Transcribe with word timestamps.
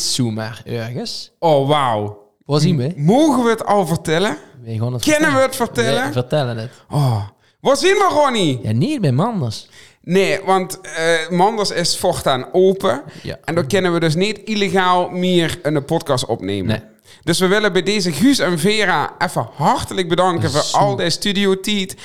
Zomaar 0.00 0.62
ergens. 0.64 1.30
Oh, 1.38 1.68
wauw. 1.68 2.28
Waar 2.44 2.60
zien 2.60 2.76
we? 2.76 2.92
Mogen 2.96 3.44
we 3.44 3.50
het 3.50 3.66
al 3.66 3.86
vertellen? 3.86 4.36
We 4.62 4.78
gaan 4.78 4.92
het 4.92 5.02
Kennen 5.02 5.34
we 5.34 5.40
het 5.40 5.56
vertellen? 5.56 6.06
We 6.06 6.12
vertellen 6.12 6.56
het. 6.56 6.70
Oh. 6.90 7.22
Waar 7.60 7.76
zien 7.76 7.94
we 7.94 8.08
Ronnie? 8.12 8.60
Ja, 8.62 8.72
niet 8.72 9.00
bij 9.00 9.12
Manders. 9.12 9.68
Nee, 10.02 10.40
want 10.44 10.80
eh 10.80 11.28
Manders 11.30 11.70
is 11.70 11.98
voortaan 11.98 12.46
open. 12.52 13.02
Ja. 13.22 13.38
En 13.44 13.54
dan 13.54 13.66
kunnen 13.66 13.92
we 13.92 14.00
dus 14.00 14.14
niet 14.14 14.40
illegaal 14.44 15.08
meer 15.08 15.58
een 15.62 15.84
podcast 15.84 16.26
opnemen. 16.26 16.66
Nee. 16.66 16.80
Dus 17.24 17.38
we 17.38 17.46
willen 17.46 17.72
bij 17.72 17.82
deze 17.82 18.12
Guus 18.12 18.38
en 18.38 18.58
Vera 18.58 19.14
even 19.18 19.48
hartelijk 19.54 20.08
bedanken 20.08 20.50
voor 20.50 20.80
al 20.80 20.96
deze 20.96 21.10
studio 21.10 21.60
tijd. 21.60 21.96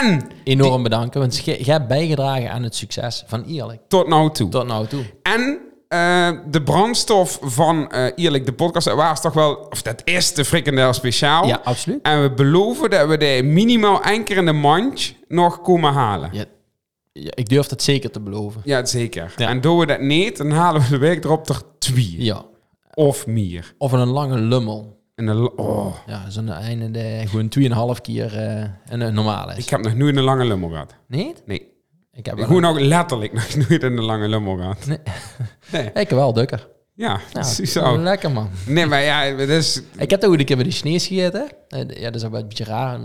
En 0.00 0.30
Enorm 0.44 0.82
bedanken, 0.82 1.20
want 1.20 1.44
jij 1.44 1.60
jij 1.60 1.74
hebt 1.74 1.88
bijgedragen 1.88 2.50
aan 2.50 2.62
het 2.62 2.74
succes 2.74 3.24
van 3.26 3.44
Ierlijk. 3.44 3.80
tot 3.88 4.08
nou 4.08 4.30
toe. 4.30 4.48
Tot 4.48 4.66
nou 4.66 4.86
toe. 4.86 5.04
En 5.22 5.58
eh, 5.90 6.30
de 6.50 6.62
brandstof 6.62 7.38
van 7.42 7.90
eh 7.90 8.12
Eerlijk 8.14 8.46
de 8.46 8.52
podcast 8.52 8.86
dat 8.86 8.96
was 8.96 9.20
toch 9.20 9.32
wel, 9.32 9.54
of 9.54 9.82
dat 9.82 10.02
is 10.04 10.34
de 10.34 10.44
frikandel 10.44 10.92
speciaal. 10.92 11.46
Ja, 11.46 11.60
absoluut. 11.64 12.02
En 12.02 12.22
we 12.22 12.30
beloven 12.34 12.90
dat 12.90 13.08
we 13.08 13.16
de 13.16 13.40
minimaal 13.44 14.02
één 14.02 14.24
keer 14.24 14.36
in 14.36 14.44
de 14.46 14.52
mandje 14.52 15.14
nog 15.28 15.60
komen 15.60 15.92
halen. 15.92 16.30
Ja, 16.32 16.44
Ja, 17.12 17.30
ik 17.34 17.48
durf 17.48 17.70
het 17.70 17.82
zeker 17.82 18.10
te 18.10 18.20
beloven. 18.20 18.62
zeker. 18.84 19.32
Ja. 19.36 19.48
En 19.48 19.60
doen 19.60 19.78
we 19.78 19.86
dat 19.86 20.00
niet, 20.00 20.36
dan 20.36 20.50
halen 20.50 20.82
we 20.82 20.88
de 20.88 20.98
week 20.98 21.24
erop 21.24 21.48
er 21.48 21.62
twee. 21.78 22.14
Ja. 22.22 22.44
Of 22.94 23.26
meer. 23.26 23.74
Of 23.78 23.92
een 23.92 24.08
lange 24.08 24.38
lummel. 24.38 24.98
En 25.14 25.26
een, 25.26 25.50
oh, 25.58 25.94
Ja, 26.06 26.30
zo'n 26.30 26.48
einde 26.48 26.90
de, 26.90 27.22
gewoon 27.26 27.48
2,5 27.96 28.00
keer 28.00 28.36
eh 28.38 28.64
een, 28.88 29.00
een 29.00 29.14
normale 29.14 29.52
is. 29.52 29.58
ik 29.64 29.68
heb 29.70 29.80
nog 29.80 29.94
nooit 29.94 30.16
een 30.16 30.22
lange 30.22 30.44
lummel 30.44 30.68
gehad. 30.68 30.94
Nee? 31.08 31.34
Nee. 31.44 31.69
Ik 32.20 32.26
heb 32.26 32.38
Gewoon 32.38 32.64
ook 32.64 32.80
letterlijk 32.80 33.32
nog 33.32 33.56
nooit 33.68 33.82
een 33.82 34.00
lange 34.00 34.28
lummel 34.28 34.56
gehad. 34.56 34.86
Nee. 34.86 34.98
Nee. 35.72 35.84
ik 35.84 35.94
heb 35.94 36.10
wel 36.10 36.32
dukker. 36.32 36.68
Ja, 36.94 37.20
Ja, 37.32 37.42
zo. 37.74 37.98
lekker 37.98 38.30
man. 38.30 38.48
Nee, 38.66 38.86
maar 38.86 39.02
ja, 39.02 39.22
het 39.22 39.48
is... 39.48 39.82
Ik 39.96 40.10
heb 40.10 40.24
ook 40.24 40.38
een 40.38 40.44
keer 40.44 40.56
bij 40.56 40.64
de 40.64 40.70
Chinees 40.70 41.06
gegeten. 41.06 41.48
Eh, 41.68 41.88
Ja, 41.88 42.04
dat 42.04 42.14
is 42.14 42.24
ook 42.24 42.30
wel 42.30 42.40
een 42.40 42.48
beetje 42.48 42.64
raar. 42.64 43.00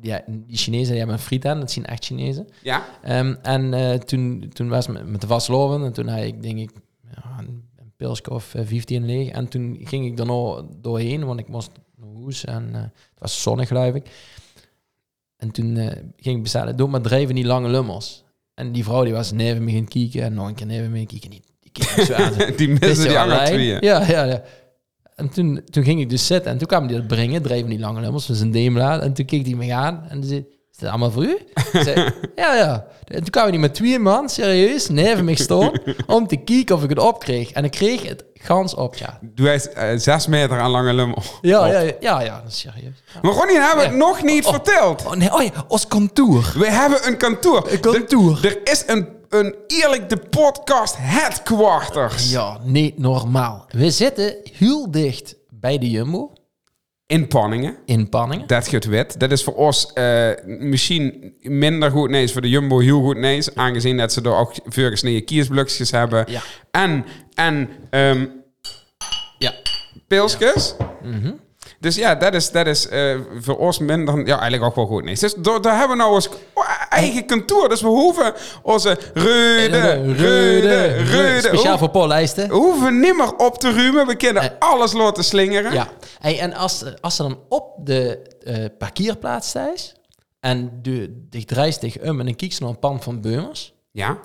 Ja, 0.00 0.22
die 0.26 0.56
Chinezen 0.56 0.88
die 0.88 0.98
hebben 0.98 1.16
een 1.16 1.22
friet 1.22 1.46
aan, 1.46 1.60
dat 1.60 1.70
zien 1.70 1.86
echt 1.86 2.04
Chinezen. 2.04 2.48
Ja? 2.62 2.84
Ehm, 3.02 3.34
en 3.42 3.74
eh, 3.74 3.94
toen, 3.94 4.50
toen 4.52 4.68
was 4.68 4.86
het 4.86 4.96
met, 4.96 5.06
met 5.06 5.20
de 5.20 5.26
vastlopen 5.26 5.84
en 5.84 5.92
toen 5.92 6.08
had 6.08 6.22
ik 6.22 6.42
denk 6.42 6.58
ik 6.58 6.70
ja, 7.14 7.22
een, 7.38 7.64
een 7.76 7.92
pilsje 7.96 8.30
of 8.30 8.54
eh, 8.54 8.62
15 8.66 9.06
leeg. 9.06 9.28
En 9.28 9.48
toen 9.48 9.78
ging 9.84 10.06
ik 10.06 10.18
er 10.18 10.26
nog 10.26 10.64
doorheen, 10.80 11.24
want 11.24 11.40
ik 11.40 11.48
moest 11.48 11.70
naar 11.96 12.08
huis 12.22 12.44
en 12.44 12.70
eh, 12.74 12.80
het 12.80 13.18
was 13.18 13.42
zonnig 13.42 13.68
geloof 13.68 13.94
ik. 13.94 14.10
En 15.36 15.50
toen 15.50 15.76
eh, 15.76 15.86
ging 16.16 16.36
ik 16.36 16.42
bestellen, 16.42 16.76
doe 16.76 16.88
maar 16.88 17.00
drijven 17.00 17.34
die 17.34 17.44
lange 17.46 17.68
lummels. 17.68 18.24
En 18.58 18.72
die 18.72 18.84
vrouw 18.84 19.04
die 19.04 19.12
was 19.12 19.32
neven 19.32 19.64
me 19.64 19.72
gaan 19.72 19.88
kijken 19.88 20.22
en 20.22 20.34
nog 20.34 20.48
een 20.48 20.54
keer 20.54 20.66
neven 20.66 20.90
me 20.90 20.96
gaan 20.96 21.06
kijken. 21.06 21.30
Die, 21.30 21.42
die 21.60 21.72
keek 21.72 22.06
zo 22.06 22.14
aan. 22.14 22.32
zo, 22.32 22.46
Die 22.56 22.68
"Bist 22.68 22.80
missen 22.80 23.10
je 23.10 23.18
die 23.18 23.26
lui?" 23.26 23.46
tweeën. 23.46 23.78
Ja, 23.80 24.06
ja, 24.08 24.24
ja. 24.24 24.42
En 25.14 25.28
toen, 25.28 25.60
toen 25.70 25.84
ging 25.84 26.00
ik 26.00 26.10
dus 26.10 26.26
zitten 26.26 26.52
en 26.52 26.58
toen 26.58 26.66
kwam 26.66 26.86
die 26.86 26.96
dat 26.96 27.06
brengen, 27.06 27.42
drijven 27.42 27.68
die 27.68 27.78
lange 27.78 28.00
lummels, 28.00 28.26
dus 28.26 28.40
een 28.40 28.50
Demla. 28.50 29.00
En 29.00 29.12
toen 29.12 29.24
keek 29.26 29.46
hij 29.46 29.54
me 29.54 29.74
aan 29.74 30.04
en 30.08 30.24
zei, 30.24 30.38
is 30.72 30.78
dit 30.78 30.88
allemaal 30.88 31.10
voor 31.10 31.24
u? 31.24 31.38
Ik 31.72 31.80
zei, 31.82 31.94
ja, 32.36 32.54
ja. 32.56 32.86
En 33.04 33.16
toen 33.20 33.30
kwamen 33.30 33.50
die 33.50 33.60
met 33.60 33.74
twee 33.74 33.98
man, 33.98 34.28
serieus, 34.28 34.88
neven 34.88 35.24
me 35.24 35.36
staan, 35.36 35.72
om 36.06 36.26
te 36.26 36.36
kijken 36.36 36.74
of 36.74 36.82
ik 36.82 36.88
het 36.88 36.98
opkreeg. 36.98 37.50
En 37.50 37.64
ik 37.64 37.70
kreeg 37.70 38.08
het 38.08 38.24
gans 38.40 38.74
op, 38.74 38.94
ja. 38.96 39.18
Doe 39.22 39.46
hij 39.46 39.60
eh, 39.72 39.98
zes 39.98 40.26
meter 40.26 40.60
aan 40.60 40.70
lange 40.70 40.92
lummel. 40.92 41.22
Ja, 41.40 41.66
ja, 41.66 41.78
ja, 41.80 41.92
ja, 42.00 42.20
ja, 42.20 42.40
dat 42.42 42.52
is 42.52 42.58
serieus. 42.58 43.02
Ja. 43.14 43.18
Maar 43.22 43.32
Ronnie, 43.32 43.58
hebben 43.60 43.78
we 43.84 43.90
het 43.90 43.96
nog 43.98 44.22
niet 44.22 44.44
Oh. 44.44 44.52
verteld. 44.52 45.06
Oh 45.06 45.12
nee, 45.12 45.34
oh 45.34 45.42
ja, 45.42 45.50
ons 45.68 45.86
kantoor. 45.86 46.52
We 46.54 46.70
hebben 46.70 47.06
een 47.06 47.16
kantoor. 47.16 47.68
Een 47.70 47.80
kantoor. 47.80 48.38
Er, 48.42 48.44
er 48.64 48.72
is 48.72 48.82
een, 48.86 49.08
een 49.28 49.54
eerlijk 49.66 50.08
de 50.08 50.16
podcast 50.16 50.94
headquarters. 50.98 52.30
Ja, 52.30 52.58
niet 52.62 52.98
normaal. 52.98 53.66
We 53.70 53.90
zitten 53.90 54.36
heel 54.58 54.90
dicht 54.90 55.34
bij 55.50 55.78
de 55.78 55.90
Jumbo 55.90 56.32
In 57.08 57.28
Panningen. 57.28 57.76
in 57.84 58.08
Panningen. 58.08 58.46
Dat 58.46 58.68
gaat 58.68 58.84
wit. 58.84 59.20
Dat 59.20 59.30
is 59.30 59.44
voor 59.44 59.54
ons 59.54 59.92
eh, 59.92 60.30
misschien 60.44 61.34
minder 61.40 61.90
goed 61.90 62.10
nees. 62.10 62.32
Voor 62.32 62.40
de 62.40 62.48
Jumbo 62.48 62.78
heel 62.78 63.00
goed 63.02 63.16
nees. 63.16 63.54
Aangezien 63.54 63.96
dat 63.96 64.12
ze 64.12 64.22
er 64.22 64.34
ook 64.34 64.52
veel 64.66 64.90
gesneden 64.90 65.24
kiesblokjes 65.24 65.90
hebben. 65.90 66.24
Ja. 66.28 66.40
En, 66.70 67.04
en 67.34 67.68
ehm 67.90 68.26
Ja. 69.38 69.52
pilsjes. 70.08 70.74
Dus 71.80 71.96
ja, 71.96 72.14
dat 72.14 72.34
is, 72.34 72.50
dat 72.50 72.66
is 72.66 72.88
eh, 72.88 73.16
voor 73.40 73.56
ons 73.58 73.78
minder... 73.78 74.18
Ja, 74.26 74.40
eigenlijk 74.40 74.62
ook 74.62 74.74
wel 74.76 74.86
goed 74.86 75.04
nees. 75.04 75.20
Dus 75.20 75.34
daar, 75.34 75.78
hebben 75.78 75.96
we 75.96 76.02
nou 76.02 76.14
ons 76.14 76.28
eigen 76.98 77.26
kantoor. 77.26 77.68
Dus 77.68 77.80
we 77.80 77.86
hoeven 77.88 78.32
onze 78.62 78.98
reude, 79.14 80.12
reude, 80.12 80.86
reude... 80.86 81.48
Speciaal 81.48 81.78
voor 81.78 81.88
Paul 81.90 82.06
Lijsten. 82.06 82.48
We 82.48 82.54
hoeven 82.54 83.00
nimmer 83.00 83.36
op 83.36 83.58
te 83.58 83.72
ruimen. 83.72 84.06
We 84.06 84.16
kunnen 84.16 84.52
alles 84.58 84.92
laten 84.92 85.24
slingeren. 85.24 85.72
Ja. 85.72 85.88
Hey, 86.18 86.38
en 86.40 86.52
als, 86.54 86.84
als 87.00 87.16
ze 87.16 87.22
dan 87.22 87.38
op 87.48 87.72
de 87.84 88.18
eh, 88.44 88.64
parkeerplaats 88.78 89.54
is 89.74 89.94
en 90.40 90.78
de, 90.82 91.26
de 91.30 91.44
draait 91.44 91.80
tegen 91.80 92.00
om 92.08 92.18
en 92.20 92.26
dan 92.26 92.36
kijkt 92.36 92.54
ze 92.54 92.62
naar 92.62 92.70
een 92.70 92.78
pan 92.78 93.02
van 93.02 93.20
Beumers 93.20 93.74
Ja. 93.90 94.18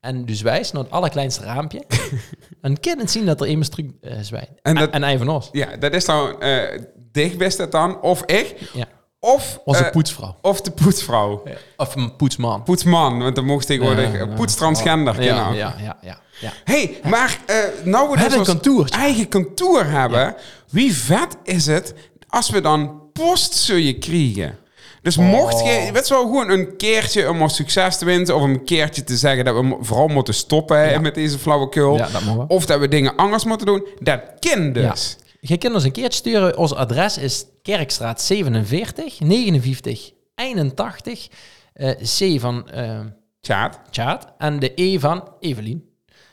en 0.00 0.24
dus 0.24 0.40
wijst 0.42 0.72
naar 0.72 0.82
het 0.82 0.92
allerkleinste 0.92 1.44
raampje, 1.44 1.82
kan 2.80 2.98
het 2.98 3.10
zien 3.10 3.26
dat 3.26 3.40
er 3.40 3.46
iemand 3.46 3.70
terug 3.70 3.86
uh, 4.00 4.12
zwijgt. 4.20 4.48
En 4.48 4.56
En, 4.62 4.74
dat- 4.74 4.90
en 4.90 5.02
een 5.02 5.18
van 5.18 5.28
ons. 5.28 5.48
Ja, 5.52 5.76
dat 5.76 5.92
is 5.92 6.04
dan 6.04 6.40
eh 6.40 6.80
dicht 7.12 7.38
best 7.38 7.58
het 7.58 7.72
dan. 7.72 8.00
Of 8.00 8.22
ik. 8.24 8.54
Ja. 8.72 8.84
Of, 9.24 9.58
Onze 9.64 9.84
eh, 9.84 9.90
poetsvrouw. 9.90 10.36
of 10.40 10.60
de 10.60 10.70
poetsvrouw. 10.70 11.42
Of 11.76 11.94
een 11.96 12.16
poetsman. 12.16 12.62
Poetsman, 12.62 13.18
want 13.22 13.34
dan 13.36 13.44
mocht 13.44 13.66
tegenwoordig 13.66 14.04
Ja, 14.04 14.12
uh, 14.12 14.18
ja. 14.18 14.26
poetstransgender. 14.34 15.22
Ja, 15.22 15.34
ja, 15.52 15.74
ja, 15.82 15.96
ja, 16.02 16.18
ja. 16.40 16.52
hey, 16.64 17.00
maar 17.08 17.38
eh 17.46 17.56
nou 17.84 18.10
we, 18.10 18.16
dus 18.16 18.36
ons 18.36 18.46
kantoortje. 18.48 18.96
eigen 18.98 19.28
kantoor 19.28 19.84
hebben, 19.84 20.34
wie 20.70 20.94
vet 20.96 21.36
is 21.44 21.66
het 21.66 21.94
als 22.28 22.50
we 22.50 22.60
dan 22.60 23.00
post 23.12 23.54
zul 23.54 23.76
je 23.76 23.98
krijgen? 23.98 24.58
Dus 25.02 25.16
mocht 25.16 25.54
Oh. 25.54 25.66
je, 25.66 25.90
weet 25.92 26.08
je 26.08 26.14
wel, 26.14 26.22
gewoon 26.22 26.50
een 26.50 26.76
keertje 26.76 27.28
om 27.30 27.42
ons 27.42 27.54
succes 27.56 27.98
te 27.98 28.04
winnen, 28.04 28.34
of 28.34 28.42
een 28.42 28.64
keertje 28.64 29.04
te 29.04 29.16
zeggen 29.16 29.44
dat 29.44 29.54
we 29.54 29.76
vooral 29.80 30.08
moeten 30.08 30.34
stoppen 30.34 30.90
Ja. 30.90 31.00
met 31.00 31.14
deze 31.14 31.38
flauwekul, 31.38 31.96
Ja, 31.96 32.08
dat 32.12 32.22
of 32.48 32.66
dat 32.66 32.80
we 32.80 32.88
dingen 32.88 33.16
anders 33.16 33.44
moeten 33.44 33.66
doen, 33.66 33.86
dat 33.98 34.20
kan 34.40 34.72
dus. 34.72 35.16
Je 35.44 35.58
kunt 35.58 35.74
ons 35.74 35.84
een 35.84 35.92
keertje 35.92 36.18
sturen. 36.18 36.56
Ons 36.56 36.74
adres 36.74 37.18
is 37.18 37.46
Kerkstraat 37.62 38.20
47 38.20 39.20
59 39.20 40.10
81 40.34 41.28
eh, 41.72 41.90
C 41.90 42.40
van 42.40 42.68
eh 42.70 43.00
Tjaat. 43.40 43.80
Tjaat 43.90 44.32
en 44.38 44.58
de 44.58 44.72
E 44.74 44.98
van 44.98 45.28
Evelien. 45.40 45.90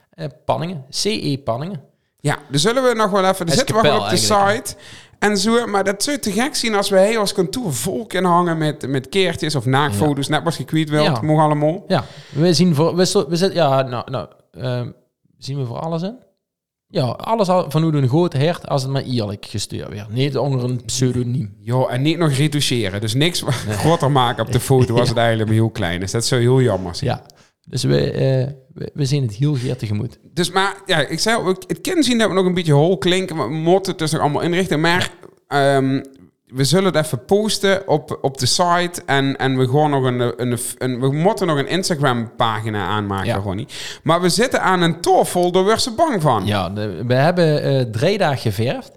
Eh, 0.09 0.25
Panningen. 0.45 0.85
CE 0.89 1.41
Panningen. 1.43 1.81
Ja, 2.19 2.37
dus 2.49 2.61
zullen 2.61 2.83
we 2.83 2.93
nog 2.93 3.11
wel 3.11 3.25
even... 3.25 3.47
Er 3.47 3.53
zitten 3.53 3.81
we 3.81 3.99
op 3.99 4.09
de 4.09 4.17
site. 4.17 4.75
En 5.19 5.37
zo, 5.37 5.67
maar 5.67 5.83
dat 5.83 6.03
zou 6.03 6.15
je 6.15 6.21
te 6.21 6.31
gek 6.31 6.55
zien 6.55 6.75
als 6.75 6.89
wij 6.89 7.17
als 7.17 7.33
kantoor 7.33 7.73
vol 7.73 8.05
kunnen 8.05 8.31
hangen 8.31 8.57
met, 8.57 8.87
met 8.87 9.09
keertjes 9.09 9.55
of 9.55 9.65
naakfoto's. 9.65 10.27
Net 10.27 10.43
wat 10.43 10.55
je 10.55 10.63
kwijt 10.65 10.89
wilt, 10.89 11.05
Ja. 11.05 11.21
mogen 11.21 11.43
allemaal. 11.43 11.83
Ja, 11.87 12.05
we 12.31 12.53
zien 12.53 12.75
voor... 12.75 12.95
We, 12.95 13.25
we 13.29 13.35
zitten... 13.35 13.53
Ja, 13.53 13.81
nou... 13.81 14.11
nou 14.11 14.27
ehm, 14.51 14.91
zien 15.37 15.57
we 15.57 15.65
voor 15.65 15.79
alles 15.79 16.01
in? 16.01 16.17
Ja, 16.91 17.03
alles 17.05 17.47
al- 17.49 17.71
van 17.71 17.81
hoe 17.83 17.93
een 17.93 18.07
groot 18.07 18.33
hert 18.33 18.67
als 18.67 18.81
het 18.81 18.91
maar 18.91 19.03
eerlijk 19.03 19.45
gestuurd 19.45 19.89
werd. 19.89 20.09
Niet 20.09 20.37
onder 20.37 20.63
een 20.63 20.85
pseudoniem. 20.85 21.55
Ja, 21.59 21.85
en 21.87 22.01
niet 22.01 22.17
nog 22.17 22.31
retoucheren. 22.31 23.01
Dus 23.01 23.13
niks 23.13 23.43
groter 23.69 24.11
maken 24.11 24.45
op 24.45 24.51
de 24.51 24.59
foto 24.59 24.97
als 24.99 25.09
het 25.13 25.17
eigenlijk 25.17 25.47
maar 25.49 25.57
heel 25.59 25.69
klein 25.69 26.01
is. 26.01 26.11
Dat 26.11 26.25
zou 26.25 26.41
heel 26.41 26.61
jammer 26.61 26.95
zijn. 26.95 27.09
Ja. 27.09 27.25
Dus 27.67 27.83
we, 27.83 28.11
eh, 28.11 28.47
we, 28.73 28.91
we 28.93 29.05
zien 29.05 29.21
het 29.23 29.33
heel 29.35 29.55
geer 29.55 29.77
tegemoet. 29.77 30.19
Dus 30.33 30.51
maar, 30.51 30.75
ja, 30.85 30.97
ik 31.07 31.19
zei 31.19 31.37
ook, 31.37 31.63
het 31.67 31.81
kan 31.81 32.03
zien 32.03 32.17
dat 32.17 32.27
we 32.27 32.33
nog 32.33 32.45
een 32.45 32.53
beetje 32.53 32.73
hol 32.73 32.97
klinken. 32.97 33.35
Maar 33.35 33.47
we 33.47 33.53
moeten 33.55 33.91
het 33.91 33.99
dus 34.01 34.11
nog 34.11 34.21
allemaal 34.21 34.41
inrichten. 34.41 34.79
Maar 34.79 35.11
ehm, 35.47 36.01
we 36.53 36.63
zullen 36.63 36.93
het 36.93 37.05
even 37.05 37.25
posten 37.25 37.87
op, 37.87 38.17
op 38.21 38.37
de 38.37 38.45
site. 38.45 39.01
En, 39.05 39.37
en 39.37 39.57
we 39.57 39.67
gaan 39.67 39.89
nog 39.89 40.03
een, 40.03 40.19
een, 40.41 40.57
een, 40.77 40.99
we 40.99 41.11
moeten 41.13 41.47
nog 41.47 41.57
een 41.57 41.67
Instagram 41.67 42.35
pagina 42.35 42.85
aanmaken, 42.85 43.25
Ja. 43.27 43.35
Ronnie. 43.35 43.67
Maar 44.03 44.21
we 44.21 44.29
zitten 44.29 44.61
aan 44.61 44.81
een 44.81 45.01
tafel, 45.01 45.51
daar 45.51 45.65
werd 45.65 45.81
ze 45.81 45.91
bang 45.91 46.21
van. 46.21 46.45
Ja, 46.45 46.69
de- 46.69 47.03
we 47.07 47.13
hebben 47.13 47.61
eh, 47.63 47.81
drie 47.81 48.17
dagen 48.17 48.37
geverfd. 48.37 48.91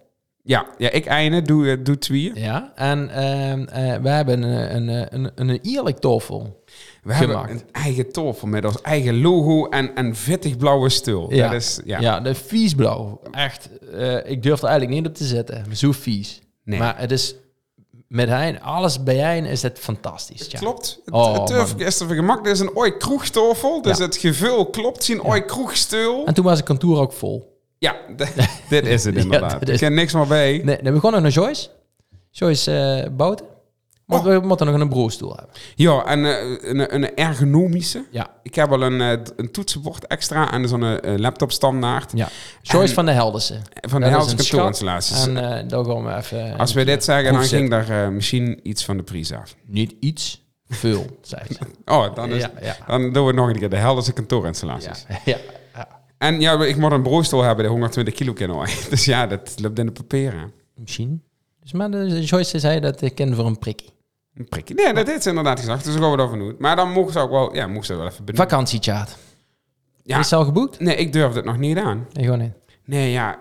Ja, 0.45 0.67
ja 0.79 0.91
ik 0.91 1.07
einde, 1.07 1.43
doe, 1.43 1.71
eh, 1.71 1.77
doe 1.85 1.99
twee. 1.99 2.31
Ja. 2.35 2.73
En 2.75 3.11
ehm, 3.11 3.63
eh, 3.65 4.01
we 4.03 4.09
hebben 4.09 4.43
een, 4.43 4.89
een, 4.89 5.07
een, 5.15 5.31
een, 5.35 5.59
eerlijk 5.63 5.99
toffel. 5.99 6.63
We 7.03 7.15
hebben 7.15 7.51
een 7.51 7.63
eigen 7.73 8.13
tafel 8.13 8.49
met 8.49 8.65
ons 8.65 8.81
eigen 8.81 9.21
logo 9.21 9.67
en 9.69 9.91
een 9.95 10.17
vettig 10.17 10.57
blauwe 10.57 10.89
stoel. 10.89 11.35
Ja. 11.35 11.49
Dat 11.51 11.61
is, 11.61 11.81
ja. 11.85 12.01
Ja, 12.01 12.21
de 12.21 12.35
vies 12.35 12.75
blauw. 12.75 13.21
Echt, 13.31 13.69
ik 14.25 14.43
durf 14.43 14.59
er 14.63 14.69
eigenlijk 14.69 14.99
niet 15.01 15.07
op 15.07 15.15
te 15.15 15.25
zetten. 15.25 15.65
Zo 15.73 15.93
vies. 15.93 16.41
Nee. 16.65 16.79
Maar 16.79 16.99
het 16.99 17.11
is 17.11 17.35
met 18.09 18.29
hein, 18.29 18.61
alles 18.61 19.03
bij 19.03 19.17
hein 19.17 19.45
is 19.45 19.63
het 19.63 19.79
fantastisch. 19.79 20.47
Ja. 20.51 20.59
Klopt. 20.59 21.01
Het, 21.05 21.15
Oh, 21.15 21.47
het 21.49 21.81
is 21.81 22.01
er 22.01 22.07
gemak. 22.15 22.45
Dit 22.45 22.53
is 22.53 22.61
een 22.61 22.77
ooi 22.77 22.97
kroegtafel. 22.97 23.83
Dus 23.83 23.99
Ja. 23.99 24.05
het 24.05 24.17
gevul 24.17 24.67
klopt. 24.67 25.05
Zien 25.05 25.23
ooi 25.25 25.45
kroegstoel. 25.45 26.27
En 26.27 26.35
toen 26.35 26.45
was 26.45 26.57
het 26.57 26.67
kantoor 26.67 27.01
ook 27.01 27.13
vol. 27.13 27.61
Ja, 27.79 27.97
dit 28.69 28.87
is 28.87 29.05
het 29.05 29.15
Ja, 29.15 29.21
inderdaad. 29.21 29.61
dit 29.61 29.69
Ik 29.69 29.79
ken 29.79 29.95
niks 29.95 30.13
meer 30.13 30.27
bij. 30.27 30.61
Nee, 30.65 30.79
we 30.83 30.93
begonnen 30.93 31.23
naar 31.23 31.31
Joyce. 31.31 31.69
Joyce 32.31 32.73
eh 33.05 33.11
Bouten. 33.17 33.47
Oh. 34.13 34.25
we 34.25 34.47
moeten 34.47 34.67
nog 34.67 34.81
een 34.81 34.89
bureaustoel 34.89 35.37
hebben. 35.37 35.55
Ja, 35.75 36.05
en 36.05 36.25
eh, 36.25 36.71
een, 36.71 36.95
een 36.95 37.15
ergonomische. 37.15 38.05
Ja. 38.11 38.31
Ik 38.43 38.55
heb 38.55 38.69
wel 38.69 38.83
een, 38.83 39.01
eh, 39.01 39.19
een 39.37 39.51
toetsenbord 39.51 40.07
extra 40.07 40.53
en 40.53 40.69
zo'n 40.69 40.85
eh, 40.85 41.19
laptop 41.19 41.53
standaard. 41.53 42.11
ja. 42.15 42.29
Joyce 42.63 42.95
van 42.95 43.07
de 43.07 43.13
Helderse. 43.13 43.61
Van 43.73 44.01
de 44.01 44.07
een 44.07 44.37
kantoorinstallaties. 44.37 45.27
En 45.27 45.37
eh 45.37 45.69
daar 45.69 45.85
gaan 45.85 46.05
we 46.05 46.15
even... 46.15 46.59
Als 46.59 46.73
we 46.73 46.85
dit 46.85 47.05
zeggen, 47.05 47.33
dan 47.33 47.43
ging 47.43 47.71
daar 47.71 47.89
eh, 47.89 48.09
misschien 48.09 48.61
iets 48.63 48.85
van 48.85 48.97
de 48.97 49.03
prijs 49.03 49.33
af. 49.33 49.57
Niet 49.67 49.95
iets, 50.01 50.43
veel, 50.69 51.19
zei 51.23 51.43
ze. 51.49 51.59
Oh, 51.95 52.15
dan, 52.15 52.31
is, 52.31 52.43
ja, 52.43 52.51
ja. 52.63 52.77
dan 52.87 53.13
doen 53.13 53.27
we 53.27 53.33
nog 53.33 53.49
een 53.49 53.59
keer 53.59 53.71
de 53.71 53.77
Helders 53.77 54.13
kantoorinstallaties. 54.13 55.05
Ja, 55.09 55.19
ja, 55.25 55.37
ja. 55.75 55.89
En 56.19 56.41
ja, 56.41 56.65
ik 56.65 56.77
moet 56.77 56.93
een 56.93 57.03
bureaustoel 57.03 57.43
hebben, 57.43 57.65
de 57.65 57.71
120 57.71 58.15
kilo 58.15 58.33
kan 58.33 58.67
Dus 58.91 59.05
ja, 59.05 59.27
dat 59.27 59.55
loopt 59.61 59.79
in 59.79 59.87
de 59.87 59.93
papieren. 59.93 60.53
Misschien. 60.75 61.23
Dus 61.61 61.73
maar 61.73 61.91
de, 61.91 62.23
Joyce 62.23 62.59
zei 62.59 62.81
dat 62.81 63.03
ik 63.03 63.15
ken 63.15 63.35
voor 63.35 63.47
een 63.47 63.59
prikkie. 63.59 63.91
Een 64.35 64.49
prikje. 64.49 64.75
Nee, 64.75 64.93
dat 64.93 65.09
is 65.09 65.27
inderdaad 65.27 65.59
gezegd. 65.61 65.85
Dus 65.85 65.95
daar 65.95 66.19
gaan 66.19 66.31
we 66.31 66.39
doen. 66.39 66.55
Maar 66.59 66.77
dan 66.77 66.91
mogen 66.93 67.13
ze 67.13 67.19
ook 67.19 67.31
wel, 67.31 67.55
ja, 67.55 67.67
mogen 67.67 67.85
ze 67.87 67.95
wel 67.97 68.07
even 68.07 68.25
benoemen. 68.25 68.51
Vakantiechat. 68.51 69.19
Ja. 70.03 70.19
Is 70.19 70.31
het 70.31 70.39
al 70.39 70.45
geboekt? 70.45 70.81
Nee, 70.81 70.97
ik 70.97 71.13
durf 71.13 71.35
het 71.35 71.45
nog 71.45 71.59
niet 71.59 71.77
aan. 71.79 72.07
Nee, 72.13 72.25
gewoon 72.25 72.39
niet. 72.39 72.53
Nee, 72.85 73.11
ja, 73.11 73.39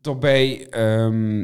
daarbij, 0.00 0.66
ehm, 0.70 1.38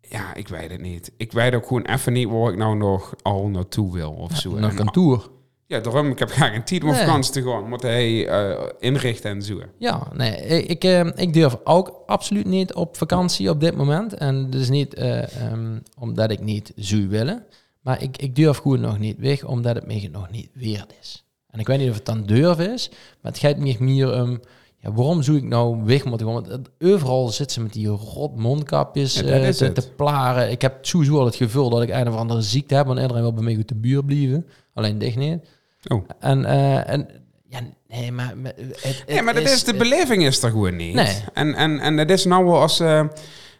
ja, 0.00 0.34
ik 0.34 0.48
weet 0.48 0.70
het 0.70 0.80
niet. 0.80 1.12
Ik 1.16 1.32
weet 1.32 1.54
ook 1.54 1.66
gewoon 1.66 1.82
even 1.84 2.12
niet 2.12 2.28
waar 2.28 2.50
ik 2.52 2.58
nou 2.58 2.76
nog 2.76 3.14
al 3.22 3.48
naartoe 3.48 3.92
wil 3.92 4.10
of 4.12 4.36
zo. 4.36 4.50
Nog 4.58 4.70
En- 4.72 4.80
een 4.80 4.90
tour. 4.90 5.26
Ja, 5.66 5.80
daarom, 5.80 6.10
ik 6.10 6.18
heb 6.18 6.30
graag 6.30 6.54
een 6.54 6.64
tijd 6.64 6.82
om 6.84 6.90
Nee. 6.90 6.98
vakantie 6.98 7.32
te 7.32 7.42
gaan. 7.42 7.68
Moet 7.68 7.82
hij 7.82 8.28
eh, 8.28 8.62
inrichten 8.78 9.30
en 9.30 9.42
zo. 9.42 9.60
Ja, 9.78 10.06
nee, 10.14 10.36
ik, 10.66 10.84
eh, 10.84 11.06
ik 11.14 11.32
durf 11.32 11.56
ook 11.64 12.02
absoluut 12.06 12.46
niet 12.46 12.74
op 12.74 12.96
vakantie 12.96 13.50
op 13.50 13.60
dit 13.60 13.76
moment. 13.76 14.14
En 14.14 14.50
dus 14.50 14.68
niet 14.68 14.94
eh, 14.94 15.42
ehm, 15.42 15.78
omdat 15.98 16.30
ik 16.30 16.40
niet 16.40 16.72
zou 16.76 17.08
willen. 17.08 17.44
Maar 17.86 18.02
ik, 18.02 18.16
ik 18.16 18.36
durf 18.36 18.56
gewoon 18.56 18.80
nog 18.80 18.98
niet 18.98 19.18
weg, 19.18 19.44
omdat 19.44 19.74
het 19.74 19.86
me 19.86 20.08
nog 20.12 20.30
niet 20.30 20.48
weerd 20.52 20.94
is. 21.00 21.24
En 21.50 21.60
ik 21.60 21.66
weet 21.66 21.78
niet 21.78 21.88
of 21.88 21.94
het 21.94 22.04
dan 22.04 22.22
durf 22.22 22.58
is, 22.58 22.88
maar 23.20 23.32
het 23.32 23.40
gaat 23.40 23.56
me 23.56 23.76
meer 23.78 24.22
om... 24.22 24.40
ja, 24.78 24.92
waarom 24.92 25.22
zou 25.22 25.36
ik 25.36 25.42
nou 25.42 25.84
weg 25.84 26.04
moeten 26.04 26.26
gaan? 26.26 26.34
Want 26.34 26.68
overal 26.80 27.28
zitten 27.28 27.54
ze 27.54 27.62
met 27.62 27.72
die 27.72 27.88
rot 27.88 28.36
mondkapjes 28.36 29.20
Ja, 29.20 29.22
eh, 29.22 29.48
te, 29.48 29.90
plaren. 29.96 30.50
Ik 30.50 30.62
heb 30.62 30.86
sowieso 30.86 31.18
al 31.18 31.24
het 31.24 31.36
gevoel 31.36 31.70
dat 31.70 31.82
ik 31.82 31.88
een 31.88 32.08
of 32.08 32.14
andere 32.14 32.42
ziekte 32.42 32.74
heb... 32.74 32.86
want 32.86 33.00
iedereen 33.00 33.22
wil 33.22 33.32
bij 33.32 33.44
mij 33.44 33.54
goed 33.54 33.68
de 33.68 33.74
buurt 33.74 34.06
blijven. 34.06 34.46
Alleen 34.74 34.98
dicht 34.98 35.16
niet. 35.16 35.44
Oh. 35.86 36.08
En, 36.20 36.44
eh, 36.44 36.90
en 36.90 37.08
ja, 37.48 37.60
nee, 37.88 38.12
maar... 38.12 38.34
Het, 38.44 39.04
Ja, 39.06 39.22
maar 39.22 39.34
dat 39.34 39.48
is, 39.48 39.64
de 39.64 39.74
beleving 39.74 40.24
is 40.24 40.42
er 40.42 40.50
gewoon 40.50 40.76
niet. 40.76 40.94
Nee. 40.94 41.16
En, 41.32 41.54
en, 41.54 41.78
en 41.78 41.96
dat 41.96 42.10
is 42.10 42.24
nou 42.24 42.44
wel 42.44 42.60
als... 42.60 42.80
eh, 42.80 43.04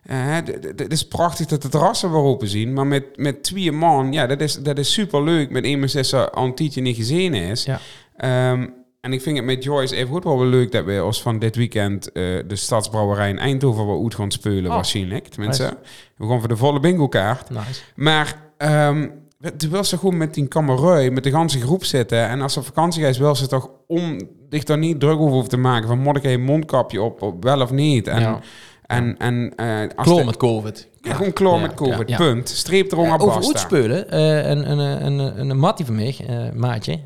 het 0.06 0.92
is 0.92 1.08
prachtig 1.08 1.46
dat 1.46 1.62
de 1.62 1.68
terrassen 1.68 2.12
weer 2.12 2.20
open 2.20 2.48
zien, 2.48 2.72
maar 2.72 2.86
met, 2.86 3.04
met 3.16 3.42
twee 3.42 3.72
man, 3.72 4.12
ja, 4.12 4.26
dat 4.26 4.40
is, 4.40 4.62
dat 4.62 4.78
is 4.78 4.92
super 4.92 5.22
leuk. 5.22 5.50
Met 5.50 5.66
iemand 5.66 5.92
die 5.92 6.04
ze 6.04 6.30
al 6.30 6.44
een 6.44 6.54
tijdje 6.54 6.80
niet 6.80 6.96
gezien 6.96 7.34
is. 7.34 7.64
Ja. 7.64 7.80
Ehm, 8.16 8.66
en 9.00 9.12
ik 9.12 9.20
vind 9.22 9.36
het 9.36 9.46
met 9.46 9.64
Joyce 9.64 9.96
even 9.96 10.12
goed 10.12 10.24
wel 10.24 10.44
leuk 10.44 10.72
dat 10.72 10.84
we 10.84 11.04
ons 11.04 11.22
van 11.22 11.38
dit 11.38 11.56
weekend 11.56 12.12
eh, 12.12 12.22
de 12.46 12.56
stadsbrouwerij 12.56 13.28
in 13.28 13.38
Eindhoven 13.38 13.86
wel 13.86 14.02
uit 14.02 14.14
gaan 14.14 14.30
spelen, 14.30 14.66
Oh. 14.66 14.74
waarschijnlijk. 14.74 15.26
Tenminste, 15.28 15.62
Nice. 15.62 15.76
we 16.16 16.26
gaan 16.26 16.38
voor 16.38 16.48
de 16.48 16.56
volle 16.56 16.80
bingo 16.80 17.08
kaart. 17.08 17.50
Nice. 17.50 17.80
Maar 17.94 18.36
ehm 18.56 19.08
toen 19.56 19.70
wil 19.70 19.84
ze 19.84 19.98
gewoon 19.98 20.16
met 20.16 20.34
die 20.34 20.46
kamerui, 20.48 21.10
met 21.10 21.24
de 21.24 21.30
ganse 21.30 21.60
groep 21.60 21.84
zitten. 21.84 22.28
En 22.28 22.40
als 22.40 22.52
ze 22.52 22.58
op 22.58 22.64
vakantie 22.64 23.02
gaat, 23.02 23.16
wil 23.16 23.34
ze 23.34 23.46
toch 23.46 23.70
om 23.86 24.20
zich 24.50 24.64
daar 24.64 24.78
niet 24.78 25.00
druk 25.00 25.18
over 25.18 25.32
hoeven 25.32 25.50
te 25.50 25.56
maken. 25.56 25.88
Van 25.88 25.98
moet 25.98 26.16
ik 26.16 26.24
een 26.24 26.42
mondkapje 26.44 27.02
op, 27.02 27.22
op 27.22 27.44
wel 27.44 27.60
of 27.60 27.70
niet? 27.70 28.06
En, 28.06 28.20
Ja. 28.20 28.40
En, 28.86 29.18
en 29.18 29.52
als 29.96 30.06
Kloor 30.06 30.24
met 30.24 30.36
COVID. 30.36 30.88
ja, 31.00 31.14
gewoon 31.14 31.32
kloor 31.32 31.60
met 31.60 31.74
COVID, 31.74 32.16
punt. 32.16 32.48
Streep 32.48 32.92
er 32.92 32.98
onder 32.98 33.18
Eh, 33.20 33.26
over 33.26 33.44
uitspelen, 33.44 34.10
eh 34.10 34.48
een, 34.48 34.70
een, 34.70 34.78
een, 34.78 35.18
een, 35.18 35.50
een 35.50 35.58
mattie 35.58 35.84
van 35.84 35.94
mij, 35.94 36.16
maatje, 36.54 37.00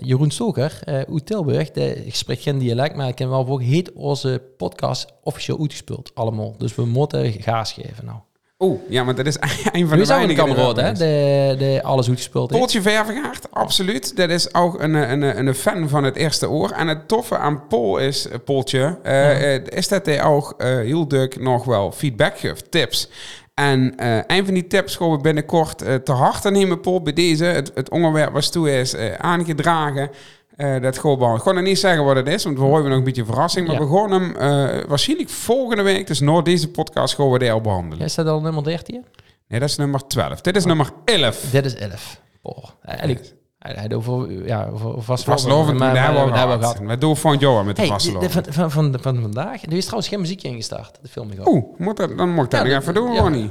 Jeroen 0.00 0.30
Stoker, 0.30 0.78
uit 0.84 1.26
Tilburg. 1.26 1.70
De, 1.70 2.04
ik 2.06 2.14
spreek 2.14 2.40
geen 2.40 2.58
dialect, 2.58 2.96
maar 2.96 3.08
ik 3.08 3.14
ken 3.14 3.28
wel 3.28 3.46
voor 3.46 3.60
heet 3.60 3.92
onze 3.92 4.42
podcast 4.56 5.12
officieel 5.22 5.60
uitgespeeld. 5.60 6.10
Allemaal. 6.14 6.54
Dus 6.58 6.74
we 6.74 6.84
moeten 6.84 7.32
gaas 7.32 7.72
geven 7.72 8.04
nou. 8.04 8.18
Oeh, 8.62 8.80
ja, 8.88 9.04
maar 9.04 9.14
dat 9.14 9.26
is 9.26 9.36
een 9.72 9.88
van 9.88 9.98
Nu 9.98 10.02
de 10.02 10.08
weinige... 10.08 10.40
kameraad, 10.40 10.74
die 10.74 10.84
hè? 10.84 10.92
is. 10.92 10.98
De, 10.98 11.54
de 11.58 11.80
alles 11.82 12.08
uitgespeeld 12.08 12.50
heeft. 12.50 12.60
Pooltje 12.60 12.82
Vervegaard, 12.82 13.46
absoluut. 13.50 14.16
Dat 14.16 14.30
is 14.30 14.54
ook 14.54 14.80
een, 14.80 14.94
een, 14.94 15.22
een, 15.22 15.46
een 15.46 15.54
fan 15.54 15.88
van 15.88 16.04
het 16.04 16.16
eerste 16.16 16.50
oor. 16.50 16.70
En 16.70 16.88
het 16.88 17.08
toffe 17.08 17.38
aan 17.38 17.66
Paul 17.66 17.98
is, 17.98 18.28
eh, 18.28 18.38
Pooltje, 18.44 18.98
eh, 19.02 19.54
eh, 19.54 19.62
is 19.66 19.88
dat 19.88 20.06
hij 20.06 20.24
ook 20.24 20.54
eh, 20.58 20.68
heel 20.68 21.06
druk 21.06 21.40
nog 21.40 21.64
wel 21.64 21.92
feedback 21.92 22.38
geeft, 22.38 22.70
tips. 22.70 23.08
En 23.54 23.96
eh, 23.96 24.18
een 24.26 24.44
van 24.44 24.54
die 24.54 24.66
tips 24.66 24.96
gaan 24.96 25.10
we 25.10 25.18
binnenkort 25.18 25.82
eh, 25.82 25.94
te 25.94 26.12
harte 26.12 26.50
nemen, 26.50 26.80
Paul, 26.80 27.02
bij 27.02 27.12
deze. 27.12 27.44
Het, 27.44 27.70
het 27.74 27.90
onderwerp 27.90 28.32
was 28.32 28.50
toe 28.50 28.78
is 28.78 28.94
eh, 28.94 29.14
aangedragen. 29.14 30.10
Eh, 30.56 30.80
dat 30.82 30.98
gewoon 30.98 31.18
wel. 31.18 31.34
Ik 31.36 31.42
nog 31.54 31.62
niet 31.64 31.78
zeggen 31.78 32.04
wat 32.04 32.16
het 32.16 32.26
is, 32.28 32.44
want 32.44 32.58
we 32.58 32.64
horen 32.64 32.88
nog 32.88 32.98
een 32.98 33.04
beetje 33.04 33.24
verrassing. 33.24 33.66
Maar 33.66 33.80
Ja. 33.80 33.86
we 33.88 33.96
gaan 33.96 34.10
hem 34.10 34.36
eh, 34.36 34.84
waarschijnlijk 34.88 35.30
volgende 35.30 35.82
week, 35.82 36.06
dus 36.06 36.20
na 36.20 36.40
deze 36.40 36.70
podcast, 36.70 37.14
gaan 37.14 37.30
we 37.30 37.38
behandelen. 37.60 38.04
Is 38.04 38.14
dat 38.14 38.26
al 38.26 38.40
nummer 38.40 38.64
13? 38.64 39.04
Nee, 39.48 39.60
dat 39.60 39.68
is 39.68 39.76
nummer 39.76 40.06
12. 40.06 40.40
Dit 40.40 40.56
is 40.56 40.64
nummer 40.64 40.90
11. 41.04 41.50
Dit 41.50 41.64
is 41.64 41.74
11. 41.74 42.20
Oh, 42.42 42.64
eigenlijk, 42.82 43.34
hij, 43.58 43.90
over, 43.94 44.46
ja, 44.46 44.68
over, 44.72 45.02
vast 45.02 45.24
Vastlovend, 45.24 45.78
maar 45.78 45.94
daar 45.94 46.04
hebben 46.04 46.24
we 46.24 46.32
gehad. 46.78 47.00
Doen 47.00 47.16
van 47.16 47.36
Johan 47.38 47.66
met 47.66 47.76
de 47.76 47.82
Hey, 47.82 47.90
vastlovend? 47.90 48.32
de- 48.44 48.52
van, 48.52 48.70
van, 48.70 48.90
van, 48.92 49.00
van 49.00 49.20
vandaag, 49.20 49.62
er 49.62 49.72
is 49.72 49.82
trouwens 49.82 50.08
geen 50.08 50.20
muziekje 50.20 50.48
ingestart, 50.48 50.98
de 51.02 51.08
film. 51.08 51.30
Oeh, 51.44 51.64
moet 51.78 51.96
dat, 51.96 52.16
dan 52.18 52.30
moet 52.34 52.44
ik 52.44 52.50
dat 52.50 52.60
Ja, 52.60 52.66
nog 52.66 52.72
dat- 52.74 52.82
even 52.82 52.94
doen, 52.94 53.12
ja. 53.12 53.20
Ronnie. 53.20 53.50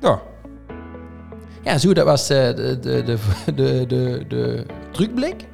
Ja. 0.00 0.20
Ja, 1.64 1.78
zo, 1.78 1.92
dat 1.94 2.04
was 2.04 2.30
eh, 2.30 2.36
de, 2.54 2.78
de, 2.80 3.02
de, 3.02 3.16
de, 3.54 3.84
de, 3.86 4.24
de 4.28 4.66
trucblik. 4.92 5.44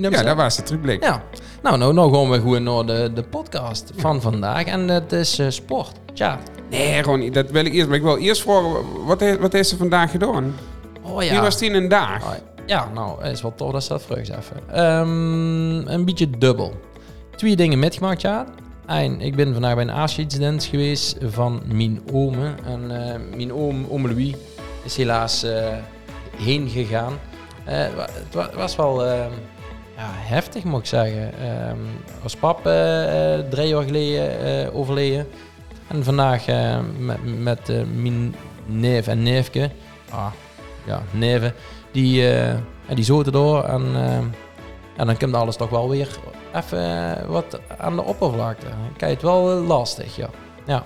Ja, 0.00 0.22
dat 0.22 0.36
was 0.36 0.56
de 0.56 0.62
terugblik. 0.62 1.02
Ja. 1.02 1.22
Nou, 1.62 1.78
nou, 1.78 1.92
nou 1.94 2.14
gaan 2.14 2.30
we 2.30 2.36
gewoon 2.40 2.62
naar 2.62 2.86
de, 2.86 3.10
de 3.14 3.22
podcast 3.22 3.92
van 3.96 4.20
vandaag. 4.20 4.64
En 4.64 4.86
dat 4.86 5.12
is 5.12 5.38
eh, 5.38 5.46
sport. 5.50 5.92
Tja. 6.14 6.38
Nee, 6.70 7.02
Ronnie, 7.02 7.30
dat 7.30 7.50
wil 7.50 7.64
ik 7.64 7.72
eerst. 7.72 7.86
Maar 7.88 7.96
ik 7.96 8.02
wil 8.02 8.16
eerst 8.18 8.42
vragen, 8.42 9.04
wat 9.04 9.20
heeft, 9.20 9.38
wat 9.38 9.52
heeft 9.52 9.68
ze 9.68 9.76
vandaag 9.76 10.10
gedaan? 10.10 10.54
Oh 11.02 11.18
Wie 11.18 11.32
ja. 11.32 11.40
was 11.40 11.58
die 11.58 11.70
een 11.72 11.88
dag? 11.88 12.24
Ah, 12.24 12.30
Ja, 12.66 12.88
nou, 12.94 13.22
het 13.22 13.32
is 13.32 13.42
wel 13.42 13.54
tof 13.54 13.72
dat 13.72 13.82
ze 13.82 13.88
dat 13.88 14.02
vraagt 14.02 14.28
even. 14.28 14.56
Ehm, 14.72 15.88
een 15.88 16.04
beetje 16.04 16.30
dubbel. 16.30 16.72
Twee 17.36 17.56
dingen 17.56 17.78
metgemaakt, 17.78 18.20
ja. 18.20 18.46
Eén, 18.86 19.20
ik 19.20 19.36
ben 19.36 19.52
vandaag 19.52 19.74
bij 19.74 19.82
een 19.84 19.90
afscheidsdans 19.90 20.66
geweest 20.66 21.16
van 21.22 21.62
mijn 21.72 22.00
ome. 22.12 22.54
En 22.64 23.04
eh, 23.10 23.14
mijn 23.36 23.52
oom, 23.52 23.86
oom 23.90 24.06
Louis, 24.08 24.34
is 24.84 24.96
helaas 24.96 25.42
eh, 25.42 25.66
heen 26.36 26.68
gegaan. 26.68 27.12
Het 27.64 27.92
wa- 28.32 28.50
was 28.56 28.76
wel 28.76 29.04
ehm, 29.06 29.30
ja, 29.96 30.10
heftig, 30.12 30.64
moet 30.64 30.80
ik 30.80 30.86
zeggen. 30.86 31.38
Ehm 31.38 31.78
als 32.22 32.36
pap 32.36 32.66
eh, 32.66 33.38
drie 33.50 33.68
jaar 33.68 33.82
geleden 33.82 34.40
eh, 34.40 34.76
overleden. 34.76 35.28
En 35.88 36.04
vandaag 36.04 36.46
eh, 36.46 36.78
met, 36.98 37.42
met 37.42 37.68
mijn 37.94 38.34
neef 38.66 39.06
en 39.06 39.22
neefje, 39.22 39.70
ah, 40.10 40.32
ja, 40.86 41.02
neven, 41.10 41.54
die, 41.92 42.22
ja, 42.22 42.94
die 42.94 43.04
zoten 43.04 43.32
door. 43.32 43.64
En, 43.64 43.82
en 44.96 45.06
dan 45.06 45.16
komt 45.16 45.34
alles 45.34 45.56
toch 45.56 45.70
wel 45.70 45.88
weer 45.88 46.08
even 46.54 47.30
wat 47.30 47.60
aan 47.78 47.96
de 47.96 48.04
oppervlakte. 48.04 48.66
Kijk 48.96 49.12
het 49.12 49.22
wel 49.22 49.42
lastig, 49.44 50.16
ja. 50.16 50.28
ja. 50.66 50.84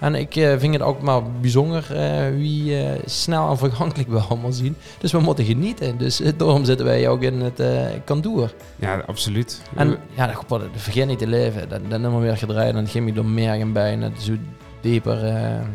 En 0.00 0.14
ik 0.14 0.36
eh, 0.36 0.58
vind 0.58 0.72
het 0.72 0.82
ook 0.82 1.02
maar 1.02 1.22
bijzonder 1.40 1.96
eh, 1.96 2.34
wie 2.36 2.82
eh, 2.82 2.90
snel 3.04 3.50
en 3.50 3.58
vergankelijk 3.58 4.08
we 4.08 4.18
allemaal 4.18 4.52
zien. 4.52 4.76
Dus 4.98 5.12
we 5.12 5.20
moeten 5.20 5.44
genieten. 5.44 5.98
Dus 5.98 6.22
daarom 6.36 6.64
zitten 6.64 6.86
wij 6.86 7.08
ook 7.08 7.22
in 7.22 7.40
het 7.40 7.62
kantoor. 8.04 8.52
Ja, 8.76 9.02
absoluut. 9.06 9.62
En 9.76 9.98
ja, 10.14 10.26
dat, 10.26 10.48
dat 10.48 10.60
vergeet 10.76 11.06
niet 11.06 11.18
te 11.18 11.26
leven. 11.26 11.68
Dat, 11.68 11.80
dat 11.88 12.00
nummer 12.00 12.20
weer 12.20 12.36
gedraaid 12.36 12.74
en 12.74 13.04
je 13.06 13.12
door 13.12 13.24
bij. 13.72 13.92
En 13.92 14.00
dat 14.00 14.10
is 14.16 14.24
zo 14.24 14.32
dieper, 14.80 15.26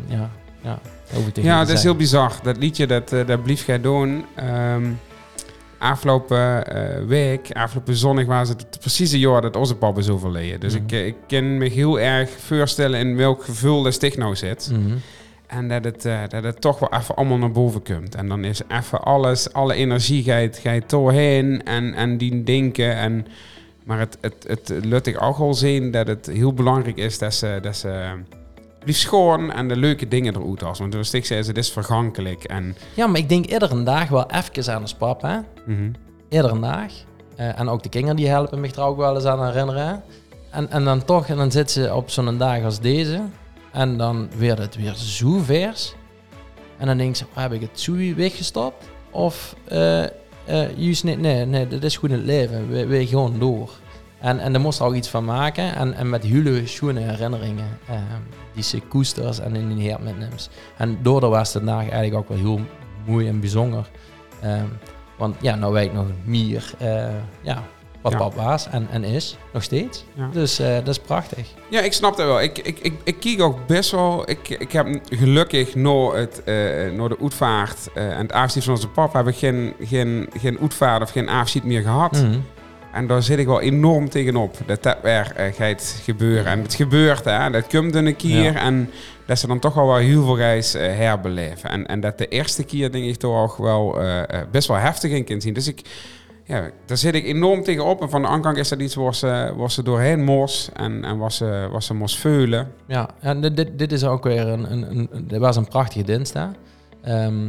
ja, 0.08 0.30
ja. 0.62 0.80
Ja, 1.34 1.60
dat 1.60 1.70
is 1.70 1.84
heel 1.84 1.96
bizar. 1.96 2.34
Dat 2.44 2.58
liedje, 2.58 2.88
dat, 2.88 3.10
dat 3.10 3.44
blief 3.44 3.66
jij 3.66 3.82
doen. 3.82 4.26
Ehm, 4.36 4.84
afgelopen 5.84 6.68
eh, 6.68 7.06
week, 7.06 7.52
afgelopen 7.52 7.96
zondag 7.96 8.26
was 8.26 8.50
het 8.50 8.62
het 8.62 8.80
precieze 8.80 9.20
jaar 9.20 9.42
dat 9.42 9.56
onze 9.56 9.76
papa 9.76 10.00
is 10.00 10.10
overleden. 10.10 10.60
Dus 10.60 10.74
Mhm. 10.74 10.84
ik, 10.84 10.92
eh, 10.92 11.06
ik 11.06 11.16
kan 11.28 11.58
me 11.58 11.70
heel 11.70 12.00
erg 12.00 12.30
voorstellen 12.30 13.00
in 13.00 13.16
welk 13.16 13.44
gevoel 13.44 13.84
dat 13.84 13.94
sticht 13.94 14.18
nou 14.18 14.36
zit. 14.36 14.70
Mhm. 14.72 14.96
En 15.48 15.68
dat 15.68 15.84
het, 15.84 16.06
eh, 16.06 16.20
dat 16.30 16.44
het 16.44 16.62
toch 16.62 16.80
wel 16.80 16.94
even 17.00 17.16
allemaal 17.16 17.38
naar 17.38 17.52
boven 17.52 17.84
komt. 17.84 18.16
En 18.16 18.28
dan 18.28 18.44
is 18.44 18.62
even 18.68 19.02
alles, 19.04 19.54
alle 19.54 19.74
energie 19.74 20.24
gaat, 20.24 20.58
gaat 20.58 20.90
doorheen 20.90 21.64
en, 21.64 21.94
en 21.94 22.18
die 22.18 22.44
denken. 22.44 22.96
En, 22.96 23.28
maar 23.84 24.00
het, 24.00 24.18
het, 24.22 24.46
het 24.48 24.86
laat 24.86 25.06
ik 25.06 25.22
ook 25.22 25.38
al 25.38 25.54
zien 25.54 25.92
dat 25.92 26.08
het 26.08 26.26
heel 26.26 26.54
belangrijk 26.54 26.98
is 26.98 27.18
dat 27.18 27.34
ze, 27.34 27.60
dat 27.62 27.76
ze 27.78 28.10
lief 28.86 28.98
schoon 28.98 29.52
en 29.52 29.68
de 29.68 29.76
leuke 29.76 30.08
dingen 30.08 30.36
eruit 30.36 30.62
halen. 30.62 30.78
Want 30.78 30.92
toen 30.92 31.06
ik 31.12 31.26
zei, 31.26 31.44
het 31.44 31.58
is 31.58 31.72
vergankelijk. 31.72 32.44
En, 32.44 32.76
Ja, 32.94 33.08
maar 33.08 33.20
ik 33.20 33.30
denk 33.30 33.46
iedere 33.46 33.84
dag 33.84 34.10
wel 34.10 34.32
even 34.32 34.74
aan 34.74 34.84
de 34.86 34.96
pap, 34.98 35.22
hè. 35.22 35.38
mhm. 35.66 35.92
Iedere 36.30 36.60
dag. 36.60 36.92
Eh, 37.36 37.60
en 37.60 37.70
ook 37.70 37.84
de 37.84 37.90
kinderen 37.90 38.16
die 38.16 38.28
helpen 38.28 38.60
me 38.60 38.72
er 38.76 38.82
ook 38.82 38.98
wel 38.98 39.16
eens 39.16 39.26
aan 39.26 39.46
herinneren. 39.46 40.04
En, 40.50 40.70
en 40.70 40.84
dan 40.84 41.06
toch, 41.06 41.28
en 41.28 41.38
dan 41.38 41.52
zit 41.52 41.72
ze 41.72 41.94
op 41.94 42.10
zo'n 42.10 42.38
dag 42.38 42.64
als 42.64 42.80
deze. 42.80 43.22
En 43.72 43.98
dan 43.98 44.30
werd 44.38 44.58
het 44.58 44.76
weer 44.76 44.94
zo 44.96 45.38
vers. 45.38 45.96
En 46.78 46.88
dan 46.88 46.98
denk 46.98 47.16
ze, 47.16 47.26
oh, 47.36 47.42
heb 47.42 47.52
ik 47.52 47.62
het 47.62 47.80
zo 47.80 47.94
weggestopt? 48.16 48.90
Of 49.12 49.56
eh 49.68 50.04
eh, 50.46 50.78
juist 50.78 51.04
niet, 51.04 51.20
nee, 51.20 51.46
nee, 51.46 51.68
dat 51.68 51.84
is 51.84 51.98
goed 51.98 52.12
het 52.12 52.24
leven. 52.24 52.70
We, 52.70 52.86
we 52.86 53.08
gewoon 53.08 53.40
door. 53.40 53.70
En, 54.24 54.40
en 54.40 54.52
daar 54.54 54.62
moest 54.62 54.82
ook 54.82 54.94
iets 54.94 55.08
van 55.10 55.26
maken. 55.26 55.76
En, 55.76 55.94
en 55.94 56.10
met 56.10 56.24
hele 56.24 56.68
schone 56.68 57.00
herinneringen. 57.00 57.78
eh, 57.88 57.96
die 58.54 58.64
ze 58.64 58.80
koesters 58.88 59.40
en 59.40 59.56
in 59.56 59.76
die 59.76 59.90
hart 59.92 60.04
metneemt. 60.04 60.50
En 60.78 60.98
daardoor 61.02 61.30
was 61.30 61.54
het 61.54 61.64
vandaag 61.64 61.90
eigenlijk 61.90 62.16
ook 62.16 62.28
wel 62.28 62.38
heel 62.38 62.60
mooi 63.06 63.28
en 63.28 63.40
bijzonder. 63.40 63.90
Ehm, 64.42 64.66
want 65.18 65.36
ja, 65.42 65.56
nou 65.56 65.74
weet 65.74 65.86
ik 65.86 65.94
nog 65.94 66.06
meer 66.24 66.74
eh, 66.80 67.06
ja, 67.42 67.64
wat 68.02 68.12
Ja. 68.12 68.18
pap 68.18 68.34
was 68.36 68.68
en, 68.70 68.88
en 68.92 69.04
is. 69.04 69.38
Nog 69.54 69.64
steeds. 69.64 70.06
Ja. 70.14 70.30
Dus 70.32 70.60
eh, 70.60 70.76
dat 70.76 70.88
is 70.88 71.00
prachtig. 71.00 71.48
Ja, 71.70 71.82
ik 71.82 71.94
snap 71.94 72.18
dat 72.18 72.26
wel. 72.26 72.42
Ik, 72.42 72.58
ik, 72.58 72.80
ik, 72.80 72.94
ik 73.04 73.20
kijk 73.20 73.42
ook 73.42 73.68
best 73.68 73.92
wel. 73.92 74.30
Ik, 74.30 74.50
ik 74.50 74.72
heb 74.72 74.88
gelukkig 75.10 75.76
na, 75.76 76.12
het, 76.12 76.42
na 76.96 77.08
de 77.08 77.18
uitvaart 77.22 77.90
en 77.94 78.18
het 78.18 78.32
avondschiet 78.32 78.64
van 78.64 78.74
onze 78.74 78.88
papa 78.88 79.18
heb 79.18 79.28
ik 79.28 79.36
geen, 79.36 79.74
geen, 79.82 80.30
geen 80.40 80.58
uitvaart 80.62 81.02
of 81.02 81.10
geen 81.10 81.30
avondschiet 81.30 81.64
meer 81.64 81.82
gehad. 81.82 82.12
Mhm. 82.12 82.40
En 82.94 83.08
daar 83.08 83.24
zit 83.24 83.40
ik 83.40 83.46
wel 83.46 83.62
enorm 83.62 84.10
tegenop. 84.10 84.58
Dat 84.66 84.84
dat 84.84 84.98
weer 85.02 85.32
eh, 85.36 85.54
gaat 85.54 86.00
gebeuren. 86.04 86.46
En 86.46 86.62
het 86.62 86.74
gebeurt, 86.74 87.26
hè. 87.26 87.50
Dat 87.50 87.68
komt 87.68 87.96
een 87.96 88.16
keer. 88.16 88.54
Ja. 88.54 88.60
En 88.60 88.90
dat 89.26 89.40
ze 89.40 89.48
dan 89.48 89.60
toch 89.60 89.74
wel 89.74 89.88
wel 89.88 89.96
heel 89.96 90.26
veel 90.26 90.38
reis 90.38 90.74
eh, 90.74 90.96
herbeleven. 90.96 91.70
En, 91.70 91.86
en 91.88 92.00
dat 92.00 92.18
de 92.18 92.28
eerste 92.28 92.64
keer, 92.64 92.92
denk 92.92 93.06
ik, 93.06 93.16
toch 93.16 93.42
ook 93.52 93.58
wel 93.58 94.02
eh, 94.02 94.42
best 94.52 94.68
wel 94.68 94.78
heftig 94.78 95.12
in 95.12 95.24
kan 95.26 95.42
zien. 95.42 95.54
Dus 95.54 95.68
ik, 95.68 95.82
ja, 96.44 96.70
daar 96.86 96.98
zit 96.98 97.14
ik 97.16 97.26
enorm 97.26 97.64
tegenop. 97.64 98.02
En 98.02 98.10
van 98.10 98.22
de 98.22 98.28
aankant 98.28 98.58
is 98.58 98.70
dat 98.70 98.80
iets 98.80 98.96
waar 98.96 99.16
ze, 99.16 99.54
waar 99.56 99.72
ze 99.72 99.84
doorheen 99.84 100.24
mos. 100.24 100.70
En, 100.74 101.04
en 101.04 101.18
was 101.18 101.36
ze, 101.38 101.68
was 101.72 101.86
ze 101.86 101.94
mos 101.94 102.18
veulen. 102.18 102.72
Ja, 102.88 103.10
en 103.20 103.42
dit, 103.42 103.78
dit, 103.80 103.92
is 103.92 104.04
ook 104.04 104.24
weer 104.24 104.48
een, 104.48 104.72
een, 104.72 104.92
een, 104.92 105.08
een- 105.12 105.28
dit 105.28 105.40
was 105.40 105.56
een 105.56 105.68
prachtige 105.68 106.04
dinsdag. 106.06 106.50
Ehm 107.04 107.48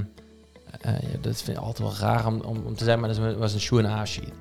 eh, 0.81 0.93
ja, 0.93 1.19
dat 1.21 1.43
vind 1.43 1.57
ik 1.57 1.63
altijd 1.63 1.79
wel 1.79 2.09
raar 2.09 2.27
om, 2.27 2.41
om, 2.41 2.63
om 2.67 2.75
te 2.75 2.85
zeggen, 2.85 3.01
maar 3.03 3.15
dat 3.15 3.37
was 3.37 3.55
een 3.55 3.61
schoen 3.61 3.85
afschiet. 3.87 4.33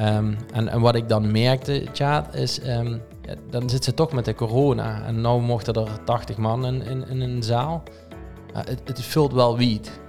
Ehm, 0.00 0.34
en, 0.52 0.68
en 0.68 0.80
wat 0.80 0.94
ik 0.94 1.08
dan 1.08 1.30
merkte, 1.30 1.84
Tjaat, 1.92 2.34
is 2.34 2.58
ja, 2.62 3.34
dan 3.50 3.70
zit 3.70 3.84
ze 3.84 3.94
toch 3.94 4.12
met 4.12 4.24
de 4.24 4.34
corona. 4.34 5.02
En 5.04 5.14
nu 5.14 5.38
mochten 5.40 5.74
er 5.74 6.04
80 6.04 6.36
man 6.36 6.66
in, 6.66 7.08
in, 7.08 7.20
een 7.20 7.42
zaal. 7.42 7.82
Het, 8.52 8.80
het 8.84 9.02
vult 9.02 9.32
wel 9.32 9.56
wiet 9.56 10.00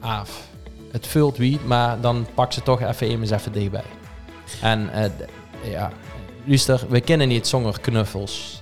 af. 0.00 0.48
Het 0.90 1.06
vult 1.06 1.36
wiet, 1.36 1.66
maar 1.66 2.00
dan 2.00 2.26
pak 2.34 2.52
ze 2.52 2.62
toch 2.62 2.82
even 2.82 3.08
eens 3.08 3.30
even 3.30 3.52
dichtbij. 3.52 3.84
En 4.60 4.92
eh, 4.92 5.10
ja, 5.70 5.90
luister, 6.44 6.84
we 6.88 7.00
kennen 7.00 7.28
niet 7.28 7.46
zonder 7.46 7.80
knuffels. 7.80 8.61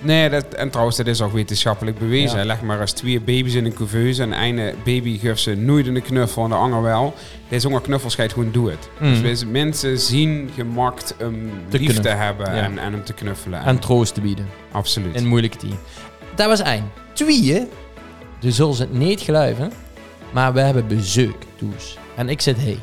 Nee, 0.00 0.30
dat, 0.30 0.44
en 0.54 0.70
trouwens, 0.70 0.96
dat 0.96 1.06
is 1.06 1.22
ook 1.22 1.32
wetenschappelijk 1.32 1.98
bewezen. 1.98 2.38
Ja. 2.38 2.44
Leg 2.44 2.62
maar 2.62 2.80
eens 2.80 2.92
twee 2.92 3.20
baby's 3.20 3.54
in 3.54 3.64
een 3.64 3.74
couveuse. 3.74 4.22
En 4.22 4.30
de 4.30 4.36
ene 4.36 4.74
baby 4.84 5.18
geeft 5.18 5.40
ze 5.40 5.54
nooit 5.54 5.86
een 5.86 6.02
knuffel 6.02 6.42
en 6.42 6.48
de 6.48 6.54
ander 6.54 6.82
wel. 6.82 7.14
Deze 7.48 7.66
honger 7.66 7.82
knuffels 7.82 8.14
gaat 8.14 8.32
gewoon 8.32 8.52
doen 8.52 8.70
het. 8.70 8.88
Mm. 8.98 9.22
Dus 9.22 9.44
mensen 9.44 9.98
zien 9.98 10.50
gemakt 10.54 11.14
hem 11.18 11.50
Te 11.68 11.78
lief 11.78 12.00
te 12.00 12.08
hebben 12.08 12.54
ja. 12.54 12.62
en, 12.62 12.78
en 12.78 12.92
hem 12.92 13.04
te 13.04 13.12
knuffelen. 13.12 13.64
En 13.64 13.78
troost 13.78 14.14
te 14.14 14.20
bieden. 14.20 14.48
Absoluut. 14.72 15.14
In 15.14 15.26
moeilijke 15.26 15.56
tien. 15.56 15.74
Dat 16.34 16.46
was 16.46 16.60
één. 16.60 16.90
Tweeën. 17.12 17.68
Je 18.40 18.50
zult 18.50 18.78
het 18.78 18.92
niet 18.92 19.20
geloven. 19.20 19.72
Maar 20.32 20.52
we 20.52 20.60
hebben 20.60 20.86
bezoek, 20.86 21.36
dus. 21.58 21.98
En 22.16 22.28
ik 22.28 22.40
zit 22.40 22.56
hey. 22.56 22.78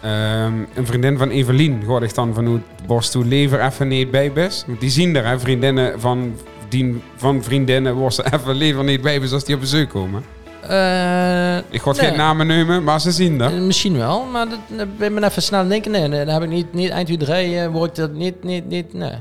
Ehm, 0.00 0.54
een 0.74 0.86
vriendin 0.86 1.18
van 1.18 1.28
Evelien 1.28 1.82
hoorde 1.84 2.06
ik 2.06 2.14
dan 2.14 2.34
van 2.34 2.62
hoe 2.90 2.98
borst 2.98 3.12
toe 3.12 3.24
lever 3.24 3.64
even 3.64 3.88
niet 3.88 4.10
bij 4.10 4.32
best. 4.32 4.64
Want 4.66 4.80
die 4.80 4.90
zien 4.90 5.16
er, 5.16 5.26
hè, 5.26 5.38
vriendinnen 5.38 6.00
van, 6.00 6.34
die, 6.68 7.02
van 7.16 7.42
vriendinnen 7.42 7.94
worsten 7.94 8.24
even 8.34 8.54
lever 8.54 8.84
niet 8.84 9.00
bij 9.00 9.20
best 9.20 9.32
als 9.32 9.44
die 9.44 9.54
op 9.54 9.60
bezoek 9.60 9.88
komen. 9.88 10.24
Eh, 10.62 11.56
Ik 11.56 11.80
ga 11.82 11.90
Nee. 11.92 12.00
geen 12.00 12.16
namen 12.16 12.46
nemen, 12.46 12.84
maar 12.84 13.00
ze 13.00 13.10
zien 13.10 13.40
er. 13.40 13.54
eh, 13.54 13.60
misschien 13.60 13.96
wel, 13.96 14.24
maar 14.24 14.48
dat, 14.48 14.58
dat 14.68 14.96
ben 14.98 15.16
ik 15.16 15.24
even 15.24 15.42
snel 15.42 15.68
denken. 15.68 15.90
Nee, 15.90 16.08
nee, 16.08 16.24
dat 16.24 16.34
heb 16.34 16.42
ik 16.42 16.48
niet, 16.48 16.72
niet 16.72 16.90
eind 16.90 17.08
uur 17.10 17.18
drie, 17.18 17.58
eh, 17.58 17.66
word 17.68 17.90
ik 17.90 17.96
dat 17.96 18.12
niet, 18.12 18.44
niet, 18.44 18.68
niet, 18.68 18.94
nee. 18.94 19.12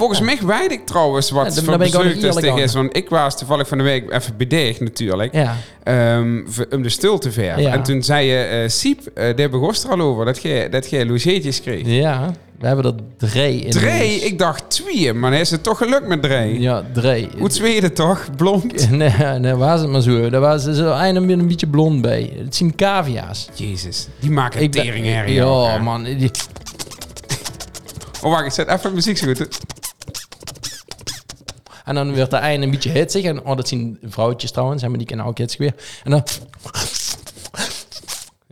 Volgens 0.00 0.20
mij 0.20 0.38
weet 0.46 0.70
ik 0.72 0.86
trouwens 0.86 1.30
wat 1.30 1.54
Ja, 1.54 1.62
voor 1.62 1.78
ben 1.78 1.86
ik 1.86 1.94
ook 1.94 2.02
bezoek 2.02 2.20
nog 2.22 2.34
dat 2.34 2.42
eerlijk 2.42 2.64
is. 2.64 2.74
Want 2.74 2.96
ik 2.96 3.08
was 3.08 3.38
toevallig 3.38 3.68
van 3.68 3.78
de 3.78 3.84
week 3.84 4.12
even 4.12 4.36
bedeegd 4.36 4.80
natuurlijk. 4.80 5.34
Ja, 5.34 5.56
ehm, 5.82 6.40
om 6.70 6.82
de 6.82 6.88
stil 6.88 7.18
te 7.18 7.32
verven. 7.32 7.62
Ja. 7.62 7.72
En 7.72 7.82
toen 7.82 8.02
zei 8.02 8.26
je, 8.26 8.36
eh 8.36 8.68
Siep, 8.68 9.00
eh 9.14 9.36
daar 9.36 9.50
begon 9.50 9.74
er 9.84 9.90
al 9.90 10.00
over, 10.00 10.24
dat 10.24 10.42
je, 10.42 10.68
dat 10.70 10.90
je 10.90 11.06
logeetjes 11.06 11.60
kreeg. 11.60 11.86
ja, 11.86 12.30
we 12.58 12.66
hebben 12.66 12.84
er 12.84 13.28
drie 13.28 13.60
in. 13.60 13.70
Drie? 13.70 14.20
Ik 14.20 14.38
dacht 14.38 14.64
twee, 14.68 15.12
maar 15.12 15.30
dan 15.30 15.40
is 15.40 15.50
het 15.50 15.62
toch 15.62 15.78
gelukt 15.78 16.06
met 16.06 16.22
drie. 16.22 16.60
Ja, 16.60 16.84
drie. 16.92 17.28
Hoe 17.38 17.50
Zweden 17.50 17.94
toch? 17.94 18.26
Blond? 18.36 18.90
Nee, 18.90 19.38
nee, 19.38 19.54
was 19.54 19.80
het 19.80 19.90
maar 19.90 20.02
zo. 20.02 20.30
Daar 20.30 20.40
was 20.40 20.66
er 20.66 20.90
eindelijk 20.90 21.32
een 21.40 21.48
beetje 21.48 21.66
blond 21.66 22.02
bij. 22.02 22.32
Het 22.44 22.56
zijn 22.56 22.74
cavia's. 22.74 23.48
Jezus, 23.54 24.08
die 24.20 24.30
maken 24.30 24.62
Ik 24.62 24.72
tering 24.72 25.30
Ja, 25.30 25.78
man. 25.78 26.04
Die, 26.04 26.30
Oh, 28.22 28.30
wacht, 28.30 28.44
ik 28.46 28.52
zet 28.52 28.68
even 28.68 28.94
muziek 28.94 29.18
zo 29.18 29.26
goed. 29.26 29.48
En 31.90 31.96
dan 31.96 32.14
werd 32.14 32.30
de 32.30 32.36
einde 32.36 32.64
een 32.66 32.70
beetje 32.72 32.90
hitsig. 32.90 33.24
En 33.24 33.44
oh, 33.44 33.56
dat 33.56 33.68
zien 33.68 33.98
vrouwtjes 34.02 34.50
trouwens, 34.50 34.82
maar 34.82 34.98
die 34.98 35.06
kennen 35.06 35.26
ook 35.26 35.38
hitsig 35.38 35.58
weer. 35.58 35.74
En 36.04 36.10
dan... 36.10 36.22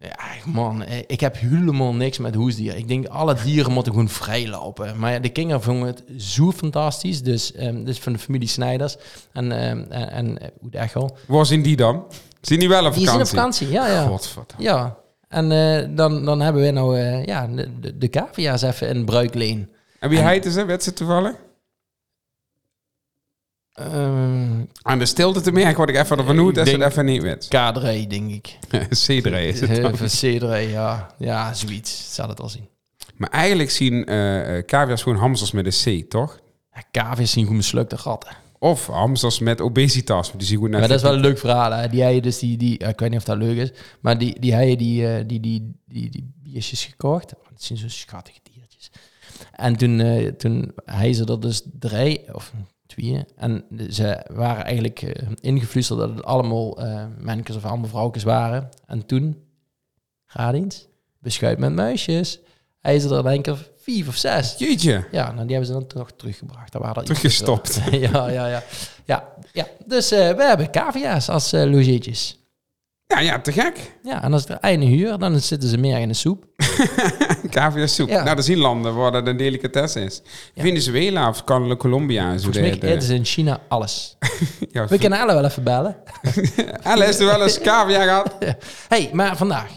Ja, 0.01 0.17
man, 0.45 0.85
ik 1.07 1.21
heb 1.21 1.39
helemaal 1.39 1.95
niks 1.95 2.19
met 2.19 2.35
hoesdier. 2.35 2.77
Ik 2.77 2.89
denk, 2.89 3.07
alle 3.07 3.37
dieren 3.45 3.73
moeten 3.73 3.93
gewoon 3.93 4.09
vrij 4.09 4.49
lopen. 4.49 4.99
Maar 4.99 5.13
ja, 5.13 5.19
de 5.19 5.29
kinderen 5.29 5.63
vonden 5.63 5.87
het 5.87 6.03
zo 6.23 6.53
fantastisch. 6.53 7.23
Dus, 7.23 7.53
dus 7.85 7.99
van 7.99 8.13
de 8.13 8.19
familie 8.19 8.49
Snijders. 8.49 8.97
En, 9.33 9.53
ehm, 9.53 9.85
en, 9.91 10.11
en 10.11 10.39
eh. 10.73 11.05
Waar 11.27 11.47
zien 11.47 11.63
die 11.63 11.77
dan? 11.77 12.05
Zien 12.41 12.59
die 12.59 12.69
wel 12.69 12.87
op 12.87 12.95
Die 12.95 13.07
vakantie? 13.07 13.27
zijn 13.27 13.47
op 13.47 13.59
vakantie, 13.59 13.71
ja, 13.71 13.89
ja. 13.89 14.07
Godverdomme. 14.07 14.63
Ja, 14.65 14.97
en 15.29 15.53
eh, 15.53 15.89
dan, 15.97 16.25
dan 16.25 16.41
hebben 16.41 16.63
we 16.63 16.71
nou 16.71 16.99
eh, 16.99 17.25
ja, 17.25 17.47
de, 17.47 17.79
de, 17.81 17.99
de 17.99 18.09
cavia's 18.09 18.63
even 18.63 18.89
in 18.89 19.05
bruikleen. 19.05 19.71
En 20.01 20.09
wie 20.09 20.19
En- 20.19 20.27
heette 20.27 20.51
ze? 20.51 20.65
Werd 20.65 20.83
ze 20.83 20.93
toevallig? 20.93 21.35
Ehm 23.79 24.65
Aan 24.83 24.99
de 24.99 25.07
stilte 25.07 25.41
te 25.41 25.53
merken 25.53 25.77
word 25.77 25.89
ik 25.89 25.97
even 25.97 26.19
ervan 26.19 26.39
hoe 26.39 26.49
Ik 26.49 26.55
dat 26.55 26.69
ze 26.69 26.77
het 26.79 26.91
even 26.91 27.05
niet 27.05 27.23
weet. 27.23 27.45
K3, 27.45 28.07
denk 28.09 28.31
ik. 28.31 28.59
C3 28.75 29.33
is 29.33 29.61
het 29.61 29.83
dan. 29.83 29.93
Even 29.93 30.41
C3, 30.41 30.71
ja. 30.71 31.15
Ja, 31.19 31.55
zoiets. 31.55 32.15
Zal 32.15 32.29
het 32.29 32.41
al 32.41 32.49
zien. 32.49 32.69
Maar 33.17 33.31
eigenlijk 33.31 33.71
zien 33.71 34.05
eh 34.05 34.57
eh, 34.57 34.65
cavia's 34.65 35.03
gewoon 35.03 35.19
hamsters 35.19 35.53
met 35.53 35.67
een 35.67 36.05
C, 36.05 36.11
toch? 36.11 36.39
Ja, 36.75 36.83
cavia's 36.93 37.31
zien 37.31 37.47
goed 37.47 37.57
mislukte 37.57 37.99
gatten. 37.99 38.37
Of 38.59 38.87
hamsters 38.87 39.39
met 39.39 39.61
obesitas. 39.61 40.33
Die 40.37 40.47
zien 40.47 40.59
goed 40.59 40.71
net 40.71 40.79
Maar 40.79 40.89
dat 40.89 40.97
is 40.97 41.03
wel 41.03 41.15
een 41.15 41.21
leuk 41.21 41.39
verhaal. 41.39 41.73
Hè? 41.73 41.89
Die 41.89 42.03
hij 42.03 42.21
dus 42.21 42.39
die, 42.39 42.57
die 42.57 42.79
ik 42.79 43.01
weet 43.01 43.11
niet 43.11 43.19
of 43.19 43.25
dat 43.25 43.37
leuk 43.37 43.57
is, 43.57 43.71
maar 44.01 44.19
die, 44.19 44.41
die 44.41 44.55
hij 44.55 44.77
die, 44.77 45.09
eh, 45.09 45.25
die, 45.27 45.41
die, 45.41 45.75
die, 45.87 46.11
die 46.11 46.33
biertjes 46.43 46.85
gekocht. 46.85 47.31
Het 47.31 47.63
zijn 47.65 47.79
zo 47.79 47.89
schattige 47.89 48.39
diertjes. 48.43 48.91
En 49.53 49.77
toen, 49.77 50.01
eh, 50.01 50.27
toen 50.27 50.73
hij 50.85 51.13
ze 51.13 51.25
er 51.25 51.41
dus 51.41 51.63
drie 51.79 52.35
of 52.35 52.53
En 53.37 53.65
ze 53.91 54.25
waren 54.33 54.65
eigenlijk 54.65 55.01
ingefluisterd 55.41 55.99
dat 55.99 56.11
het 56.11 56.25
allemaal 56.25 56.79
mannetjes 57.21 57.57
of 57.57 57.65
allemaal 57.65 57.89
vrouwtjes 57.89 58.25
waren. 58.25 58.69
En 58.87 59.07
toen, 59.07 59.37
ga 60.25 60.53
eens, 60.53 60.89
beschuit 61.19 61.59
met 61.59 61.73
muisjes. 61.73 62.41
Hij 62.81 62.99
ze 62.99 63.15
er 63.15 63.23
denk 63.23 63.47
ik 63.47 63.57
vier 63.77 64.09
of 64.09 64.17
zes. 64.17 64.55
Jeetje. 64.59 65.05
Ja, 65.11 65.33
nou, 65.33 65.47
die 65.47 65.57
hebben 65.57 65.67
ze 65.67 65.73
dan 65.73 65.87
toch 65.87 66.11
teruggebracht. 66.17 66.73
Daar 66.73 66.83
waren 66.83 66.97
er 66.97 67.05
Teruggestopt. 67.05 67.81
ja, 67.91 68.29
ja, 68.29 68.47
ja. 68.47 68.63
Ja, 69.05 69.29
ja. 69.53 69.67
Dus 69.87 70.11
eh, 70.11 70.37
we 70.37 70.45
hebben 70.45 70.71
cavia's 70.71 71.29
als 71.29 71.53
logeetjes. 71.53 72.39
Ja, 73.15 73.21
ja, 73.21 73.41
te 73.41 73.53
gek. 73.53 73.93
Ja, 74.03 74.23
en 74.23 74.33
als 74.33 74.43
het 74.43 74.51
er 74.51 74.59
einde 74.61 74.87
huur, 74.87 75.19
dan 75.19 75.41
zitten 75.41 75.69
ze 75.69 75.79
meer 75.79 75.99
in 75.99 76.09
de 76.09 76.15
soep. 76.15 76.45
Cavia 77.51 77.87
soep. 77.87 78.09
Ja. 78.09 78.23
Nou, 78.23 78.37
dat 78.37 78.45
zien 78.45 78.59
landen 78.59 78.95
waar 78.95 79.13
dat 79.13 79.27
een 79.27 79.37
delicatesse 79.37 80.01
is. 80.01 80.23
Ja. 80.55 80.63
Venezuela 80.63 81.29
of 81.29 81.45
Colombia. 81.45 82.23
Zo 82.23 82.29
Volgens 82.29 82.57
de, 82.57 82.61
mij 82.61 82.79
de, 82.79 82.87
eten 82.87 83.03
ze 83.03 83.15
in 83.15 83.25
China 83.25 83.61
alles. 83.69 84.17
ja, 84.73 84.87
We 84.87 84.99
kunnen 84.99 85.21
alle 85.21 85.35
wel 85.35 85.45
even 85.45 85.63
bellen. 85.63 85.97
Alle 86.83 87.05
is 87.05 87.19
er 87.19 87.27
wel 87.27 87.43
eens 87.43 87.61
cavia 87.61 88.03
gehad? 88.03 88.35
hey, 88.89 89.11
maar 89.13 89.37
vandaag. 89.37 89.71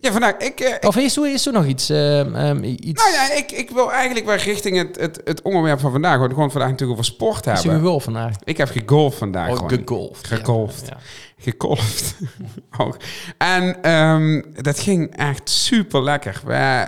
Ja, 0.00 0.12
vandaag. 0.12 0.36
Ik, 0.36 0.60
eh, 0.60 0.74
ik- 0.74 0.84
Of 0.84 0.96
is 0.96 1.16
er, 1.16 1.32
is 1.32 1.46
er 1.46 1.52
nog 1.52 1.66
iets? 1.66 1.90
ehm, 1.90 2.34
ehm, 2.34 2.64
iets 2.64 3.02
nou 3.04 3.14
ja, 3.14 3.32
ik, 3.36 3.52
ik 3.52 3.70
wil 3.70 3.92
eigenlijk 3.92 4.26
wel 4.26 4.36
richting 4.36 4.76
het, 4.76 5.00
het, 5.00 5.20
het 5.24 5.42
onderwerp 5.42 5.80
van 5.80 5.90
vandaag. 5.90 6.16
Want 6.16 6.28
we 6.28 6.34
gewoon 6.34 6.50
vandaag 6.50 6.70
natuurlijk 6.70 6.98
over 6.98 7.12
sport 7.12 7.46
is 7.46 7.52
er 7.52 7.52
hebben. 7.52 7.80
gegolfd 7.80 8.04
vandaag? 8.04 8.34
Ik 8.44 8.56
heb 8.56 8.68
gegolfd 8.68 9.18
vandaag. 9.18 9.48
Oh, 9.50 9.54
gewoon. 9.54 9.70
gegolfd. 9.70 10.26
Gegolfd. 10.26 10.86
Ja, 10.86 10.92
ja. 10.96 11.02
Gekolfd. 11.40 12.14
Ook. 12.82 12.96
En 13.38 13.82
ehm, 13.82 14.42
dat 14.62 14.78
ging 14.78 15.16
echt 15.16 15.50
super 15.50 16.02
lekker. 16.02 16.40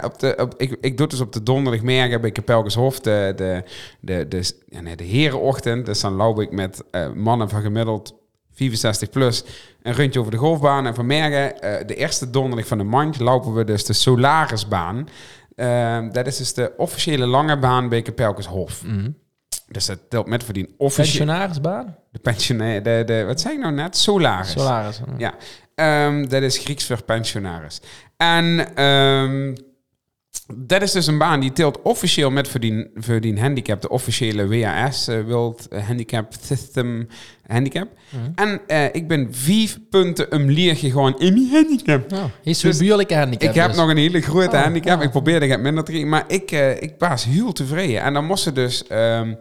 op 0.04 0.18
de, 0.18 0.34
op, 0.40 0.54
ik, 0.56 0.76
ik 0.80 0.96
doe 0.96 1.06
het 1.06 1.10
dus 1.10 1.20
op 1.20 1.32
de 1.32 1.42
donderdagmiddag 1.42 2.20
bij 2.20 2.30
Kapelkenshof 2.30 3.00
de, 3.00 3.32
de, 3.36 3.62
de, 4.00 4.28
de, 4.28 4.52
ja, 4.68 4.80
nee, 4.80 4.96
de 4.96 5.04
herenochtend. 5.04 5.86
Dus 5.86 6.00
dan 6.00 6.12
loop 6.12 6.40
ik 6.40 6.50
met 6.50 6.82
eh, 6.90 7.12
mannen 7.12 7.48
van 7.48 7.62
gemiddeld 7.62 8.14
64 8.60 9.10
plus 9.10 9.44
een 9.82 9.94
rondje 9.96 10.20
over 10.20 10.32
de 10.32 10.38
golfbaan. 10.38 10.86
En 10.86 10.94
vanmorgen, 10.94 11.60
eh 11.62 11.86
de 11.86 11.94
eerste 11.94 12.30
donderdag 12.30 12.66
van 12.66 12.78
de 12.78 12.84
maand, 12.84 13.18
lopen 13.18 13.54
we 13.54 13.64
dus 13.64 13.84
de 13.84 13.92
Solarisbaan. 13.92 15.08
Ehm, 15.56 16.10
dat 16.10 16.26
is 16.26 16.36
dus 16.36 16.54
de 16.54 16.72
officiële 16.76 17.26
lange 17.26 17.58
baan 17.58 17.88
bij 17.88 18.02
Kapelkenshof. 18.02 18.84
Mhm. 18.84 19.10
Dus 19.68 19.86
dat 19.86 19.98
telt 20.08 20.26
met 20.26 20.44
voor 20.44 20.54
die 20.54 20.74
officiële... 20.78 21.24
Pensionarisbaan? 21.24 21.96
De 22.12 22.18
pensionair, 22.18 22.82
de, 22.82 23.02
de, 23.06 23.24
wat 23.24 23.40
zei 23.40 23.54
ik 23.54 23.60
nou 23.60 23.74
net? 23.74 23.96
Solaris. 23.96 24.50
Solaris. 24.50 25.00
Ja. 25.16 25.34
ehm, 25.74 26.28
dat 26.28 26.42
is 26.42 26.58
Grieks 26.58 26.86
voor 26.86 27.02
pensionaris. 27.02 27.80
En 28.16 28.74
ehm, 28.76 29.54
dat 30.56 30.82
is 30.82 30.92
dus 30.92 31.06
een 31.06 31.18
baan 31.18 31.40
die 31.40 31.52
telt 31.52 31.82
officieel 31.82 32.30
met 32.30 32.48
voor 32.48 32.60
die, 32.60 32.90
voor 32.94 33.20
die 33.20 33.40
handicap, 33.40 33.80
de 33.80 33.88
officiële 33.88 34.48
WAS, 34.48 35.08
eh, 35.08 35.20
World 35.24 35.68
Handicap 35.86 36.32
System 36.40 37.08
Handicap. 37.46 37.88
Mhm. 38.10 38.30
En 38.34 38.60
eh, 38.66 38.84
ik 38.94 39.08
ben 39.08 39.28
vijf 39.34 39.78
punten 39.90 40.34
een 40.34 40.50
leer 40.50 40.76
gewoon 40.76 41.18
in 41.18 41.32
mijn 41.32 41.48
handicap. 41.48 42.12
Oh, 42.12 42.24
is 42.42 42.58
Dus 42.58 42.78
buurlijke 42.78 43.14
handicap. 43.14 43.48
Ik 43.48 43.54
heb 43.54 43.68
dus. 43.68 43.76
nog 43.76 43.88
een 43.90 43.96
hele 43.96 44.20
grote 44.20 44.56
Oh, 44.56 44.62
handicap. 44.62 44.98
oh. 44.98 45.04
Ik 45.04 45.10
probeerde 45.10 45.46
het 45.46 45.60
minder 45.60 45.84
te 45.84 46.04
maar 46.04 46.24
ik, 46.26 46.50
eh, 46.50 46.82
ik 46.82 46.94
was 46.98 47.24
heel 47.24 47.52
tevreden. 47.52 48.02
En 48.02 48.12
dan 48.12 48.24
moesten 48.24 48.54
dus 48.54 48.86
ehm, 48.86 49.34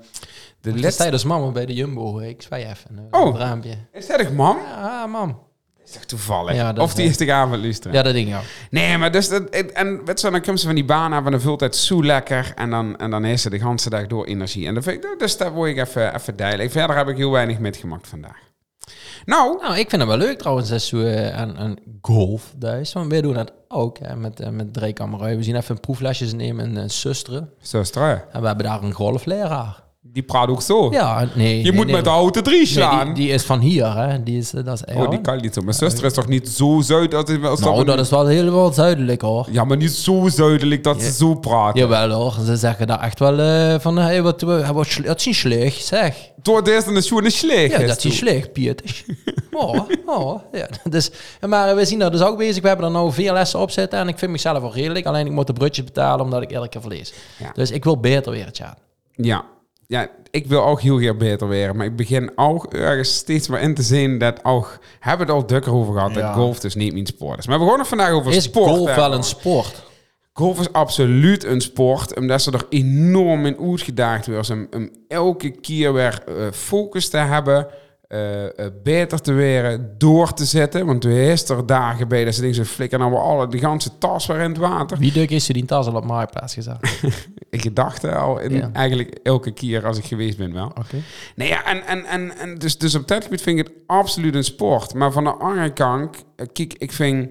de 0.61 0.71
Dat 0.71 0.79
laatste... 0.79 1.01
zei 1.01 1.11
dus 1.11 1.23
mama 1.23 1.51
bij 1.51 1.65
de 1.65 1.73
Jumbo. 1.73 2.19
Ik 2.19 2.41
zwaai 2.41 2.65
even. 2.65 3.07
Oh. 3.11 3.25
Een 3.25 3.37
raampje. 3.37 3.73
Is 3.93 4.07
dat 4.07 4.19
echt, 4.19 4.33
mam? 4.33 4.57
Ja, 4.57 5.05
mam. 5.07 5.47
Is 5.89 5.95
toch 5.95 6.05
toevallig? 6.05 6.55
Ja, 6.55 6.73
dat 6.73 6.83
of 6.83 6.89
is 6.89 6.95
die 6.95 7.05
is 7.05 7.17
de 7.17 7.33
avond 7.33 7.61
luisteren? 7.61 7.93
Ja, 7.93 8.03
dat 8.03 8.15
ik 8.15 8.35
ook. 8.35 8.41
Nee, 8.69 8.97
maar 8.97 9.11
dus... 9.11 9.29
Dat, 9.29 9.49
en- 9.49 10.05
weet 10.05 10.21
je, 10.21 10.29
dan 10.31 10.41
komt 10.41 10.59
ze 10.59 10.65
van 10.65 10.75
die 10.75 10.85
baan 10.85 11.13
af 11.13 11.25
en 11.25 11.31
dan 11.31 11.41
vult 11.41 11.59
het 11.59 11.75
zo 11.75 12.03
lekker. 12.03 12.51
En 12.55 12.69
dan, 12.69 12.97
en 12.97 13.09
dan 13.11 13.23
heeft 13.23 13.41
ze 13.41 13.49
de 13.49 13.57
hele 13.57 13.75
dag 13.89 14.07
door 14.07 14.25
energie. 14.25 14.67
En 14.67 14.73
dan 14.73 14.83
vind 14.83 15.03
ik, 15.03 15.15
dus 15.19 15.37
daar 15.37 15.51
word 15.51 15.69
ik 15.69 15.77
even, 15.77 16.15
even 16.15 16.35
duidelijk. 16.35 16.71
Verder 16.71 16.97
heb 16.97 17.07
ik 17.07 17.17
heel 17.17 17.31
weinig 17.31 17.59
metgemaakt 17.59 18.07
vandaag. 18.07 18.47
Nou, 19.25 19.57
Nou, 19.61 19.77
ik 19.77 19.89
vind 19.89 20.01
het 20.01 20.09
wel 20.11 20.17
leuk 20.19 20.37
trouwens, 20.39 20.69
dat 20.69 20.81
zo 20.81 21.01
eh, 21.01 21.35
aan, 21.37 21.57
aan 21.57 21.75
golf 22.01 22.53
thuis. 22.59 22.93
Want 22.93 23.11
wij 23.11 23.21
doen 23.21 23.33
dat 23.33 23.53
ook 23.67 23.97
hè, 23.99 24.15
met, 24.15 24.39
eh, 24.39 24.49
met 24.49 24.73
drie. 24.73 24.93
We 25.19 25.43
zien 25.43 25.55
even 25.55 25.79
proeflesjes 25.79 26.33
nemen 26.33 26.65
en 26.65 26.83
uh, 26.83 26.89
zusteren. 26.89 27.49
zo 27.61 27.79
is 27.79 27.87
het, 27.87 27.95
hè. 27.95 28.13
En 28.13 28.41
we 28.41 28.47
hebben 28.47 28.65
daar 28.65 28.83
een 28.83 28.93
golfleraar. 28.93 29.87
Die 30.01 30.23
praat 30.23 30.49
ook 30.49 30.61
zo. 30.61 30.91
Ja, 30.91 31.27
nee. 31.33 31.57
Je 31.57 31.63
nee, 31.63 31.71
moet 31.71 31.85
nee. 31.85 31.95
met 31.95 32.03
de 32.03 32.09
auto 32.09 32.41
drie 32.41 32.57
Nee, 32.57 32.65
slaan. 32.65 33.05
die, 33.05 33.13
die 33.13 33.33
is 33.33 33.43
van 33.43 33.59
hier, 33.59 33.97
hè. 33.97 34.23
Die 34.23 34.37
is, 34.37 34.53
eh, 34.53 34.63
dat 34.63 34.83
is 34.85 34.95
oh, 34.95 35.09
die 35.09 35.21
kan 35.21 35.41
niet 35.41 35.53
zo. 35.53 35.61
Mijn 35.61 35.73
zuster 35.73 36.05
is 36.05 36.13
toch 36.13 36.27
niet 36.27 36.49
zo 36.49 36.81
zuid... 36.81 37.29
Is, 37.29 37.43
als 37.43 37.59
Nou, 37.59 37.85
dat 37.85 37.99
is 37.99 38.09
wel 38.09 38.25
heel 38.25 38.49
wat 38.51 38.75
zuidelijk, 38.75 39.21
hoor. 39.21 39.47
Ja, 39.51 39.63
maar 39.63 39.77
niet 39.77 39.91
zo 39.91 40.27
zuidelijk 40.29 40.83
dat 40.83 41.01
ze 41.01 41.11
zo 41.11 41.35
praten. 41.35 41.79
Jawel, 41.79 42.09
hoor. 42.09 42.35
Ze 42.45 42.55
zeggen 42.55 42.87
daar 42.87 42.99
echt 42.99 43.19
wel 43.19 43.39
eh, 43.39 43.79
van, 43.79 43.97
hey, 43.97 44.21
wat, 44.21 44.41
wat, 44.41 44.99
dat 45.03 45.19
is 45.19 45.25
niet 45.25 45.35
slecht, 45.35 45.85
zeg. 45.85 46.31
Door 46.41 46.63
de 46.63 46.71
eerste 46.71 46.91
een 46.91 47.03
schoen 47.03 47.31
slecht. 47.31 47.71
Ja, 47.79 47.87
dat 47.87 48.03
is 48.03 48.17
slecht, 48.17 48.53
Pieters. 48.53 49.05
oh, 49.51 49.79
oh, 50.05 50.41
ja. 50.51 50.67
Dus, 50.89 51.11
maar 51.47 51.75
we 51.75 51.85
zien 51.85 51.99
dat 51.99 52.11
dus 52.11 52.21
ook 52.21 52.37
bezig. 52.37 52.61
We 52.61 52.67
hebben 52.67 52.85
er 52.85 52.91
nou 52.91 53.11
vier 53.11 53.33
lessen 53.33 53.59
op 53.59 53.71
zitten 53.71 53.99
en 53.99 54.07
ik 54.07 54.17
vind 54.17 54.31
mezelf 54.31 54.61
wel 54.61 54.73
redelijk. 54.73 55.05
Alleen 55.05 55.25
ik 55.25 55.31
moet 55.31 55.47
de 55.47 55.53
brutjes 55.53 55.85
betalen 55.85 56.25
omdat 56.25 56.41
ik 56.41 56.51
elke 56.51 56.69
keer 56.69 56.81
verlies. 56.81 57.13
Ja. 57.37 57.51
Dus 57.53 57.71
ik 57.71 57.83
wil 57.83 57.99
beter 57.99 58.31
weer 58.31 58.45
het 58.45 58.57
jaar. 58.57 58.77
Ja. 59.15 59.45
Ja, 59.89 60.07
ik 60.31 60.47
wil 60.47 60.65
ook 60.65 60.81
heel 60.81 60.97
graag 60.97 61.17
beter 61.17 61.47
weer. 61.47 61.75
Maar 61.75 61.85
ik 61.85 61.95
begin 61.95 62.31
ook 62.35 62.73
ergens 62.73 63.15
steeds 63.15 63.47
maar 63.47 63.61
in 63.61 63.73
te 63.73 63.81
zien 63.81 64.17
dat 64.17 64.45
ook... 64.45 64.79
Hebben 64.99 65.27
we 65.27 65.33
het 65.33 65.41
al 65.41 65.47
dukker 65.47 65.73
over 65.73 65.93
gehad, 65.93 66.13
Ja. 66.13 66.21
dat 66.21 66.35
golf 66.35 66.59
dus 66.59 66.75
niet 66.75 66.93
mijn 66.93 67.05
sport 67.05 67.39
is. 67.39 67.47
Maar 67.47 67.59
we 67.59 67.65
gaan 67.65 67.79
het 67.79 67.87
vandaag 67.87 68.11
over 68.11 68.31
Is 68.31 68.43
sport 68.43 68.69
golf 68.69 68.95
wel 68.95 69.13
een 69.13 69.23
sport? 69.23 69.83
Golf 70.33 70.59
is 70.59 70.73
absoluut 70.73 71.43
een 71.43 71.61
sport, 71.61 72.15
omdat 72.15 72.41
ze 72.41 72.51
er 72.51 72.65
enorm 72.69 73.45
in 73.45 73.57
uitgedaagd 73.69 74.27
worden 74.27 74.57
om, 74.71 74.81
om 74.81 74.89
elke 75.07 75.49
keer 75.49 75.93
weer 75.93 76.23
eh, 76.27 76.33
focus 76.51 77.09
te 77.09 77.17
hebben, 77.17 77.67
eh, 78.09 78.45
eh, 78.45 78.71
beter 78.83 79.21
te 79.21 79.31
weren, 79.33 79.95
door 79.97 80.33
te 80.33 80.45
zetten. 80.45 80.85
Want 80.85 81.01
toen 81.01 81.11
is 81.11 81.49
er 81.49 81.65
dagen 81.65 82.07
bij 82.07 82.25
dat 82.25 82.35
ze 82.35 82.41
dingen 82.41 82.65
flikken 82.65 82.99
nou 82.99 83.11
we 83.11 83.17
alle 83.17 83.47
de 83.47 83.57
ganse 83.59 83.97
tas 83.97 84.25
weer 84.25 84.39
in 84.39 84.49
het 84.49 84.57
water. 84.57 84.97
Wie 84.97 85.11
duk 85.11 85.29
is 85.29 85.47
er 85.47 85.53
die 85.53 85.65
tas 85.65 85.87
al 85.87 85.95
op 85.95 86.05
Marktplaats 86.05 86.53
gezet? 86.53 86.77
Ik 87.49 87.61
gedachte 87.61 88.15
al 88.15 88.39
in, 88.39 88.55
Ja. 88.55 88.69
eigenlijk 88.73 89.19
elke 89.23 89.51
keer 89.51 89.85
als 89.85 89.97
ik 89.97 90.05
geweest 90.05 90.37
ben 90.37 90.53
wel. 90.53 90.65
Oké. 90.65 90.95
Nee, 91.35 91.47
ja, 91.47 91.65
en, 91.65 91.85
en, 91.85 92.05
en, 92.05 92.37
en 92.37 92.55
dus, 92.57 92.77
dus 92.77 92.95
op 92.95 93.07
dat 93.07 93.23
gebied 93.23 93.41
vind 93.41 93.59
ik 93.59 93.67
het 93.67 93.75
absoluut 93.87 94.35
een 94.35 94.43
sport. 94.43 94.93
Maar 94.93 95.11
van 95.11 95.23
de 95.23 95.33
andere 95.33 95.73
kant, 95.73 96.17
eh, 96.35 96.45
kijk, 96.53 96.73
ik 96.77 96.91
vind... 96.91 97.29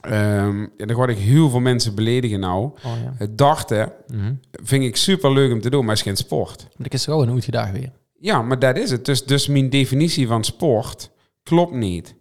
ehm 0.00 0.60
ja, 0.76 0.86
dan 0.86 0.96
word 0.96 1.10
ik 1.10 1.18
heel 1.18 1.50
veel 1.50 1.60
mensen 1.60 1.94
beledigen 1.94 2.40
nou. 2.40 2.62
Oh 2.64 2.72
ja. 3.04 3.12
Het 3.16 3.38
dachten 3.38 3.92
Mhm. 4.06 4.32
vind 4.52 4.84
ik 4.84 4.96
super 4.96 5.32
leuk 5.32 5.52
om 5.52 5.60
te 5.60 5.70
doen, 5.70 5.80
maar 5.80 5.88
het 5.96 5.98
is 5.98 6.04
geen 6.04 6.16
sport. 6.16 6.66
Maar 6.76 6.86
ik 6.86 6.94
is 6.94 7.04
gewoon 7.04 7.28
een 7.28 7.42
goed 7.42 7.52
dag 7.52 7.70
weer. 7.70 7.90
Ja, 8.22 8.42
maar 8.42 8.58
dat 8.58 8.76
is 8.76 8.90
het. 8.90 9.04
Dus, 9.04 9.24
dus 9.24 9.46
mijn 9.46 9.70
definitie 9.70 10.26
van 10.26 10.44
sport 10.44 11.10
klopt 11.42 11.72
niet. 11.72 12.14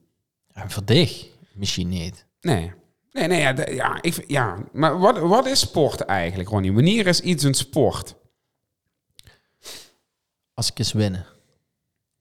Ja, 0.53 0.69
voor 0.69 0.85
dich 0.85 1.27
misschien 1.53 1.89
niet. 1.89 2.25
Nee. 2.41 2.71
Nee, 3.12 3.27
nee, 3.27 3.39
ja, 3.39 3.55
ja, 3.71 3.97
ik, 4.01 4.23
ja. 4.27 4.57
maar 4.71 4.99
wat, 4.99 5.19
wat 5.19 5.45
is 5.45 5.59
sport 5.59 6.01
eigenlijk, 6.01 6.49
Ronnie? 6.49 6.73
Wanneer 6.73 7.07
is 7.07 7.21
iets 7.21 7.43
een 7.43 7.53
sport? 7.53 8.15
Als 10.53 10.71
ik 10.71 10.79
eens 10.79 10.91
winnen. 10.93 11.25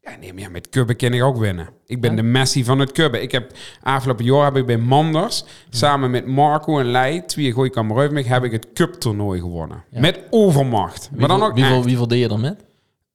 Ja, 0.00 0.16
nee, 0.16 0.32
maar 0.32 0.42
ja, 0.42 0.48
met 0.48 0.68
kubben 0.68 0.96
kan 0.96 1.12
ik 1.12 1.22
ook 1.22 1.36
winnen. 1.36 1.68
Ik 1.86 2.00
ben 2.00 2.10
Ja. 2.10 2.16
de 2.16 2.22
Messi 2.22 2.64
van 2.64 2.78
het 2.78 2.92
kubben. 2.92 3.22
Ik 3.22 3.32
heb 3.32 3.52
afgelopen 3.82 4.24
jaar 4.24 4.44
heb 4.44 4.56
ik 4.56 4.66
bij 4.66 4.78
Manders 4.78 5.44
samen 5.70 6.10
met 6.10 6.26
Marco 6.26 6.78
en 6.78 6.86
Leij, 6.90 7.20
twee 7.20 7.52
goeie 7.52 7.82
mij, 7.82 8.22
heb 8.22 8.44
ik 8.44 8.52
het 8.52 8.72
cuptoernooi 8.72 9.40
gewonnen. 9.40 9.84
Met 9.90 10.20
overmacht. 10.30 11.10
maar 11.16 11.28
dan 11.28 11.42
ook 11.42 11.54
wie, 11.54 11.64
echt. 11.64 11.84
wie 11.84 12.06
deed 12.06 12.18
je 12.18 12.28
er 12.28 12.38
met? 12.38 12.67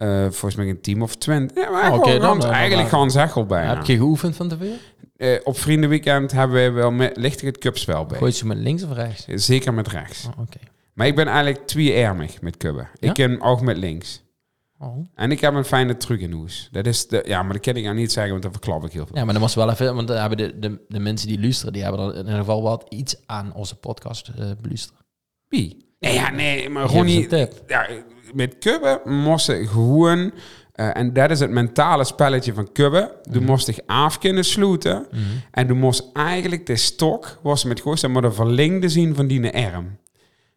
Eh, 0.03 0.21
volgens 0.21 0.55
mij 0.55 0.69
een 0.69 0.81
team 0.81 1.01
of 1.01 1.15
twintig. 1.15 1.63
Ja, 1.63 1.69
maar 1.71 1.91
Oh, 1.91 1.97
oké, 1.97 2.03
gewoon, 2.11 2.21
dan- 2.21 2.39
dan- 2.39 2.51
eigenlijk 2.51 2.89
gewoon 2.89 3.11
Zechel 3.11 3.45
bijna. 3.45 3.75
Heb 3.75 3.85
je 3.85 3.97
geoefend 3.97 4.35
van 4.35 4.47
tevoren? 4.47 4.77
Eh, 5.17 5.39
op 5.43 5.57
vriendenweekend 5.57 6.31
hebben 6.31 6.63
we 6.63 6.69
wel 6.71 6.91
met, 6.91 7.17
lichtig 7.17 7.45
het 7.45 7.57
cupspel 7.57 8.05
bij. 8.05 8.17
Gooi 8.17 8.31
je 8.35 8.45
met 8.45 8.57
links 8.57 8.83
of 8.83 8.91
rechts? 8.93 9.25
Zeker 9.27 9.73
met 9.73 9.87
rechts. 9.87 10.25
Oh, 10.25 10.39
Oké. 10.41 10.57
Maar 10.93 11.07
ik 11.07 11.15
ben 11.15 11.27
eigenlijk 11.27 11.67
twee-ermig 11.67 12.41
met 12.41 12.57
kubben. 12.57 12.87
Ja? 12.99 13.07
Ik 13.07 13.13
ken 13.13 13.41
ook 13.41 13.61
met 13.61 13.77
links. 13.77 14.23
Oh. 14.79 15.07
En 15.15 15.31
ik 15.31 15.39
heb 15.39 15.53
een 15.53 15.65
fijne 15.65 15.97
truc 15.97 16.19
in 16.21 16.31
hoes. 16.31 16.69
Dat 16.71 16.85
is 16.85 17.07
de, 17.07 17.23
ja, 17.25 17.43
maar 17.43 17.53
dat 17.53 17.61
kan 17.61 17.75
ik 17.75 17.83
nou 17.83 17.95
niet 17.95 18.11
zeggen, 18.11 18.31
want 18.31 18.43
dan 18.43 18.51
verklap 18.51 18.85
ik 18.85 18.91
heel 18.91 19.05
veel. 19.05 19.15
Ja, 19.17 19.23
maar 19.23 19.33
dan 19.33 19.41
was 19.41 19.55
wel 19.55 19.69
even, 19.69 19.95
want 19.95 20.07
dan 20.07 20.17
hebben 20.17 20.37
de, 20.37 20.59
de, 20.59 20.79
de 20.87 20.99
mensen 20.99 21.27
die 21.27 21.39
luisteren, 21.39 21.73
die 21.73 21.83
hebben 21.83 22.01
er 22.01 22.11
in 22.13 22.17
ieder 22.25 22.37
geval 22.39 22.61
wat 22.61 22.85
iets 22.89 23.15
aan 23.25 23.53
onze 23.53 23.75
podcast 23.75 24.27
eh 24.27 24.51
beluisteren. 24.61 25.05
Wie? 25.47 25.95
Nee, 25.99 26.13
ja, 26.13 26.29
nee, 26.29 26.69
maar 26.69 26.89
tip. 27.27 27.63
Ja, 27.67 27.87
met 28.33 28.55
kubben 28.59 28.99
moest 29.05 29.47
je 29.47 29.67
gewoon... 29.67 30.31
eh, 30.73 30.97
en 30.97 31.13
dat 31.13 31.31
is 31.31 31.39
het 31.39 31.49
mentale 31.51 32.03
spelletje 32.03 32.53
van 32.53 32.71
kubben. 32.71 33.09
Je 33.31 33.39
Mhm. 33.39 33.45
moest 33.49 33.65
zich 33.65 33.79
af 33.85 34.19
kunnen 34.19 34.43
sluiten. 34.45 35.07
En 35.51 35.67
je 35.67 35.73
moest 35.73 36.09
eigenlijk 36.13 36.65
de 36.65 36.75
stok, 36.75 37.39
was 37.43 37.63
met 37.63 37.79
goos, 37.79 38.07
maar 38.07 38.21
de 38.21 38.31
verlengde 38.31 38.89
zien 38.89 39.15
van 39.15 39.27
die 39.27 39.53
arm. 39.73 39.97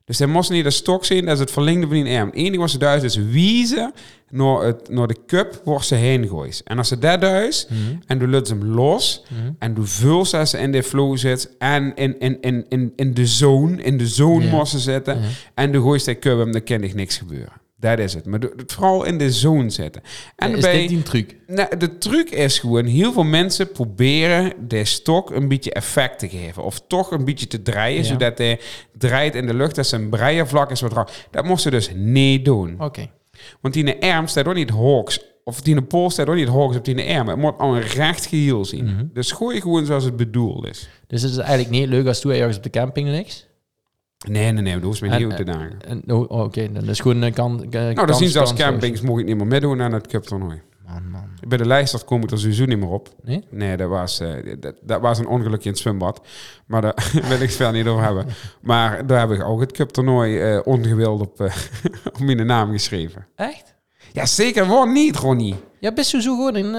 Dus 0.05 0.19
hij 0.19 0.29
moest 0.29 0.51
niet 0.51 0.65
de 0.65 0.71
stok 0.71 1.05
zien, 1.05 1.25
dat 1.25 1.35
is 1.35 1.41
het 1.41 1.51
verlengde 1.51 1.87
van 1.87 2.05
die 2.05 2.19
arm. 2.19 2.27
Het 2.27 2.37
enige 2.37 2.59
wat 2.61 2.71
ze 2.71 2.79
thuis 2.79 3.03
is 3.03 3.17
wiezen 3.17 3.93
naar, 4.31 4.61
het, 4.63 4.89
naar 4.89 5.07
de 5.07 5.17
cup 5.27 5.61
waar 5.65 5.85
ze 5.85 5.95
heen 5.95 6.29
gooit. 6.29 6.61
En 6.65 6.79
als 6.79 6.89
ze 6.89 6.99
dat 6.99 7.21
thuis 7.21 7.69
en 8.07 8.19
je 8.19 8.29
laat 8.29 8.49
hem 8.49 8.65
los 8.65 9.25
en 9.59 9.75
je 9.75 9.83
vult 9.83 10.29
ze 10.29 10.37
als 10.39 10.51
ze 10.51 10.59
in 10.59 10.73
de 10.73 10.83
flow 10.83 11.17
zit 11.17 11.55
en 11.59 11.95
in, 11.95 12.19
in, 12.19 12.41
in, 12.41 12.67
in, 12.69 12.93
in 12.97 13.15
de 13.15 13.27
zone, 13.27 13.83
in 13.83 13.99
de 13.99 14.07
zone 14.07 14.45
Ja. 14.45 14.51
moest 14.51 14.71
ze 14.73 14.79
zitten 14.79 15.19
en 15.55 15.73
je 15.73 15.81
gooit 15.81 16.05
de 16.05 16.19
cup 16.19 16.39
hem, 16.39 16.53
dan 16.53 16.63
kan 16.63 16.83
er 16.83 16.95
niks 16.95 17.17
gebeuren. 17.19 17.53
Dat 17.79 17.99
is 17.99 18.15
het. 18.15 18.27
Maar 18.27 18.41
doe- 18.41 18.53
vooral 18.67 19.05
in 19.05 19.19
de 19.19 19.33
zone 19.33 19.71
zitten. 19.71 20.03
En 20.37 20.55
is 20.57 20.61
bij, 20.63 20.79
dit 20.79 20.89
die 20.89 20.97
een 20.97 21.03
truc? 21.03 21.37
nou, 21.47 21.77
de 21.77 21.99
truc 21.99 22.31
is 22.31 22.59
gewoon, 22.59 22.85
heel 22.85 23.13
veel 23.13 23.25
mensen 23.25 23.73
proberen 23.73 24.53
de 24.69 24.85
stok 24.85 25.31
een 25.31 25.49
beetje 25.49 25.73
effect 25.73 26.19
te 26.19 26.29
geven. 26.29 26.65
Of 26.65 26.81
toch 26.89 27.11
een 27.11 27.25
beetje 27.25 27.47
te 27.47 27.63
draaien, 27.63 27.99
Ja. 28.03 28.05
zodat 28.05 28.39
hij 28.39 28.61
draait 28.99 29.35
in 29.35 29.47
de 29.47 29.55
lucht. 29.55 29.75
Dat 29.75 29.87
zijn 29.87 30.09
breiervlak 30.09 30.71
is 30.71 30.81
wat 30.81 30.93
raar. 30.93 31.27
Dat 31.31 31.45
moest 31.45 31.63
ze 31.63 31.71
dus 31.71 31.91
niet 31.95 32.45
doen. 32.45 32.75
Oké. 32.79 33.11
Want 33.61 33.75
die 33.75 34.03
arm 34.03 34.27
staat 34.27 34.47
ook 34.49 34.55
niet 34.55 34.71
hawks. 34.71 35.21
Of 35.45 35.61
die 35.61 35.83
pool 35.83 36.11
staat 36.11 36.29
ook 36.29 36.35
niet 36.35 36.49
hawks 36.49 36.77
op 36.77 36.85
die 36.85 37.17
arm. 37.17 37.29
Het 37.29 37.37
moet 37.39 37.59
al 37.59 37.77
een 37.77 37.83
recht 37.83 38.27
geheel 38.27 38.65
zien. 38.65 38.85
Mhm. 38.85 39.05
Dus 39.13 39.33
gooi 39.33 39.61
gewoon 39.61 39.87
zoals 39.87 40.05
het 40.05 40.17
bedoeld 40.17 40.67
is. 40.67 40.89
Dus 41.07 41.23
het 41.23 41.31
is 41.31 41.37
eigenlijk 41.39 41.71
niet 41.71 41.89
leuk 41.89 42.07
als 42.07 42.21
toen 42.21 42.33
ergens 42.33 42.57
op 42.57 42.63
de 42.63 42.71
camping 42.71 43.09
niks. 43.09 43.47
Nee, 44.31 44.53
nee, 44.53 44.63
nee. 44.63 44.75
Dat 44.75 44.83
hoeft 44.83 45.01
me 45.01 45.09
niet 45.09 45.25
uit 45.25 45.37
te 45.37 45.45
dagen. 45.45 45.77
En, 45.81 46.03
oh, 46.07 46.31
Oké, 46.31 46.73
dan 46.73 46.85
is 46.85 47.01
gewoon 47.01 47.23
een 47.23 47.33
kan. 47.33 47.67
Nou, 47.71 48.07
dan 48.07 48.15
zien 48.15 48.29
ze 48.29 48.41
als 48.41 48.55
campings 48.55 49.01
mocht 49.01 49.21
ik 49.21 49.27
niet 49.27 49.37
meer 49.37 49.47
meedoen 49.47 49.83
aan 49.83 49.93
het 49.93 50.07
cup 50.07 50.23
toernooi. 50.23 50.63
Man, 50.87 51.11
man. 51.11 51.29
Bij 51.49 51.59
de 51.59 51.67
lijst 51.67 52.05
kom 52.05 52.23
ik 52.23 52.31
er 52.31 52.39
sowieso 52.39 52.65
niet 52.65 52.79
meer 52.79 52.89
op. 52.89 53.09
Nee? 53.23 53.45
Nee, 53.51 53.77
dat 53.77 53.89
was, 53.89 54.21
eh, 54.21 54.57
dat, 54.61 54.75
dat 54.83 55.01
was 55.01 55.19
een 55.19 55.27
ongelukje 55.27 55.65
in 55.65 55.71
het 55.71 55.79
zwembad. 55.79 56.27
Maar 56.67 56.83
daar 56.83 57.11
wil 57.29 57.41
ik 57.41 57.53
het 57.53 57.73
niet 57.73 57.87
over 57.87 58.05
hebben. 58.05 58.27
Maar 58.61 59.07
daar 59.07 59.21
heb 59.21 59.39
ik 59.39 59.45
ook 59.45 59.61
het 59.61 59.73
cup-toernooi 59.73 60.41
eh, 60.41 60.61
ongewild 60.65 61.21
op, 61.21 61.41
eh, 61.41 61.57
op 62.13 62.19
mijn 62.19 62.47
naam 62.47 62.71
geschreven. 62.71 63.27
Echt? 63.35 63.75
Ja, 64.13 64.27
zeker 64.27 64.69
wel 64.69 64.85
niet, 64.85 65.17
Ronnie. 65.17 65.55
Ja, 65.81 65.93
best 65.93 66.11
zo 66.11 66.37
goed 66.37 66.57
in. 66.57 66.77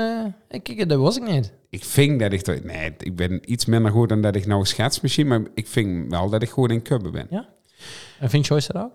kijk, 0.48 0.90
dat 0.90 1.00
was 1.00 1.18
ik 1.18 1.24
niet. 1.28 1.54
Ik 1.78 1.86
vind 1.86 2.20
dat 2.20 2.32
ik... 2.34 2.64
Nee, 2.64 2.94
ik 3.00 3.16
ben 3.16 3.52
iets 3.52 3.66
minder 3.66 3.92
goed 3.92 4.10
dan 4.10 4.22
dat 4.22 4.36
ik 4.36 4.46
nou 4.46 4.66
schets 4.66 5.02
misschien. 5.02 5.28
Maar 5.28 5.42
ik 5.54 5.68
vind 5.68 6.12
wel 6.12 6.30
dat 6.30 6.42
ik 6.42 6.50
goed 6.50 6.72
in 6.72 6.82
kubben 6.82 7.12
ben. 7.12 7.28
Ja? 7.30 7.50
En 8.20 8.30
vindt 8.30 8.48
Joyce 8.48 8.74
dat 8.74 8.84
ook? 8.84 8.92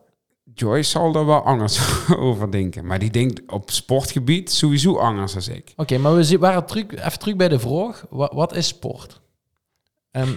Joyce 0.55 0.91
zal 0.91 1.15
er 1.15 1.27
wel 1.27 1.43
anders 1.43 1.81
over 2.17 2.51
denken. 2.51 2.87
Maar 2.87 2.99
die 2.99 3.11
denkt 3.11 3.53
op 3.53 3.71
sportgebied 3.71 4.51
sowieso 4.51 4.97
anders 4.97 5.35
als 5.35 5.49
ik. 5.49 5.73
Oké, 5.77 5.99
maar 5.99 6.15
we 6.17 6.39
waren 6.39 6.67
terug, 6.67 6.85
even 6.91 7.19
terug 7.19 7.37
bij 7.37 7.49
de 7.49 7.59
vraag. 7.59 8.07
Wat, 8.11 8.33
wat 8.33 8.57
is 8.57 8.67
sport? 8.67 9.21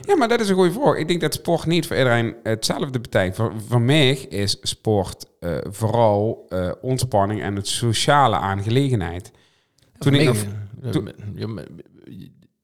Ja, 0.01 0.15
maar 0.17 0.27
dat 0.27 0.39
is 0.39 0.49
een 0.49 0.55
goede 0.55 0.71
vraag. 0.71 0.95
Ik 0.95 1.07
denk 1.07 1.21
dat 1.21 1.33
sport 1.33 1.65
niet 1.65 1.87
voor 1.87 1.97
iedereen 1.97 2.35
hetzelfde 2.43 2.99
betekent. 2.99 3.35
Voor, 3.35 3.53
voor 3.67 3.81
mij 3.81 4.11
is 4.11 4.57
sport 4.61 5.25
eh, 5.39 5.57
vooral 5.63 6.45
eh, 6.49 6.71
ontspanning 6.81 7.41
en 7.41 7.55
het 7.55 7.67
sociale 7.67 8.35
aangelegenheid. 8.35 9.31
Toen 9.97 10.13
ik 10.13 10.25
nog- 10.27 10.45
toen- 10.91 11.11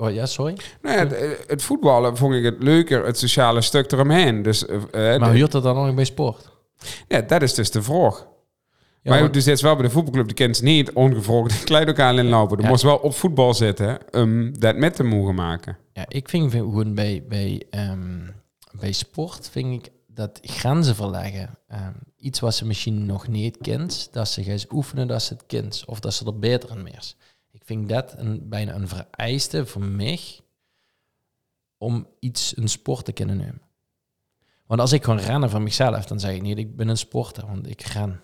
Oh 0.02 0.14
ja, 0.14 0.26
sorry. 0.26 0.58
Het, 0.82 1.44
het 1.48 1.64
voetballen 1.64 2.18
vond 2.18 2.34
ik 2.36 2.44
het 2.44 2.64
leuker, 2.64 3.06
het 3.06 3.18
sociale 3.18 3.62
stuk 3.62 3.92
eromheen. 3.92 4.42
Dus 4.42 4.66
eh, 4.66 5.18
Maar 5.18 5.32
huurt 5.34 5.52
dat 5.52 5.64
dan 5.64 5.76
nog 5.76 5.96
bij 5.96 6.06
sport? 6.06 6.50
ja, 7.08 7.22
dat 7.22 7.42
is 7.42 7.54
dus 7.54 7.72
de 7.72 7.82
vraag. 7.82 8.28
Ja, 9.04 9.12
maar 9.12 9.22
maar- 9.22 9.32
dus 9.32 9.44
dit 9.44 9.56
is 9.56 9.62
wel 9.62 9.76
bij 9.76 9.84
de 9.86 9.90
voetbalclub, 9.92 10.28
de 10.28 10.34
kent 10.34 10.62
niet 10.62 10.92
ongevraagd 10.92 11.60
de 11.60 11.64
kleidokaal 11.66 12.18
inlopen. 12.18 12.62
Ja. 12.62 12.68
moest 12.68 12.84
wel 12.84 12.98
op 12.98 13.14
voetbal 13.16 13.54
zitten 13.54 13.98
om 14.12 14.60
dat 14.60 14.76
met 14.76 14.96
te 14.96 15.04
mogen 15.04 15.36
maken. 15.36 15.78
Ja, 15.94 16.06
ik 16.08 16.30
vind 16.30 16.52
gewoon 16.52 16.94
bij, 16.96 17.24
bij, 17.30 17.64
ehm, 17.70 18.20
bij 18.72 18.92
sport 18.92 19.50
vind 19.52 19.86
ik 19.86 19.92
dat 20.08 20.40
grenzen 20.42 20.96
verleggen. 20.96 21.58
ehm, 21.68 21.92
iets 22.18 22.40
wat 22.40 22.56
ze 22.56 22.66
misschien 22.66 23.06
nog 23.06 23.28
niet 23.28 23.58
kent, 23.62 24.08
dat 24.12 24.28
ze 24.28 24.44
gaan 24.44 24.58
oefenen 24.72 25.08
dat 25.08 25.22
ze 25.24 25.34
het 25.34 25.44
kent. 25.48 25.84
Of 25.86 26.00
dat 26.00 26.14
ze 26.14 26.26
er 26.26 26.40
beter 26.40 26.70
in 26.70 26.84
meer. 26.84 27.14
Vind 27.72 27.90
dat 27.90 28.14
een, 28.18 28.50
bijna 28.50 28.74
een 28.76 28.88
vereiste 28.88 29.66
voor 29.66 29.84
mij 29.84 30.20
om 31.78 32.08
iets, 32.20 32.58
een 32.58 32.70
sport 32.70 33.06
te 33.06 33.12
kunnen 33.12 33.38
nemen. 33.38 33.62
Want 34.66 34.82
als 34.82 34.92
ik 34.92 35.04
gewoon 35.04 35.20
rennen 35.20 35.50
van 35.50 35.64
mezelf, 35.64 36.06
dan 36.06 36.20
zeg 36.20 36.36
ik 36.36 36.42
niet, 36.42 36.58
ik 36.58 36.76
ben 36.76 36.88
een 36.88 36.98
sporter, 36.98 37.46
want 37.46 37.68
ik 37.68 37.82
ren 37.82 38.22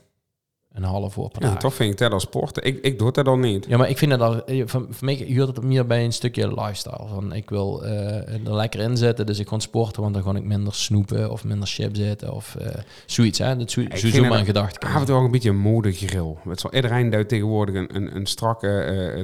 een 0.83 0.89
half 0.89 1.17
uur 1.17 1.29
per 1.29 1.41
Ja, 1.43 1.49
dag. 1.49 1.59
toch 1.59 1.73
vind 1.73 1.91
ik 1.91 1.97
dat 1.97 2.11
als 2.11 2.23
sporten. 2.23 2.63
Ik, 2.63 2.79
ik 2.81 2.99
doe 2.99 3.11
dat 3.11 3.27
al 3.27 3.37
niet. 3.37 3.65
Ja, 3.69 3.77
maar 3.77 3.89
ik 3.89 3.97
vind 3.97 4.11
het 4.11 4.21
al, 4.21 4.45
eh, 4.45 4.63
van, 4.65 4.87
voor 4.89 5.05
mij 5.05 5.13
huurt 5.13 5.47
het 5.55 5.63
meer 5.63 5.85
bij 5.85 6.03
een 6.03 6.13
stukje 6.13 6.47
lifestyle. 6.47 7.07
Van 7.07 7.33
ik 7.33 7.49
wil 7.49 7.83
eh, 7.83 8.45
er 8.45 8.55
lekker 8.55 8.79
in 8.79 8.97
zitten, 8.97 9.25
dus 9.25 9.39
ik 9.39 9.47
ga 9.47 9.59
sporten, 9.59 10.01
want 10.01 10.13
dan 10.13 10.23
ga 10.23 10.33
ik 10.35 10.43
minder 10.43 10.73
snoepen 10.73 11.31
of 11.31 11.43
minder 11.43 11.67
chips 11.67 11.99
eten 11.99 12.33
of 12.33 12.55
eh, 12.55 12.73
zoiets. 13.05 13.39
Hè? 13.39 13.57
Dat 13.57 13.67
is 13.67 13.73
zo, 13.73 13.81
Ik 13.81 13.97
zo 13.97 14.09
vind 14.09 14.29
maar 14.29 14.39
een 14.39 14.45
gedachte. 14.45 14.87
Toe 15.05 15.15
ook 15.15 15.25
een 15.25 15.31
beetje 15.31 15.49
een 15.49 15.57
modegril. 15.57 16.39
Iedereen 16.71 17.09
duidt 17.09 17.29
tegenwoordig 17.29 17.75
een, 17.75 17.95
een, 17.95 18.15
een 18.15 18.25
strakke 18.25 18.67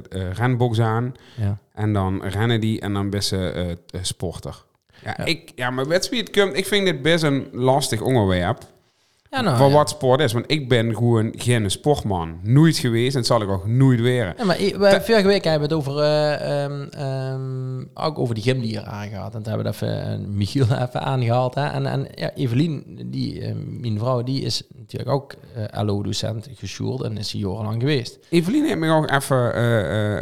eh, 0.10 0.32
renbox 0.32 0.80
aan. 0.80 1.14
Ja. 1.38 1.58
En 1.74 1.94
dan 1.94 2.24
rennen 2.24 2.62
die 2.62 2.80
en 2.80 2.94
dan 2.94 3.10
best 3.10 3.36
sporter. 4.02 4.64
Ja, 5.04 5.14
Ja. 5.18 5.26
Ik, 5.26 5.52
ja, 5.56 5.70
maar 5.70 5.86
het 5.86 6.10
komt? 6.32 6.58
Ik 6.58 6.66
vind 6.66 6.86
dit 6.86 7.02
best 7.02 7.24
een 7.24 7.48
lastig 7.52 8.02
onderwerp. 8.02 8.72
Ja, 9.34 9.42
nou, 9.42 9.64
ja. 9.64 9.70
wat 9.70 9.90
sport 9.90 10.20
is. 10.22 10.34
Want 10.34 10.46
ik 10.48 10.70
ben 10.70 10.96
gewoon 10.96 11.34
geen 11.36 11.72
sportman. 11.72 12.40
Nooit 12.44 12.78
geweest 12.78 13.16
en 13.16 13.24
zal 13.24 13.42
ik 13.42 13.50
ook 13.50 13.68
nooit 13.68 14.02
weren. 14.02 14.34
Ja, 14.38 14.44
maar 14.46 14.58
we, 14.58 15.00
vorige 15.04 15.28
week 15.28 15.44
hebben 15.44 15.70
we 15.70 15.76
het 15.76 15.86
over, 15.88 16.02
eh, 16.02 16.64
ehm, 16.64 16.88
ehm, 16.90 17.84
ook 17.94 18.20
over 18.20 18.36
die 18.36 18.44
gymdieren 18.44 18.86
aangehad. 18.86 19.36
En 19.36 19.44
toen 19.44 19.54
hebben 19.54 19.72
we 19.74 19.80
dat 19.80 19.90
even, 19.90 20.12
eh, 20.12 20.28
Michiel 20.28 20.64
even 20.88 21.02
aangehaald. 21.02 21.56
Hè? 21.56 21.66
En, 21.68 21.86
en 21.86 22.08
ja, 22.16 22.34
Evelien, 22.34 23.00
die, 23.06 23.42
eh, 23.42 23.54
mijn 23.68 24.00
vrouw, 24.00 24.24
die 24.24 24.42
is 24.42 24.64
natuurlijk 24.78 25.12
ook 25.12 25.34
LO-docent 25.72 26.48
gesjoeld 26.56 27.04
en 27.04 27.18
is 27.18 27.32
hier 27.32 27.48
jarenlang 27.48 27.80
geweest. 27.82 28.20
Evelien 28.30 28.66
heeft 28.66 28.78
me 28.80 28.92
ook 28.92 29.12
even 29.12 29.62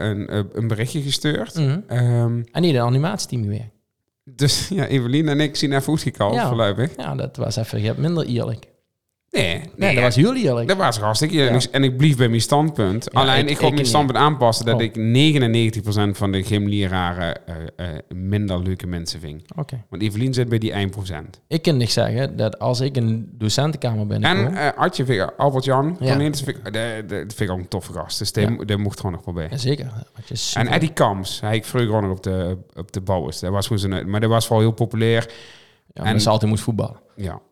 een, 0.10 0.46
een 0.54 0.68
berichtje 0.68 1.02
gestuurd. 1.02 1.56
Mhm. 1.56 1.80
Ehm, 1.88 2.42
En 2.52 2.62
die 2.62 2.74
een 2.74 2.82
animatieteam 2.82 3.44
gewerkt. 3.44 3.76
dus 4.24 4.68
ja, 4.68 4.86
Evelien 4.86 5.28
en 5.30 5.40
ik 5.40 5.56
zien 5.56 5.74
even 5.74 5.92
uitgekald, 5.94 6.34
Ja. 6.34 6.48
voorlopig. 6.48 6.92
Ja, 6.98 7.16
dat 7.16 7.38
was 7.38 7.56
even 7.56 7.80
je 7.80 7.86
hebt 7.86 7.98
minder 8.00 8.26
eerlijk. 8.26 8.70
Nee, 9.32 9.44
Nee, 9.58 9.62
nee, 9.76 9.94
dat 9.96 10.04
was 10.04 10.16
jullie 10.16 10.44
eerlijk. 10.44 10.68
Dat 10.68 10.78
was 10.78 10.98
hartstikke 11.00 11.36
eerlijk. 11.36 11.52
Ja. 11.54 11.58
En 11.60 11.68
ik- 11.68 11.74
En 11.76 11.84
ik 11.84 11.98
blief 11.98 12.18
bij 12.18 12.28
mijn 12.30 12.42
standpunt. 12.42 13.08
Ja, 13.12 13.20
Alleen 13.20 13.48
ik- 13.48 13.60
ik, 13.60 13.74
mijn 13.74 13.86
standpunt 13.86 14.18
aanpassen 14.18 14.66
dat 14.66 14.76
Oh. 14.76 14.82
ik 14.82 14.96
99% 14.96 16.18
van 16.18 16.32
de 16.32 16.44
gymleraren 16.44 17.48
eh, 17.48 17.86
minder 18.16 18.62
leuke 18.64 18.88
mensen 18.88 19.20
vind. 19.20 19.44
Oké. 19.56 19.84
Want 19.90 20.02
Evelien 20.02 20.34
zit 20.34 20.50
bij 20.50 20.58
die 20.58 20.72
1%. 20.76 21.40
Ik 21.48 21.62
kan 21.62 21.78
niet 21.78 21.92
zeggen 21.92 22.38
dat 22.38 22.60
als 22.60 22.80
ik 22.80 22.96
een 22.98 23.30
docentenkamer 23.34 24.08
binnenkom... 24.08 24.46
En 24.46 24.54
uh, 24.54 24.68
Adje, 24.82 25.06
vind 25.06 25.22
ik- 25.22 25.34
Albert 25.38 25.66
Jan, 25.66 25.98
Ja. 26.00 26.08
Cornelis, 26.08 26.42
vind 26.42 26.58
ik, 26.58 26.66
eh, 26.68 26.72
de- 26.74 27.04
de- 27.08 27.26
dat 27.26 27.34
vind 27.34 27.50
ik 27.50 27.52
ook 27.52 27.60
een 27.62 27.68
toffe 27.68 27.94
gast. 27.94 28.20
Dus 28.20 28.32
die, 28.32 28.44
Ja. 28.44 28.50
mo- 28.50 28.66
die 28.66 28.78
mocht 28.78 29.00
gewoon 29.00 29.20
nog. 29.26 29.50
Ja, 29.50 29.58
zeker. 29.58 29.92
En 30.54 30.68
Eddie 30.68 30.94
Kams, 30.94 31.42
hij 31.42 31.56
ik 31.56 31.66
vroeger 31.66 31.90
gewoon 31.90 32.08
nog 32.08 32.18
op 32.18 32.24
de, 32.24 32.58
op 32.76 32.92
de 32.92 33.02
bouwers. 33.02 33.40
Dat 33.40 33.52
was 33.52 33.68
gewoon 33.68 33.82
zijn, 33.82 34.10
maar 34.10 34.20
dat 34.20 34.30
was 34.30 34.46
vooral 34.48 34.66
heel 34.66 34.74
populair. 34.76 35.30
ja, 35.94 36.04
en- 36.04 36.14
en... 36.14 36.22
ze 36.22 36.30
altijd 36.30 36.52
moest 36.52 36.64
voetballen. 36.64 36.96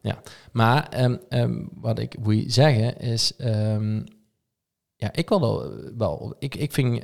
Ja. 0.02 0.22
Maar 0.52 0.88
ehm, 0.90 1.18
ehm, 1.30 1.64
wat 1.74 2.00
ik 2.00 2.16
wil 2.22 2.44
zeggen 2.48 2.98
is... 2.98 3.36
ehm, 3.36 4.02
ja, 4.96 5.10
ik 5.14 5.30
wil 5.30 5.40
wel... 5.40 5.72
wel 5.98 6.36
ik, 6.40 6.56
ik 6.56 6.72
vind... 6.72 7.04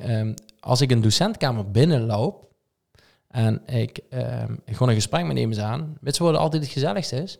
als 0.60 0.80
ik 0.80 0.90
een 0.90 1.00
docentkamer 1.00 1.70
binnenloop... 1.70 2.48
en 3.28 3.62
ik 3.66 4.00
gewoon 4.66 4.88
een 4.88 4.94
gesprek 4.94 5.24
met 5.24 5.38
iemand 5.38 5.58
aan... 5.60 5.96
weet 6.00 6.16
je 6.16 6.22
wat 6.22 6.36
altijd 6.36 6.62
het 6.62 6.72
gezelligste 6.72 7.16
is? 7.22 7.38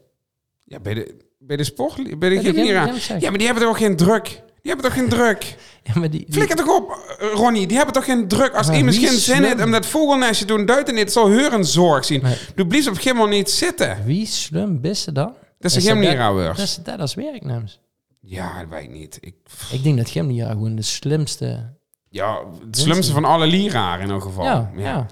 ja, 0.64 0.80
bij 0.80 0.94
de, 0.94 1.16
bij 1.38 1.56
de 1.56 1.64
sport, 1.64 1.94
bij 1.96 2.04
de 2.04 2.16
Bij 2.18 2.28
de 2.28 2.40
gymleraar. 2.40 2.92
gym- 2.92 3.18
Ja, 3.20 3.28
maar 3.28 3.38
die 3.38 3.46
hebben 3.46 3.64
toch 3.64 3.72
ook 3.72 3.78
geen 3.80 3.96
druk? 3.96 4.42
Die 4.66 4.74
hebben 4.74 4.90
toch 4.92 5.00
geen 5.00 5.09
druk? 5.18 5.57
Ja, 5.83 5.92
maar 5.94 6.11
die, 6.11 6.24
die- 6.24 6.33
Flikker 6.35 6.57
toch 6.57 6.76
op, 6.76 7.16
Ronnie. 7.35 7.66
Die 7.66 7.76
hebben 7.76 7.94
toch 7.94 8.05
geen 8.05 8.29
druk. 8.29 8.55
Als 8.55 8.68
iemand 8.70 8.96
geen 8.96 9.09
zin 9.18 9.42
heeft 9.42 9.62
om 9.64 9.70
dat 9.70 9.87
vogelnestje 9.87 10.44
te 10.44 10.55
doen, 10.57 10.66
duiten 10.66 10.94
niet, 10.94 11.12
zal 11.12 11.29
heuren 11.29 11.64
zorg 11.64 12.05
zien. 12.05 12.20
Maar- 12.22 12.48
Doe 12.55 12.66
blies 12.66 12.88
op 12.88 12.98
helemaal 12.98 13.26
niet 13.26 13.50
zitten. 13.50 14.05
Wie 14.05 14.26
slim 14.26 14.81
bist 14.81 15.02
ze 15.02 15.12
dan? 15.12 15.35
Dat 15.59 15.70
is 15.70 15.76
Is 15.76 15.85
een 15.87 16.00
dat- 16.00 16.59
is 16.59 16.79
dat 16.83 16.98
als 17.00 17.14
werknemers. 17.14 17.81
Ja, 18.20 18.59
dat 18.61 18.68
weet 18.68 18.83
ik 18.83 18.90
niet. 18.90 19.18
Ik, 19.20 19.35
Ik 19.72 19.83
denk 19.83 19.96
dat 19.96 20.09
gymleraar 20.11 20.50
gewoon 20.52 20.76
de 20.76 20.83
slimste... 20.83 21.74
ja, 22.09 22.38
het 22.66 22.79
slimste 22.79 23.12
van 23.12 23.24
alle 23.24 23.46
leraren 23.46 24.05
in 24.05 24.11
elk 24.11 24.22
geval. 24.22 24.44
Ja, 24.44 24.70
ja. 24.76 24.83
ja. 24.83 25.07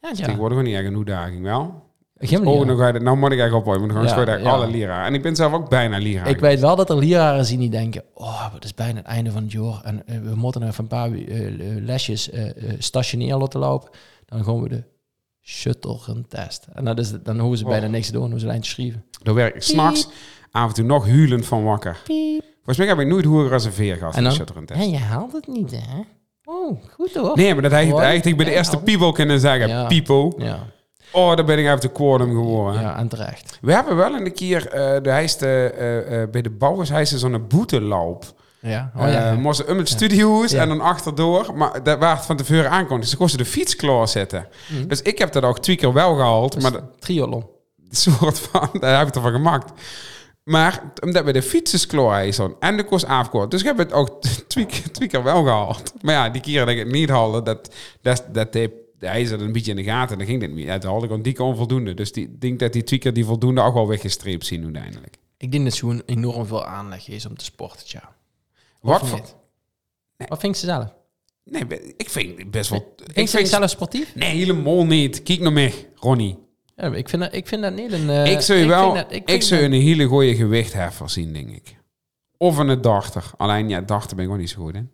ja, 0.00 0.12
Tegenwoordig 0.12 0.58
gewoon 0.58 0.64
niet 0.64 0.74
echt 0.80 0.86
een 0.86 0.96
uitdaging, 0.96 1.42
wel. 1.42 1.81
Oh, 2.30 2.66
nog 2.66 2.80
uit 2.80 2.94
het, 2.94 3.02
nou 3.02 3.16
moet 3.16 3.32
ik 3.32 3.38
eigenlijk 3.38 3.66
ophouden, 3.66 3.94
want 3.94 4.08
dan 4.08 4.16
Ja, 4.18 4.24
gewoon 4.24 4.42
ja, 4.44 4.50
ja. 4.50 4.56
alle 4.56 4.70
leraren. 4.70 5.06
En 5.06 5.14
ik 5.14 5.22
ben 5.22 5.36
zelf 5.36 5.52
ook 5.52 5.68
bijna 5.68 5.98
leraar. 5.98 6.28
Ik 6.28 6.38
weet 6.40 6.60
wel 6.60 6.76
dat 6.76 6.90
er 6.90 6.96
leraren 6.98 7.44
zien 7.44 7.58
die 7.60 7.70
denken... 7.70 8.02
Oh, 8.14 8.54
het 8.54 8.64
is 8.64 8.74
bijna 8.74 8.96
het 8.96 9.06
einde 9.06 9.30
van 9.30 9.42
het 9.42 9.52
jaar. 9.52 9.80
En 9.84 10.06
eh, 10.06 10.18
we 10.18 10.34
moeten 10.34 10.62
even 10.62 10.82
een 10.82 10.86
paar 10.88 11.12
eh, 11.12 11.46
eh, 11.46 11.84
lesjes 11.84 12.30
eh, 12.30 12.48
eh, 12.48 12.54
stationair 12.78 13.36
laten 13.36 13.60
lopen. 13.60 13.90
Dan 14.26 14.44
gaan 14.44 14.62
we 14.62 14.68
de 14.68 14.84
shuttle 15.40 16.24
test. 16.28 16.66
En 16.74 16.84
dat 16.84 16.98
is, 16.98 17.10
het- 17.10 17.24
dan 17.24 17.38
hoeven 17.38 17.58
ze 17.58 17.64
Oh. 17.64 17.70
bijna 17.70 17.86
niks 17.86 18.06
te 18.06 18.12
doen. 18.12 18.20
Hoeven 18.22 18.40
ze 18.40 18.46
lijntjes 18.46 18.74
schrijven. 18.74 19.04
Dan 19.22 19.34
werk 19.34 19.54
ik 19.54 19.62
s'nachts 19.62 20.08
af 20.50 20.68
en 20.68 20.74
toe 20.74 20.84
nog 20.84 21.06
huilend 21.06 21.46
van 21.46 21.64
wakker. 21.64 22.00
Piep. 22.04 22.44
Volgens 22.54 22.76
mij 22.78 22.86
heb 22.86 22.98
ik 22.98 23.06
nooit 23.06 23.24
hoe 23.24 23.42
gereserveerd 23.42 23.98
gehad 23.98 24.14
En 24.16 24.32
voor 24.32 24.46
dan? 24.54 24.64
de 24.66 24.74
Hé, 24.74 24.78
test. 24.80 24.90
je 24.90 24.98
haalt 24.98 25.32
het 25.32 25.46
niet, 25.46 25.70
hè? 25.70 26.00
Oh, 26.44 26.82
goed 26.90 27.14
hoor. 27.14 27.36
Nee, 27.36 27.52
maar 27.52 27.62
dat 27.62 27.72
hij 27.72 27.92
eigenlijk 27.92 28.36
bij 28.36 28.46
de 28.46 28.52
eerste 28.54 28.78
people 28.78 29.12
kunnen 29.12 29.40
zeggen. 29.40 29.68
Ja. 29.68 29.86
People. 29.86 30.32
Ja, 30.44 30.66
Oh, 31.12 31.36
daar 31.36 31.44
ben 31.44 31.58
ik 31.58 31.66
even 31.66 31.80
de 31.80 31.88
quorum 31.92 32.30
geworden. 32.30 32.80
ja, 32.80 32.96
en 32.96 33.08
terecht. 33.08 33.58
We 33.60 33.72
hebben 33.72 33.96
wel 33.96 34.14
een 34.14 34.32
keer, 34.32 34.66
eh 34.68 35.02
de, 35.02 35.10
hij 35.10 35.24
is 35.24 35.36
de, 35.36 35.72
eh, 35.78 36.22
eh, 36.22 36.30
bij 36.30 36.42
de 36.42 36.50
bouwers, 36.50 36.90
is 36.90 37.10
zo'n 37.10 37.44
boeteloop. 37.48 38.24
Ja, 38.60 38.90
oh, 38.96 39.08
ja. 39.08 39.34
moesten 39.34 39.68
om 39.68 39.78
het 39.78 39.88
studio's 39.88 40.50
Ja. 40.50 40.60
en 40.62 40.68
dan 40.68 40.80
achterdoor. 40.80 41.46
Maar 41.56 41.82
dat 41.82 41.98
waar 41.98 42.16
het 42.16 42.24
van 42.26 42.36
tevoren 42.36 42.70
aankomt. 42.70 43.08
Ze 43.08 43.16
kosten 43.16 43.38
de 43.38 43.44
fiets 43.44 43.76
klaarzetten. 43.76 44.48
Mhm. 44.68 44.86
Dus 44.86 45.02
ik 45.02 45.18
heb 45.18 45.32
dat 45.32 45.42
ook 45.42 45.58
twee 45.58 45.76
keer 45.76 45.92
wel 45.92 46.14
gehaald. 46.14 46.52
Dus 46.52 46.62
Maar 46.62 46.72
dat 46.72 46.82
triathlon. 46.98 47.46
soort 47.90 48.38
van, 48.38 48.68
daar 48.80 48.98
heb 48.98 49.08
ik 49.08 49.14
ervan 49.14 49.32
gemaakt. 49.32 49.72
Maar 50.44 50.82
omdat 51.02 51.24
we 51.24 51.32
de 51.32 51.42
fietsers 51.42 51.86
klaar 51.86 52.26
is 52.26 52.38
en 52.60 52.76
de 52.76 52.84
kost 52.84 53.06
afkort. 53.06 53.50
Dus 53.50 53.60
ik 53.60 53.66
heb 53.66 53.78
het 53.78 53.92
ook 53.92 54.20
twee, 54.48 54.66
keer- 54.66 54.92
twee 54.92 55.08
keer 55.08 55.22
wel 55.22 55.42
gehaald. 55.42 55.92
Maar 56.00 56.14
ja, 56.14 56.28
die 56.28 56.40
keren 56.42 56.66
dat 56.66 56.74
ik 56.74 56.80
het 56.80 56.90
niet 56.92 57.08
haalde, 57.08 57.42
dat, 57.42 57.74
dat, 58.02 58.24
dat 58.32 58.52
deed- 58.52 58.72
hij 59.10 59.24
zat 59.24 59.40
een 59.40 59.52
beetje 59.52 59.70
in 59.70 59.76
de 59.76 59.84
gaten. 59.84 60.12
En 60.12 60.18
dan 60.18 60.26
ging 60.26 60.40
dit 60.40 60.52
niet. 60.52 60.68
Het 60.68 60.82
haalde 60.84 61.14
ik 61.14 61.24
die 61.24 61.32
keer 61.32 61.44
onvoldoende. 61.44 61.94
Dus 61.94 62.12
die 62.12 62.24
ik 62.24 62.40
denk 62.40 62.58
dat 62.58 62.72
die 62.72 62.82
twee 62.84 62.98
keer 62.98 63.12
die 63.12 63.24
voldoende 63.24 63.60
ook 63.60 63.74
wel 63.74 63.88
weggestreept 63.88 64.46
zien 64.46 64.64
uiteindelijk. 64.64 65.16
Ik 65.36 65.52
denk 65.52 65.64
dat 65.64 65.72
ze 65.72 65.78
gewoon 65.78 66.02
enorm 66.06 66.46
veel 66.46 66.64
aanleg 66.64 67.08
is 67.08 67.26
om 67.26 67.36
te 67.36 67.44
sporten, 67.44 67.84
ja. 67.86 68.14
Wat 68.80 69.08
voor... 69.08 69.18
niet? 69.20 70.28
Wat 70.28 70.40
vind 70.40 70.56
ze 70.56 70.66
zelf? 70.66 70.94
Nee, 71.44 71.66
ik 71.96 72.10
vind 72.10 72.50
best 72.50 72.70
wel... 72.70 72.94
Vind 72.96 73.10
Ik 73.10 73.16
je 73.16 73.28
vind 73.36 73.48
zelf 73.48 73.70
sportief? 73.70 74.14
Nee, 74.14 74.28
helemaal 74.36 74.84
niet. 74.84 75.22
Kijk 75.22 75.40
naar 75.40 75.52
mij, 75.52 75.88
Ronnie. 75.94 76.38
Ja, 76.76 76.94
ik, 76.94 77.08
vind 77.08 77.22
dat, 77.22 77.34
ik 77.34 77.46
vind 77.46 77.62
dat 77.62 77.74
niet 77.74 77.92
een... 77.92 78.10
eh, 78.10 78.32
ik 78.32 78.40
zou 78.40 78.58
je 78.58 78.66
wel... 78.66 78.92
vind 78.94 79.08
dat- 79.08 79.18
ik 79.18 79.28
vind 79.30 79.44
zou 79.44 79.60
dat- 79.62 79.70
een 79.70 79.80
hele 79.80 80.04
goede 80.04 80.34
gewichtheffer 80.36 81.10
zien, 81.10 81.32
denk 81.32 81.50
ik. 81.50 81.76
Of 82.36 82.56
een 82.56 82.80
dachter. 82.80 83.30
Alleen, 83.36 83.68
ja, 83.68 83.80
dachter 83.80 84.16
ben 84.16 84.24
ik 84.24 84.30
ook 84.30 84.38
niet 84.38 84.50
zo 84.50 84.62
goed 84.62 84.74
in. 84.74 84.90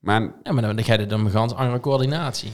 Maar 0.00 0.20
Ja, 0.42 0.52
maar 0.52 0.62
dan, 0.62 0.76
dan 0.76 0.84
ga 0.84 0.92
je 0.94 1.06
dan 1.06 1.24
een 1.24 1.30
ganz 1.30 1.52
andere 1.52 1.80
coördinatie. 1.80 2.50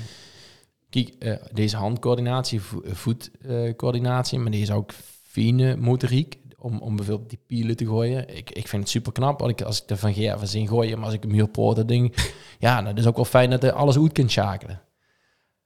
Kijk, 0.94 1.08
eh, 1.18 1.32
deze 1.52 1.76
handcoördinatie, 1.76 2.60
eh, 2.84 2.92
voetcoördinatie, 2.92 4.38
maar 4.38 4.50
deze 4.50 4.72
ook 4.74 4.92
fine 5.22 5.76
motoriek 5.76 6.38
om, 6.58 6.78
om 6.78 6.96
bijvoorbeeld 6.96 7.28
die 7.30 7.38
pielen 7.46 7.76
te 7.76 7.86
gooien. 7.86 8.36
Ik, 8.36 8.50
ik 8.50 8.68
vind 8.68 8.82
het 8.82 8.90
super 8.90 9.12
knap 9.12 9.42
als 9.42 9.50
ik, 9.50 9.62
als 9.62 9.82
ik 9.82 9.90
er 9.90 9.96
van 9.96 10.14
Gerven 10.14 10.48
zie 10.48 10.68
gooien, 10.68 10.96
maar 10.96 11.04
als 11.06 11.14
ik 11.14 11.22
hem 11.22 11.32
hier 11.32 11.48
poort, 11.48 11.88
denk 11.88 12.04
ik, 12.16 12.34
ja, 12.58 12.82
dat 12.82 12.98
is 12.98 13.06
ook 13.06 13.16
wel 13.16 13.24
fijn 13.24 13.50
dat 13.50 13.62
hij 13.62 13.72
alles 13.72 13.98
uit 13.98 14.12
kunt 14.12 14.30
schakelen. 14.30 14.80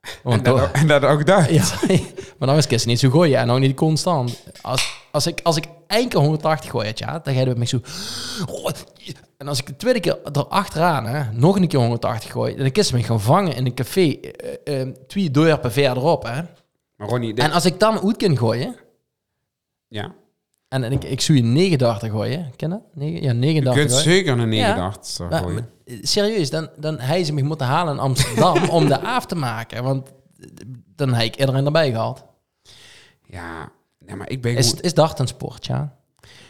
en 0.00 0.10
Want 0.22 0.44
dat, 0.44 0.60
ook- 0.60 0.68
en 0.72 0.86
dat 0.86 1.04
ook 1.04 1.26
daar. 1.26 1.52
ja, 1.58 1.64
maar 2.38 2.48
dan 2.48 2.56
is 2.56 2.70
het 2.70 2.86
niet 2.86 2.98
zo 2.98 3.10
gooien 3.10 3.38
en 3.38 3.50
ook 3.50 3.58
niet 3.60 3.76
constant. 3.76 4.44
Als, 4.62 4.97
als, 5.10 5.26
ik, 5.26 5.40
als 5.42 5.56
ik 5.56 5.64
één 5.86 6.08
keer 6.08 6.20
180 6.20 6.70
gooi, 6.70 6.92
ja, 6.94 7.18
dan 7.18 7.34
ga 7.34 7.40
je 7.40 7.46
met 7.46 7.56
mij 7.56 7.66
zo... 7.66 7.80
Oh, 8.50 8.70
En 9.36 9.48
als 9.48 9.58
ik 9.58 9.66
de 9.66 9.76
tweede 9.76 10.00
keer 10.00 10.18
erachteraan, 10.32 11.06
hè, 11.06 11.32
nog 11.32 11.56
een 11.56 11.68
keer 11.68 11.78
180 11.80 12.30
gooi, 12.32 12.56
dan 12.56 12.70
kan 12.72 12.84
ze 12.84 12.94
me 12.94 13.02
gaan 13.02 13.20
vangen 13.20 13.54
in 13.56 13.66
een 13.66 13.74
café 13.74 14.00
eh, 14.10 14.80
eh, 14.80 14.88
twee 15.06 15.30
dorpen 15.30 15.72
verderop. 15.72 16.22
Hè. 16.22 16.42
Maar 16.96 17.08
Ronnie, 17.08 17.34
dit- 17.34 17.44
En 17.44 17.52
als 17.52 17.64
ik 17.64 17.80
dan 17.80 18.00
uit 18.06 18.16
kan 18.16 18.36
gooien, 18.38 18.76
ja. 19.88 20.14
en, 20.68 20.84
en 20.84 20.92
ik, 20.92 21.04
ik 21.04 21.20
zou 21.20 21.38
je 21.38 21.44
89 21.44 22.10
gooien, 22.10 22.52
ken 22.56 22.70
dat? 22.70 22.80
Negen, 22.94 23.22
ja, 23.22 23.28
Je 23.28 23.34
89 23.34 23.74
kunt 23.74 23.90
gooien. 24.02 24.04
zeker 24.18 24.32
een 24.32 24.52
Ja. 24.52 24.74
89 24.74 25.28
Maar- 25.30 25.38
gooien. 25.42 25.54
maar, 25.54 25.94
eh, 25.96 25.98
serieus, 26.02 26.50
dan, 26.50 26.68
dan 26.76 26.98
hij 26.98 27.24
ze 27.24 27.32
me 27.32 27.42
moeten 27.42 27.66
halen 27.66 27.94
in 27.94 28.00
Amsterdam 28.00 28.68
om 28.78 28.88
de 28.88 29.00
af 29.00 29.26
te 29.26 29.34
maken. 29.34 29.82
Want 29.82 30.08
dan 30.94 31.14
heb 31.14 31.26
ik 31.26 31.36
iedereen 31.36 31.64
erbij 31.66 31.90
gehad. 31.90 32.24
Ja, 33.26 33.72
nee, 34.08 34.16
maar 34.16 34.30
ik 34.30 34.42
ben 34.42 34.56
Is, 34.56 34.68
gewoon- 34.68 34.82
is 34.82 34.94
dacht 34.94 35.18
een 35.18 35.26
sport, 35.26 35.66
ja? 35.66 35.96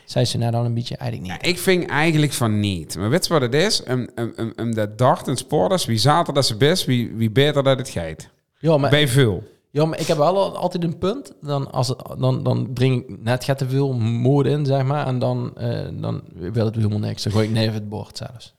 Zei 0.05 0.25
ze 0.25 0.38
nou 0.38 0.53
dan 0.53 0.64
een 0.64 0.75
beetje? 0.75 0.97
Eigenlijk 0.97 1.33
niet. 1.33 1.42
Ja, 1.42 1.49
ik 1.51 1.59
vind 1.59 1.87
eigenlijk 1.90 2.33
van 2.33 2.61
niet. 2.61 2.97
Maar 2.97 3.11
weet 3.11 3.27
je 3.27 3.33
wat 3.33 3.42
het 3.42 3.55
is? 3.55 3.83
Om, 3.83 4.09
om, 4.37 4.53
om 4.57 4.75
dat 4.75 4.99
dacht 4.99 5.27
een 5.27 5.37
sport 5.37 5.73
is, 5.73 5.85
wie 5.85 5.99
zater 5.99 6.35
dat 6.35 6.47
ze 6.47 6.57
best, 6.57 6.85
wie, 6.85 7.12
wie 7.14 7.31
beter 7.31 7.62
dat 7.62 7.79
het 7.79 7.88
geit. 7.88 8.29
Ja, 8.59 8.77
maar, 8.77 8.90
Bij 8.90 9.09
veel. 9.09 9.42
ja, 9.71 9.85
maar 9.85 10.01
ik 10.01 10.07
heb 10.07 10.16
wel 10.16 10.37
al- 10.37 10.57
altijd 10.57 10.85
een 10.85 10.99
punt. 10.99 11.33
Dan, 11.40 11.71
als 11.73 11.88
het, 11.88 12.03
dan, 12.18 12.42
dan 12.42 12.73
breng 12.73 12.94
ik 13.09 13.23
net 13.23 13.44
gaat 13.44 13.59
te 13.59 13.68
veel 13.68 13.92
mode 13.94 14.49
in, 14.51 14.66
zeg 14.66 14.83
maar. 14.85 15.07
En 15.07 15.18
dan, 15.18 15.57
eh, 15.57 15.88
dan 15.92 16.23
wil 16.35 16.64
het 16.64 16.75
helemaal 16.75 16.99
niks. 16.99 17.23
Dan 17.23 17.33
gooi 17.33 17.47
ik 17.47 17.53
neer 17.53 17.73
het 17.73 17.88
bord 17.88 18.16
zelfs. 18.16 18.55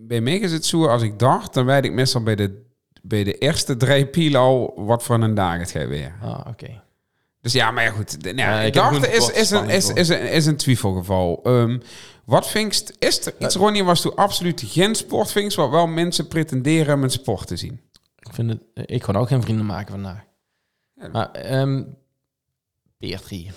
Bij 0.00 0.20
mij 0.20 0.38
is 0.38 0.52
het 0.52 0.66
zo, 0.66 0.86
als 0.86 1.02
ik 1.02 1.18
dacht, 1.18 1.54
dan 1.54 1.64
weet 1.64 1.84
ik 1.84 1.92
meestal 1.92 2.22
bij 2.22 2.34
de, 2.34 2.62
bij 3.02 3.24
de 3.24 3.38
eerste 3.38 3.76
drie 3.76 4.06
pielen 4.06 4.40
al 4.40 4.72
wat 4.76 5.02
voor 5.02 5.22
een 5.22 5.34
dag 5.34 5.58
het 5.58 5.70
gaat 5.70 5.88
weer. 5.88 6.14
Ah, 6.22 6.40
oké. 6.48 6.80
Dus 7.52 7.60
ja, 7.60 7.70
maar 7.70 7.84
ja, 7.84 7.90
goed. 7.90 8.22
Nou, 8.22 8.36
Ja, 8.36 8.60
ik 8.60 8.72
dacht, 8.72 9.06
is, 9.08 9.30
is, 9.30 9.50
een, 9.50 9.70
is, 9.70 9.88
is, 9.88 10.08
een, 10.08 10.30
is 10.30 10.46
een 10.46 10.56
twijfelgeval. 10.56 11.40
Ehm, 11.42 11.78
wat 12.24 12.48
vingst, 12.48 12.92
is 12.98 13.26
er 13.26 13.34
iets, 13.38 13.54
Ronnie, 13.54 13.84
was 13.84 14.00
toen 14.00 14.14
absoluut 14.14 14.62
geen 14.66 14.94
sportvingst, 14.94 15.56
wat 15.56 15.70
wel 15.70 15.86
mensen 15.86 16.28
pretenderen 16.28 17.02
een 17.02 17.10
sport 17.10 17.46
te 17.46 17.56
zien? 17.56 17.80
Ik 18.18 18.34
vind 18.34 18.50
het... 18.50 18.90
Ik 18.90 19.00
kan 19.00 19.16
ook 19.16 19.28
geen 19.28 19.42
vrienden 19.42 19.66
maken 19.66 19.92
vandaag. 19.92 20.24
Ja. 20.94 21.08
Maar, 21.08 21.30
Peertrie. 22.98 23.50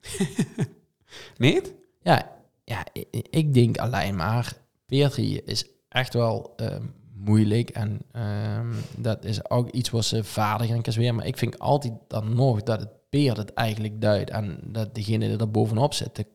Niet? 1.36 1.72
Ja, 2.02 2.38
ja 2.64 2.84
ik, 2.92 3.26
ik 3.30 3.54
denk 3.54 3.78
alleen 3.78 4.16
maar... 4.16 4.52
Peertrie 4.86 5.44
is 5.44 5.66
echt 5.88 6.14
wel 6.14 6.52
ehm, 6.56 6.84
moeilijk. 7.24 7.70
En 7.70 8.00
ehm, 8.12 8.72
dat 8.96 9.24
is 9.24 9.50
ook 9.50 9.70
iets 9.70 9.90
wat 9.90 10.04
ze 10.04 10.24
vaardig 10.24 10.70
en 10.70 10.92
weer. 10.92 11.14
Maar 11.14 11.26
ik 11.26 11.38
vind 11.38 11.58
altijd 11.58 11.92
dan 12.08 12.34
nog 12.34 12.62
dat 12.62 12.80
het 12.80 12.90
peert 13.08 13.36
het 13.36 13.54
eigenlijk 13.54 14.00
duidt. 14.00 14.30
En 14.30 14.60
dat 14.64 14.94
degene 14.94 15.28
die 15.28 15.38
er 15.38 15.50
bovenop 15.50 15.94
zit... 15.94 16.16
de 16.16 16.26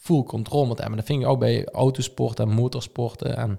full 0.00 0.22
controle 0.22 0.66
moet 0.66 0.78
hebben. 0.78 0.96
Dat 0.96 1.06
vind 1.06 1.22
ik 1.22 1.28
ook 1.28 1.38
bij 1.38 1.64
autosport 1.64 2.40
en 2.40 2.48
motorsporten 2.48 3.36
en... 3.36 3.58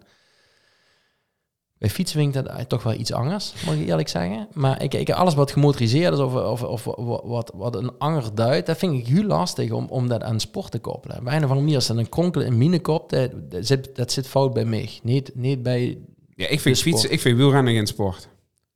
Bij 1.79 1.89
fietsen 1.89 2.19
vind 2.19 2.27
ik 2.27 2.33
dat 2.33 2.45
eigenlijk 2.45 2.81
toch 2.81 2.91
wel 2.91 3.01
iets 3.01 3.13
anders, 3.13 3.53
moet 3.65 3.75
ik 3.75 3.87
eerlijk 3.87 4.07
zeggen. 4.07 4.47
Maar 4.53 4.83
ik, 4.83 4.93
ik, 4.93 5.09
alles 5.09 5.33
wat 5.33 5.51
gemotoriseerd 5.51 6.13
is 6.13 6.19
of, 6.19 6.33
of, 6.63 6.87
of 6.87 7.23
wat, 7.23 7.51
wat 7.55 7.75
een 7.75 7.97
anger 7.97 8.35
duidt, 8.35 8.67
dat 8.67 8.77
vind 8.77 8.93
ik 8.93 9.07
heel 9.07 9.23
lastig 9.23 9.71
om, 9.71 9.85
om 9.89 10.07
dat 10.07 10.23
aan 10.23 10.39
sport 10.39 10.71
te 10.71 10.79
koppelen. 10.79 11.23
Bij 11.23 11.35
een 11.35 11.41
andere 11.41 11.59
manier 11.59 11.77
is 11.77 11.87
dat 11.87 11.97
een 11.97 12.09
kronkel 12.09 12.41
in 12.41 12.57
mijn 12.57 12.81
kop, 12.81 13.09
dat, 13.09 13.31
dat, 13.51 13.65
zit, 13.65 13.95
dat 13.95 14.11
zit 14.11 14.27
fout 14.27 14.53
bij 14.53 14.65
mij. 14.65 14.99
Niet, 15.03 15.31
niet 15.35 15.63
bij... 15.63 15.97
Ja, 16.39 16.47
ik 16.47 16.59
vind 16.59 16.79
fietsen, 16.79 17.11
ik 17.11 17.19
vind 17.19 17.37
wielrennen 17.37 17.73
geen 17.73 17.87
sport. 17.87 18.27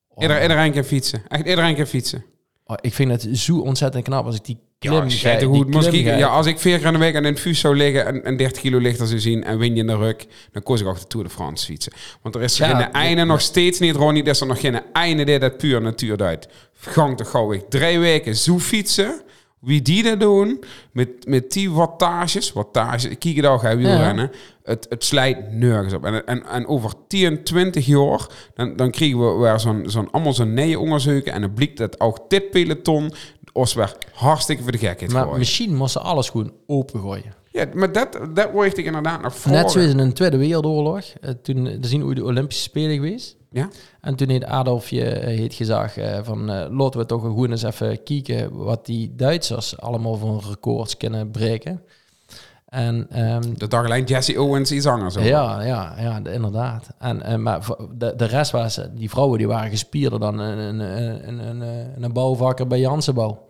Oh, 0.10 0.22
Ieder, 0.22 0.42
iedereen 0.42 0.72
kan 0.72 0.84
fietsen. 0.84 1.22
Echt, 1.28 1.48
iedereen 1.48 1.76
kan 1.76 1.86
fietsen. 1.88 2.26
oh, 2.66 2.78
ik 2.82 2.94
vind 2.94 3.12
het 3.12 3.28
zo 3.38 3.60
ontzettend 3.60 4.04
knap 4.04 4.26
als 4.26 4.36
ik 4.36 4.46
die 4.46 4.58
klim... 4.80 5.10
Ja, 5.10 5.38
die 5.38 5.48
goed. 5.48 5.68
Misschien, 5.68 6.04
ja, 6.18 6.28
als 6.28 6.46
ik 6.46 6.60
vier 6.60 6.78
keer 6.78 6.88
aan 6.88 6.94
de 6.94 7.00
week 7.00 7.16
aan 7.16 7.24
een 7.24 7.38
fus 7.38 7.60
zou 7.60 7.76
liggen 7.76 8.06
en, 8.06 8.24
en 8.24 8.38
30 8.38 8.62
kilo 8.62 8.78
lichter 8.78 9.08
zou 9.08 9.20
zien 9.20 9.44
en 9.44 9.58
win 9.58 9.74
je 9.76 9.80
in 9.82 9.88
de 9.88 9.96
ruk, 9.96 10.26
dan 10.52 10.64
koos 10.64 10.82
ik 10.82 10.88
ook 10.88 11.00
de 11.00 11.08
Tour 11.08 11.26
de 11.26 11.32
France 11.32 11.66
fietsen. 11.66 11.92
Want 12.22 12.36
er 12.36 12.42
is 12.42 12.58
Ja, 12.58 12.68
geen 12.68 12.78
ja, 12.78 12.92
einde 12.92 13.22
ja. 13.22 13.24
nog 13.28 13.42
steeds 13.42 13.80
niet, 13.80 13.96
Ronnie. 13.96 14.24
Er 14.24 14.30
is 14.30 14.42
er 14.42 14.48
nog 14.48 14.60
geen 14.60 14.82
einde 14.94 15.24
dit 15.24 15.42
dat 15.42 15.58
puur 15.58 15.82
natuur 15.82 16.18
duidt. 16.18 16.48
Gang 16.74 17.18
te 17.18 17.26
gauw 17.26 17.52
ik 17.54 17.70
drie 17.70 18.00
weken 18.00 18.36
zo 18.36 18.60
fietsen. 18.60 19.22
Wie 19.64 19.82
die 19.82 20.04
dat 20.04 20.20
doen, 20.20 20.64
met, 20.92 21.10
met 21.28 21.52
die 21.52 21.72
wattages, 21.72 22.54
wattages, 22.54 23.06
ik 23.06 23.20
kijk 23.20 23.36
het 23.36 23.62
ga 23.62 23.76
wielrennen, 23.78 24.32
het, 24.64 24.86
het 24.90 25.04
slijt 25.04 25.52
nergens 25.52 25.94
op. 25.94 26.06
En, 26.06 26.26
en, 26.26 26.46
en 26.46 26.68
over 26.68 26.92
10, 27.08 27.44
20 27.44 27.86
jaar, 27.86 28.28
dan, 28.54 28.76
dan 28.76 28.92
krijgen 28.92 29.20
we 29.20 29.42
weer 29.42 29.60
zo'n, 29.60 29.84
zo'n, 29.86 30.12
allemaal 30.12 30.34
zo'n 30.34 30.54
nee 30.54 30.80
onderzoeken 30.80 31.34
en 31.34 31.42
dan 31.42 31.54
blijkt 31.54 31.78
dat 31.78 32.00
ook 32.00 32.30
dit 32.30 32.50
peloton 32.50 33.12
ons 33.54 33.74
weer 33.74 33.96
hartstikke 34.14 34.64
voor 34.64 34.72
de 34.72 34.78
gekheid 34.78 35.12
Maar 35.12 35.24
gooien. 35.24 35.40
misschien 35.40 35.76
moesten 35.76 36.02
ze 36.02 36.08
alles 36.08 36.30
gewoon 36.30 36.52
opengooien. 36.68 37.34
Ja, 37.52 37.66
maar 37.74 37.92
dat, 37.92 38.20
dat 38.34 38.52
word 38.52 38.78
ik 38.78 38.86
inderdaad 38.86 39.22
nog 39.22 39.36
voor. 39.36 39.52
Net 39.52 39.72
zoals 39.72 39.88
in 39.88 39.98
de 39.98 40.14
Tweede 40.14 40.38
Wereldoorlog. 40.38 41.04
eh, 41.22 41.30
toen 41.42 41.66
er 41.66 41.78
zien 41.82 42.02
hoe 42.02 42.16
de 42.16 42.24
Olympische 42.24 42.64
Spelen 42.64 42.96
geweest. 42.96 43.36
Ja? 43.54 43.70
En 44.02 44.16
toen 44.16 44.30
heeft 44.30 44.46
Adolfje 44.46 45.04
eh, 45.06 45.38
heeft 45.38 45.56
gezegd 45.56 45.98
eh, 45.98 46.20
van 46.24 46.50
eh, 46.50 46.78
laten 46.78 47.00
we 47.00 47.06
toch 47.06 47.22
gewoon 47.22 47.52
eens 47.52 47.64
even 47.64 48.04
kijken 48.04 48.56
wat 48.56 48.86
die 48.86 49.16
Duitsers 49.16 49.78
allemaal 49.80 50.18
voor 50.18 50.44
records 50.50 50.98
kunnen 50.98 51.32
breken. 51.32 51.82
En 52.66 53.08
ehm, 53.10 53.54
De 53.58 53.68
dag 53.68 53.86
alleen 53.86 54.04
Jesse 54.04 54.42
Owens 54.42 54.72
iets 54.72 54.86
anders. 54.86 55.18
over. 55.18 55.30
ja, 55.30 55.62
ja, 55.62 55.96
ja, 56.00 56.20
de- 56.20 56.34
inderdaad. 56.34 56.88
En, 57.00 57.42
maar 57.42 57.68
de, 57.94 58.14
de 58.16 58.26
rest 58.26 58.52
was, 58.52 58.80
die 58.94 59.10
vrouwen 59.10 59.38
die 59.38 59.48
waren 59.48 59.70
gespierder 59.70 60.20
dan 60.20 60.40
een, 60.40 60.80
een, 60.80 61.40
een, 61.40 61.62
een, 62.04 62.14
bouwvakker 62.14 62.68
bij 62.68 62.80
Jansenbouw. 62.80 63.48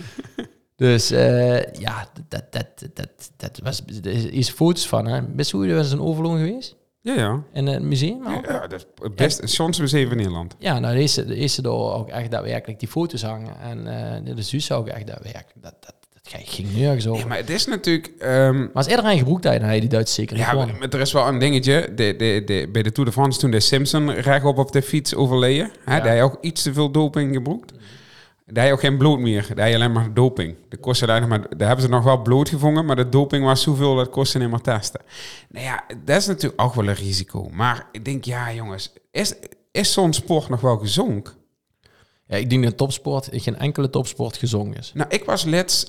dus 0.76 1.08
ja, 1.08 2.06
dat, 2.28 2.44
dat, 2.50 2.66
dat, 2.94 3.30
dat 3.36 3.60
was, 3.62 3.82
er 4.02 4.06
is, 4.10 4.24
is 4.24 4.50
foto's 4.50 4.88
van. 4.88 5.06
Hè. 5.06 5.22
Best 5.22 5.50
hoe 5.50 5.74
was 5.74 5.92
een 5.92 6.00
overloon 6.00 6.36
geweest 6.36 6.76
Ja, 7.02 7.14
ja. 7.14 7.42
in 7.52 7.66
het 7.66 7.82
museum. 7.82 8.22
Ja, 8.24 8.34
ook. 8.36 8.44
ja, 8.46 8.60
dat 8.66 8.72
is 8.72 8.86
het 9.02 9.16
beste 9.16 9.46
Chance 9.46 9.80
museum 9.80 10.08
van 10.08 10.16
Nederland. 10.16 10.54
Ja, 10.58 10.78
nou, 10.78 10.94
deze, 10.96 11.24
deze 11.26 11.62
door 11.62 11.92
ook 11.94 12.08
echt 12.08 12.30
daadwerkelijk 12.30 12.78
die 12.80 12.88
foto's 12.88 13.22
hangen. 13.22 13.60
En 13.60 13.86
eh 14.26 14.34
de 14.36 14.42
zus 14.42 14.72
ook 14.72 14.88
echt 14.88 15.06
daadwerkelijk. 15.06 15.52
Dat, 15.62 15.74
dat, 15.80 15.94
dat 16.12 16.42
ging 16.44 16.74
nergens 16.76 17.06
over. 17.06 17.22
Ja, 17.22 17.26
maar 17.28 17.36
het 17.36 17.50
is 17.50 17.66
natuurlijk... 17.66 18.12
ehm, 18.18 18.58
Maar 18.72 18.84
gebroekt 19.18 19.44
had, 19.44 19.60
dan 19.60 19.74
je 19.74 19.80
die 19.80 19.88
Duits 19.88 20.14
zeker 20.14 20.36
ja, 20.36 20.52
maar 20.54 20.88
er 20.90 21.00
is 21.00 21.12
wel 21.12 21.28
een 21.28 21.38
dingetje. 21.38 21.92
De, 21.94 22.14
de, 22.16 22.42
de, 22.46 22.68
bij 22.72 22.82
de 22.82 22.92
Tour 22.92 23.08
de 23.08 23.14
France 23.14 23.38
toen 23.38 23.50
de 23.50 23.60
Simpson 23.60 24.10
rechtop 24.10 24.58
op 24.58 24.72
de 24.72 24.82
fiets 24.82 25.14
overleden. 25.14 25.70
Hè, 25.84 25.96
Ja. 25.96 26.00
Daar 26.00 26.08
hij 26.12 26.22
ook 26.22 26.38
iets 26.40 26.62
te 26.62 26.72
veel 26.72 26.90
doping 26.90 27.34
gebruikt. 27.34 27.72
Daar 28.52 28.64
hij 28.64 28.72
ook 28.72 28.80
geen 28.80 28.98
bloed 28.98 29.18
meer. 29.18 29.46
Daar 29.48 29.64
hij 29.64 29.74
alleen 29.74 29.92
maar 29.92 30.14
doping. 30.14 30.56
De 30.68 30.76
kostte 30.76 31.06
daar, 31.06 31.20
nog 31.20 31.28
maar, 31.28 31.56
daar 31.56 31.66
hebben 31.66 31.84
ze 31.84 31.90
nog 31.90 32.04
wel 32.04 32.22
bloed 32.22 32.48
gevonden, 32.48 32.84
maar 32.84 32.96
de 32.96 33.08
doping 33.08 33.44
was 33.44 33.62
zoveel 33.62 33.94
dat 33.94 34.08
kostte 34.08 34.38
niet 34.38 34.50
meer 34.50 34.60
testen. 34.60 35.00
Nou 35.48 35.64
ja, 35.64 35.84
dat 36.04 36.16
is 36.16 36.26
natuurlijk 36.26 36.62
ook 36.62 36.74
wel 36.74 36.88
een 36.88 36.94
risico. 36.94 37.48
Maar 37.52 37.86
ik 37.92 38.04
denk, 38.04 38.24
ja 38.24 38.52
jongens, 38.52 38.92
is, 39.10 39.34
is 39.70 39.92
zo'n 39.92 40.12
sport 40.12 40.48
nog 40.48 40.60
wel 40.60 40.78
gezonk? 40.78 41.34
Ja, 42.26 42.36
ik 42.36 42.50
denk 42.50 42.64
dat 42.64 42.76
topsport, 42.76 43.28
geen 43.32 43.58
enkele 43.58 43.90
topsport 43.90 44.36
gezongen 44.36 44.76
is. 44.76 44.92
Nou, 44.94 45.08
ik 45.10 45.24
was 45.24 45.44
let's. 45.44 45.86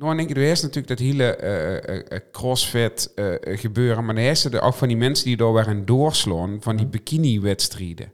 Nou, 0.00 0.16
denk 0.16 0.30
ik, 0.30 0.36
er 0.36 0.42
is 0.50 0.60
natuurlijk 0.60 0.88
dat 0.88 0.98
hele 0.98 1.36
eh, 1.36 1.76
eh, 1.76 2.04
eh, 2.08 2.20
crossfit 2.32 3.12
gebeuren, 3.40 4.04
maar 4.04 4.14
dan 4.14 4.24
is 4.24 4.44
er 4.44 4.60
ook 4.60 4.74
van 4.74 4.88
die 4.88 4.96
mensen 4.96 5.26
die 5.26 5.36
door 5.36 5.52
waren 5.52 5.86
doorslaan 5.86 6.58
van 6.60 6.76
die 6.76 6.86
bikini-wedstrijden. 6.86 8.12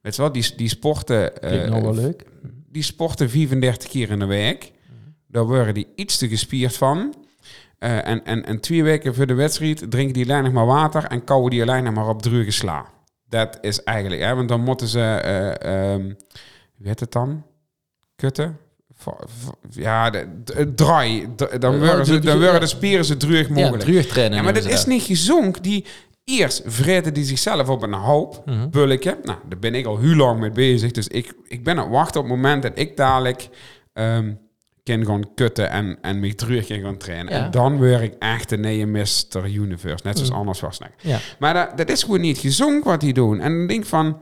Weet 0.00 0.16
je 0.16 0.22
wel, 0.22 0.32
die, 0.32 0.56
die 0.56 0.68
sporten. 0.68 1.32
wel 1.80 1.94
leuk. 1.94 2.24
die 2.68 2.82
sporten 2.82 3.30
34 3.30 3.88
keer 3.88 4.10
in 4.10 4.18
de 4.18 4.24
week. 4.26 4.72
Daar 5.26 5.46
worden 5.46 5.74
die 5.74 5.88
iets 5.94 6.18
te 6.18 6.28
gespierd 6.28 6.76
van. 6.76 7.14
En, 7.78 8.24
en, 8.24 8.44
en 8.44 8.60
twee 8.60 8.82
weken 8.82 9.14
voor 9.14 9.26
de 9.26 9.34
wedstrijd 9.34 9.90
drinken 9.90 10.14
die 10.14 10.24
alleen 10.24 10.42
nog 10.42 10.52
maar 10.52 10.66
water 10.66 11.04
en 11.04 11.24
kouwen 11.24 11.50
die 11.50 11.62
alleen 11.62 11.84
nog 11.84 11.94
maar 11.94 12.08
op 12.08 12.22
druge 12.22 12.50
sla. 12.50 12.86
Dat 13.28 13.58
is 13.60 13.82
eigenlijk, 13.82 14.22
hè, 14.22 14.34
want 14.34 14.48
dan 14.48 14.60
moeten 14.60 14.88
ze, 14.88 15.20
wie 16.76 16.88
heet 16.88 17.00
het 17.00 17.12
dan? 17.12 17.44
Kutten? 18.16 18.58
Ja, 19.70 20.10
de, 20.10 20.26
de- 20.44 20.74
draai. 20.74 21.28
Dan 21.58 21.72
Ja, 21.72 21.78
worden, 21.78 22.06
ze, 22.06 22.18
dan 22.18 22.38
ja. 22.40 22.58
de 22.58 22.66
spieren 22.66 23.04
zo 23.04 23.16
drug 23.16 23.48
Ja, 23.48 23.54
mogelijk. 23.54 23.82
terugtrainen. 23.82 24.36
Ja, 24.38 24.42
maar 24.44 24.54
dat 24.54 24.64
is 24.64 24.84
niet 24.86 25.02
gezonk. 25.02 25.62
Die 25.62 25.84
eerst 26.24 26.62
vreten 26.66 27.14
die 27.14 27.24
zichzelf 27.24 27.68
op 27.68 27.82
een 27.82 27.92
hoop 27.92 28.42
Mhm. 28.46 28.70
bulletje. 28.70 29.18
Nou, 29.22 29.38
daar 29.48 29.58
ben 29.58 29.74
ik 29.74 29.86
al 29.86 29.98
heel 29.98 30.14
lang 30.16 30.40
mee 30.40 30.50
bezig. 30.50 30.90
Dus 30.90 31.08
ik, 31.08 31.32
ik 31.48 31.64
ben 31.64 31.76
aan 31.78 31.84
het 31.84 31.92
wachten 31.92 32.20
op 32.20 32.26
het 32.26 32.36
moment 32.36 32.62
dat 32.62 32.72
ik 32.74 32.96
dadelijk 32.96 33.48
ehm 33.92 34.32
kan 34.84 35.06
gaan 35.06 35.34
kutten 35.34 35.70
en, 35.70 35.98
en 36.00 36.20
me 36.20 36.34
terug 36.34 36.66
kan 36.66 36.80
gaan 36.80 36.96
trainen. 36.96 37.32
Ja. 37.32 37.44
En 37.44 37.50
dan 37.50 37.76
word 37.76 38.00
ik 38.00 38.14
echt 38.18 38.52
een 38.52 38.60
nieuwe 38.60 38.86
Mr. 38.86 39.44
Universe. 39.46 40.04
Net 40.04 40.14
zoals 40.16 40.28
Mhm. 40.30 40.38
anders 40.38 40.60
was. 40.60 40.78
Ja. 41.00 41.18
Maar 41.38 41.54
dat, 41.54 41.76
dat 41.76 41.88
is 41.90 42.02
gewoon 42.02 42.20
niet 42.20 42.38
gezonk 42.38 42.84
wat 42.84 43.00
die 43.00 43.12
doen. 43.12 43.40
En 43.40 43.62
ik 43.62 43.68
denk 43.68 43.84
van... 43.86 44.20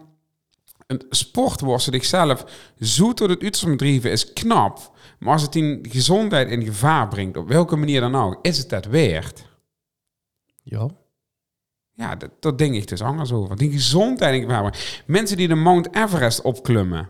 Een 0.90 1.02
sport 1.10 1.82
zichzelf 1.82 2.44
zo 2.80 3.12
tot 3.12 3.28
het 3.28 3.42
uiterste 3.42 3.70
bedrijven 3.70 4.10
is 4.10 4.32
knap. 4.32 4.96
Maar 5.18 5.32
als 5.32 5.42
het 5.42 5.54
in 5.54 5.86
gezondheid 5.88 6.48
in 6.48 6.64
gevaar 6.64 7.08
brengt, 7.08 7.36
op 7.36 7.48
welke 7.48 7.76
manier 7.76 8.00
dan 8.00 8.14
ook, 8.14 8.38
is 8.42 8.58
het 8.58 8.68
dat 8.68 8.86
waard? 8.86 9.44
Ja. 10.62 10.88
Ja, 11.92 12.16
dat, 12.16 12.30
dat 12.40 12.58
denk 12.58 12.74
ik 12.74 12.88
dus 12.88 13.02
anders 13.02 13.32
over. 13.32 13.56
Die 13.56 13.70
gezondheid 13.70 14.34
in 14.34 14.40
gevaar 14.40 14.60
brengt. 14.60 15.02
Mensen 15.06 15.36
die 15.36 15.48
de 15.48 15.54
Mount 15.54 15.94
Everest 15.94 16.42
opklimmen. 16.42 17.08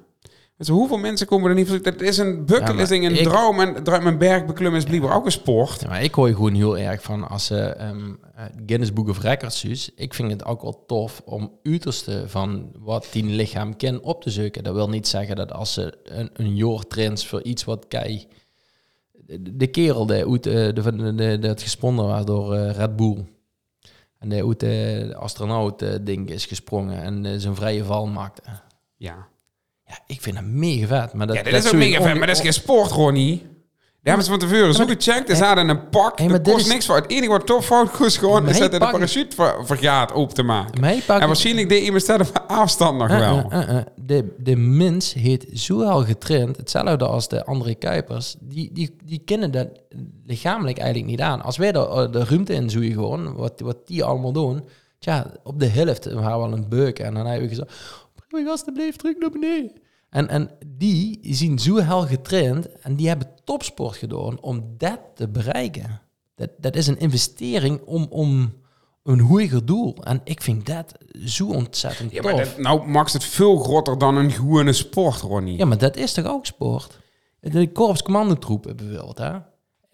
Dus 0.60 0.68
hoeveel 0.68 0.98
mensen 0.98 1.26
komen 1.26 1.50
er 1.50 1.56
niet 1.56 1.68
voor? 1.68 1.82
Dat 1.82 2.00
is 2.00 2.18
een 2.18 2.44
bucketlist, 2.46 2.90
Ja, 2.92 2.96
een 2.96 3.16
ik- 3.16 3.22
droom. 3.22 3.60
En 3.60 4.02
mijn 4.02 4.18
berg 4.18 4.44
beklimmen 4.46 4.78
is 4.80 4.84
blijkbaar 4.86 5.14
ook 5.16 5.24
een 5.24 5.32
sport. 5.32 5.80
Ja, 5.80 5.88
maar 5.88 6.02
ik 6.02 6.14
hoor 6.14 6.28
gewoon 6.28 6.54
heel 6.54 6.78
erg 6.78 7.02
van 7.02 7.28
als 7.28 7.46
ze 7.46 7.58
ehm 7.58 8.12
eh, 8.34 8.44
Guinness 8.66 8.92
Book 8.92 9.08
of 9.08 9.20
Records 9.20 9.64
is. 9.64 9.90
Ik 9.94 10.14
vind 10.14 10.30
het 10.30 10.44
ook 10.44 10.62
wel 10.62 10.84
tof 10.86 11.22
om 11.24 11.52
uiterste 11.62 12.24
van 12.26 12.70
wat 12.78 13.08
die 13.12 13.24
lichaam 13.24 13.76
kan 13.76 14.00
op 14.00 14.22
te 14.22 14.30
zoeken. 14.30 14.64
Dat 14.64 14.74
wil 14.74 14.88
niet 14.88 15.08
zeggen 15.08 15.36
dat 15.36 15.52
als 15.52 15.72
ze 15.72 15.98
een, 16.04 16.30
een 16.32 16.56
jaar 16.56 16.82
voor 17.16 17.42
iets 17.42 17.64
wat 17.64 17.88
kei... 17.88 18.26
De, 19.12 19.56
de 19.56 19.66
kerel 19.66 20.06
die 20.06 20.26
uit, 20.30 20.46
eh, 20.46 20.54
de, 20.54 20.72
de, 20.72 20.96
de, 20.96 21.14
de, 21.14 21.38
dat 21.38 21.62
gesponnen 21.62 22.06
was 22.06 22.24
door 22.24 22.54
eh, 22.54 22.70
Red 22.76 22.96
Bull. 22.96 23.24
En 24.18 24.28
de 24.28 24.46
uit 24.46 24.60
de 24.60 25.14
astronaut 25.18 25.82
eh, 25.82 25.94
ding 26.02 26.30
is 26.30 26.46
gesprongen 26.46 27.02
en 27.02 27.26
eh, 27.26 27.32
zijn 27.36 27.54
vrije 27.54 27.84
val 27.84 28.06
maakte. 28.06 28.42
Ja. 28.96 29.28
Ja, 29.90 29.98
ik 30.06 30.20
vind 30.20 30.36
hem 30.36 30.58
mega 30.58 30.86
vet. 30.86 31.12
Maar 31.12 31.26
dat, 31.26 31.36
ja, 31.36 31.42
dat, 31.42 31.52
is 31.52 31.66
ook 31.66 31.72
mega 31.78 32.02
vet, 32.02 32.18
maar 32.18 32.26
dat 32.26 32.36
is 32.36 32.42
geen 32.42 32.52
sport, 32.52 32.90
Ronnie. 32.90 33.48
Daar 34.02 34.14
hebben 34.16 34.24
ze 34.24 34.30
van 34.40 34.48
tevoren 34.48 34.74
zo 34.74 34.86
gecheckt. 34.86 35.36
Ze 35.36 35.44
hadden 35.44 35.68
een 35.68 35.88
pak. 35.88 36.18
Hey, 36.18 36.28
dat 36.28 36.42
kost 36.42 36.66
is- 36.66 36.72
niks 36.72 36.86
voor. 36.86 36.96
Het 36.96 37.10
enige 37.10 37.28
wat 37.30 37.46
toch 37.46 37.64
fout 37.64 37.98
was 37.98 38.16
gewoon... 38.16 38.48
Is 38.48 38.58
dat 38.58 38.70
de 38.72 38.78
parachute 38.78 39.36
ver, 39.36 39.66
vergaat 39.66 40.12
open 40.12 40.34
te 40.34 40.42
maken. 40.42 40.84
En 41.06 41.26
waarschijnlijk 41.26 41.68
deed 41.68 41.82
iemand 41.82 42.06
dat 42.06 42.20
op 42.28 42.44
afstand 42.46 42.98
nog 42.98 43.08
Eh, 43.10 43.18
wel. 43.18 43.50
eh, 43.50 43.76
eh. 43.78 43.84
De, 43.96 44.34
de 44.38 44.56
mens 44.56 45.12
heeft 45.14 45.46
zo 45.58 45.78
wel 45.78 46.04
getraind, 46.04 46.56
hetzelfde 46.56 47.06
als 47.06 47.28
de 47.28 47.44
andere 47.44 47.74
Kuipers, 47.74 48.36
die, 48.40 48.70
die, 48.72 48.96
die 49.04 49.22
kennen 49.24 49.50
dat 49.50 49.68
lichamelijk 50.26 50.78
eigenlijk 50.78 51.10
niet 51.10 51.20
aan. 51.20 51.42
Als 51.42 51.56
wij 51.56 51.72
de, 51.72 52.08
de 52.10 52.24
ruimte 52.24 52.52
in 52.54 52.70
zoeien 52.70 52.92
gewoon, 52.92 53.34
wat, 53.34 53.60
wat 53.60 53.76
die 53.86 54.04
allemaal 54.04 54.32
doen, 54.32 54.64
tja, 54.98 55.26
op 55.42 55.60
de 55.60 55.66
helft 55.66 56.04
we 56.04 56.16
gaan 56.18 56.38
wel 56.38 56.52
een 56.52 56.68
beuk 56.68 56.98
en 56.98 57.14
dan 57.14 57.26
hebben 57.26 57.42
we 57.42 57.54
gezegd, 57.54 57.72
breng 58.28 58.44
me 58.44 58.50
alsjeblieft 58.50 58.98
terug 58.98 59.16
naar 59.18 59.30
beneden. 59.30 59.72
En, 60.10 60.28
en 60.28 60.50
die 60.66 61.18
zien 61.22 61.58
zo 61.58 61.76
hel 61.76 62.06
getraind 62.06 62.68
en 62.80 62.96
die 62.96 63.08
hebben 63.08 63.28
topsport 63.44 63.96
gedaan 63.96 64.40
om 64.40 64.74
dat 64.78 65.00
te 65.14 65.28
bereiken. 65.28 66.00
Dat, 66.34 66.50
dat 66.58 66.76
is 66.76 66.86
een 66.86 66.98
investering 66.98 67.80
om, 67.84 68.06
om 68.10 68.52
een 69.02 69.20
hoger 69.20 69.66
doel. 69.66 69.96
En 70.04 70.20
ik 70.24 70.42
vind 70.42 70.66
dat 70.66 70.92
zo 71.24 71.46
ontzettend 71.46 72.12
Ja, 72.12 72.22
tof. 72.22 72.32
maar 72.32 72.44
dat, 72.44 72.58
nou 72.58 72.86
maakt 72.88 73.12
het 73.12 73.24
veel 73.24 73.56
groter 73.58 73.98
dan 73.98 74.16
een 74.16 74.30
gewone 74.30 74.72
sport, 74.72 75.20
Ronnie. 75.20 75.58
Ja, 75.58 75.64
maar 75.64 75.78
dat 75.78 75.96
is 75.96 76.12
toch 76.12 76.26
ook 76.26 76.46
sport? 76.46 76.98
De 77.40 77.72
korpscommandotroepen 77.72 78.76
bijvoorbeeld, 78.76 79.18
hè? 79.18 79.32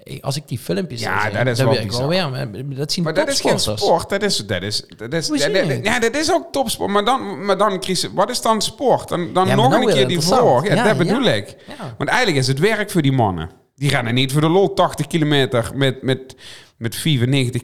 Ik- 0.03 0.25
Als 0.25 0.37
ik 0.37 0.49
die 0.49 0.59
filmpjes 0.59 1.01
Ja, 1.01 1.21
zie, 1.21 1.31
dat 1.31 1.47
is 1.47 1.57
dan 1.59 1.67
wel 1.67 1.77
ik 1.77 1.93
wel 1.93 2.09
weer. 2.09 2.31
maar 2.31 2.51
Dat 2.77 2.93
zien 2.93 3.05
Maar 3.05 3.15
dat 3.15 3.29
is 3.29 3.41
geen 3.41 3.59
sport. 3.59 4.09
Dat 4.09 4.23
is, 4.23 4.37
dat 4.37 4.63
is, 4.63 4.85
dat 4.97 5.13
is, 5.13 5.27
dat- 5.29 5.41
het? 5.53 5.85
ja, 5.85 5.99
dat 5.99 6.17
is 6.17 6.33
ook 6.33 6.53
topsport. 6.53 6.91
Maar 6.91 7.05
dan, 7.05 7.45
maar 7.45 7.59
dan 7.59 7.83
Chris, 7.83 8.09
wat 8.15 8.31
is 8.31 8.41
dan 8.41 8.63
sport? 8.63 9.09
Dan, 9.09 9.33
dan 9.33 9.47
Ja, 9.47 9.55
nog 9.55 9.71
nou 9.71 9.87
een 9.87 9.95
keer 9.95 10.09
die 10.09 10.21
voor. 10.21 10.65
Ja, 10.65 10.75
Ja, 10.75 10.85
dat 10.85 10.97
bedoel 10.99 11.25
ik. 11.25 11.57
Want 11.99 12.11
eigenlijk 12.11 12.39
is 12.39 12.47
het 12.47 12.59
werk 12.59 12.91
voor 12.91 13.03
die 13.03 13.13
mannen. 13.13 13.51
Die 13.75 13.91
rennen 13.91 14.15
niet 14.15 14.33
voor 14.33 14.41
de 14.41 14.49
lol 14.49 14.75
80 14.75 15.07
kilometer 15.07 15.71
met, 15.75 16.03
met, 16.03 16.37
met 16.77 16.95
95 16.97 17.63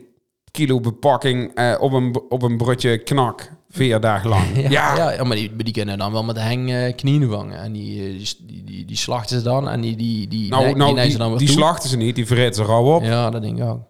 kilo 0.51 0.81
bepakking 0.81 1.55
eh, 1.55 1.75
op, 1.81 1.93
een, 1.93 2.21
op 2.29 2.43
een 2.43 2.57
brutje 2.57 2.99
knak. 2.99 3.51
Vier 3.75 4.01
dagen 4.01 4.29
lang. 4.29 4.45
Ja, 4.55 4.69
Ja, 4.71 4.97
ja. 4.97 5.11
ja, 5.11 5.25
maar 5.25 5.37
die, 5.37 5.57
die 5.57 5.73
kunnen 5.73 5.99
dan 5.99 6.13
wel 6.13 6.25
met 6.25 6.35
de 6.35 6.41
heng 6.41 6.71
eh, 6.71 6.95
knieën 6.95 7.29
vangen. 7.31 7.59
En 7.59 7.73
die, 7.73 8.01
eh, 8.01 8.19
die, 8.19 8.37
die, 8.47 8.65
die, 8.65 8.85
die 8.85 8.97
slachten 8.97 9.39
ze 9.39 9.43
dan. 9.45 9.69
En 9.69 9.81
die, 9.81 9.97
die, 9.97 10.29
die, 10.29 10.51
nou, 10.51 10.77
nou 10.77 11.01
die, 11.01 11.11
ze 11.11 11.19
dan 11.19 11.29
weer 11.29 11.39
die 11.39 11.47
toe. 11.47 11.57
slachten 11.57 11.89
ze 11.89 11.97
niet. 11.97 12.15
Die 12.15 12.27
vreten 12.27 12.55
ze 12.55 12.65
rauw 12.65 12.95
op. 12.95 13.03
Ja, 13.03 13.31
dat 13.31 13.43
denk 13.43 13.59
ik 13.59 13.65
ook. 13.65 13.81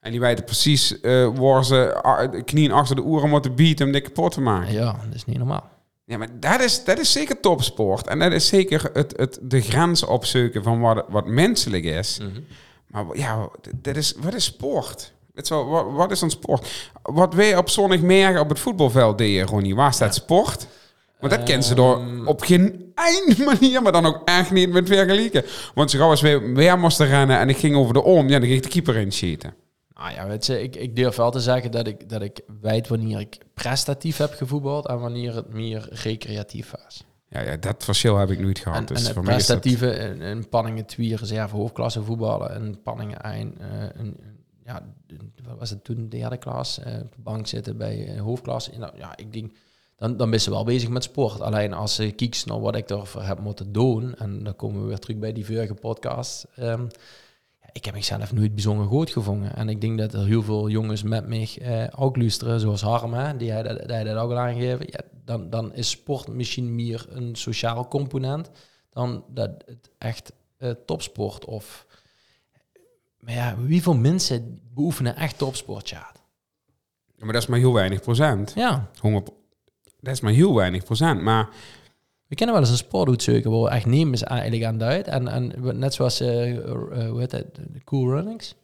En 0.00 0.10
die 0.10 0.20
weten 0.20 0.44
precies 0.44 1.00
eh, 1.00 1.28
waar 1.34 1.64
ze 1.64 2.02
ah, 2.02 2.44
knieën 2.44 2.72
achter 2.72 2.96
de 2.96 3.02
oren 3.02 3.28
moeten 3.28 3.54
bieten 3.54 3.86
om 3.86 3.92
dit 3.92 4.02
kapot 4.02 4.32
te 4.32 4.40
maken. 4.40 4.72
Ja, 4.72 4.92
dat 4.92 5.14
is 5.14 5.24
niet 5.24 5.38
normaal. 5.38 5.68
Ja, 6.04 6.18
maar 6.18 6.28
dat 6.40 6.60
is, 6.60 6.84
dat 6.84 6.98
is 6.98 7.12
zeker 7.12 7.40
topsport. 7.40 8.06
En 8.06 8.18
dat 8.18 8.32
is 8.32 8.46
zeker 8.46 8.90
het, 8.92 9.14
het, 9.16 9.38
de 9.42 9.60
grens 9.60 10.04
opzoeken 10.04 10.62
van 10.62 10.80
wat, 10.80 11.04
wat 11.08 11.26
menselijk 11.26 11.84
is. 11.84 12.20
Maar 12.86 13.04
ja, 13.12 13.48
dat 13.74 13.96
is, 13.96 14.14
wat 14.20 14.34
is 14.34 14.44
sport? 14.44 15.13
Wat, 15.34 15.48
wat 15.92 16.10
is 16.10 16.20
een 16.20 16.30
sport? 16.30 16.90
Wat 17.02 17.34
wij 17.34 17.56
op 17.56 17.68
zondagmiddag 17.68 18.40
op 18.40 18.48
het 18.48 18.58
voetbalveld 18.58 19.18
deden, 19.18 19.46
Ronnie, 19.46 19.74
waar 19.74 19.92
staat 19.92 20.14
sport? 20.14 20.66
Want 21.20 21.32
dat 21.32 21.42
kennen 21.42 21.64
ze 21.66 21.74
door 21.74 22.02
op 22.24 22.40
geen 22.40 22.92
eind 22.94 23.38
manier, 23.60 23.82
maar 23.82 23.92
dan 23.92 24.06
ook 24.06 24.20
echt 24.24 24.50
niet 24.50 24.72
met 24.72 24.86
vergelijken. 24.88 25.44
Want 25.74 25.90
gauw 25.92 26.10
als 26.10 26.20
we 26.20 26.52
weer 26.54 26.78
moesten 26.78 27.06
rennen 27.06 27.38
en 27.38 27.48
ik 27.48 27.56
ging 27.56 27.76
over 27.76 27.92
de 27.94 28.02
om, 28.02 28.28
ja, 28.28 28.38
dan 28.38 28.48
ging 28.48 28.56
ik 28.56 28.62
de 28.62 28.68
keeper 28.68 28.96
in 28.96 29.12
schieten. 29.12 29.54
Nou 29.94 30.12
ja, 30.12 30.26
weet 30.26 30.46
je, 30.46 30.62
ik, 30.62 30.76
ik 30.76 30.96
durf 30.96 31.16
wel 31.16 31.30
te 31.30 31.40
zeggen 31.40 31.70
dat 31.70 31.86
ik, 31.86 32.08
dat 32.08 32.22
ik 32.22 32.40
weet 32.60 32.88
wanneer 32.88 33.20
ik 33.20 33.38
prestatief 33.54 34.16
heb 34.16 34.32
gevoetbald 34.34 34.86
en 34.88 35.00
wanneer 35.00 35.34
het 35.34 35.52
meer 35.52 35.88
recreatief 35.90 36.70
was. 36.84 37.04
Ja, 37.28 37.40
ja, 37.40 37.56
dat 37.56 37.84
verschil 37.84 38.16
heb 38.18 38.30
ik 38.30 38.38
nooit 38.40 38.58
gehad. 38.58 38.78
En, 38.78 38.84
dus 38.86 38.98
en 38.98 39.04
het 39.04 39.12
voor 39.14 39.24
mij 39.24 39.36
is 39.36 39.46
dat- 39.46 39.60
prestatieve 39.60 40.02
in, 40.04 40.20
in 40.22 40.48
Panningen 40.48 40.86
2 40.86 41.16
reserve 41.16 41.56
hoofdklasse 41.56 42.02
voetballen 42.02 42.50
en 42.54 42.80
Panningen 42.82 43.20
1, 43.20 43.54
eh, 43.60 43.66
een- 43.94 44.16
ja, 44.64 44.94
wat 45.42 45.58
was 45.58 45.70
het 45.70 45.84
toen, 45.84 46.08
derde 46.08 46.36
klas, 46.36 46.78
eh, 46.78 47.00
op 47.02 47.12
de 47.14 47.22
bank 47.22 47.46
zitten 47.46 47.76
bij 47.76 48.06
eh, 48.06 48.20
hoofdklasse. 48.20 48.70
En 48.70 48.80
dan, 48.80 48.90
ja, 48.96 49.16
ik 49.16 49.32
denk, 49.32 49.56
dan, 49.96 50.16
dan 50.16 50.30
ben 50.30 50.40
ze 50.40 50.50
wel 50.50 50.64
bezig 50.64 50.88
met 50.88 51.02
sport. 51.02 51.40
Alleen 51.40 51.72
als 51.72 51.94
ze 51.94 52.10
kieks 52.10 52.44
naar 52.44 52.60
wat 52.60 52.76
ik 52.76 52.90
ervoor 52.90 53.22
heb 53.22 53.40
moeten 53.40 53.72
doen, 53.72 54.14
en 54.14 54.44
dan 54.44 54.56
komen 54.56 54.80
we 54.80 54.86
weer 54.86 54.98
terug 54.98 55.18
bij 55.18 55.32
die 55.32 55.46
vorige 55.46 55.74
podcast. 55.74 56.46
ehm, 56.54 56.86
ik 57.74 57.84
heb 57.84 57.94
mezelf 57.94 58.32
nooit 58.32 58.54
bijzonder 58.54 58.86
goed 58.86 59.10
gevonden. 59.10 59.56
En 59.56 59.68
ik 59.68 59.80
denk 59.80 59.98
dat 59.98 60.12
er 60.12 60.26
heel 60.26 60.42
veel 60.42 60.68
jongens 60.68 61.02
met 61.02 61.26
mij 61.26 61.48
eh, 61.60 62.02
ook 62.02 62.16
luisteren, 62.16 62.60
zoals 62.60 62.82
Harm, 62.82 63.38
die 63.38 63.50
hij 63.50 63.62
dat, 63.62 63.88
dat 63.88 64.16
ook 64.16 64.30
al 64.30 64.38
aangegeven. 64.38 64.86
Ja, 64.90 65.00
dan, 65.24 65.50
dan 65.50 65.74
is 65.74 65.90
sport 65.90 66.28
misschien 66.28 66.74
meer 66.74 67.06
een 67.08 67.34
sociaal 67.34 67.88
component 67.88 68.50
dan 68.90 69.24
dat 69.28 69.50
het 69.66 69.90
echt 69.98 70.32
eh, 70.56 70.70
topsport 70.86 71.44
of... 71.44 71.86
Maar 73.24 73.34
ja, 73.34 73.54
hoeveel 73.66 73.94
mensen 73.94 74.60
beoefenen 74.74 75.16
echt 75.16 75.38
topsport, 75.38 75.88
ja. 75.88 76.06
Ja, 77.16 77.24
maar 77.24 77.32
dat 77.32 77.42
is 77.42 77.48
maar 77.48 77.58
heel 77.58 77.72
weinig 77.74 78.00
procent. 78.00 78.52
Ja, 78.54 78.88
100 78.98 79.30
Dat 80.00 80.14
is 80.14 80.20
maar 80.20 80.32
heel 80.32 80.54
weinig 80.54 80.84
procent. 80.84 81.20
Maar 81.22 81.48
we 82.26 82.34
kennen 82.34 82.54
wel 82.54 82.64
eens 82.64 82.72
een 82.72 82.86
sportdoetzeker 82.86 83.50
waar 83.50 83.72
echt 83.72 83.86
nemens 83.86 84.22
eigenlijk 84.22 84.64
aan 84.64 84.78
duidt. 84.78 85.08
En, 85.08 85.28
en 85.28 85.52
net 85.78 85.94
zoals, 85.94 86.20
eh, 86.20 86.28
hoe 87.08 87.16
heet 87.18 87.30
de 87.30 87.44
Cool 87.84 88.10
Runnings. 88.10 88.54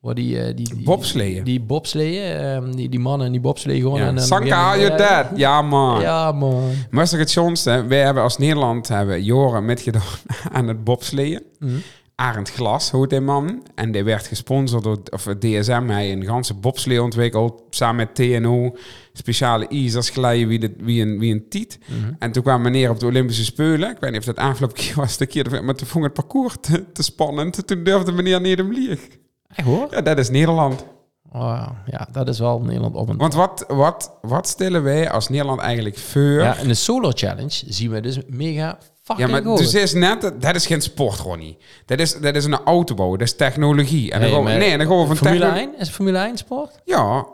Waar 0.00 0.14
die, 0.14 0.40
eh, 0.40 0.56
die, 0.56 0.74
die 0.74 0.84
Bobsleeën. 0.84 1.44
Die 1.44 1.60
bobsleeën, 1.60 2.36
ehm, 2.36 2.70
die, 2.70 2.88
die 2.88 3.00
mannen 3.00 3.32
die 3.32 3.40
bobsleeën 3.40 3.82
gewoon. 3.82 3.98
ja. 3.98 4.06
en 4.06 4.20
Sanka, 4.20 4.56
are 4.56 4.80
you 4.80 4.96
dead? 4.96 5.26
Ja, 5.34 5.62
man. 5.62 6.00
Ja, 6.00 6.32
man. 6.32 6.70
Maar 6.90 7.02
is 7.02 7.12
het 7.12 7.30
schoonste? 7.30 7.84
Wij 7.88 8.00
hebben 8.00 8.22
als 8.22 8.38
Nederland 8.38 8.88
hebben 8.88 9.24
Joren 9.24 9.64
metgedaan 9.64 10.02
aan 10.52 10.68
het 10.68 10.84
bobsleeën. 10.84 11.42
Mhm. 11.58 11.76
Arend 12.20 12.50
Glas 12.50 12.90
hoort 12.90 13.10
die 13.10 13.20
man. 13.20 13.62
En 13.74 13.92
die 13.92 14.04
werd 14.04 14.26
gesponsord 14.26 14.84
door 14.84 14.98
of 15.10 15.22
DSM. 15.22 15.86
Hij 15.88 16.12
een 16.12 16.24
ganse 16.24 16.54
bobslee 16.54 17.02
ontwikkeld. 17.02 17.62
Samen 17.70 17.96
met 17.96 18.14
TNO. 18.14 18.76
Speciale 19.12 19.68
ijzers 19.68 20.10
glijden 20.10 20.48
wie, 20.48 20.58
de, 20.58 20.74
wie, 20.78 21.02
een, 21.02 21.18
wie 21.18 21.34
een 21.34 21.48
tiet. 21.48 21.78
Mhm. 21.86 22.12
En 22.18 22.32
toen 22.32 22.42
kwam 22.42 22.62
meneer 22.62 22.90
op 22.90 23.00
de 23.00 23.06
Olympische 23.06 23.44
Spelen. 23.44 23.90
Ik 23.90 23.96
weet 24.00 24.10
niet 24.10 24.20
of 24.20 24.26
dat 24.26 24.36
afgelopen 24.36 24.76
keer 24.76 24.94
was. 24.94 25.16
De 25.16 25.26
keer, 25.26 25.64
maar 25.64 25.74
toen 25.74 25.86
vond 25.86 26.04
het 26.04 26.12
parcours 26.12 26.56
te, 26.60 26.92
te 26.92 27.02
spannend. 27.02 27.66
Toen 27.66 27.84
durfde 27.84 28.12
meneer 28.12 28.40
niet 28.40 28.58
hem 28.58 28.72
lieg. 28.72 29.08
Echt 29.48 29.68
hoor? 29.68 29.88
Ja, 29.90 30.00
dat 30.00 30.18
is 30.18 30.30
Nederland. 30.30 30.84
Oh, 31.32 31.66
ja, 31.86 32.08
dat 32.12 32.28
is 32.28 32.38
wel 32.38 32.60
Nederland 32.60 32.94
op 32.94 33.08
een... 33.08 33.16
Want 33.16 33.34
wat, 33.34 33.64
wat, 33.68 34.12
wat 34.22 34.48
stellen 34.48 34.82
wij 34.82 35.10
als 35.10 35.28
Nederland 35.28 35.60
eigenlijk 35.60 35.98
voor? 35.98 36.22
Ja, 36.22 36.56
in 36.56 36.68
de 36.68 36.74
Solar 36.74 37.12
Challenge 37.12 37.62
zien 37.66 37.90
we 37.90 38.00
dus 38.00 38.18
mega 38.26 38.78
fucking 39.02 39.28
Ja, 39.28 39.32
maar 39.42 39.56
dus 39.56 39.74
is 39.74 39.92
net, 39.92 40.32
dat- 40.40 40.54
is 40.54 40.66
geen 40.66 40.80
sport, 40.82 41.18
Ronnie. 41.18 41.56
Dat 41.86 41.98
is, 41.98 42.18
dat 42.20 42.34
is 42.34 42.44
een 42.44 42.54
autobouw, 42.64 43.10
dat 43.10 43.20
is 43.20 43.36
technologie. 43.36 44.12
En 44.12 44.20
dan 44.20 44.30
gaan 44.30 44.44
we, 44.44 44.50
nee, 44.50 44.76
dan 44.78 44.86
gaan 44.86 44.98
we 45.00 45.06
van 45.06 45.16
Formule 45.16 45.40
techno- 45.44 45.56
1? 45.58 45.78
Is 45.78 45.88
Formule 45.88 46.18
1 46.18 46.36
sport? 46.36 46.80
Ja, 46.84 47.26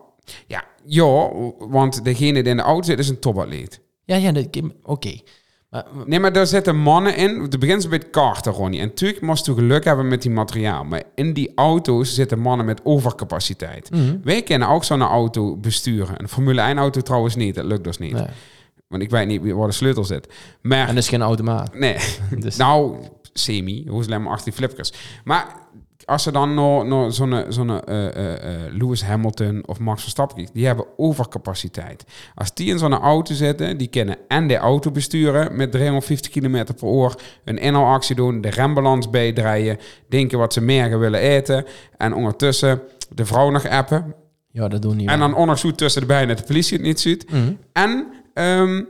ja, 0.47 0.65
ja, 0.85 1.31
want 1.59 2.05
degene 2.05 2.43
die 2.43 2.51
in 2.51 2.57
de 2.57 2.63
auto 2.63 2.83
zit 2.87 2.99
is 2.99 3.09
een 3.09 3.19
topatleet. 3.19 3.81
Ja, 4.05 4.17
ja, 4.17 4.33
oké. 4.83 5.21
Nee, 6.07 6.21
maar 6.21 6.33
daar 6.33 6.47
zitten 6.47 6.77
mannen 6.77 7.17
in. 7.17 7.41
Het 7.41 7.59
begint 7.59 7.89
met 7.91 8.11
karten, 8.11 8.53
Ronnie. 8.53 8.81
En 8.81 8.87
natuurlijk 8.87 9.21
moest 9.21 9.47
je 9.47 9.55
geluk 9.55 9.85
hebben 9.85 10.09
met 10.09 10.23
die 10.23 10.31
materiaal. 10.31 10.85
Maar 10.85 11.03
in 11.15 11.33
die 11.33 11.53
auto's 11.55 12.15
zitten 12.15 12.39
mannen 12.39 12.67
met 12.67 12.81
overcapaciteit. 12.85 13.91
Mhm. 13.91 14.17
Wij 14.25 14.43
kunnen 14.43 14.69
ook 14.69 14.85
zo'n 14.85 15.03
auto 15.03 15.57
besturen. 15.57 16.21
Een 16.21 16.29
Formule 16.29 16.61
1 16.61 16.79
auto 16.79 17.01
trouwens 17.01 17.35
niet. 17.37 17.55
Dat 17.55 17.65
lukt 17.65 17.85
dus 17.85 17.99
niet. 17.99 18.13
nee. 18.13 18.27
Want 18.89 19.03
ik 19.03 19.11
weet 19.11 19.27
niet 19.27 19.43
wie- 19.43 19.55
waar 19.55 19.67
de 19.67 19.73
sleutel 19.75 20.05
zit. 20.05 20.29
Maar 20.63 20.79
En 20.89 20.95
dat 20.95 21.03
is 21.03 21.09
geen 21.09 21.23
automaat. 21.23 21.75
Nee, 21.75 21.97
Dus- 22.39 22.57
nou, 22.57 22.97
semi. 23.33 23.85
Hoe 23.89 24.01
is 24.01 24.07
het 24.07 24.19
maar 24.19 24.33
achter 24.33 24.45
die 24.45 24.55
flipkers. 24.55 24.93
Maar 25.25 25.47
als 26.05 26.23
ze 26.23 26.33
dan 26.33 26.55
naar 26.89 27.13
zo'n 27.13 27.45
zo'n 27.49 27.85
eh, 27.85 28.07
eh, 28.07 28.35
eh, 28.35 28.75
Lewis 28.75 29.03
Hamilton 29.03 29.63
of 29.67 29.79
Max 29.79 30.03
Verstappen 30.03 30.49
die 30.53 30.67
hebben 30.67 30.87
overcapaciteit. 30.97 32.05
Als 32.35 32.55
die 32.55 32.71
in 32.71 32.79
zo'n 32.79 32.93
auto 32.93 33.35
zitten, 33.35 33.77
die 33.77 33.89
kunnen 33.89 34.17
en 34.29 34.47
de 34.49 34.57
auto 34.57 34.91
besturen 34.91 35.57
met 35.57 35.73
350 35.73 36.31
km 36.31 36.65
per 36.77 36.89
uur, 36.95 37.15
een 37.45 37.59
inhaalactie 37.59 38.17
doen, 38.17 38.41
de 38.41 38.51
rembalans 38.51 39.11
bijdraaien, 39.11 39.79
denken 40.09 40.39
wat 40.39 40.53
ze 40.53 40.61
meer 40.61 40.99
willen 40.99 41.21
eten 41.21 41.65
en 41.97 42.15
ondertussen 42.15 42.81
de 43.15 43.25
vrouw 43.25 43.51
nog 43.51 43.69
appen. 43.69 44.15
Ja, 44.51 44.69
dat 44.69 44.83
doen 44.83 44.97
niet. 44.97 45.09
En 45.09 45.19
dan 45.19 45.35
onderzoek 45.35 45.77
tussen 45.77 46.01
de 46.01 46.07
bijen 46.07 46.29
dat 46.29 46.39
de 46.39 46.45
politie 46.45 46.77
het 46.77 46.87
niet 46.87 47.01
ziet. 47.01 47.31
Mhm. 47.31 47.53
En 47.73 48.07
ehm, 48.35 48.83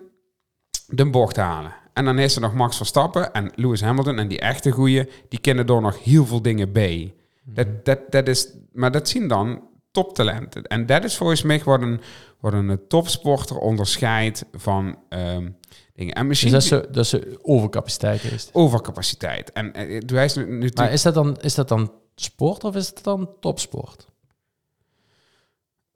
de 0.87 1.11
bocht 1.11 1.37
halen. 1.37 1.83
En 1.95 2.05
dan 2.05 2.19
is 2.19 2.35
er 2.35 2.41
nog 2.41 2.55
Max 2.55 2.77
Verstappen 2.77 3.33
en 3.33 3.53
Lewis 3.55 3.81
Hamilton. 3.81 4.19
En 4.19 4.29
die 4.29 4.41
echte 4.41 4.71
goeie, 4.71 5.09
die 5.29 5.39
kennen 5.39 5.67
er 5.67 5.81
nog 5.81 6.05
heel 6.05 6.27
veel 6.27 6.43
dingen 6.43 6.73
bij. 6.73 7.15
Dat, 7.45 7.85
dat, 7.85 7.99
dat 8.11 8.29
is, 8.29 8.49
maar 8.73 8.91
dat 8.93 9.09
zien 9.09 9.29
dan 9.29 9.63
toptalenten. 9.91 10.63
En 10.63 10.87
dat 10.87 11.05
is 11.05 11.17
volgens 11.17 11.43
mij 11.43 11.63
wat 11.65 11.83
een, 11.83 12.01
wat 12.41 12.53
een 12.53 12.81
topsporter 12.89 13.59
onderscheidt 13.59 14.45
van 14.53 14.99
ehm, 15.09 15.51
dingen. 15.95 16.15
En 16.15 16.21
Dus 16.21 16.29
misschien 16.29 16.53
dat 16.53 16.63
zo, 16.63 16.81
dat 16.91 17.05
is 17.05 17.15
overcapaciteit 17.43 18.25
is. 18.25 18.49
overcapaciteit. 18.53 19.53
En 19.53 19.71
hij 20.07 20.25
is 20.25 20.35
nu, 20.35 20.59
nu 20.59 20.71
Maar 20.75 20.93
is 20.93 21.03
dat, 21.03 21.15
dan, 21.15 21.37
is 21.41 21.55
dat 21.55 21.69
dan 21.69 21.93
sport 22.15 22.65
of 22.65 22.77
is 22.77 22.87
het 22.87 23.01
dan 23.03 23.31
topsport? 23.41 24.07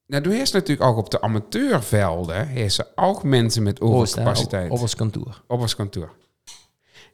Nou, 0.09 0.23
doe 0.23 0.35
eerst 0.35 0.53
natuurlijk 0.53 0.89
ook 0.89 0.97
op 0.97 1.11
de 1.11 1.21
amateurvelden. 1.21 2.49
Is 2.49 2.79
er 2.79 2.87
ook 2.95 3.23
mensen 3.23 3.63
met 3.63 3.81
overcapaciteit. 3.81 4.71
Op, 4.71 4.81
ons 4.81 4.95
kantoor. 4.95 5.43
op 5.47 5.61
ons 5.61 5.75
kantoor. 5.77 6.13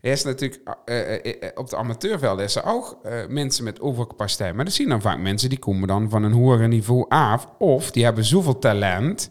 Er 0.00 0.10
is 0.12 0.24
natuurlijk 0.24 0.60
eh, 0.84 1.14
eh, 1.14 1.42
eh, 1.42 1.50
op 1.54 1.68
de 1.70 1.76
amateurvelden 1.76 2.44
is 2.44 2.54
er 2.56 2.64
ook 2.64 2.98
eh, 3.02 3.26
mensen 3.26 3.64
met 3.64 3.80
overcapaciteit. 3.80 4.54
Maar 4.54 4.64
dat 4.64 4.74
zien 4.74 4.88
dan 4.88 5.00
vaak 5.00 5.18
mensen 5.18 5.48
die 5.48 5.58
komen 5.58 5.88
dan 5.88 6.10
van 6.10 6.22
een 6.22 6.32
hoger 6.32 6.68
niveau 6.68 7.06
af. 7.08 7.48
Of 7.58 7.90
die 7.90 8.04
hebben 8.04 8.24
zoveel 8.24 8.58
talent, 8.58 9.30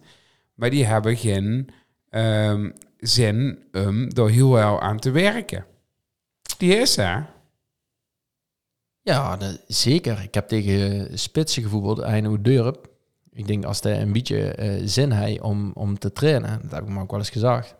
maar 0.53 0.69
die 0.69 0.85
hebben 0.85 1.17
geen 1.17 1.69
ehm, 2.09 2.71
zin 2.97 3.63
om 3.71 4.13
door 4.13 4.29
heel 4.29 4.49
wel 4.51 4.81
aan 4.81 4.99
te 4.99 5.11
werken. 5.11 5.65
Die 6.57 6.75
is 6.75 6.97
er. 6.97 7.29
Ja, 9.01 9.37
dat- 9.37 9.61
zeker. 9.67 10.21
Ik 10.23 10.33
heb 10.33 10.47
tegen 10.47 11.09
spitsen 11.19 11.63
gevoetbald, 11.63 11.99
Eino 11.99 12.41
Durp. 12.41 12.91
Ik 13.33 13.47
denk 13.47 13.65
als 13.65 13.81
hij 13.81 14.01
een 14.01 14.13
beetje 14.13 14.51
eh, 14.51 14.81
zin 14.85 15.11
heeft 15.11 15.41
om, 15.41 15.71
om 15.73 15.99
te 15.99 16.11
trainen, 16.11 16.59
dat 16.61 16.71
heb 16.71 16.81
ik 16.81 16.87
hem 16.87 16.99
ook 16.99 17.11
wel 17.11 17.19
eens 17.19 17.29
gezegd. 17.29 17.75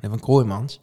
Van 0.00 0.20
Kroijmans. 0.20 0.80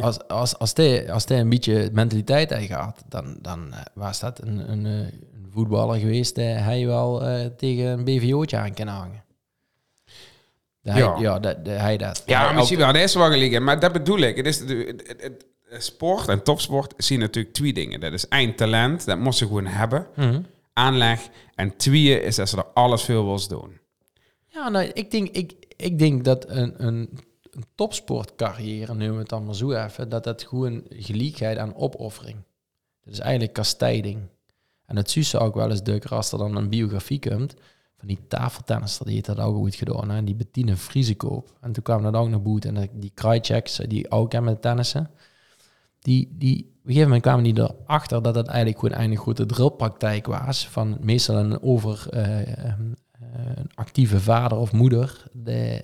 Als, 0.00 0.28
als, 0.28 0.58
als, 0.58 0.72
hij, 0.74 1.12
als 1.12 1.24
hij 1.24 1.40
een 1.40 1.48
beetje 1.48 1.90
mentaliteit 1.92 2.50
heeft 2.50 2.66
gehad, 2.66 3.02
dan, 3.08 3.36
dan 3.40 3.72
eh, 3.72 3.80
was 3.94 4.20
dat 4.20 4.42
een, 4.42 4.70
een, 4.70 4.86
eh, 4.86 4.92
een 4.92 5.48
voetballer 5.50 5.98
geweest 5.98 6.34
die 6.34 6.44
hij 6.44 6.86
wel 6.86 7.22
tegen 7.56 7.86
een 7.86 8.04
BVO'tje 8.04 8.56
aan 8.56 8.74
kan 8.74 8.86
hangen. 8.86 9.22
Ja. 10.80 10.92
Hij, 10.92 11.22
ja, 11.22 11.40
hij 11.64 11.96
dat. 11.96 12.22
Ja, 12.26 12.46
Hij 12.46 12.54
misschien 12.54 12.78
wel. 12.78 12.92
Dat 12.92 13.02
is 13.02 13.14
wel 13.14 13.30
gelegen. 13.30 13.64
Maar 13.64 13.80
dat 13.80 13.92
bedoel 13.92 14.18
ik. 14.18 14.36
Het 14.36 14.46
is 14.46 14.58
het, 14.58 15.44
sport 15.78 16.28
en 16.28 16.42
topsport 16.42 16.94
zien 16.96 17.18
natuurlijk 17.18 17.54
twee 17.54 17.72
dingen. 17.72 18.00
Dat 18.00 18.12
is 18.12 18.28
één 18.28 18.54
talent, 18.54 19.04
dat 19.04 19.18
moet 19.18 19.36
ze 19.36 19.46
gewoon 19.46 19.66
hebben. 19.66 20.06
Mhm. 20.16 20.40
Aanleg. 20.74 21.28
En 21.54 21.76
twee 21.76 22.20
is 22.20 22.36
dat 22.36 22.48
ze 22.48 22.56
er 22.56 22.64
alles 22.64 23.02
veel 23.02 23.24
wil 23.24 23.48
doen. 23.48 23.78
Ja, 24.46 24.68
nou, 24.68 24.84
ik 24.84 25.10
denk, 25.10 25.28
ik, 25.28 25.52
ik 25.76 25.98
denk 25.98 26.24
dat 26.24 26.48
een, 26.48 26.86
een, 26.86 27.18
een 27.50 27.64
topsportcarrière, 27.74 28.94
nu 28.94 29.12
we 29.12 29.18
het 29.18 29.28
dan 29.28 29.44
maar 29.44 29.54
zo 29.54 29.72
even, 29.72 30.08
dat 30.08 30.24
dat 30.24 30.42
gewoon 30.42 30.82
gelijkheid 30.88 31.58
aan 31.58 31.74
opoffering. 31.74 32.38
Dat 33.04 33.12
is 33.12 33.18
eigenlijk 33.18 33.52
kastijding. 33.52 34.28
En 34.86 34.96
het 34.96 35.12
je 35.12 35.38
ook 35.38 35.54
wel 35.54 35.70
eens 35.70 35.82
duiker 35.82 36.10
als 36.10 36.32
er 36.32 36.38
dan 36.38 36.56
een 36.56 36.68
biografie 36.68 37.18
komt 37.18 37.54
van 37.98 38.08
die 38.08 38.26
tafeltennister, 38.28 39.04
die 39.04 39.14
heeft 39.14 39.26
dat 39.26 39.38
ook 39.38 39.56
goed 39.56 39.74
gedaan. 39.74 40.10
Hè? 40.10 40.24
Die 40.24 40.34
Bettine 40.34 40.76
Vriesekoop. 40.76 41.52
En 41.60 41.72
toen 41.72 41.82
kwam 41.82 42.02
dat 42.02 42.14
ook 42.14 42.28
naar 42.28 42.42
boet. 42.42 42.64
En 42.64 42.90
die 42.92 43.12
Krajceks, 43.14 43.76
die 43.76 44.10
ook 44.10 44.32
hebben 44.32 44.52
met 44.52 44.62
tennissen, 44.62 45.10
die, 45.98 46.34
die, 46.38 46.73
op 46.84 46.90
een 46.90 46.96
gegeven 46.96 47.14
moment 47.14 47.22
kwamen 47.22 47.54
die 47.54 47.72
erachter 47.86 48.22
dat 48.22 48.34
het 48.34 48.46
eigenlijk 48.46 48.78
gewoon 48.78 49.10
een 49.10 49.16
grote 49.16 49.46
drillpraktijk 49.46 50.26
was. 50.26 50.68
Van 50.68 50.96
meestal 51.00 51.36
een 51.36 51.62
over 51.62 52.06
eh, 52.10 52.40
ehm, 52.40 52.92
eh, 53.12 53.20
een 53.54 53.70
actieve 53.74 54.20
vader 54.20 54.58
of 54.58 54.72
moeder. 54.72 55.22
Die, 55.32 55.82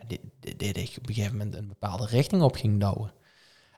op 0.00 1.08
een 1.08 1.14
gegeven 1.14 1.36
moment 1.36 1.56
een 1.56 1.68
bepaalde 1.68 2.06
richting 2.06 2.42
op 2.42 2.56
ging 2.56 2.80
douwen. 2.80 3.12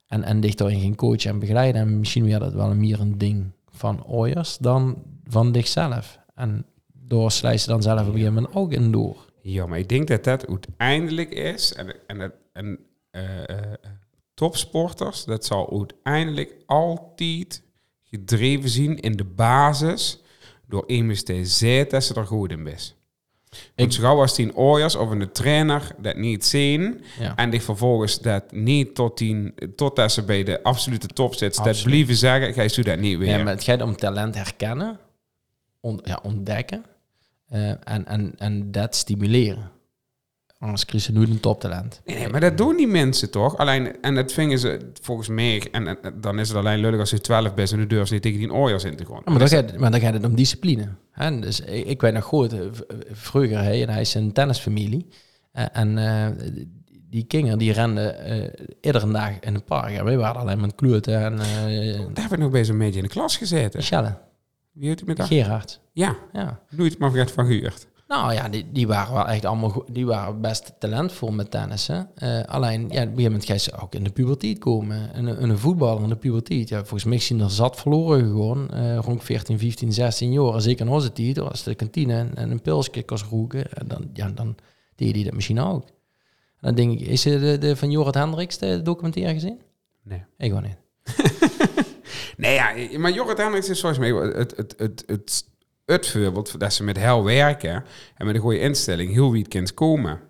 En, 0.06 0.22
en 0.22 0.40
dich 0.40 0.54
daarin 0.54 0.80
ging 0.80 0.96
coachen 0.96 1.30
en 1.30 1.38
begeleiden. 1.38 1.80
En 1.80 1.98
misschien 1.98 2.24
weer 2.24 2.38
dat 2.38 2.52
wel 2.52 2.74
meer 2.74 3.00
een 3.00 3.18
ding 3.18 3.50
van 3.70 4.06
ooiers 4.06 4.56
dan 4.56 5.02
van 5.24 5.52
dichzelf. 5.52 6.18
En 6.34 6.66
door 6.92 7.30
slijt 7.30 7.60
ze 7.60 7.68
dan 7.68 7.82
zelf 7.82 8.00
op 8.00 8.06
een 8.06 8.12
gegeven 8.12 8.34
moment 8.34 8.54
ook 8.54 8.72
in 8.72 8.90
door. 8.92 9.16
Ja, 9.42 9.66
maar 9.66 9.78
ik 9.78 9.88
denk 9.88 10.08
dat 10.08 10.24
dat 10.24 10.46
uiteindelijk 10.46 11.30
is. 11.30 11.74
En, 11.74 11.94
en, 12.06 12.32
en, 12.52 12.78
eh, 13.10 13.48
topsporters, 14.38 15.24
dat 15.24 15.44
zal 15.44 15.70
uiteindelijk 15.78 16.54
altijd 16.66 17.62
gedreven 18.04 18.68
zien 18.68 19.00
in 19.00 19.12
de 19.16 19.24
basis 19.24 20.20
door 20.66 20.84
zeggen 20.86 21.90
dat 21.90 22.04
ze 22.04 22.14
er 22.14 22.26
goed 22.26 22.50
in 22.50 22.66
is. 22.66 22.94
Want 23.76 23.94
zo 23.94 24.02
gauw 24.02 24.20
als 24.20 24.34
die 24.34 24.56
ooiers 24.56 24.94
of 24.94 25.10
een 25.10 25.32
trainer 25.32 25.94
dat 25.98 26.16
niet 26.16 26.44
zien 26.44 27.00
Ja. 27.18 27.36
en 27.36 27.50
die 27.50 27.62
vervolgens 27.62 28.18
dat 28.20 28.52
niet 28.52 28.94
tot 28.94 29.18
die, 29.18 29.54
totdat 29.74 30.12
ze 30.12 30.22
bij 30.22 30.42
de 30.44 30.62
absolute 30.62 31.06
top 31.06 31.34
zit, 31.34 31.64
dat 31.64 31.82
blijven 31.82 32.16
zeggen, 32.16 32.54
ga 32.54 32.62
je 32.62 32.82
dat 32.82 32.98
niet 32.98 33.18
weer. 33.18 33.28
Ja, 33.28 33.42
maar 33.42 33.52
het 33.54 33.62
gaat 33.64 33.82
om 33.82 33.96
talent 33.96 34.34
herkennen, 34.34 34.98
on- 35.80 36.00
ja, 36.04 36.18
ontdekken 36.22 36.84
eh, 37.48 37.68
en, 37.70 38.06
en, 38.06 38.32
en 38.38 38.70
dat 38.72 38.94
stimuleren. 38.96 39.70
Anders 40.58 40.84
krijg 40.84 41.06
je 41.06 41.12
nooit 41.12 41.28
een 41.28 41.40
toptalent. 41.40 42.00
Nee, 42.04 42.16
nee, 42.18 42.28
maar 42.28 42.40
dat 42.40 42.56
doen 42.58 42.76
die 42.76 42.86
mensen 42.86 43.30
toch? 43.30 43.56
Alleen, 43.56 44.00
en 44.02 44.14
dat 44.14 44.32
vingen 44.32 44.58
ze 44.58 44.90
volgens 45.02 45.28
mij, 45.28 45.68
en, 45.72 45.86
en 45.86 45.98
dan 46.20 46.38
is 46.38 46.48
het 46.48 46.56
alleen 46.56 46.78
lullig 46.78 47.00
als 47.00 47.10
je 47.10 47.20
12 47.20 47.54
bent 47.54 47.72
en 47.72 47.78
de 47.78 47.86
durf 47.86 48.06
ze 48.06 48.12
niet 48.12 48.22
tegen 48.22 48.38
die 48.38 48.52
ooiers 48.52 48.84
in 48.84 48.96
te 48.96 49.04
gaan. 49.04 49.20
Ja, 49.24 49.30
maar, 49.30 49.38
dan 49.38 49.48
gaat, 49.48 49.76
maar 49.78 49.90
dan 49.90 50.00
gaat 50.00 50.12
het 50.14 50.24
om 50.24 50.34
discipline. 50.34 50.88
Hè? 51.12 51.40
Dus 51.40 51.60
ik, 51.60 51.86
ik 51.86 52.00
weet 52.00 52.12
nog 52.12 52.24
goed, 52.24 52.52
eh, 52.52 52.60
v- 52.72 52.80
vroeger, 53.12 53.58
hè, 53.62 53.72
en 53.82 53.88
hij 53.88 54.00
is 54.00 54.14
een 54.14 54.32
tennisfamilie. 54.32 55.06
Eh, 55.52 55.64
en 55.72 55.98
eh, 55.98 56.26
die 57.10 57.24
kinderen 57.24 57.58
die 57.58 57.72
renden 57.72 58.18
eh, 58.24 58.66
iedere 58.80 59.10
dag 59.12 59.30
in 59.40 59.54
het 59.54 59.64
park. 59.64 59.92
En 59.92 60.04
wij 60.04 60.16
waren 60.16 60.40
alleen 60.40 60.58
maar 60.60 60.74
kloeten 60.74 61.24
en 61.24 61.32
eh 61.40 61.98
Daar 62.12 62.22
heb 62.24 62.32
ik 62.32 62.38
nog 62.38 62.50
bij 62.50 62.64
zo'n 62.64 62.78
beetje 62.78 62.96
in 63.00 63.04
de 63.04 63.10
klas 63.10 63.36
gezeten. 63.36 63.78
Michelle, 63.78 64.18
Wie 64.72 64.88
heeft 64.88 65.02
u 65.02 65.04
met 65.04 65.16
dat? 65.16 65.26
Gerard. 65.26 65.80
Ja, 65.92 66.16
Ja. 66.32 66.60
nooit 66.70 66.98
maar 66.98 67.10
vergeet 67.10 67.30
van 67.30 67.46
gehuurd. 67.46 67.86
Nou 68.08 68.32
ja, 68.32 68.48
die, 68.48 68.66
die 68.72 68.86
waren 68.86 69.14
wel 69.14 69.26
echt 69.26 69.44
allemaal 69.44 69.68
goed. 69.68 69.94
Die 69.94 70.06
waren 70.06 70.40
best 70.40 70.72
talentvol 70.78 71.30
met 71.30 71.50
tennissen. 71.50 72.10
Eh, 72.14 72.42
alleen, 72.42 72.80
ja, 72.80 72.86
op 72.86 72.92
een 72.92 72.98
gegeven 73.00 73.22
moment 73.22 73.44
ga 73.44 73.52
je 73.52 73.58
ze 73.58 73.78
ook 73.80 73.94
in 73.94 74.04
de 74.04 74.10
puberteit 74.10 74.58
komen. 74.58 75.14
En 75.14 75.26
een, 75.26 75.42
een 75.42 75.58
voetballer 75.58 76.02
in 76.02 76.08
de 76.08 76.16
puberteit. 76.16 76.68
Ja, 76.68 76.78
volgens 76.78 77.04
mij 77.04 77.18
zien 77.18 77.40
er 77.40 77.50
zat 77.50 77.80
verloren 77.80 78.20
gewoon. 78.20 78.70
eh, 78.70 78.96
rond 78.98 79.24
14, 79.24 79.58
15, 79.58 79.92
16 79.92 80.32
jaar. 80.32 80.60
Zeker 80.60 80.86
in 80.86 80.92
onze 80.92 81.12
tijd. 81.12 81.38
Als 81.38 81.62
de 81.62 81.74
kantine 81.74 82.14
en, 82.14 82.36
en 82.36 82.50
een 82.50 82.62
pilsje 82.62 83.02
kost 83.04 83.24
roken. 83.24 83.72
En 83.72 83.88
dan, 83.88 84.10
ja, 84.12 84.28
dan 84.28 84.54
deed 84.94 85.14
hij 85.14 85.24
dat 85.24 85.32
misschien 85.34 85.60
ook. 85.60 85.84
En 85.84 85.94
dan 86.60 86.74
denk 86.74 87.00
ik, 87.00 87.06
is 87.06 87.22
de, 87.22 87.56
de, 87.60 87.76
van 87.76 87.90
Jorrit 87.90 88.14
Hendricks 88.14 88.58
de 88.58 88.82
documentaire 88.82 89.32
gezien? 89.32 89.60
Nee. 90.02 90.24
Ik 90.38 90.48
gewoon 90.48 90.62
niet. 90.62 90.76
Nee, 92.36 92.54
ja, 92.54 92.98
maar 92.98 93.12
Jorrit 93.12 93.38
Hendricks 93.38 93.68
is 93.68 93.80
volgens 93.80 94.00
mij 94.00 94.10
het, 94.10 94.56
het, 94.56 94.74
het, 94.76 95.04
het, 95.06 95.44
het, 95.92 96.06
voorbeeld 96.06 96.60
dat 96.60 96.72
ze 96.72 96.84
met 96.84 96.98
hel 96.98 97.24
werken 97.24 97.84
en 98.16 98.26
met 98.26 98.34
een 98.34 98.40
goede 98.40 98.58
instelling 98.60 99.12
heel 99.12 99.30
wie 99.30 99.40
het 99.42 99.50
kind 99.50 99.74
komen. 99.74 100.20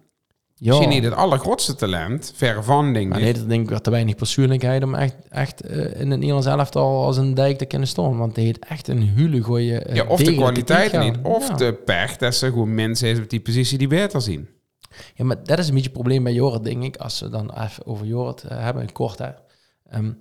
Ja, 0.55 0.69
Misschien 0.69 0.89
niet 0.89 1.05
het 1.05 1.15
allergrootste 1.15 1.75
talent, 1.75 2.33
verre 2.37 2.63
van 2.63 2.93
denk 2.93 3.09
maar 3.09 3.19
ik. 3.19 3.25
nee, 3.25 3.33
dat 3.33 3.49
denk 3.49 3.63
ik 3.63 3.69
weer 3.69 3.81
te 3.81 3.91
weinig 3.91 4.15
persoonlijkheid 4.15 4.83
om 4.85 4.95
echt, 4.95 5.15
echt 5.29 5.61
eh, 5.61 5.77
in 6.01 6.11
het 6.11 6.19
Nederlands 6.21 6.47
elftal 6.47 7.05
als 7.05 7.17
een 7.17 7.35
dijk 7.35 7.59
te 7.59 7.65
kunnen 7.65 7.89
staan. 7.89 8.19
Want 8.19 8.35
die 8.35 8.45
heeft 8.45 8.65
echt 8.65 8.89
een 8.89 9.03
hele 9.03 9.41
goeie 9.41 9.79
eh, 9.79 9.95
ja, 9.95 10.05
of 10.05 10.21
de 10.23 10.35
kwaliteit 10.35 10.99
niet, 10.99 11.17
of 11.23 11.49
Ja. 11.49 11.55
de 11.55 11.73
pech 11.73 12.17
dat 12.17 12.35
ze 12.35 12.47
gewoon 12.47 12.75
mensen 12.75 13.09
is 13.09 13.19
op 13.19 13.31
die 13.31 13.41
positie 13.41 13.79
die 13.79 13.87
beter 13.89 14.21
zien. 14.23 14.49
Ja, 15.15 15.25
maar 15.25 15.45
dat 15.45 15.59
is 15.59 15.67
een 15.69 15.75
beetje 15.75 15.89
het 15.91 15.99
probleem 15.99 16.23
bij 16.23 16.33
Jorrit, 16.33 16.65
denk 16.65 16.83
ik. 16.85 16.97
Als 16.97 17.21
we 17.21 17.29
dan 17.29 17.51
even 17.63 17.87
over 17.87 18.07
Jorrit 18.07 18.43
eh, 18.43 18.63
hebben, 18.63 18.93
kort 18.93 19.19
hè. 19.19 19.31
Ehm, 19.91 20.13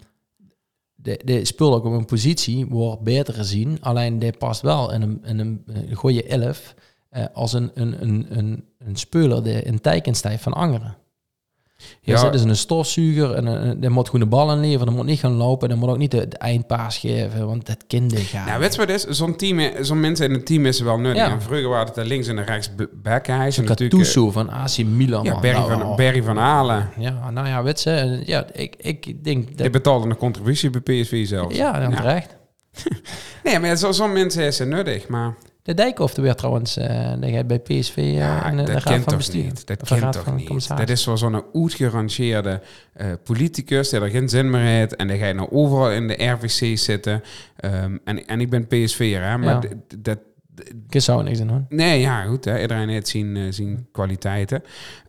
de, 1.08 1.20
de 1.26 1.45
ook 1.74 1.86
op 1.86 1.91
een 1.91 2.05
positie, 2.05 2.66
wordt 2.66 3.01
beter 3.01 3.34
gezien. 3.34 3.78
Alleen 3.82 4.20
die 4.20 4.38
past 4.38 4.62
wel 4.62 4.93
in 4.93 5.01
een, 5.01 5.22
in 5.26 5.39
een, 5.39 5.64
een 5.66 5.95
goede 5.95 6.24
elf 6.24 6.74
eh, 7.10 7.26
als 7.34 7.53
een, 7.53 7.72
een, 7.74 8.01
een, 8.01 8.38
een, 8.38 8.64
een 8.78 8.95
speler 8.95 9.43
die 9.43 9.62
van 10.39 10.53
angeren. 10.53 10.97
Ja, 12.01 12.15
Ja. 12.15 12.21
dat 12.21 12.34
is 12.34 12.41
een 12.41 12.55
stofzuiger 12.55 13.34
en 13.34 13.45
een, 13.45 13.91
moet 13.91 14.05
gewoon 14.05 14.21
de 14.21 14.25
bal 14.36 14.51
inleveren. 14.51 14.86
Dan 14.86 14.95
moet 14.95 15.05
niet 15.05 15.19
gaan 15.19 15.32
lopen. 15.34 15.69
Dan 15.69 15.78
moet 15.78 15.89
ook 15.89 15.97
niet 15.97 16.11
de, 16.11 16.28
de 16.28 16.38
eindpaas 16.38 16.97
geven, 16.97 17.45
want 17.47 17.65
dat 17.65 17.78
kind 17.88 18.09
die 18.09 18.19
gaat. 18.25 18.45
Nou, 18.45 18.59
weet 18.59 18.71
je 18.73 18.80
wat 18.80 18.89
het 18.89 19.07
is? 19.07 19.17
Zo'n 19.17 19.36
team, 19.36 19.71
zo'n 19.84 19.99
mensen 19.99 20.25
in 20.30 20.34
een 20.34 20.43
team 20.43 20.65
is 20.65 20.80
wel 20.80 20.97
nuttig. 20.99 21.25
Ja. 21.25 21.32
En 21.32 21.41
vroeger 21.41 21.69
waren 21.69 21.86
het 21.86 21.95
de 21.95 22.05
links 22.05 22.28
en 22.28 22.36
de 22.36 22.41
rechts 22.41 22.69
b- 22.75 22.88
back. 23.03 23.28
Hij 23.28 23.47
is 23.47 23.57
natuurlijk... 23.57 23.91
Gattuso 23.93 24.32
van 24.32 24.49
AC 24.49 24.78
Milan. 24.78 25.19
eh, 25.19 25.25
Ja, 25.25 25.32
man. 25.32 25.41
Barry 25.41 25.57
Nou, 25.57 25.71
van, 25.71 25.84
oh. 25.84 25.95
Barry 25.97 26.23
van 26.23 26.38
Halen. 26.38 26.89
Ja, 26.97 27.30
nou 27.32 27.47
ja, 27.47 27.63
weet 27.63 27.84
je, 27.84 27.89
eh, 27.91 28.25
ja, 28.25 28.45
ik, 28.53 28.75
ik 28.78 29.23
denk 29.23 29.57
dat... 29.57 29.71
betaalde 29.71 30.09
een 30.09 30.17
contributie 30.17 30.69
bij 30.69 30.82
PSV 30.82 31.28
zelfs. 31.28 31.55
Ja, 31.55 31.80
dan 31.80 31.95
terecht. 31.95 32.36
Nee, 33.43 33.59
maar 33.59 33.75
zo- 33.75 33.91
zo'n 33.91 34.13
mensen 34.13 34.43
is 34.43 34.59
er 34.59 34.67
nuttig. 34.67 35.07
Maar 35.07 35.36
De 35.68 35.74
Dijkhoff 35.74 36.15
er 36.15 36.22
weer 36.22 36.36
trouwens, 36.36 36.78
eh 36.78 37.13
die 37.20 37.34
gaat 37.34 37.47
bij 37.47 37.59
PSV 37.59 37.97
eh 37.97 38.13
ja, 38.13 38.49
in 38.49 38.57
de, 38.57 38.65
raad 38.65 38.84
kent 38.84 39.03
van 39.03 39.18
bestuur. 39.18 39.43
niet. 39.43 39.68
Dat 39.68 39.84
kent 39.84 40.11
toch 40.13 40.36
niet. 40.36 40.68
Dat 40.78 40.89
is 40.89 41.05
wel 41.05 41.18
zo'n 41.18 41.43
uitgerangeerde 41.53 42.61
eh, 42.93 43.07
politicus 43.24 43.89
die 43.89 43.99
er 43.99 44.09
geen 44.09 44.30
zin 44.30 44.49
meer 44.49 44.61
heeft. 44.61 44.95
En 44.95 45.07
die 45.07 45.18
gaat 45.18 45.36
nou 45.36 45.49
overal 45.51 45.91
in 45.91 46.07
de 46.07 46.26
RVC 46.26 46.78
zitten. 46.78 47.24
Ehm, 47.55 47.97
en, 48.03 48.26
en 48.28 48.41
ik 48.41 48.49
ben 48.49 48.68
PSV'er, 48.68 49.24
hè. 49.24 49.38
Maar 49.38 49.63
Ja. 49.63 49.70
dat... 49.97 50.18
Ik 50.89 51.01
zou 51.01 51.24
niks 51.24 51.39
aan 51.41 51.47
doen. 51.47 51.66
Nee, 51.70 51.99
ja, 51.99 52.24
goed. 52.24 52.45
Hè. 52.45 52.62
Iedereen 52.62 52.89
heeft 52.89 53.08
zijn, 53.08 53.36
eh, 53.38 53.43
zijn 53.49 53.88
kwaliteiten. 53.91 54.64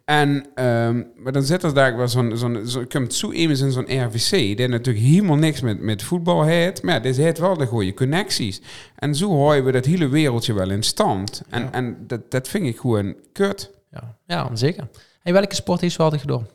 En, 0.05 0.47
ehm, 0.55 1.03
maar 1.17 1.33
dan 1.33 1.43
zit 1.43 1.63
er 1.63 1.75
daar 1.75 1.97
wel 1.97 2.09
zo'n... 2.09 2.37
zo'n 2.37 2.67
zo, 2.67 2.85
komt 2.89 3.15
zo 3.15 3.33
iemand 3.33 3.59
in 3.61 3.71
zo'n 3.73 4.05
RVC... 4.05 4.31
die 4.57 4.69
natuurlijk 4.69 5.05
helemaal 5.05 5.37
niks 5.37 5.61
met, 5.61 5.81
met 5.81 6.03
voetbal 6.03 6.43
heeft. 6.43 6.83
Maar 6.83 6.95
ja, 6.95 7.01
dit 7.01 7.17
heeft 7.17 7.39
wel 7.39 7.57
de 7.57 7.67
goede 7.67 7.95
connecties. 7.95 8.61
En 8.97 9.15
zo 9.15 9.37
houden 9.39 9.65
we 9.65 9.73
dat 9.73 9.85
hele 9.85 10.09
wereldje 10.09 10.53
wel 10.53 10.71
in 10.71 10.83
stand. 10.83 11.43
En, 11.51 11.63
Ja. 11.63 11.73
en 11.73 11.97
dat, 12.07 12.31
dat 12.31 12.49
vind 12.49 12.67
ik 12.67 12.79
gewoon 12.79 13.15
kut. 13.33 13.71
Ja, 13.91 14.17
ja 14.27 14.57
zeker. 14.57 14.89
Hey, 15.23 15.33
welke 15.33 15.55
sport 15.55 15.81
heeft 15.81 15.95
ze 15.95 16.03
altijd 16.03 16.21
gedaan? 16.21 16.47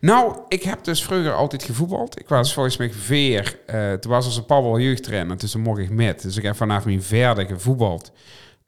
Nou, 0.00 0.38
ik 0.48 0.62
heb 0.62 0.84
dus 0.84 1.04
vroeger 1.04 1.32
altijd 1.32 1.62
gevoetbald. 1.62 2.20
Ik 2.20 2.28
was 2.28 2.54
volgens 2.54 2.76
mij 2.76 2.92
veer. 2.92 3.60
eh 3.66 3.92
toen 3.92 4.10
was 4.10 4.24
als 4.24 4.36
een 4.36 4.46
Paul 4.46 4.78
jeugdtrainer. 4.78 5.38
Dus 5.38 5.50
toen 5.50 5.62
mocht 5.62 5.78
ik 5.78 5.90
met. 5.90 6.22
Dus 6.22 6.36
ik 6.36 6.42
heb 6.42 6.56
vanaf 6.56 6.84
mijn 6.84 7.02
vierde 7.02 7.46
gevoetbald. 7.46 8.12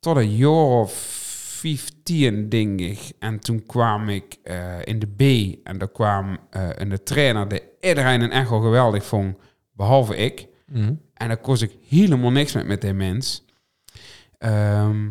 Tot 0.00 0.16
een 0.16 0.36
jaar 0.36 0.80
of 0.80 1.24
15, 1.60 2.48
denk 2.48 2.80
ik. 2.80 3.12
En 3.18 3.38
toen 3.40 3.66
kwam 3.66 4.08
ik 4.08 4.36
eh, 4.42 4.78
in 4.84 4.98
de 4.98 5.06
B. 5.06 5.56
En 5.66 5.78
daar 5.78 5.90
kwam 5.90 6.38
eh, 6.50 6.68
een 6.74 6.88
de 6.88 7.02
trainer 7.02 7.48
die 7.48 7.62
iedereen 7.80 8.20
een 8.20 8.30
echo 8.30 8.60
geweldig 8.60 9.04
vond, 9.04 9.36
behalve 9.72 10.16
ik. 10.16 10.46
Mhm. 10.66 10.94
En 11.14 11.28
daar 11.28 11.36
kost 11.40 11.62
ik 11.62 11.76
helemaal 11.88 12.30
niks 12.30 12.52
met 12.52 12.66
met 12.66 12.80
die 12.80 12.92
mens. 12.92 13.44
Ehm, 14.38 15.08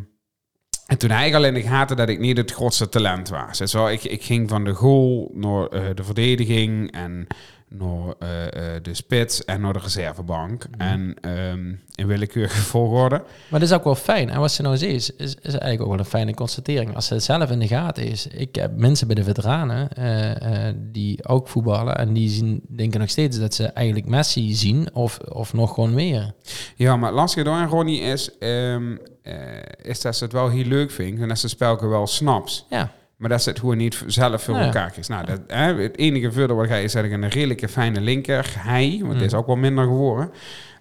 en 0.86 0.98
toen 0.98 1.10
hij 1.10 1.36
al 1.36 1.46
in 1.46 1.54
de 1.54 1.62
gaten 1.62 1.98
dat 1.98 2.10
ik 2.10 2.20
niet 2.20 2.38
het 2.38 2.52
grootste 2.52 2.90
talent 2.90 3.30
was. 3.30 3.58
Dus 3.58 3.72
zo, 3.72 3.88
ik, 3.88 4.04
ik 4.04 4.24
ging 4.24 4.50
van 4.50 4.64
de 4.64 4.74
goal 4.74 5.32
naar 5.34 5.68
eh, 5.68 5.82
de 5.96 6.04
verdediging 6.04 6.92
en 6.92 7.28
naar 7.68 8.14
eh, 8.20 8.76
eh, 8.76 8.84
de 8.84 8.94
spits 8.94 9.46
en 9.46 9.62
naar 9.62 9.74
de 9.74 9.80
reservebank. 9.80 10.66
En 10.78 11.16
ehm, 11.22 11.74
in 11.96 12.08
willekeurige 12.08 12.62
volgorde. 12.76 13.16
Maar 13.50 13.60
dat 13.60 13.70
is 13.70 13.76
ook 13.76 13.84
wel 13.84 13.96
fijn. 13.96 14.30
En 14.30 14.40
wat 14.40 14.52
ze 14.52 14.62
nou 14.62 14.78
ziet, 14.78 14.90
is, 14.90 15.10
is, 15.18 15.36
eigenlijk 15.42 15.82
ook 15.82 15.90
wel 15.90 16.00
een 16.00 16.06
fijne 16.06 16.34
constatering. 16.34 16.96
Als 16.96 17.08
ze 17.08 17.14
het 17.14 17.24
zelf 17.24 17.52
in 17.52 17.60
de 17.60 17.68
gaten 17.68 18.08
is. 18.08 18.28
Ik 18.28 18.56
heb 18.56 18.78
mensen 18.78 19.08
bij 19.08 19.16
de 19.16 19.24
veteranen 19.24 19.90
eh, 19.90 20.74
die 20.78 21.28
ook 21.28 21.48
voetballen. 21.48 21.98
En 21.98 22.14
die 22.14 22.30
zien, 22.30 22.62
denken 22.68 23.00
nog 23.00 23.10
steeds 23.10 23.40
dat 23.40 23.54
ze 23.54 23.66
eigenlijk 23.66 24.08
Messi 24.08 24.54
zien. 24.54 24.90
Of, 24.94 25.18
of 25.18 25.54
nog 25.54 25.74
gewoon 25.74 25.94
meer. 25.94 26.34
Ja, 26.76 26.96
maar 26.96 27.10
het 27.10 27.20
lastige 27.20 27.44
door 27.44 27.64
Ronnie 27.64 28.02
is, 28.02 28.38
ehm, 28.38 28.96
eh, 29.22 29.36
is 29.82 30.02
dat 30.02 30.16
ze 30.16 30.24
het 30.24 30.34
wel 30.34 30.50
heel 30.50 30.66
leuk 30.66 30.92
vindt 30.92 31.22
en 31.22 31.28
dat 31.28 31.38
ze 31.38 31.46
het 31.46 31.56
spelke 31.56 31.88
wel 31.88 32.08
snaps. 32.08 32.66
Ja, 32.70 32.92
Maar 33.18 33.30
dat 33.30 33.46
het 33.46 33.60
gewoon 33.60 33.78
niet 33.78 34.04
zelf 34.08 34.44
voor 34.44 34.54
Nee. 34.54 34.64
elkaar 34.64 34.94
is. 34.98 35.08
Nou, 35.08 35.26
dat, 35.26 35.42
hè, 35.48 35.74
het 35.82 35.98
enige 35.98 36.32
verder 36.32 36.56
wat 36.56 36.68
ga 36.68 36.76
is 36.76 36.92
dat 36.92 37.04
ik 37.04 37.12
een 37.12 37.30
redelijke 37.30 37.68
fijne 37.68 38.02
linker, 38.02 38.54
hij, 38.58 39.00
want 39.02 39.14
het 39.14 39.22
is 39.24 39.34
ook 39.34 39.46
wel 39.48 39.56
minder 39.56 39.84
geworden. 39.86 40.32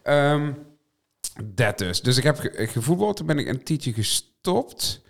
Ehm, 0.02 0.52
dat 1.44 1.78
dus. 1.78 2.00
Dus 2.02 2.16
ik 2.16 2.22
heb 2.24 2.38
ge- 2.38 2.66
gevoetbald, 2.66 3.16
toen 3.16 3.26
ben 3.26 3.38
ik 3.38 3.48
een 3.48 3.62
tijdje 3.62 3.92
gestopt. 3.92 5.02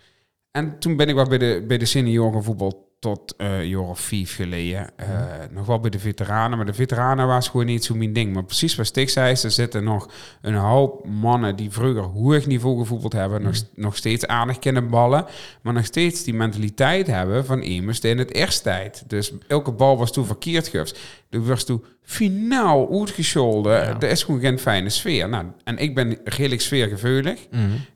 En 0.51 0.79
toen 0.79 0.95
ben 0.95 1.07
ik 1.09 1.15
wel 1.15 1.25
bij 1.27 1.37
de, 1.37 1.63
bij 1.67 1.77
de 1.77 1.85
senioren 1.85 2.43
voetbal 2.43 2.84
tot 3.05 3.33
een 3.37 3.67
jaar 3.67 3.81
of 3.81 3.99
vijf 3.99 4.35
geleden. 4.35 4.89
Eh, 4.95 5.07
Nog 5.51 5.65
wel 5.65 5.79
bij 5.79 5.89
de 5.89 5.99
veteranen, 5.99 6.57
maar 6.57 6.65
de 6.65 6.73
veteranen 6.73 7.27
was 7.27 7.47
gewoon 7.49 7.65
niet 7.65 7.83
zo 7.85 7.95
mijn 7.95 8.13
ding. 8.13 8.33
Maar 8.33 8.43
precies 8.43 8.75
wat 8.75 8.85
Stig 8.85 9.09
zei, 9.09 9.35
er 9.43 9.51
zitten 9.51 9.83
nog 9.83 10.09
een 10.41 10.55
hoop 10.55 11.07
mannen 11.07 11.55
die 11.55 11.71
vroeger 11.71 12.01
hoog 12.03 12.45
niveau 12.45 12.79
gevoetbald 12.79 13.13
hebben, 13.13 13.41
nog, 13.41 13.55
nog 13.75 13.95
steeds 13.95 14.27
aardig 14.27 14.59
kunnen 14.59 14.89
ballen, 14.89 15.25
maar 15.61 15.73
nog 15.73 15.85
steeds 15.85 16.23
die 16.23 16.33
mentaliteit 16.33 17.07
hebben 17.07 17.45
van 17.45 17.61
immers 17.63 17.99
in 17.99 18.17
het 18.17 18.33
eerste 18.33 18.63
tijd. 18.63 19.03
Dus 19.07 19.33
elke 19.47 19.71
bal 19.71 19.97
was 19.97 20.11
toen 20.11 20.25
verkeerd 20.25 20.67
geweest. 20.67 20.99
Toen 21.29 21.45
was 21.45 21.63
toen 21.63 21.83
finaal 22.01 22.99
uitgescholden. 22.99 23.73
Ja. 23.73 23.99
Er 23.99 24.09
is 24.09 24.23
gewoon 24.23 24.39
geen 24.39 24.59
fijne 24.59 24.89
sfeer. 24.89 25.29
Nou, 25.29 25.45
en 25.63 25.77
ik 25.77 25.95
ben 25.95 26.17
redelijk 26.23 26.61
sfeergeveulig. 26.61 27.47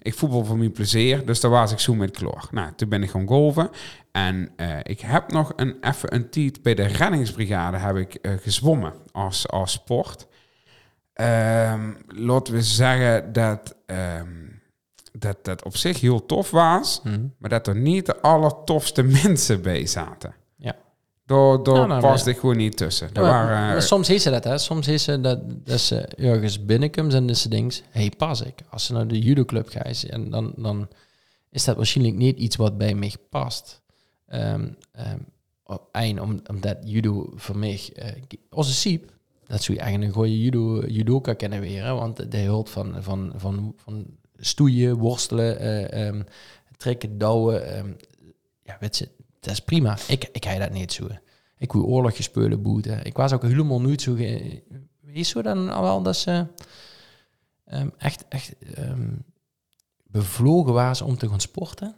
Ik 0.01 0.13
voetbal 0.13 0.45
voor 0.45 0.57
mijn 0.57 0.71
plezier, 0.71 1.25
dus 1.25 1.39
daar 1.39 1.51
was 1.51 1.71
ik 1.71 1.79
zo 1.79 1.95
met 1.95 2.11
kloor. 2.17 2.47
Nou, 2.51 2.71
toen 2.75 2.89
ben 2.89 3.03
ik 3.03 3.09
gaan 3.09 3.27
golven. 3.27 3.69
En 4.27 4.49
eh, 4.55 4.77
ik 4.83 4.99
heb 4.99 5.31
nog 5.31 5.53
een, 5.55 5.77
even 5.81 6.13
een 6.15 6.29
tijd 6.29 6.61
bij 6.61 6.75
de 6.75 6.83
reddingsbrigade 6.83 7.77
heb 7.77 7.95
ik 7.95 8.13
eh, 8.13 8.31
gezwommen 8.41 8.93
als, 9.11 9.47
als 9.47 9.71
sport. 9.71 10.27
Ehm, 11.13 11.93
laten 12.07 12.53
we 12.53 12.61
zeggen 12.61 13.33
dat, 13.33 13.75
ehm, 13.85 14.27
dat 15.11 15.45
dat 15.45 15.63
op 15.63 15.75
zich 15.77 15.99
heel 15.99 16.25
tof 16.25 16.51
was, 16.51 17.01
Mhm. 17.03 17.25
maar 17.37 17.49
dat 17.49 17.67
er 17.67 17.75
niet 17.75 18.05
de 18.05 18.21
allertofste 18.21 19.03
mensen 19.23 19.61
bij 19.61 19.85
zaten. 19.85 20.33
Ja. 20.55 20.75
Daar, 21.25 21.63
daar 21.63 21.75
Nou, 21.75 21.87
nou, 21.87 22.01
paste 22.01 22.29
ik 22.29 22.37
gewoon 22.37 22.57
niet 22.57 22.77
tussen. 22.77 23.09
Waren, 23.13 23.67
maar 23.67 23.81
soms 23.81 24.09
is 24.09 24.23
ze 24.23 24.29
dat, 24.29 24.43
hè. 24.43 24.57
Soms 24.57 24.87
is 24.87 25.03
ze 25.03 25.21
dat, 25.21 25.39
dat 25.65 25.79
ze 25.79 25.95
ergens 26.05 26.65
binnenkomt 26.65 27.13
en 27.13 27.27
dat 27.27 27.37
ze 27.37 27.49
denkt... 27.49 27.83
hey, 27.89 28.11
pas 28.17 28.41
ik. 28.41 28.59
Als 28.69 28.85
ze 28.85 28.93
naar 28.93 29.07
de 29.07 29.19
judoclub 29.19 29.69
gaat, 29.69 30.03
en 30.03 30.29
dan, 30.29 30.53
dan 30.55 30.87
is 31.49 31.63
dat 31.63 31.75
waarschijnlijk 31.75 32.17
niet 32.17 32.37
iets 32.37 32.55
wat 32.55 32.77
bij 32.77 32.93
mij 32.93 33.13
past. 33.29 33.81
Om, 36.21 36.41
omdat 36.47 36.77
judo 36.83 37.31
voor 37.35 37.57
mij... 37.57 37.89
eh, 37.95 38.11
onze 38.49 38.73
siep, 38.73 39.13
dat 39.47 39.63
zou 39.63 39.77
je 39.77 39.83
eigenlijk 39.83 40.11
een 40.11 40.21
goede 40.21 40.41
judo, 40.41 40.85
judoka 40.87 41.33
kennen 41.33 41.59
weer. 41.59 41.83
Hè, 41.83 41.93
want 41.93 42.31
de 42.31 42.37
hulp 42.37 42.67
van, 42.67 43.03
van, 43.03 43.33
van, 43.35 43.73
van 43.75 44.05
stoeien, 44.37 44.97
worstelen, 44.97 45.59
eh, 45.59 46.07
ehm, 46.07 46.21
trekken, 46.77 47.17
douwen... 47.17 47.75
ehm, 47.75 47.91
ja, 48.63 48.77
weet 48.79 49.09
dat 49.39 49.53
is 49.53 49.59
prima. 49.59 49.97
Ik, 50.07 50.29
ik 50.31 50.45
ga 50.45 50.57
dat 50.57 50.71
niet 50.71 50.93
zo. 50.93 51.07
Ik 51.57 51.71
wil 51.71 51.85
oorlogjes 51.85 52.25
spelen 52.25 52.61
boeten. 52.61 53.05
Ik 53.05 53.17
was 53.17 53.33
ook 53.33 53.41
helemaal 53.41 53.81
niet 53.81 54.01
zo... 54.01 54.15
Ge... 54.15 54.63
Is 55.05 55.29
zo 55.29 55.41
dan 55.41 55.69
al 55.69 55.81
wel 55.81 56.01
dat 56.01 56.15
ze 56.15 56.45
echt, 57.97 58.25
echt 58.27 58.55
bevlogen 60.03 60.73
waren 60.73 61.05
om 61.05 61.17
te 61.17 61.29
gaan 61.29 61.39
sporten? 61.39 61.95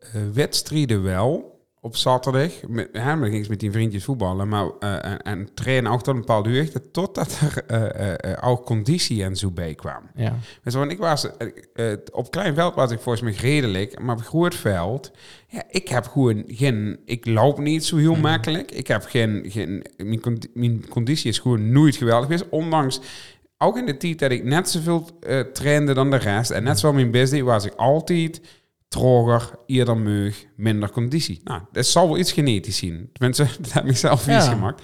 Eh, 0.00 0.20
wedstrijden 0.32 1.02
wel 1.02 1.58
op 1.82 1.96
zaterdag. 1.96 2.52
Met, 2.68 2.88
hè, 2.92 3.18
dan 3.18 3.30
ging 3.30 3.42
ik 3.42 3.48
met 3.48 3.60
die 3.60 3.70
vriendjes 3.70 4.04
voetballen. 4.04 4.48
Maar, 4.48 4.70
eh, 4.80 5.04
en, 5.04 5.22
en 5.22 5.48
trainen 5.54 5.92
ook 5.92 6.02
tot 6.02 6.14
een 6.14 6.20
bepaalde 6.20 6.58
hoogte. 6.58 6.90
Totdat 6.90 7.40
er 7.40 7.64
eh, 7.66 8.32
eh, 8.32 8.48
ook 8.48 8.64
conditie 8.64 9.24
en 9.24 9.36
zo 9.36 9.50
bij 9.50 9.74
kwam. 9.74 10.02
Ja. 10.14 10.36
Dus 10.62 10.74
want 10.74 10.90
ik 10.90 10.98
was, 10.98 11.28
op 12.12 12.30
klein 12.30 12.54
veld 12.54 12.74
was 12.74 12.90
ik 12.90 13.00
volgens 13.00 13.24
mij 13.24 13.50
redelijk, 13.50 14.00
maar 14.00 14.16
op 14.16 14.22
groot 14.22 14.54
veld, 14.54 15.10
ja, 15.48 15.62
ik 15.68 15.88
heb 15.88 16.06
gewoon 16.06 16.44
geen, 16.46 16.98
ik 17.04 17.26
loop 17.26 17.58
niet 17.58 17.84
zo 17.84 17.96
heel 17.96 18.16
makkelijk. 18.16 18.70
Ik 18.70 18.86
heb 18.86 19.04
geen, 19.04 19.44
geen 19.46 19.84
mijn, 19.96 20.20
condi- 20.20 20.50
mijn 20.54 20.88
conditie 20.88 21.30
is 21.30 21.38
gewoon 21.38 21.72
nooit 21.72 21.96
geweldig 21.96 22.24
geweest, 22.24 22.48
ondanks 22.50 23.00
ook 23.58 23.76
in 23.78 23.86
de 23.86 23.96
tijd 23.96 24.18
dat 24.18 24.30
ik 24.30 24.44
net 24.44 24.68
zoveel 24.68 25.08
eh 25.20 25.40
trainde 25.40 25.94
dan 25.94 26.10
de 26.10 26.16
rest 26.16 26.50
en 26.50 26.62
net 26.62 26.78
zoals 26.78 26.94
mijn 26.94 27.10
deed, 27.10 27.40
was 27.40 27.64
ik 27.64 27.74
altijd 27.76 28.40
troger, 28.90 29.50
eerder 29.66 29.96
meug, 29.96 30.46
minder 30.56 30.90
conditie. 30.90 31.40
Nou, 31.44 31.62
dat 31.72 31.86
zal 31.86 32.08
wel 32.08 32.18
iets 32.18 32.32
genetisch 32.32 32.76
zien. 32.76 33.10
Tenminste, 33.12 33.46
dat 33.62 33.72
heb 33.72 33.86
ik 33.86 33.96
zelf 33.96 34.26
Ja. 34.26 34.36
iets 34.38 34.48
gemaakt. 34.48 34.82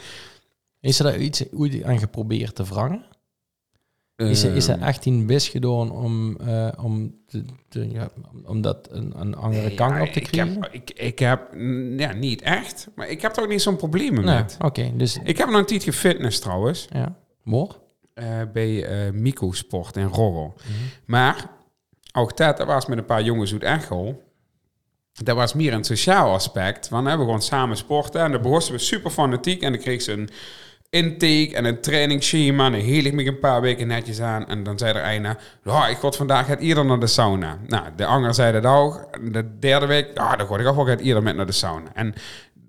Is 0.81 0.99
er 0.99 1.05
daar 1.05 1.19
iets 1.19 1.45
aan 1.85 1.99
geprobeerd 1.99 2.55
te 2.55 2.65
wrangen? 2.65 3.05
Is 4.17 4.43
er, 4.43 4.55
is 4.55 4.69
er 4.69 4.75
Ehm, 4.75 4.83
echt 4.83 5.07
een 5.07 5.27
best 5.27 5.49
gedaan 5.49 5.91
om, 5.91 6.37
eh, 6.41 6.69
om, 6.83 7.15
te, 7.27 7.45
te- 7.69 7.91
ja, 7.91 8.09
om- 8.45 8.61
dat 8.61 8.89
een, 8.91 9.13
een 9.21 9.35
andere 9.35 9.75
kant 9.75 9.95
Ja, 9.95 10.01
op 10.03 10.09
te 10.09 10.21
ik 10.21 10.27
krijgen? 10.27 10.63
heb, 10.63 10.73
ik, 10.73 10.91
ik 10.91 11.19
heb, 11.19 11.55
ja, 11.97 12.13
niet 12.13 12.43
echt, 12.43 12.89
maar 12.95 13.09
ik 13.09 13.23
heb 13.23 13.37
er 13.37 13.43
ook 13.43 13.49
niet 13.49 13.63
zo'n 13.63 13.77
problemen 13.77 14.25
Nee, 14.25 14.35
met. 14.35 14.57
oké. 14.65 14.93
dus, 14.97 15.19
Ik 15.25 15.39
heb 15.39 15.49
nog 15.49 15.59
een 15.59 15.67
tijd 15.67 15.83
gefitness 15.83 16.39
trouwens, 16.39 16.87
ja. 16.93 17.17
Moor? 17.43 17.81
eh, 18.15 18.41
bij 18.53 18.85
eh 18.85 19.13
Mico 19.13 19.53
Sport 19.53 19.97
in 19.97 20.07
Rorrel. 20.07 20.55
Maar 21.07 21.51
ook 22.17 22.37
dat, 22.37 22.64
was 22.64 22.87
met 22.87 22.99
een 22.99 23.05
paar 23.05 23.23
jongens 23.23 23.53
uit 23.53 23.62
Echel. 23.62 24.23
Dat 25.12 25.37
was 25.37 25.55
meer 25.55 25.73
een 25.73 25.85
sociaal 25.85 26.33
aspect. 26.33 26.89
Want 26.89 27.07
hè, 27.07 27.17
we 27.17 27.23
gewoon 27.23 27.43
samen 27.43 27.77
sporten 27.77 28.21
en 28.21 28.33
dan 28.33 28.43
begonnen 28.43 28.71
we 28.71 28.79
super 28.79 29.11
fanatiek. 29.11 29.62
En 29.62 29.73
dan 29.73 29.81
kreeg 29.81 30.03
ze 30.03 30.12
een 30.12 30.29
intake 30.91 31.57
en 31.57 31.64
een 31.64 31.81
trainingsschema. 31.81 32.67
En 32.67 32.73
dan 32.73 32.81
hield 32.81 33.05
ik 33.05 33.12
me 33.12 33.27
een 33.27 33.39
paar 33.39 33.61
weken 33.61 33.87
netjes 33.87 34.21
aan. 34.21 34.47
En 34.47 34.62
dan 34.62 34.79
zei 34.79 34.99
er 34.99 35.14
een, 35.14 35.37
ja, 35.64 35.89
ik 35.89 35.97
god 35.97 36.17
vandaag 36.17 36.47
gaat 36.47 36.61
eerder 36.61 36.85
naar 36.85 37.01
de 37.01 37.07
sauna. 37.07 37.59
Nou, 37.67 37.85
de 37.97 38.07
ander 38.07 38.35
zei 38.35 38.61
dat 38.61 38.73
ook. 38.73 39.09
En 39.11 39.33
De 39.33 39.59
derde 39.59 39.87
week, 39.87 40.07
ja, 40.14 40.37
dan 40.37 40.47
ga 40.47 40.59
ik 40.59 40.67
ook 40.67 40.77
wel 40.77 40.87
gaat 40.87 41.01
eerder 41.01 41.23
met 41.23 41.37
naar 41.37 41.47
de 41.47 41.53
sauna. 41.53 41.91
En 41.95 42.14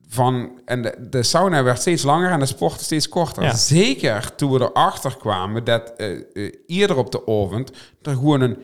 van, 0.10 0.62
en 0.66 0.82
de, 0.82 1.08
de 1.10 1.24
sauna 1.24 1.64
werd 1.64 1.80
steeds 1.80 2.04
langer 2.04 2.32
en 2.32 2.39
de 2.39 2.45
sport 2.45 2.82
steeds 2.82 3.10
korter. 3.10 3.43
Ja. 3.43 3.56
Zeker 3.56 4.36
toen 4.36 4.52
we 4.52 4.62
erachter 4.62 5.18
kwamen 5.18 5.64
dat 5.64 5.93
eh, 5.98 6.12
eh, 6.34 6.54
eerder 6.68 6.98
op 6.98 7.12
de 7.12 7.22
avond 7.22 7.72
er 8.02 8.14
gewoon 8.14 8.41
een 8.41 8.58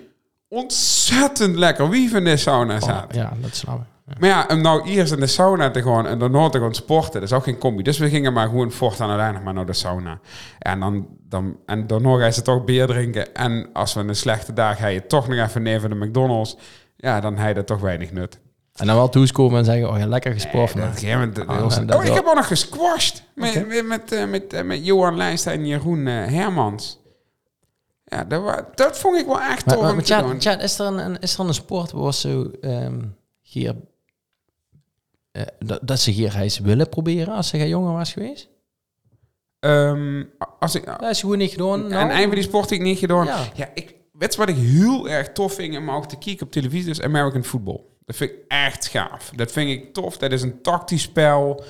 ontzettend 0.53 1.55
lekker 1.55 1.89
wief 1.89 2.13
in 2.13 2.23
de 2.23 2.37
sauna. 2.37 2.75
Oh, 2.75 2.79
ja, 3.11 3.33
dat 3.41 3.55
snap 3.55 3.75
ik. 3.79 3.85
Ja. 4.07 4.13
Maar 4.19 4.29
ja, 4.29 4.45
om 4.49 4.61
nou 4.61 4.87
eerst 4.89 5.13
in 5.13 5.19
de 5.19 5.27
sauna 5.27 5.71
te 5.71 5.81
gaan 5.83 6.07
en 6.07 6.19
daarna 6.19 6.49
te 6.49 6.59
gaan 6.59 6.73
sporten, 6.75 7.13
dat 7.19 7.29
is 7.29 7.35
ook 7.35 7.43
geen 7.43 7.57
combi. 7.57 7.83
Dus 7.83 7.97
we 7.97 8.09
gingen 8.09 8.33
maar 8.33 8.47
gewoon 8.47 8.71
voortaan 8.71 9.07
uiteindelijk 9.07 9.45
maar 9.45 9.53
naar 9.53 9.65
de 9.65 9.73
sauna. 9.73 10.19
En 10.59 10.79
dan, 10.79 11.07
dan 11.29 11.57
en 11.65 11.87
daarna 11.87 12.17
ga 12.17 12.25
je 12.25 12.31
ze 12.31 12.41
toch 12.41 12.63
bier 12.63 12.87
drinken. 12.87 13.33
En 13.35 13.69
als 13.73 13.93
we 13.93 13.99
een 13.99 14.15
slechte 14.15 14.53
dag 14.53 14.77
ga 14.77 14.87
je 14.87 15.05
toch 15.07 15.27
nog 15.27 15.39
even 15.47 15.61
neven 15.61 15.89
de 15.89 15.95
McDonald's. 15.95 16.57
Ja, 16.97 17.19
dan 17.19 17.37
heb 17.37 17.47
je 17.47 17.53
dat 17.53 17.67
toch 17.67 17.79
weinig 17.79 18.11
nut. 18.11 18.39
En 18.75 18.87
dan 18.87 18.95
wel 18.95 19.09
toeskomen 19.09 19.57
en 19.59 19.65
zeggen, 19.65 19.89
oh 19.89 19.97
ja, 19.97 20.05
lekker 20.07 20.33
gesport. 20.33 20.73
Dat, 20.81 21.01
maar 21.17 21.33
dat- 21.33 21.45
Oh, 21.47 21.87
dat- 21.87 21.97
oh, 21.97 22.03
ik 22.03 22.13
heb 22.13 22.25
ook 22.25 22.35
nog 22.35 22.47
gesquashed 22.47 23.23
met, 23.35 23.67
met, 23.67 23.87
met, 23.87 24.11
eh, 24.11 24.25
met, 24.27 24.53
eh, 24.53 24.63
met 24.63 24.85
Johan 24.85 25.17
Lijnstein 25.17 25.59
en 25.59 25.65
Jeroen 25.67 26.07
eh, 26.07 26.13
Hermans. 26.25 27.01
Ja, 28.13 28.23
dat, 28.23 28.77
dat 28.77 28.99
vond 28.99 29.17
ik 29.17 29.25
wel 29.25 29.41
echt 29.41 29.67
tof 29.67 29.81
maar, 29.81 29.89
om 29.89 29.95
maar 29.95 30.03
is, 30.61 30.79
er 30.79 30.85
een, 30.85 31.19
is 31.19 31.37
er 31.37 31.45
een 31.45 31.53
sport 31.53 31.91
waar 31.91 32.13
ze 32.13 32.57
ehm, 32.61 33.01
hier... 33.41 33.75
eh, 35.31 35.41
dat, 35.59 35.79
dat 35.81 35.99
ze 35.99 36.11
hier 36.11 36.35
eens 36.35 36.59
willen 36.59 36.89
proberen 36.89 37.33
als 37.33 37.47
ze 37.47 37.67
jonger 37.67 37.93
was 37.93 38.13
geweest? 38.13 38.49
Ehm, 39.59 40.23
als 40.59 40.75
ik, 40.75 40.85
Dat 40.85 41.09
is 41.09 41.19
gewoon 41.19 41.37
niet 41.37 41.51
gedaan. 41.51 41.91
en 41.91 42.09
een 42.09 42.23
van 42.23 42.35
die 42.35 42.43
sport 42.43 42.69
die 42.69 42.77
ik 42.77 42.83
niet 42.83 42.97
gedaan. 42.97 43.25
Ja. 43.25 43.45
Ja, 43.55 43.69
ik, 43.73 43.95
weet 44.11 44.35
wat 44.35 44.49
ik 44.49 44.55
heel 44.55 45.09
erg 45.09 45.31
tof 45.31 45.53
vind 45.53 45.77
om 45.77 45.91
ook 45.91 46.05
te 46.05 46.17
kijken 46.17 46.45
op 46.45 46.51
televisie? 46.51 46.89
is 46.89 47.01
American 47.01 47.43
Football. 47.43 47.81
Dat 48.05 48.15
vind 48.15 48.31
ik 48.31 48.37
echt 48.47 48.87
gaaf. 48.87 49.31
Dat 49.35 49.51
vind 49.51 49.69
ik 49.69 49.93
tof. 49.93 50.17
Dat 50.17 50.31
is 50.31 50.41
een 50.41 50.61
tactisch 50.61 51.01
spel. 51.01 51.63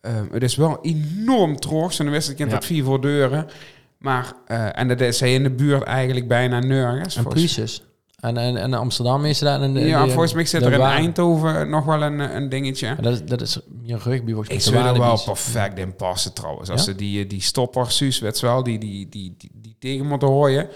Ehm, 0.00 0.32
het 0.32 0.42
is 0.42 0.56
wel 0.56 0.78
enorm 0.82 1.56
trots. 1.56 1.98
En 1.98 2.04
de 2.04 2.10
wedstrijd 2.10 2.38
kent 2.38 2.50
Ja. 2.50 2.56
dat 2.56 2.66
vier 2.66 2.84
voor 2.84 3.00
deuren. 3.00 3.48
Maar, 4.00 4.32
eh, 4.46 4.78
en 4.78 4.88
dat 4.88 5.00
is 5.00 5.20
hij 5.20 5.32
in 5.34 5.42
de 5.42 5.50
buurt 5.50 5.82
eigenlijk 5.82 6.28
bijna 6.28 6.58
nergens. 6.58 7.16
En 7.16 7.24
Priestess. 7.24 7.82
En, 8.20 8.36
en, 8.36 8.56
en 8.56 8.74
Amsterdam 8.74 9.24
is 9.24 9.38
dat. 9.38 9.60
En 9.60 9.72
ja, 9.72 10.04
de- 10.04 10.10
volgens 10.10 10.32
mij 10.32 10.44
zit 10.44 10.62
er 10.62 10.72
in 10.72 10.78
waar- 10.78 10.96
Eindhoven 10.96 11.70
nog 11.70 11.84
wel 11.84 12.02
een, 12.02 12.18
een 12.36 12.48
dingetje. 12.48 12.96
Dat, 13.00 13.12
is, 13.12 13.22
dat 13.24 13.40
is 13.40 13.58
meer 13.82 13.98
rugby 14.04 14.28
volgens 14.32 14.48
mij. 14.48 14.56
Ik 14.56 14.62
zou 14.62 14.86
er 14.86 14.98
wel 14.98 15.20
perfect 15.24 15.78
in 15.78 15.96
passen 15.96 16.32
trouwens. 16.32 16.70
Als 16.70 16.80
Ja? 16.80 16.86
ze 16.86 16.94
die, 16.94 17.26
die 17.26 17.40
stopper, 17.42 17.90
Suus, 17.90 18.18
weet 18.18 18.40
je 18.40 18.46
wel, 18.46 18.62
die, 18.62 18.78
die, 18.78 19.08
die, 19.08 19.34
die, 19.38 19.50
die 19.54 19.76
tegen 19.78 20.06
moeten 20.06 20.28
gooien, 20.28 20.68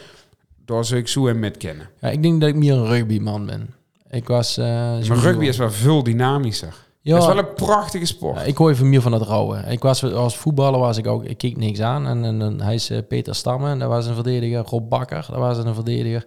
daar 0.64 0.84
zou 0.84 1.00
ik 1.00 1.08
zo 1.08 1.26
in 1.26 1.38
met 1.38 1.56
kennen. 1.56 1.88
Ja, 2.00 2.08
ik 2.08 2.22
denk 2.22 2.40
dat 2.40 2.48
ik 2.48 2.54
meer 2.56 2.72
een 2.74 2.86
rugbyman 2.86 3.46
ben. 3.46 3.74
Ik 4.10 4.26
was... 4.28 4.56
eh, 4.58 4.64
Maar 4.64 5.02
rugby 5.18 5.46
is 5.46 5.56
wel 5.56 5.70
veel 5.70 6.02
dynamischer. 6.02 6.74
Ja, 7.04 7.14
Het 7.14 7.22
is 7.22 7.28
wel 7.28 7.38
een 7.38 7.54
prachtige 7.54 8.04
sport. 8.04 8.36
Ja, 8.36 8.42
ik 8.42 8.56
hoor 8.56 8.70
even 8.70 8.88
meer 8.88 9.00
van 9.02 9.12
het 9.12 9.22
rouwen. 9.22 9.68
Ik 9.68 9.82
was 9.82 10.04
als 10.04 10.36
voetballer 10.36 10.80
was 10.80 10.96
ik 10.98 11.06
ook, 11.06 11.24
ik 11.24 11.38
keek 11.38 11.56
niks 11.56 11.80
aan. 11.80 12.06
En, 12.06 12.24
en, 12.24 12.42
en 12.42 12.60
hij 12.60 12.74
is 12.74 12.90
eh, 12.90 12.98
Peter 13.08 13.34
Stammen, 13.34 13.78
dat 13.78 13.88
was 13.88 14.06
een 14.06 14.14
verdediger. 14.14 14.64
Rob 14.64 14.88
Bakker, 14.88 15.26
dat 15.30 15.38
was 15.38 15.58
een 15.58 15.74
verdediger. 15.74 16.26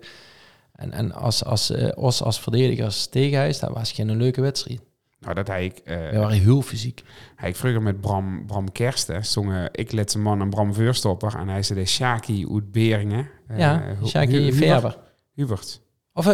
En, 0.76 0.92
en 0.92 1.12
als, 1.12 1.44
als, 1.46 1.70
eh, 1.70 1.90
Os 1.96 2.24
als 2.24 2.40
verdedigers 2.40 3.06
tegen 3.06 3.38
hij 3.38 3.50
is, 3.50 3.60
dat 3.60 3.70
was 3.74 3.92
geen 3.92 4.18
leuke 4.18 4.42
wedstrijd. 4.42 4.80
Nou, 5.20 5.34
dat 5.36 5.48
hij 5.48 5.66
ik, 5.66 5.78
eh, 5.78 6.10
We 6.10 6.18
waren 6.20 6.40
heel 6.40 6.62
fysiek. 6.62 7.04
hij 7.36 7.50
ik 7.50 7.56
vroeger 7.56 7.82
met 7.82 8.02
Bram, 8.02 8.46
Bram 8.46 8.72
Kersten, 8.72 9.26
zongen 9.26 9.70
ik 9.72 9.92
Letse 9.92 10.20
man 10.20 10.42
en 10.42 10.50
Bram 10.50 10.74
Veurstopper. 10.74 11.36
En 11.38 11.48
hij 11.48 11.64
zei 11.64 11.80
de 11.80 11.86
Shaki 11.86 12.48
uit 12.54 12.72
Beringen. 12.72 13.30
Ja, 13.58 13.84
Shaki 14.06 14.32
Hubert- 14.38 14.56
Verber. 14.56 14.98
Hubert. 15.34 15.82
Of, 16.14 16.28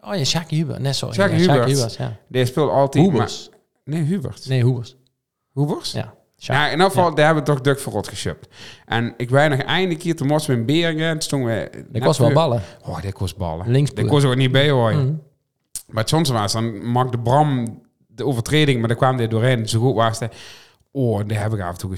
oh 0.00 0.14
ja, 0.14 0.24
Shaki 0.24 0.56
Huber. 0.56 0.80
Nee, 0.80 0.92
sorry. 0.92 1.14
Shaki 1.14 1.32
ja, 1.32 1.38
Hubert. 1.38 1.68
Hubers, 1.70 1.96
ja. 1.96 2.16
Die 2.28 2.44
speelt 2.46 2.70
altijd... 2.70 3.12
Maar- 3.12 3.30
nee, 3.84 4.02
Hubert. 4.02 4.48
Nee, 4.48 4.62
Hoebers. 4.62 4.96
Hubers? 5.52 5.92
Ja. 5.92 6.14
Ja, 6.36 6.66
in 6.66 6.72
ieder 6.72 6.86
geval, 6.86 7.14
daar 7.14 7.24
hebben 7.24 7.44
we 7.44 7.50
toch 7.50 7.60
Duk 7.60 7.80
verrot 7.80 8.08
geschupt. 8.08 8.48
En 8.86 9.14
ik 9.16 9.30
weet 9.30 9.50
nog 9.50 9.58
eindelijk 9.58 10.00
keer 10.00 10.16
te 10.16 10.24
mossen 10.24 10.54
in 10.54 10.66
Beringen. 10.66 11.06
En 11.06 11.12
toen 11.12 11.22
stonden 11.22 11.48
we... 11.48 11.84
Ik 11.92 12.04
was 12.04 12.18
wel 12.18 12.32
ballen. 12.32 12.62
Oh, 12.86 13.00
dit 13.00 13.12
kost 13.12 13.36
ballen. 13.36 13.70
Linkspoel. 13.70 14.04
Ik 14.04 14.10
was 14.10 14.24
ook 14.24 14.36
niet 14.36 14.52
bij 14.52 14.70
hoor. 14.70 14.92
Mhm. 14.92 15.12
Maar 15.86 16.08
soms 16.08 16.28
was 16.28 16.52
dan 16.52 16.92
maakte 16.92 17.18
Bram 17.18 17.80
de 18.06 18.26
overtreding, 18.26 18.78
maar 18.78 18.88
dan 18.88 18.96
kwam 18.96 19.16
hij 19.16 19.28
doorheen. 19.28 19.68
Zo 19.68 19.80
goed 19.80 19.94
was 19.94 20.18
hij. 20.18 20.30
Oh, 20.92 21.20
daar 21.26 21.42
heb 21.42 21.52
ik 21.52 21.60
af 21.60 21.70
en 21.72 21.78
toe 21.78 21.90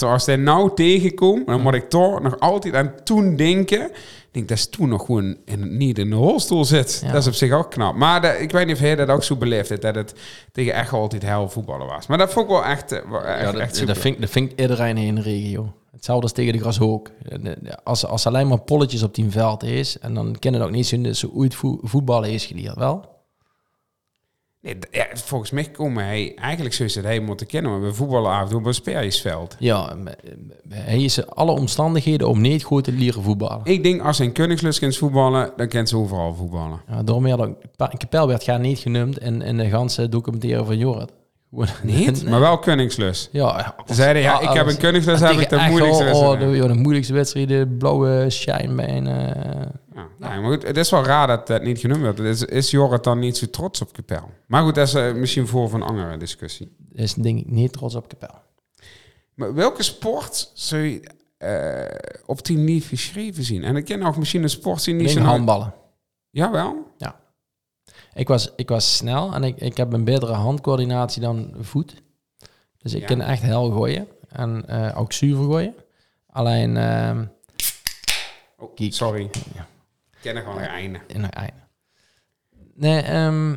je, 0.00 0.06
als 0.06 0.26
hij 0.26 0.36
nou 0.36 0.70
tegenkomt, 0.74 1.46
dan 1.46 1.60
moet 1.60 1.74
ik 1.74 1.88
toch 1.88 2.20
nog 2.22 2.40
altijd 2.40 2.74
aan 2.74 2.92
toen 3.04 3.36
denken. 3.36 3.80
Ik 3.90 4.28
denk, 4.36 4.48
dat 4.48 4.56
is 4.58 4.68
toen 4.68 4.88
nog 4.88 5.04
gewoon 5.06 5.36
in, 5.44 5.76
niet 5.76 5.98
in 5.98 6.10
de 6.10 6.16
rolstoel 6.16 6.64
zit. 6.64 7.00
Ja. 7.04 7.12
Dat 7.12 7.20
is 7.22 7.26
op 7.28 7.32
zich 7.34 7.52
ook 7.52 7.70
knap. 7.70 7.94
Maar 7.94 8.20
dat- 8.20 8.40
ik 8.40 8.50
weet 8.50 8.66
niet 8.66 8.74
of 8.74 8.80
hij 8.80 8.96
dat 8.96 9.08
ook 9.08 9.22
zo 9.22 9.36
beleefd 9.36 9.68
heeft, 9.68 9.82
dat 9.82 9.94
het 9.94 10.14
tegen 10.52 10.72
echt 10.74 10.92
altijd 10.92 11.22
hel 11.22 11.48
voetballen 11.48 11.86
was. 11.86 12.06
Maar 12.06 12.18
dat 12.18 12.32
vond 12.32 12.44
ik 12.44 12.50
wel 12.50 12.64
echt, 12.64 12.92
eh, 12.92 12.98
echt, 12.98 13.40
Ja, 13.40 13.52
dat, 13.52 13.86
dat, 13.86 13.98
vindt, 13.98 14.20
dat 14.20 14.30
vindt 14.30 14.60
iedereen 14.60 14.96
in 14.96 15.14
de 15.14 15.20
regio. 15.22 15.72
Hetzelfde 15.90 16.22
als 16.22 16.32
tegen 16.32 16.52
de 16.52 16.58
Grashoek. 16.58 17.10
Als, 17.84 18.06
als 18.06 18.26
alleen 18.26 18.48
maar 18.48 18.60
polletjes 18.60 19.02
op 19.02 19.14
die 19.14 19.30
veld 19.30 19.62
is, 19.62 19.98
en 19.98 20.14
dan 20.14 20.36
kennen 20.38 20.60
het 20.60 20.70
ook 20.70 20.76
niet 20.76 20.86
dat 21.04 21.16
ze 21.16 21.32
ooit 21.32 21.54
vo- 21.54 21.78
voetballen 21.82 22.30
is 22.30 22.44
geleerd, 22.46 22.76
wel? 22.76 23.18
Nee, 24.62 24.78
ja, 24.90 25.06
volgens 25.14 25.50
mij 25.50 25.64
komen 25.64 26.04
hij 26.04 26.34
eigenlijk 26.34 26.74
zo 26.74 26.84
is 26.84 26.94
het 26.94 27.04
hij 27.04 27.20
moeten 27.20 27.46
kennen, 27.46 27.70
maar 27.70 27.82
we 27.82 27.94
voetballen 27.94 28.30
af 28.30 28.42
en 28.42 28.48
toe 28.48 28.58
op 28.58 28.66
een 28.66 28.74
sperjesveld. 28.74 29.56
Ja, 29.58 29.96
hij 30.68 31.02
is 31.02 31.26
alle 31.26 31.50
omstandigheden 31.52 32.28
om 32.28 32.40
niet 32.40 32.62
goed 32.64 32.84
te 32.84 32.92
leren 32.92 33.22
voetballen. 33.22 33.60
Ik 33.64 33.82
denk 33.82 34.02
als 34.02 34.18
hij 34.18 34.26
in 34.26 34.32
Koningslust 34.32 34.78
kent 34.78 34.96
voetballen, 34.96 35.52
dan 35.56 35.68
kent 35.68 35.88
ze 35.88 35.96
overal 35.96 36.34
voetballen. 36.34 36.80
Ja, 36.88 37.02
daarom 37.02 37.26
had 37.26 37.50
Kapel 37.98 38.26
werd 38.26 38.42
gaat 38.42 38.60
niet 38.60 38.78
genoemd 38.78 39.18
in, 39.18 39.42
in 39.42 39.56
de 39.56 39.68
ganse 39.68 40.08
documentaire 40.08 40.64
van 40.64 40.78
Jorrit. 40.78 41.12
Niet, 41.82 42.24
maar 42.28 42.40
wel 42.40 42.58
Koningslust. 42.58 43.28
Ja, 43.32 43.74
Ze 43.86 43.94
zeiden, 43.94 44.22
ja, 44.22 44.40
ik 44.40 44.48
heb 44.52 44.66
een 44.66 44.78
Koningslust, 44.78 45.22
heb 45.22 45.38
ik 45.38 45.48
de 45.48 45.66
moeilijkste 45.68 46.04
Oh, 46.04 46.10
wedstrijd. 46.10 46.40
de, 46.52 46.56
ja, 46.56 46.66
de 46.66 46.74
moeilijkste 46.74 47.12
wedstrijd, 47.14 47.48
de 47.48 47.74
blauwe 47.78 48.24
schijnbeen. 48.28 49.06
eh. 49.06 49.66
Ja, 49.94 50.08
nee, 50.18 50.40
maar 50.40 50.50
goed, 50.52 50.62
het 50.62 50.76
is 50.76 50.90
wel 50.90 51.04
raar 51.04 51.26
dat 51.26 51.46
dat 51.46 51.62
niet 51.62 51.78
genoemd 51.78 52.00
werd. 52.00 52.18
Is, 52.18 52.42
is 52.44 52.70
Jorrit 52.70 53.04
dan 53.04 53.18
niet 53.18 53.36
zo 53.36 53.46
trots 53.50 53.80
op 53.80 53.92
Kapel? 53.92 54.30
Maar 54.46 54.62
goed, 54.62 54.74
dat 54.74 54.86
is 54.86 54.94
eh, 54.94 55.12
misschien 55.14 55.46
voor 55.46 55.68
van 55.68 55.80
een 55.80 55.88
andere 55.88 56.16
discussie. 56.16 56.76
is 56.92 57.14
denk 57.14 57.38
ik 57.38 57.50
niet 57.50 57.72
trots 57.72 57.94
op 57.94 58.08
Kapel. 58.08 58.34
Maar 59.34 59.54
welke 59.54 59.82
sport 59.82 60.50
zou 60.54 60.82
je 60.82 61.00
eh, 61.38 62.20
op 62.26 62.44
die 62.44 62.56
niet 62.56 62.84
geschreven 62.84 63.44
zien? 63.44 63.64
En 63.64 63.76
ik 63.76 63.84
ken 63.84 64.02
ook 64.02 64.16
misschien 64.16 64.42
een 64.42 64.50
sport 64.50 64.84
die 64.84 64.94
niet 64.94 65.10
zo... 65.10 65.20
handballen. 65.20 65.74
Jawel. 66.30 66.88
Ik 68.14 68.28
was, 68.28 68.52
ik 68.56 68.68
was 68.68 68.96
snel 68.96 69.34
en 69.34 69.44
ik, 69.44 69.56
ik 69.56 69.76
heb 69.76 69.92
een 69.92 70.04
betere 70.04 70.32
handcoördinatie 70.32 71.20
dan 71.22 71.54
voet. 71.60 72.02
Dus 72.78 72.94
ik 72.94 73.00
Ja. 73.00 73.06
kan 73.06 73.20
echt 73.20 73.42
hel 73.42 73.70
gooien. 73.70 74.08
En 74.28 74.68
eh, 74.68 74.98
ook 75.00 75.12
zuiver 75.12 75.44
gooien. 75.44 75.74
Alleen 76.26 76.76
ehm 76.76 77.24
Oh, 78.56 78.70
sorry. 78.90 79.30
Ja. 79.54 79.66
Ik 80.20 80.26
ken 80.26 80.36
er 80.36 80.42
gewoon 80.42 80.56
een 80.62 80.68
einde. 80.68 81.00
Nee, 82.74 83.00
ehm, 83.02 83.50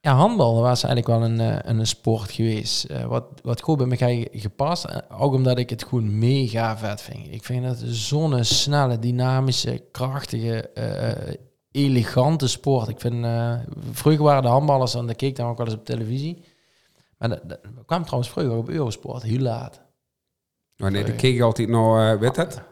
ja, 0.00 0.14
handbal 0.14 0.60
was 0.60 0.82
eigenlijk 0.84 1.06
wel 1.06 1.22
een, 1.30 1.40
eh, 1.40 1.58
een 1.78 1.86
sport 1.86 2.30
geweest. 2.30 2.84
eh, 2.84 3.04
wat, 3.04 3.24
wat 3.42 3.60
goed 3.60 3.76
bij 3.76 3.86
me 3.86 3.96
ge- 3.96 4.28
gepast. 4.32 4.84
eh, 4.84 5.20
Ook 5.20 5.32
omdat 5.34 5.58
ik 5.58 5.70
het 5.70 5.84
gewoon 5.84 6.18
mega 6.18 6.76
vet 6.78 7.00
vind. 7.00 7.32
Ik 7.32 7.44
vind 7.44 7.64
het 7.64 7.78
zo'n 7.86 8.44
snelle, 8.44 8.98
dynamische, 8.98 9.84
krachtige, 9.92 10.70
elegante 11.70 12.48
sport. 12.48 12.88
Ik 12.88 13.00
vind, 13.00 13.26
vroeger 13.90 14.22
waren 14.24 14.42
de 14.42 14.48
handballers, 14.48 14.94
en 14.94 15.06
dat 15.06 15.16
keek 15.16 15.36
dan 15.36 15.48
ook 15.48 15.56
wel 15.58 15.66
eens 15.66 15.74
op 15.74 15.84
televisie. 15.84 16.44
Maar 17.18 17.28
dat, 17.28 17.48
dat 17.48 17.58
kwam 17.86 18.02
trouwens 18.02 18.30
vroeger 18.30 18.56
op 18.56 18.68
Eurosport, 18.68 19.22
heel 19.22 19.38
laat. 19.40 19.80
Oh 20.78 20.88
nee, 20.88 21.04
dan 21.04 21.16
keek 21.16 21.34
ik 21.34 21.40
altijd 21.40 21.68
naar, 21.68 22.18
weet 22.18 22.36
het? 22.36 22.62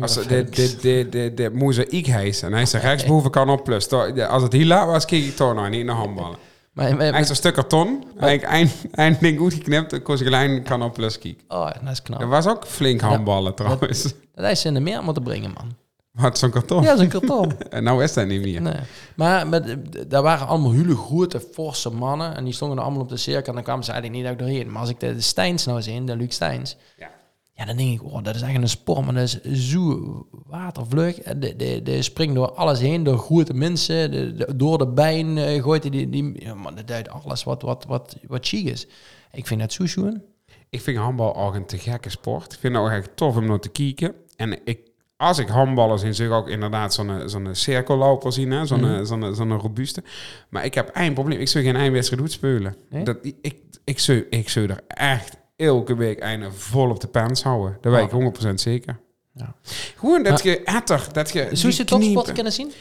Als 0.00 0.26
de, 0.26 1.08
de, 1.10 1.32
de 1.34 1.50
mozaïek 1.52 2.06
heet 2.06 2.42
en 2.42 2.52
hij 2.52 2.66
zegt 2.66 2.84
rechtsboven 2.84 3.30
kan 3.30 3.50
op 3.50 3.64
plus. 3.64 3.90
Als 4.28 4.42
het 4.42 4.52
hier 4.52 4.66
laat 4.66 4.86
was, 4.86 5.04
keek 5.04 5.24
ik 5.24 5.36
toch 5.36 5.54
nog 5.54 5.68
niet 5.68 5.84
naar 5.84 5.96
handballen. 5.96 6.38
Maar, 6.72 6.96
maar, 6.96 7.12
Echt 7.12 7.28
een 7.28 7.36
stuk 7.36 7.54
karton. 7.54 8.04
Eigenlijk 8.18 8.52
eind, 8.52 8.72
eind 8.90 9.20
ding 9.20 9.38
goed 9.38 9.54
geknipt. 9.54 9.90
Dan 9.90 10.02
kon 10.02 10.26
alleen 10.26 10.62
kan 10.62 10.82
op 10.82 10.94
plus 10.94 11.18
kijken. 11.18 11.44
oh, 11.48 11.70
dat 11.82 11.92
is 11.92 12.02
knap. 12.02 12.22
Was 12.22 12.46
ook 12.46 12.66
flink 12.66 13.00
handballen 13.00 13.54
trouwens. 13.54 14.14
Dat 14.34 14.50
is 14.50 14.60
ze 14.60 14.68
in 14.68 14.74
de 14.74 14.80
meer 14.80 15.02
moeten 15.02 15.22
brengen, 15.22 15.50
man. 15.50 15.72
Wat 16.14 16.38
zo'n 16.38 16.50
karton. 16.50 16.82
Ja, 16.82 16.88
dat 16.88 16.98
is 16.98 17.04
een 17.04 17.20
karton. 17.20 17.52
En 17.70 17.82
nou 17.84 18.02
is 18.02 18.12
dat 18.12 18.26
niet 18.26 18.42
meer. 18.42 18.62
Nee. 18.62 18.74
Maar 19.16 19.46
met, 19.46 19.76
daar 20.10 20.22
waren 20.22 20.46
allemaal 20.46 20.72
hele 20.72 20.96
grote, 20.96 21.40
forse 21.52 21.90
mannen. 21.90 22.36
En 22.36 22.44
die 22.44 22.52
stonden 22.52 22.78
allemaal 22.78 23.00
op 23.00 23.08
de 23.08 23.16
cirkel. 23.16 23.48
En 23.48 23.54
dan 23.54 23.62
kwamen 23.62 23.84
ze 23.84 23.92
eigenlijk 23.92 24.22
niet 24.22 24.30
uit 24.30 24.38
doorheen. 24.38 24.70
Maar 24.70 24.80
als 24.80 24.90
ik 24.90 25.00
de, 25.00 25.14
de 25.14 25.20
Steins 25.20 25.66
nou 25.66 25.82
zie, 25.82 26.04
de 26.04 26.16
Luc 26.16 26.34
Steins. 26.34 26.76
Ja. 26.96 27.10
Ja, 27.56 27.64
dan 27.64 27.76
denk 27.76 28.00
ik, 28.00 28.04
oh, 28.12 28.22
dat 28.22 28.34
is 28.34 28.42
echt 28.42 28.54
een 28.54 28.68
sport. 28.68 29.04
Maar 29.04 29.14
dat 29.14 29.40
is 29.42 29.70
zo 29.70 30.26
watervlug. 30.46 31.18
En 31.20 31.40
De, 31.40 31.56
de, 31.56 31.80
de 31.82 32.02
springt 32.02 32.34
door 32.34 32.52
alles 32.52 32.80
heen. 32.80 33.02
Door 33.02 33.18
grote 33.18 33.54
mensen. 33.54 34.10
De, 34.10 34.34
de- 34.34 34.56
door 34.56 34.78
de 34.78 34.86
bijen 34.88 35.38
eh, 35.38 35.62
gooit 35.62 35.82
hij 35.82 35.90
die... 35.90 36.08
die 36.08 36.44
ja, 36.44 36.54
man, 36.54 36.74
dat 36.74 36.86
duidt 36.86 37.08
alles 37.08 37.44
wat, 37.44 37.62
wat, 37.62 37.84
wat, 37.88 38.16
wat 38.26 38.46
chic 38.48 38.66
is. 38.68 38.86
Ik 39.32 39.46
vind 39.46 39.60
dat 39.60 39.72
zo 39.72 39.86
schoon. 39.86 40.22
Ik 40.70 40.80
vind 40.80 40.98
handbal 40.98 41.36
ook 41.36 41.54
een 41.54 41.66
te 41.66 41.78
gekke 41.78 42.10
sport. 42.10 42.52
Ik 42.52 42.58
vind 42.58 42.74
het 42.74 42.82
ook 42.84 42.90
echt 42.90 43.16
tof 43.16 43.36
om 43.36 43.46
naar 43.46 43.58
te 43.60 43.68
kijken. 43.68 44.14
En 44.36 44.58
ik, 44.64 44.78
als 45.16 45.38
ik 45.38 45.48
handballen 45.48 45.98
zie, 45.98 46.12
zeg 46.12 46.26
ik 46.26 46.32
ook 46.32 46.48
inderdaad 46.48 46.94
zo'n 46.94 47.22
zo'n 47.28 47.48
cirkelloper 47.52 48.32
zien. 48.32 48.50
hè, 48.50 48.66
Zo'n 48.66 48.80
Mhm. 48.80 49.04
zo'n 49.04 49.34
zo'n 49.34 49.58
robuuste. 49.58 50.02
Maar 50.48 50.64
ik 50.64 50.74
heb 50.74 50.88
één 50.88 51.14
probleem. 51.14 51.40
Ik 51.40 51.48
zou 51.48 51.64
geen 51.64 51.76
eindwedstrijd 51.76 52.22
goed 52.22 52.32
spelen. 52.32 52.76
Nee? 52.90 53.04
Dat, 53.04 53.16
ik, 53.40 53.56
ik, 53.84 53.98
zou, 53.98 54.26
ik 54.30 54.48
zou 54.48 54.66
er 54.68 54.80
echt 54.86 55.36
elke 55.56 55.96
week 55.96 56.18
einde 56.18 56.52
vol 56.52 56.90
op 56.90 57.00
de 57.00 57.08
pens 57.08 57.42
houden. 57.42 57.78
Dat 57.80 57.92
weet 57.92 58.12
ik 58.12 58.48
100% 58.50 58.54
zeker. 58.54 59.00
Ja. 59.34 59.54
Gewoon 59.96 60.22
dat 60.22 60.42
je 60.42 60.62
etter, 60.62 61.06
dat 61.12 61.32
je... 61.32 61.48
Zou 61.52 61.72
je 61.76 61.84
topsport 61.84 62.32
kunnen 62.32 62.52
zien? 62.52 62.72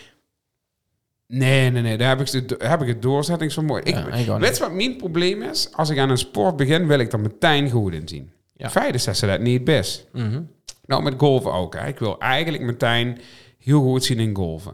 Nee, 1.28 1.70
nee, 1.70 1.82
nee. 1.82 1.98
Daar 1.98 2.18
heb 2.18 2.28
ik, 2.28 2.50
de, 2.50 2.56
heb 2.58 2.82
ik 2.82 2.88
het 2.88 3.02
doorzettingsvermogen. 3.02 3.86
Ik, 3.86 3.96
Ja, 4.26 4.40
weet 4.40 4.60
wat 4.60 4.74
mijn 4.74 4.98
probleem 4.98 5.42
is? 5.42 5.70
Als 5.72 5.90
ik 5.90 5.98
aan 5.98 6.10
een 6.10 6.18
sport 6.18 6.56
begin, 6.56 6.88
wil 6.88 7.00
ik 7.00 7.12
er 7.12 7.20
meteen 7.20 7.70
goed 7.70 7.94
in 7.94 8.08
zien. 8.08 8.32
Ja. 8.54 8.70
Feit 8.70 8.96
is 8.96 9.04
dat 9.04 9.18
ze 9.18 9.26
dat 9.26 9.40
niet 9.40 9.64
best. 9.64 10.08
Mhm. 10.12 10.42
Nou, 10.86 11.04
met 11.04 11.14
golven 11.18 11.54
ook. 11.54 11.76
Hè. 11.76 11.88
Ik 11.88 12.00
wil 12.00 12.20
eigenlijk 12.20 12.64
meteen 12.64 13.18
heel 13.60 13.82
goed 13.82 14.04
zien 14.04 14.20
in 14.20 14.36
golven. 14.36 14.74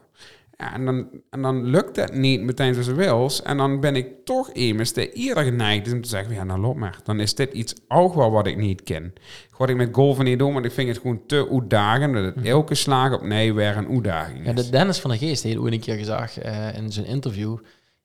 Ja, 0.61 0.73
en, 0.73 0.85
dan, 0.85 1.07
en 1.29 1.41
dan 1.41 1.63
lukt 1.65 1.95
dat 1.95 2.13
niet 2.13 2.41
meteen 2.41 2.73
zoals 2.73 2.87
ze 2.87 2.93
wil. 2.93 3.31
En 3.43 3.57
dan 3.57 3.79
ben 3.79 3.95
ik 3.95 4.07
toch 4.25 4.49
immers 4.51 4.93
de 4.93 5.11
eerder 5.11 5.43
geneigd 5.43 5.93
om 5.93 6.01
te 6.01 6.09
zeggen... 6.09 6.33
ja, 6.33 6.43
nou 6.43 6.59
loop 6.59 6.75
maar. 6.75 6.99
Dan 7.03 7.19
is 7.19 7.35
dit 7.35 7.53
iets 7.53 7.73
ook 7.87 8.13
wel 8.13 8.31
wat 8.31 8.47
ik 8.47 8.57
niet 8.57 8.83
ken. 8.83 9.13
Wat 9.57 9.69
ik 9.69 9.75
met 9.75 9.89
golven 9.91 10.25
niet 10.25 10.39
doe, 10.39 10.53
want 10.53 10.65
ik 10.65 10.71
vind 10.71 10.89
het 10.89 10.97
gewoon 10.97 11.21
te 11.25 11.47
uitdagend... 11.51 12.13
dat 12.13 12.35
het 12.35 12.45
elke 12.45 12.75
slag 12.75 13.13
op 13.13 13.21
nee 13.21 13.53
weer 13.53 13.77
een 13.77 13.87
uitdaging 13.89 14.45
Ja, 14.45 14.53
is. 14.53 14.63
de 14.65 14.71
Dennis 14.71 14.99
van 14.99 15.09
der 15.09 15.19
Geest 15.19 15.43
heeft 15.43 15.57
ooit 15.57 15.73
een 15.73 15.79
keer 15.79 15.97
gezegd 15.97 16.37
eh, 16.37 16.77
in 16.77 16.91
zijn 16.91 17.05
interview 17.05 17.57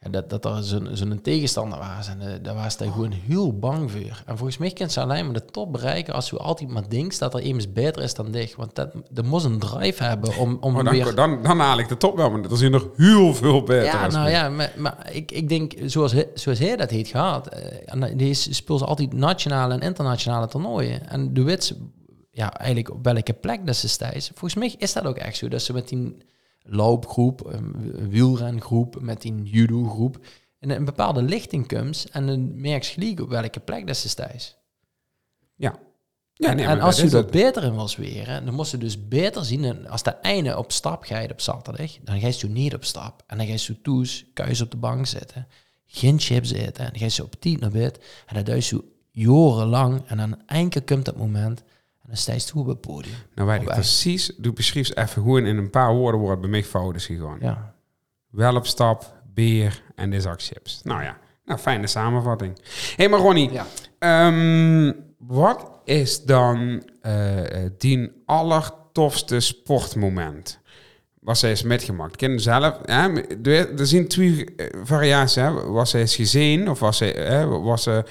ja, 0.04 0.10
dat, 0.10 0.30
dat 0.30 0.44
er 0.44 0.62
zo'n 0.96 1.20
tegenstander 1.22 1.78
was. 1.78 2.08
En 2.08 2.20
eh, 2.20 2.32
daar 2.42 2.54
was 2.54 2.78
hij 2.78 2.88
gewoon 2.88 3.12
heel 3.12 3.58
bang 3.58 3.90
voor. 3.90 4.22
En 4.26 4.36
volgens 4.36 4.58
mij 4.58 4.70
kan 4.70 4.90
ze 4.90 5.00
alleen 5.00 5.24
maar 5.24 5.34
de 5.34 5.44
top 5.44 5.72
bereiken 5.72 6.14
als 6.14 6.30
je 6.30 6.36
altijd 6.36 6.70
maar 6.70 6.88
denkt 6.88 7.18
dat 7.18 7.34
er 7.34 7.40
iemand 7.40 7.74
beter 7.74 8.02
is 8.02 8.14
dan 8.14 8.30
dich. 8.30 8.56
Want 8.56 8.74
dat, 8.74 8.90
dat 9.10 9.24
moet 9.24 9.44
een 9.44 9.58
drive 9.58 10.02
hebben 10.02 10.36
om, 10.36 10.56
om 10.60 10.76
Oh, 10.76 10.84
dan, 10.84 10.92
weer... 10.92 11.14
dan, 11.14 11.42
dan 11.42 11.58
haal 11.58 11.78
ik 11.78 11.88
de 11.88 11.96
top 11.96 12.16
wel, 12.16 12.30
maar 12.30 12.50
er 12.50 12.56
zijn 12.56 12.70
nog 12.70 12.88
heel 12.96 13.34
veel 13.34 13.62
beter. 13.62 13.84
Ja, 13.84 14.08
nou 14.08 14.30
ja, 14.30 14.48
maar, 14.48 14.72
maar 14.76 15.08
ik, 15.12 15.32
ik 15.32 15.48
denk, 15.48 15.72
zoals 15.84 16.12
hij, 16.12 16.28
zoals 16.34 16.58
hij 16.58 16.76
dat 16.76 16.90
heeft 16.90 17.10
gehad, 17.10 17.46
eh, 17.46 17.62
en 17.84 18.16
die 18.16 18.34
speelt 18.34 18.78
ze 18.78 18.84
altijd 18.84 19.12
nationale 19.12 19.74
en 19.74 19.80
internationale 19.80 20.48
toernooien. 20.48 21.08
En 21.08 21.34
de 21.34 21.42
wits, 21.42 21.74
ja, 22.30 22.52
eigenlijk 22.52 22.94
op 22.94 23.04
welke 23.04 23.32
plek 23.32 23.66
dat 23.66 23.76
ze 23.76 23.88
stijgt. 23.88 24.30
Volgens 24.34 24.54
mij 24.54 24.74
is 24.78 24.92
dat 24.92 25.04
ook 25.04 25.16
echt 25.16 25.36
zo, 25.36 25.48
dat 25.48 25.62
ze 25.62 25.72
met 25.72 25.88
die 25.88 26.16
loopgroep, 26.66 27.46
een 27.46 28.08
wielrengroep, 28.08 29.00
met 29.00 29.22
die 29.22 29.42
judo-groep. 29.42 30.18
En 30.58 30.70
een 30.70 30.84
bepaalde 30.84 31.22
lichting 31.22 31.68
komt 31.68 32.06
en 32.12 32.26
dan 32.26 32.60
merk 32.60 32.82
je 32.82 33.22
op 33.22 33.28
welke 33.28 33.60
plek 33.60 33.86
dat 33.86 33.96
ze 33.96 34.08
staat. 34.08 34.58
Ja. 35.56 35.78
Ja, 36.36 36.52
nee, 36.52 36.66
en 36.66 36.80
als 36.80 37.00
je 37.00 37.08
dat 37.08 37.30
beter 37.30 37.64
in 37.64 37.74
wil 37.74 37.88
zweren, 37.88 38.44
dan 38.44 38.54
moest 38.54 38.70
je 38.70 38.78
dus 38.78 39.08
beter 39.08 39.44
zien. 39.44 39.64
En 39.64 39.86
als 39.86 40.02
de 40.02 40.10
einde 40.10 40.58
op 40.58 40.72
stap 40.72 41.04
gaat 41.04 41.30
op 41.30 41.40
zaterdag, 41.40 41.98
dan 42.02 42.20
ga 42.20 42.26
je 42.26 42.48
niet 42.48 42.74
op 42.74 42.84
stap. 42.84 43.22
En 43.26 43.36
dan 43.36 43.46
ga 43.46 43.52
je 43.52 43.58
zo 43.58 43.74
toes, 43.82 44.26
kuis 44.32 44.60
op 44.60 44.70
de 44.70 44.76
bank 44.76 45.06
zitten, 45.06 45.46
geen 45.86 46.20
chips 46.20 46.50
eten. 46.52 46.84
En 46.84 46.90
dan 46.90 46.98
ga 46.98 47.04
je 47.04 47.10
zo 47.10 47.22
op 47.22 47.40
tien 47.40 47.58
naar 47.60 47.70
bed. 47.70 48.04
En 48.26 48.34
dat 48.34 48.46
doe 48.46 48.54
je 48.54 48.60
zo 48.60 48.84
jarenlang. 49.10 50.02
En 50.06 50.16
dan 50.16 50.46
enkel 50.46 50.82
komt 50.82 51.04
dat 51.04 51.16
moment. 51.16 51.62
En 52.04 52.10
dan 52.10 52.16
sta 52.16 52.32
je 52.32 52.44
toe 52.44 52.60
op 52.60 52.66
het 52.66 52.80
podium. 52.80 53.14
Nou 53.34 53.48
weet 53.48 53.60
ik 53.60 53.68
precies, 53.68 54.32
doe 54.36 54.52
beschrijf 54.52 54.88
eens 54.88 54.96
even 55.08 55.22
hoe 55.22 55.38
in 55.42 55.56
een 55.56 55.70
paar 55.70 55.94
woorden 55.94 56.20
wordt 56.20 56.40
bij 56.40 56.50
mij 56.50 56.64
fout 56.64 56.94
is 56.94 57.06
gegaan. 57.06 57.38
Ja. 57.40 57.74
Wel 58.30 58.56
op 58.56 58.66
stap, 58.66 59.12
beer 59.34 59.82
en 59.94 60.10
de 60.10 60.20
zak 60.20 60.42
chips. 60.42 60.80
Nou 60.82 61.02
ja, 61.02 61.18
nou, 61.44 61.58
fijne 61.60 61.86
samenvatting. 61.86 62.56
Hé, 62.64 62.92
hey, 62.96 63.08
maar 63.08 63.20
Ronnie, 63.20 63.50
Ja. 63.52 63.66
ehm, 63.98 64.92
wat 65.18 65.70
is 65.84 66.24
dan 66.24 66.82
eh, 67.00 67.42
die 67.78 68.22
allertofste 68.26 69.40
sportmoment? 69.40 70.62
Was 71.20 71.40
hij 71.40 71.50
is 71.50 71.62
metgemaakt? 71.62 72.20
Je 72.20 72.38
zelf? 72.38 72.78
Hè? 72.84 73.12
Er 73.78 73.86
zijn 73.86 74.08
twee 74.08 74.54
eh, 74.54 74.80
variaties. 74.82 75.34
Hè? 75.34 75.52
Was 75.70 75.92
hij 75.92 76.00
eens 76.00 76.16
gezien 76.16 76.70
of 76.70 76.80
was 76.80 76.98
hij 76.98 77.08
hè? 77.08 77.46
was 77.46 77.84
hij 77.84 78.04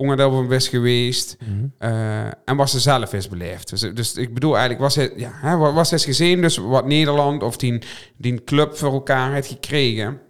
onderdeel 0.00 0.30
van 0.30 0.48
best 0.48 0.68
geweest? 0.68 1.36
Mhm. 1.40 1.66
Eh, 1.78 2.26
en 2.26 2.56
was 2.56 2.70
ze 2.70 2.80
zelf 2.80 3.12
is 3.12 3.28
beleefd. 3.28 3.70
Dus, 3.70 3.80
dus 3.80 4.14
ik 4.14 4.34
bedoel 4.34 4.50
eigenlijk, 4.52 4.80
was 4.80 4.94
hij, 4.94 5.12
ja, 5.16 5.30
hè, 5.34 5.56
wa- 5.56 5.72
was 5.72 5.90
hij 5.90 5.98
gezien, 5.98 6.40
dus 6.40 6.56
wat 6.56 6.86
Nederland 6.86 7.42
of 7.42 7.56
die, 7.56 7.82
die 8.16 8.44
club 8.44 8.76
voor 8.76 8.92
elkaar 8.92 9.32
heeft 9.32 9.48
gekregen. 9.48 10.20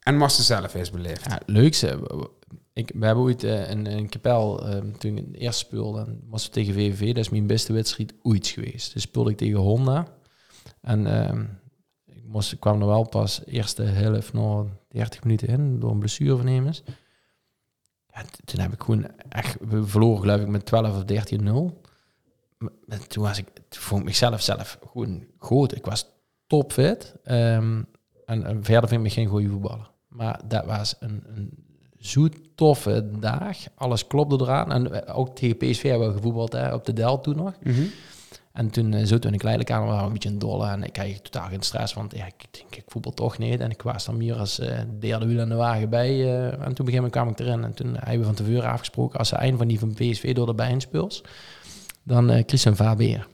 En 0.00 0.18
was 0.18 0.36
ze 0.36 0.42
zelf 0.42 0.74
is 0.74 0.90
beleefd. 0.90 1.24
Ja, 1.24 1.32
het 1.34 1.42
leukste. 1.46 1.98
Ik, 2.72 2.92
we 2.94 3.06
hebben 3.06 3.24
ooit 3.24 3.44
eh, 3.44 3.70
in 3.70 3.86
een 3.86 4.08
kapel, 4.08 4.66
eh, 4.68 4.78
toen 4.98 5.16
ik 5.18 5.24
eerst 5.32 5.58
speelde, 5.58 5.98
en 6.00 6.20
was 6.28 6.42
het 6.44 6.52
tegen 6.52 6.74
VVV. 6.74 7.06
Dat 7.06 7.24
is 7.24 7.28
mijn 7.28 7.46
beste 7.46 7.72
wedstrijd 7.72 8.14
ooit 8.22 8.46
geweest. 8.46 8.92
Dus 8.92 9.02
speelde 9.02 9.30
ik 9.30 9.36
tegen 9.36 9.58
Honda. 9.58 10.06
En 10.80 11.06
ehm, 11.06 11.40
ik, 12.06 12.22
moest, 12.26 12.52
ik 12.52 12.60
kwam 12.60 12.80
er 12.80 12.86
wel 12.86 13.08
pas 13.08 13.40
eerste 13.46 13.82
helft 13.82 14.32
na 14.32 14.64
30 14.88 15.22
minuten 15.24 15.48
in, 15.48 15.80
door 15.80 15.90
een 15.90 15.98
blessure 15.98 16.36
van 16.36 16.74
T- 18.24 18.38
toen 18.44 18.60
heb 18.60 18.72
ik 18.72 18.82
gewoon 18.82 19.06
echt, 19.28 19.56
verloren 19.84 20.20
geloof 20.20 20.40
ik 20.40 20.46
met 20.48 20.66
12 20.66 20.96
of 20.96 21.02
13-0. 21.04 21.82
Maar- 22.58 22.70
maar 22.86 23.06
Toen 23.06 23.22
was 23.22 23.38
ik, 23.38 23.46
toen 23.68 23.82
vond 23.82 24.00
ik 24.00 24.06
mezelf 24.06 24.40
zelf 24.42 24.78
gewoon 24.90 25.24
goed. 25.38 25.76
Ik 25.76 25.84
was 25.84 26.06
topfit. 26.46 27.14
Ehm, 27.24 27.82
en, 28.26 28.44
en 28.44 28.64
verder 28.64 28.88
vind 28.88 29.00
ik 29.00 29.06
me 29.06 29.12
geen 29.12 29.26
goede 29.26 29.48
voetballer. 29.48 29.90
Maar 30.08 30.40
dat 30.48 30.64
was 30.64 30.94
een, 31.00 31.22
een 31.26 31.50
zoet 31.98 32.36
toffe 32.54 33.10
dag. 33.20 33.56
Alles 33.74 34.06
klopte 34.06 34.36
eraan. 34.40 34.72
En 34.72 35.06
eh, 35.06 35.18
ook 35.18 35.36
tegen 35.36 35.56
PSV 35.56 35.82
hebben 35.82 36.08
we 36.08 36.14
gevoetbald 36.14 36.72
op 36.72 36.84
de 36.84 36.92
Del 36.92 37.20
toen 37.20 37.36
nog. 37.36 37.54
En 38.56 38.70
toen 38.70 38.92
uh, 38.92 39.06
zo 39.06 39.18
toen 39.18 39.34
ik 39.34 39.42
waren 39.42 39.98
we 39.98 40.04
een 40.04 40.12
beetje 40.12 40.28
een 40.28 40.38
dolle. 40.38 40.68
En 40.68 40.82
ik 40.82 40.92
kreeg 40.92 41.20
totaal 41.20 41.48
geen 41.48 41.62
stress, 41.62 41.94
want 41.94 42.16
ja, 42.16 42.26
ik 42.26 42.44
denk, 42.50 42.76
ik 42.76 42.84
voetbal 42.86 43.12
toch 43.12 43.38
niet. 43.38 43.60
En 43.60 43.70
ik 43.70 43.82
was 43.82 44.04
dan 44.04 44.16
meer 44.16 44.34
als 44.34 44.58
eh, 44.58 44.78
derde 44.98 45.26
wiel 45.26 45.40
aan 45.40 45.48
de 45.48 45.54
wagen 45.54 45.90
bij. 45.90 46.10
eh, 46.10 46.66
en 46.66 46.74
toen 46.74 46.86
moment 46.86 47.12
kwam 47.12 47.28
ik 47.28 47.38
erin. 47.38 47.64
En 47.64 47.74
toen 47.74 47.94
hebben 47.94 48.18
we 48.18 48.24
van 48.24 48.34
tevoren 48.34 48.70
afgesproken, 48.70 49.18
als 49.18 49.28
ze 49.28 49.36
eind 49.36 49.58
van 49.58 49.68
die 49.68 49.78
van 49.78 49.94
PSV 49.94 50.34
door 50.34 50.46
de 50.46 50.54
bijnspeels, 50.54 51.22
dan 52.02 52.30
eh 52.30 52.42
Christian 52.46 52.76
Faber. 52.76 53.28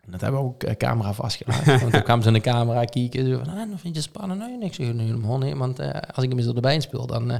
En 0.00 0.10
dat 0.10 0.20
hebben 0.20 0.40
we 0.40 0.46
ook 0.46 0.62
eh, 0.62 0.76
camera 0.76 1.12
vastgelegd. 1.12 1.64
want 1.80 1.92
toen 1.92 2.02
kwam 2.02 2.22
ze 2.22 2.28
in 2.28 2.34
de 2.34 2.40
camera 2.40 2.84
kijken. 2.84 3.26
Zo 3.26 3.40
van, 3.44 3.48
ah, 3.48 3.68
vind 3.76 3.94
je 3.94 4.00
spannend? 4.02 4.40
Nee, 4.40 4.56
niks. 4.56 4.78
Ik 4.78 4.84
zeg, 4.84 4.94
nee, 4.94 5.06
helemaal 5.06 5.38
niet. 5.38 5.56
Want 5.56 5.78
eh, 5.78 5.90
als 6.14 6.24
ik 6.24 6.28
hem 6.28 6.36
eens 6.36 6.44
door 6.46 6.54
de 6.54 6.60
bijen 6.60 6.82
speel, 6.82 7.06
dan... 7.06 7.30
eh, 7.30 7.38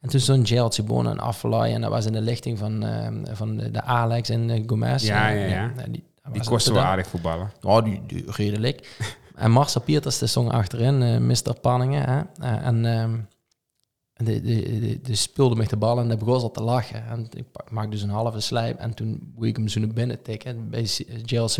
en 0.00 0.12
toen 0.12 0.20
stond 0.20 0.48
Gerald 0.48 0.86
Bonen 0.86 1.12
en 1.12 1.18
Affelay. 1.18 1.74
En 1.74 1.80
dat 1.80 1.90
was 1.90 2.06
in 2.06 2.12
de 2.12 2.20
lichting 2.20 2.58
van, 2.58 2.84
eh, 2.84 3.08
van 3.32 3.56
de, 3.56 3.70
de 3.70 3.82
Alex 3.82 4.28
en 4.28 4.50
eh, 4.50 4.62
Gomez. 4.66 5.06
Ja, 5.06 5.28
ja, 5.28 5.46
ja. 5.46 5.72
en 5.76 5.92
die, 5.92 6.04
Die 6.32 6.44
kosten 6.44 6.74
wel 6.74 6.82
aardig 6.82 7.06
voetballen. 7.06 7.52
Oh, 7.62 7.84
die, 7.84 8.02
die 8.06 8.24
redelijk. 8.26 8.98
en 9.34 9.50
Marcel 9.50 9.80
Pieters, 9.80 10.18
de 10.18 10.26
stond 10.26 10.50
achterin, 10.50 11.02
eh 11.02 11.18
Mr. 11.18 11.54
Panningen. 11.60 12.02
Hè? 12.08 12.22
Eh, 12.40 12.66
en 12.66 12.84
ehm, 12.84 13.18
en 14.16 14.24
die, 14.24 14.40
die, 14.40 14.80
die, 14.80 15.00
die 15.00 15.14
speelde 15.14 15.56
met 15.56 15.70
de 15.70 15.76
bal 15.76 15.98
en 15.98 16.08
dat 16.08 16.18
begon 16.18 16.34
al 16.34 16.50
te 16.50 16.62
lachen. 16.62 17.06
En 17.06 17.28
ik 17.30 17.44
maak 17.70 17.90
dus 17.90 18.02
een 18.02 18.10
halve 18.10 18.40
slijp. 18.40 18.78
En 18.78 18.94
toen 18.94 19.32
wil 19.36 19.48
ik 19.48 19.56
hem 19.56 19.68
zo 19.68 19.80
naar 19.80 19.88
binnen 19.88 20.22
tikken. 20.22 20.70
Bij 20.70 20.86
Si- 20.86 21.06
Gerald 21.24 21.58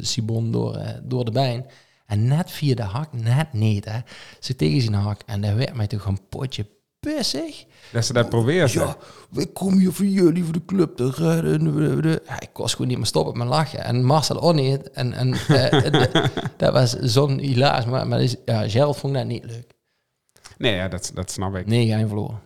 Sibon, 0.00 0.50
door, 0.50 0.74
eh, 0.76 0.98
door 1.02 1.24
de 1.24 1.30
bijn. 1.30 1.66
En 2.06 2.26
net 2.26 2.50
via 2.50 2.74
de 2.74 2.82
hak, 2.82 3.12
net 3.12 3.52
niet. 3.52 3.84
Hè. 3.84 3.98
Ze 4.40 4.56
tegen 4.56 4.80
zijn 4.80 4.94
hak. 4.94 5.22
En 5.26 5.40
dat 5.40 5.54
werd 5.54 5.74
mij 5.74 5.86
toch 5.86 6.04
een 6.04 6.28
potje 6.28 6.66
pissig. 7.00 7.64
Dat 7.92 8.04
ze 8.04 8.12
dat 8.12 8.28
probeert. 8.28 8.72
Ja, 8.72 8.96
wij 9.30 9.46
komen 9.46 9.78
hier 9.78 9.92
voor 9.92 10.04
jullie, 10.06 10.44
voor 10.44 10.52
de 10.52 10.64
club 10.66 10.96
te. 10.96 12.20
Ja, 12.26 12.40
ik 12.40 12.50
was 12.52 12.72
gewoon 12.72 12.86
niet 12.88 12.96
meer 12.96 13.06
stoppen 13.06 13.38
met 13.38 13.48
lachen. 13.48 13.84
En 13.84 14.04
Marcel 14.04 14.40
ook 14.40 14.54
niet. 14.54 14.90
En, 14.90 15.12
en 15.12 15.32
eh, 15.32 15.70
de- 15.92 16.30
dat 16.56 16.72
was 16.72 16.90
zo'n 16.92 17.38
hilaas. 17.38 17.84
Maar, 17.86 18.06
maar 18.06 18.18
dus, 18.18 18.36
ja, 18.44 18.68
Gerald 18.68 18.96
vond 18.96 19.14
dat 19.14 19.26
niet 19.26 19.44
leuk. 19.44 19.66
Nee, 20.58 20.74
ja, 20.74 20.88
dat, 20.88 21.10
dat 21.14 21.30
snap 21.30 21.56
ik. 21.56 21.66
Nee, 21.66 21.86
geen 21.86 22.06
verloren. 22.06 22.40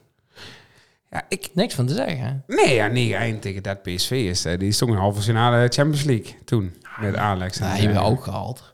Ja, 1.11 1.24
ik 1.28 1.50
Niks 1.55 1.74
van 1.74 1.86
te 1.86 1.94
zeggen. 1.94 2.44
nee, 2.46 2.74
ja, 2.74 2.86
nee, 2.86 3.14
eind 3.14 3.42
tegen 3.42 3.62
dat 3.62 3.82
PSV 3.82 4.11
is. 4.11 4.44
eh, 4.44 4.59
Die 4.59 4.72
stond 4.72 4.90
in 4.90 4.96
halve 4.96 5.20
finale 5.22 5.68
Champions 5.68 6.03
League 6.05 6.34
toen. 6.44 6.76
Met 7.00 7.16
Alex. 7.16 7.59
Ja, 7.59 7.64
en, 7.64 7.70
die 7.72 7.80
hebben 7.82 8.00
eh, 8.03 8.07
we 8.09 8.12
ook 8.12 8.24
gehaald. 8.24 8.72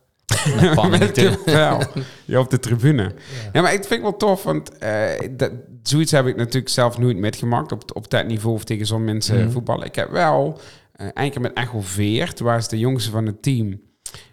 Met 0.91 1.13
kipvel. 1.13 1.81
Ja, 2.25 2.39
op 2.41 2.51
de 2.51 2.59
tribune. 2.59 3.13
Ja. 3.53 3.61
maar 3.63 3.73
ik 3.73 3.79
vind 3.85 3.91
het 3.91 4.01
wel 4.03 4.17
tof, 4.17 4.43
want 4.43 4.79
eh, 4.79 5.29
dat, 5.31 5.51
zoiets 5.83 6.13
heb 6.13 6.27
ik 6.27 6.37
natuurlijk 6.37 6.69
zelf 6.69 6.99
nooit 6.99 7.17
metgemaakt 7.17 7.73
op, 7.73 7.97
op 7.97 8.11
dat 8.11 8.27
niveau 8.27 8.55
of 8.55 8.65
tegen 8.65 8.87
zo'n 8.87 9.05
mensen 9.05 9.39
Mhm. 9.41 9.51
voetballen. 9.51 9.87
Ik 9.87 9.95
heb 9.95 10.11
wel 10.11 10.61
eh 11.15 11.31
keer 11.31 11.41
met 11.41 11.53
Echo 11.53 11.81
Veert, 11.81 12.37
toen 12.37 12.47
was 12.47 12.69
de 12.69 12.79
jongste 12.79 13.11
van 13.11 13.27
het 13.27 13.43
team. 13.43 13.81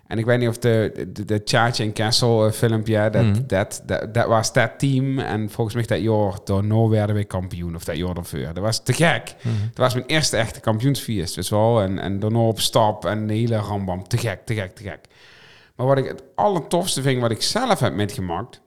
En 0.08 0.18
ik 0.18 0.26
weet 0.26 0.40
niet 0.40 0.48
of 0.50 0.58
de, 0.58 1.08
de, 1.14 1.26
de 1.26 1.44
Tjaatje 1.44 1.84
en 1.84 1.94
Kessel 1.94 2.46
eh, 2.46 2.52
filmpje, 2.52 3.10
dat, 3.12 3.24
Mhm. 3.24 3.42
dat, 3.48 3.82
dat, 3.86 4.14
dat 4.14 4.28
was 4.28 4.54
dat 4.54 4.72
team. 4.78 5.20
En 5.20 5.50
volgens 5.50 5.76
mij 5.76 5.86
dat 5.86 6.02
jaar 6.02 6.34
daarna 6.44 6.88
werden 6.88 7.16
we 7.16 7.24
kampioen, 7.24 7.76
of 7.76 7.84
dat 7.84 7.98
jaar 7.98 8.14
daarvoor. 8.14 8.40
Dat 8.40 8.58
was 8.58 8.84
te 8.84 8.94
gek. 8.94 9.36
Mhm. 9.42 9.54
Dat 9.66 9.78
was 9.78 9.94
mijn 9.94 10.06
eerste 10.06 10.38
echte 10.38 10.60
kampioensfeest, 10.60 11.36
dus 11.36 11.50
wel. 11.50 11.82
En, 11.82 12.00
en 12.00 12.20
daarna 12.20 12.40
op 12.40 12.60
stap 12.60 13.06
en 13.06 13.28
de 13.28 13.34
hele 13.34 13.56
rambam. 13.58 14.08
Te 14.08 14.18
gek, 14.18 14.46
te 14.46 14.54
gek, 14.54 14.76
te 14.76 14.84
gek. 14.84 15.00
Maar 15.76 15.86
wat 15.86 15.98
ik 15.98 16.08
het 16.08 16.24
allertofste 16.36 17.02
vind, 17.02 17.22
wat 17.22 17.32
ik 17.32 17.42
zelf 17.42 17.80
heb 17.80 17.94
metgemaakt, 17.94 18.62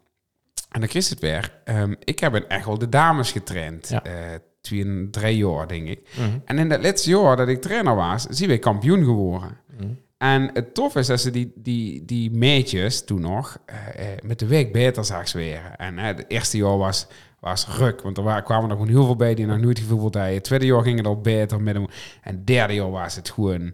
en 0.71 0.81
dan 0.81 0.89
is 0.93 1.11
het 1.11 1.21
weer, 1.21 1.61
ehm, 1.65 1.95
ik 2.05 2.19
heb 2.19 2.35
in 2.35 2.49
Echel 2.49 2.79
de 2.79 2.89
dames 2.89 3.33
getraind. 3.33 3.89
Ja. 3.89 4.03
eh, 4.03 4.13
twee 4.61 5.11
drie 5.11 5.37
jaar, 5.37 5.69
denk 5.69 5.89
ik. 5.89 6.01
Mhm. 6.17 6.39
En 6.45 6.59
in 6.59 6.69
dat 6.69 6.83
laatste 6.83 7.11
jaar 7.11 7.37
dat 7.37 7.49
ik 7.49 7.61
trainer 7.61 7.95
was, 7.95 8.23
zijn 8.23 8.51
we 8.51 8.59
kampioen 8.59 9.05
geworden. 9.05 9.57
Mhm. 9.77 9.89
En 10.19 10.51
het 10.53 10.75
tof 10.75 10.97
is 10.97 11.07
dat 11.07 11.21
ze 11.21 11.31
die, 11.31 11.53
die, 11.55 12.05
die 12.05 12.31
meetjes 12.31 13.05
toen 13.05 13.21
nog 13.21 13.59
eh, 13.67 13.77
eh, 13.77 14.19
met 14.23 14.39
de 14.39 14.47
week 14.47 14.73
beter 14.73 15.05
zag 15.05 15.29
zweren. 15.29 15.77
En 15.77 15.99
het 15.99 16.25
eerste 16.29 16.57
jaar 16.57 16.79
was, 16.79 17.07
was 17.41 17.69
ruk, 17.69 18.01
want 18.01 18.17
er 18.17 18.23
waren, 18.23 18.43
kwamen 18.43 18.71
er 18.71 18.77
gewoon 18.77 18.89
heel 18.91 19.05
veel 19.05 19.17
bij 19.17 19.35
die 19.35 19.47
nog 19.47 19.61
nooit 19.61 19.79
gevoetbald 19.79 20.15
hadden. 20.15 20.35
Het 20.35 20.45
tweede 20.45 20.67
jaar 20.67 20.83
ging 20.83 20.97
het 20.97 21.07
al 21.07 21.21
beter 21.21 21.61
met 21.61 21.75
hem. 21.75 21.87
En 22.23 22.35
het 22.35 22.47
derde 22.47 22.75
jaar 22.75 22.91
was 22.91 23.17
het 23.17 23.31
gewoon 23.31 23.73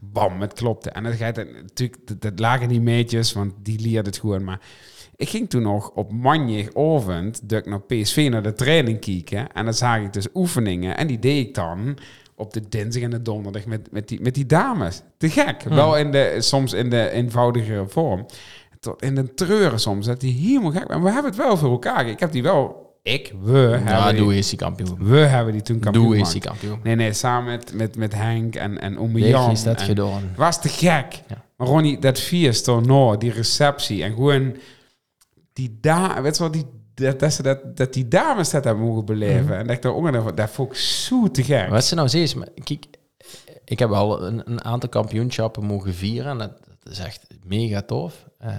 bam, 0.00 0.40
het 0.40 0.52
klopte. 0.52 0.90
En 0.90 1.02
dat 1.02 1.14
gaat 1.14 1.36
het 1.36 1.52
natuurlijk, 1.52 1.98
dat, 2.04 2.20
dat 2.20 2.38
lagen 2.38 2.68
die 2.68 2.80
meetjes, 2.80 3.32
want 3.32 3.52
die 3.62 3.80
leerde 3.80 4.08
het 4.08 4.18
gewoon. 4.18 4.44
Maar 4.44 4.60
ik 5.16 5.28
ging 5.28 5.50
toen 5.50 5.62
nog 5.62 5.90
op 5.90 6.12
maandagavond, 6.12 7.52
ik 7.52 7.66
naar 7.66 7.82
PSV 7.82 8.28
naar 8.30 8.42
de 8.42 8.52
training 8.52 9.00
kijken. 9.00 9.52
En 9.52 9.64
dan 9.64 9.74
zag 9.74 9.98
ik 9.98 10.12
dus 10.12 10.26
oefeningen. 10.34 10.96
En 10.96 11.06
die 11.06 11.18
deed 11.18 11.46
ik 11.46 11.54
dan 11.54 11.98
op 12.34 12.52
de 12.52 12.68
dinsdag 12.68 13.02
en 13.02 13.10
de 13.10 13.22
donderdag 13.22 13.66
met, 13.66 13.92
met, 13.92 14.08
die, 14.08 14.20
met 14.20 14.34
die 14.34 14.46
dames. 14.46 15.02
Te 15.16 15.30
gek. 15.30 15.62
Wel 15.62 15.96
in 15.96 16.10
de, 16.10 16.36
soms 16.38 16.72
in 16.72 16.90
de 16.90 17.10
eenvoudigere 17.10 17.88
vorm. 17.88 18.26
Tot 18.80 19.02
in 19.02 19.14
de 19.14 19.34
treuren 19.34 19.80
soms. 19.80 20.06
Dat 20.06 20.20
die 20.20 20.34
helemaal 20.34 20.70
gek. 20.70 20.88
Maar 20.88 21.02
we 21.02 21.10
hebben 21.10 21.30
het 21.30 21.40
wel 21.40 21.56
voor 21.56 21.70
elkaar. 21.70 22.08
Ik 22.08 22.20
heb 22.20 22.32
die 22.32 22.42
wel... 22.42 22.88
Ik, 23.02 23.34
we 23.42 23.58
Ja, 23.84 24.02
hebben 24.02 24.16
doe 24.16 24.28
die, 24.28 24.38
is 24.38 24.48
die 24.48 24.58
kampioen. 24.58 25.04
We 25.04 25.18
hebben 25.18 25.52
die 25.52 25.62
toen 25.62 25.78
kampioen 25.78 26.04
Doe 26.06 26.18
is 26.18 26.30
die 26.30 26.40
kampioen. 26.40 26.80
Nee, 26.82 26.94
nee, 26.94 27.12
samen 27.12 27.50
met, 27.50 27.72
met, 27.74 27.96
met 27.96 28.14
Henk 28.14 28.54
en, 28.54 28.80
en 28.80 28.98
Ome 28.98 29.20
Weg 29.20 29.28
Jan. 29.28 29.50
is 29.50 29.62
dat 29.62 29.82
gedaan. 29.82 30.32
was 30.36 30.60
te 30.60 30.68
gek. 30.68 31.22
Ja. 31.28 31.44
Maar 31.56 31.66
Ronnie, 31.66 31.98
dat 31.98 32.18
feest 32.20 32.64
daarna, 32.64 33.16
die 33.16 33.32
receptie 33.32 34.02
en 34.02 34.14
gewoon 34.14 34.56
die 35.52 35.78
da 35.80 36.22
weet 36.22 36.36
je 36.36 36.42
wel, 36.42 36.52
die, 36.52 36.66
dat, 36.94 37.20
dat, 37.20 37.32
ze 37.32 37.42
dat, 37.42 37.76
dat 37.76 37.92
die 37.92 38.08
dames 38.08 38.50
dat 38.50 38.64
hebben 38.64 38.84
mogen 38.84 39.04
beleven. 39.04 39.44
Mhm. 39.44 39.52
En 39.52 39.66
dat 39.66 39.76
ik 39.76 39.82
daar 39.82 39.94
ook 39.94 40.36
dat 40.36 40.50
vond 40.50 40.70
ik 40.70 40.76
zo 40.76 41.30
te 41.30 41.42
gek. 41.44 41.68
Wat 41.68 41.84
ze 41.84 41.94
nou 41.94 42.08
maar 42.36 42.48
kijk, 42.64 42.86
ik 43.64 43.78
heb 43.78 43.90
al 43.90 44.22
een, 44.22 44.42
een 44.50 44.64
aantal 44.64 44.88
kampioenschappen 44.88 45.64
mogen 45.64 45.94
vieren. 45.94 46.30
En 46.30 46.38
dat, 46.38 46.52
dat 46.82 46.92
is 46.92 46.98
echt 46.98 47.26
mega 47.44 47.82
tof. 47.82 48.26
Eh, 48.38 48.54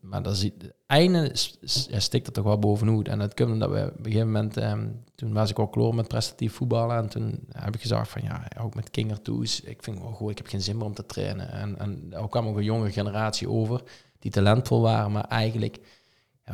maar 0.00 0.22
dat 0.22 0.50
einde 0.86 1.34
ja, 1.88 2.00
stikt 2.00 2.26
er 2.26 2.32
toch 2.32 2.44
wel 2.44 2.58
bovenuit. 2.58 3.08
En 3.08 3.18
dat 3.18 3.34
komt 3.34 3.52
omdat 3.52 3.70
we 3.70 3.90
op 3.90 3.98
een 3.98 4.04
gegeven 4.04 4.26
moment, 4.26 4.56
ehm, 4.56 4.88
toen 5.14 5.32
was 5.32 5.50
ik 5.50 5.58
al 5.58 5.68
klaar 5.68 5.94
met 5.94 6.08
prestatief 6.08 6.52
voetballen. 6.52 6.96
En 6.96 7.08
toen 7.08 7.40
heb 7.52 7.74
ik 7.74 7.80
gezegd 7.80 8.08
van 8.08 8.22
ja, 8.22 8.48
ook 8.60 8.74
met 8.74 8.90
kingertoes. 8.90 9.60
Ik 9.60 9.82
vind 9.82 9.98
wel 9.98 10.12
goed, 10.12 10.30
ik 10.30 10.38
heb 10.38 10.46
geen 10.46 10.62
zin 10.62 10.76
meer 10.76 10.86
om 10.86 10.94
te 10.94 11.06
trainen. 11.06 11.52
En, 11.52 11.78
en 11.78 12.16
ook 12.16 12.30
kwam 12.30 12.46
ook 12.46 12.56
een 12.56 12.64
jonge 12.64 12.92
generatie 12.92 13.48
over. 13.48 13.82
die 14.18 14.32
talentvol 14.32 14.80
waren, 14.80 15.12
maar 15.12 15.24
eigenlijk 15.24 15.78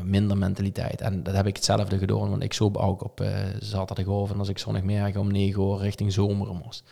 minder 0.03 0.37
mentaliteit. 0.37 1.01
En 1.01 1.22
dat 1.22 1.35
heb 1.35 1.47
ik 1.47 1.57
hetzelfde 1.57 1.99
gedaan, 1.99 2.31
want 2.31 2.43
ik 2.43 2.53
zoop 2.53 2.76
ook 2.76 3.05
op 3.05 3.20
uh, 3.20 3.28
zaterdagavond 3.59 4.39
als 4.39 4.49
ik 4.49 4.59
zondagmiddag 4.59 5.16
om 5.16 5.33
9 5.33 5.62
uur 5.62 5.78
richting 5.78 6.12
zomeren 6.12 6.61
moest. 6.64 6.91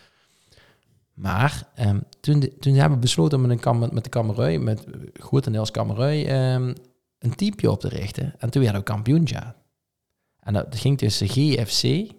Maar 1.14 1.68
um, 1.80 2.02
toen, 2.20 2.52
toen 2.60 2.72
hebben 2.74 2.98
we 2.98 3.02
besloten 3.02 3.40
met, 3.40 3.50
een 3.50 3.60
kam, 3.60 3.78
met 3.78 4.04
de 4.04 4.10
kamerui, 4.10 4.58
met 4.58 4.84
grotendeels 5.12 5.70
kamerui, 5.70 6.52
um, 6.54 6.74
een 7.18 7.34
teampje 7.34 7.70
op 7.70 7.80
te 7.80 7.88
richten. 7.88 8.34
En 8.38 8.50
toen 8.50 8.62
werden 8.62 8.80
we 8.80 8.86
kampioentje. 8.86 9.54
En 10.40 10.52
dat 10.52 10.76
ging 10.76 10.98
tussen 10.98 11.28
GFC 11.28 12.12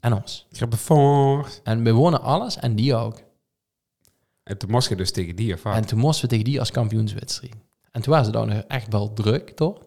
en 0.00 0.12
ons. 0.12 0.46
Gebevoort. 0.50 1.60
En 1.64 1.84
we 1.84 1.92
wonen 1.92 2.20
alles 2.20 2.56
en 2.56 2.76
die 2.76 2.94
ook. 2.94 3.22
En 4.42 4.58
toen 4.58 4.70
moest 4.70 4.88
je 4.88 4.96
dus 4.96 5.12
tegen 5.12 5.36
die 5.36 5.54
of 5.54 5.64
En 5.64 5.86
toen 5.86 5.98
moesten 5.98 6.24
we 6.24 6.30
tegen 6.30 6.44
die 6.44 6.58
als 6.58 6.70
kampioenswedstrijd. 6.70 7.54
En 7.90 8.02
toen 8.02 8.12
waren 8.12 8.26
ze 8.26 8.32
dan 8.32 8.48
nog 8.48 8.62
echt 8.68 8.92
wel 8.92 9.12
druk, 9.12 9.50
toch? 9.50 9.78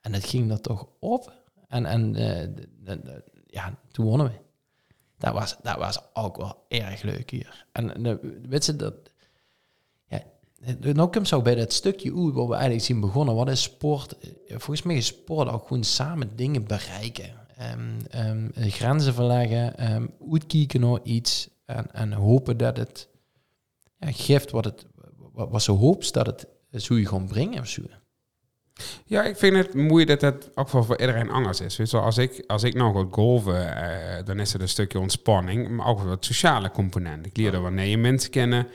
En 0.00 0.12
dat 0.12 0.24
ging 0.24 0.50
er 0.50 0.60
toch 0.60 0.88
op. 0.98 1.32
En, 1.68 1.86
en 1.86 2.20
uh, 2.20 2.98
ja, 3.46 3.78
toen 3.90 4.06
wonnen 4.06 4.26
we. 4.26 4.32
Dat 5.18 5.32
was, 5.32 5.56
dat 5.62 5.76
was 5.76 6.00
ook 6.14 6.36
wel 6.36 6.64
erg 6.68 7.02
leuk 7.02 7.30
hier. 7.30 7.66
En 7.72 8.06
uh, 8.06 8.14
weet 8.48 8.66
je, 8.66 8.76
dat... 8.76 8.94
Ja, 10.64 10.92
nou 10.92 11.10
komt 11.10 11.28
zo 11.28 11.42
bij 11.42 11.54
dat 11.54 11.72
stukje 11.72 12.10
hoe 12.10 12.32
waar 12.32 12.46
we 12.46 12.54
eigenlijk 12.54 12.84
zien 12.84 13.00
begonnen. 13.00 13.34
Wat 13.34 13.48
is 13.48 13.62
sport? 13.62 14.16
Volgens 14.48 14.82
mij 14.82 14.96
is 14.96 15.06
sport 15.06 15.48
ook 15.48 15.66
gewoon 15.66 15.84
samen 15.84 16.36
dingen 16.36 16.66
bereiken. 16.66 17.40
Um, 17.72 17.96
um, 18.26 18.70
grenzen 18.70 19.14
verleggen, 19.14 19.94
um, 19.94 20.10
uitkijken 20.32 20.80
naar 20.80 20.98
iets 21.02 21.48
en, 21.64 21.92
en 21.92 22.12
hopen 22.12 22.56
dat 22.56 22.76
het 22.76 23.08
ja, 23.98 24.12
geeft 24.12 24.50
wat, 24.50 24.64
het, 24.64 24.86
wat, 25.32 25.50
wat 25.50 25.62
ze 25.62 25.72
hoopt 25.72 26.12
dat 26.12 26.26
het 26.26 26.46
zo 26.82 26.96
je 26.98 27.06
gewoon 27.06 27.26
brengen 27.26 27.60
of 27.60 27.66
zo. 27.66 27.82
Ja, 29.04 29.22
ik 29.22 29.36
vind 29.36 29.56
het 29.56 29.74
moeilijk 29.74 30.20
dat 30.20 30.34
het 30.34 30.50
ook 30.54 30.68
wel 30.68 30.84
voor 30.84 31.00
iedereen 31.00 31.30
anders 31.30 31.60
is. 31.60 31.76
Weet 31.76 31.90
je, 31.90 31.98
als 31.98 32.18
ik, 32.18 32.44
als 32.46 32.62
ik 32.62 32.74
nou 32.74 32.94
ga 32.94 33.06
golven, 33.10 33.74
dan 34.24 34.40
is 34.40 34.52
het 34.52 34.62
een 34.62 34.68
stukje 34.68 34.98
ontspanning, 34.98 35.68
maar 35.68 35.86
ook 35.86 36.00
wat 36.00 36.24
sociale 36.24 36.70
component. 36.70 37.26
Ik 37.26 37.36
leerde 37.36 37.58
wanneer 37.58 37.86
je 37.86 37.98
mensen 37.98 38.30
kennen, 38.30 38.66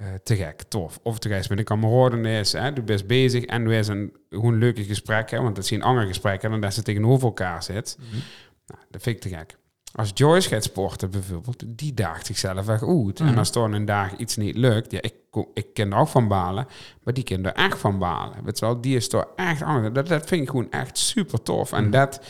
uh, 0.00 0.06
te 0.22 0.36
gek, 0.36 0.62
tof. 0.62 1.00
Of 1.02 1.18
te 1.18 1.28
reis 1.28 1.48
met 1.48 1.58
een 1.58 1.64
kameraden 1.64 2.24
is, 2.24 2.52
hè, 2.52 2.72
du 2.72 2.82
bent 2.82 3.06
bezig 3.06 3.44
en 3.44 3.70
is 3.70 3.88
een 3.88 4.16
gewoon 4.28 4.58
leuke 4.58 4.84
gesprek, 4.84 5.30
hè, 5.30 5.40
want 5.40 5.56
dat 5.56 5.66
zien 5.66 5.82
andere 5.82 6.06
gesprekken 6.06 6.50
dan 6.50 6.60
dat 6.60 6.74
ze 6.74 6.82
tegenover 6.82 7.26
elkaar 7.26 7.62
zit. 7.62 7.96
Mm 7.98 8.06
-hmm. 8.10 8.22
nou, 8.66 8.80
dat 8.90 9.02
vind 9.02 9.16
ik 9.16 9.22
te 9.22 9.36
gek. 9.36 9.56
Als 9.92 10.10
Joyce 10.14 10.48
gaat 10.48 10.62
sporten 10.62 11.10
bijvoorbeeld, 11.10 11.62
die 11.66 11.94
daagt 11.94 12.26
zichzelf 12.26 12.68
echt 12.68 12.82
uit. 12.82 13.20
Mm. 13.20 13.26
En 13.26 13.38
als 13.38 13.52
dan 13.52 13.72
een 13.72 13.84
dag 13.84 14.16
iets 14.16 14.36
niet 14.36 14.56
lukt, 14.56 14.90
ja, 14.90 15.00
ik, 15.00 15.14
ik 15.54 15.74
ken 15.74 15.92
er 15.92 15.98
ook 15.98 16.08
van 16.08 16.28
balen, 16.28 16.66
maar 17.02 17.14
die 17.14 17.24
kan 17.24 17.44
er 17.44 17.52
echt 17.52 17.78
van 17.78 17.98
balen. 17.98 18.44
Weet 18.44 18.58
je 18.58 18.64
wel, 18.64 18.80
die 18.80 18.96
is 18.96 19.08
toch 19.08 19.26
echt 19.36 19.62
anders. 19.62 19.94
Dat, 19.94 20.08
dat 20.08 20.26
vind 20.26 20.42
ik 20.42 20.48
gewoon 20.48 20.70
echt 20.70 20.98
super 20.98 21.42
tof. 21.42 21.72
En 21.72 21.90
dat, 21.90 22.20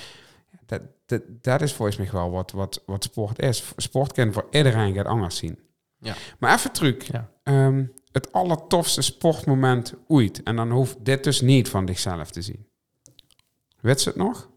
dat, 0.66 0.80
dat, 1.06 1.22
dat 1.40 1.62
is 1.62 1.72
volgens 1.72 1.96
mij 1.96 2.08
wel 2.12 2.30
wat, 2.30 2.50
wat, 2.52 2.82
wat 2.86 3.04
sport 3.04 3.42
is. 3.42 3.72
Sport 3.76 4.12
kan 4.12 4.32
voor 4.32 4.46
iedereen 4.50 4.94
gaat 4.94 5.06
anders 5.06 5.36
zien. 5.36 5.58
Ja. 6.04 6.14
Maar 6.38 6.54
even 6.54 6.72
truc. 6.72 7.02
Ja. 7.02 7.30
Um, 7.44 7.92
het 8.12 8.32
allertofste 8.32 9.02
sportmoment 9.02 9.94
ooit. 10.08 10.42
En 10.42 10.56
dan 10.56 10.70
hoeft 10.70 11.04
dit 11.04 11.24
dus 11.24 11.40
niet 11.40 11.68
van 11.68 11.86
zichzelf 11.86 12.30
te 12.30 12.42
zien. 12.42 12.66
Weet 13.80 14.00
ze 14.00 14.08
het 14.08 14.18
nog? 14.18 14.48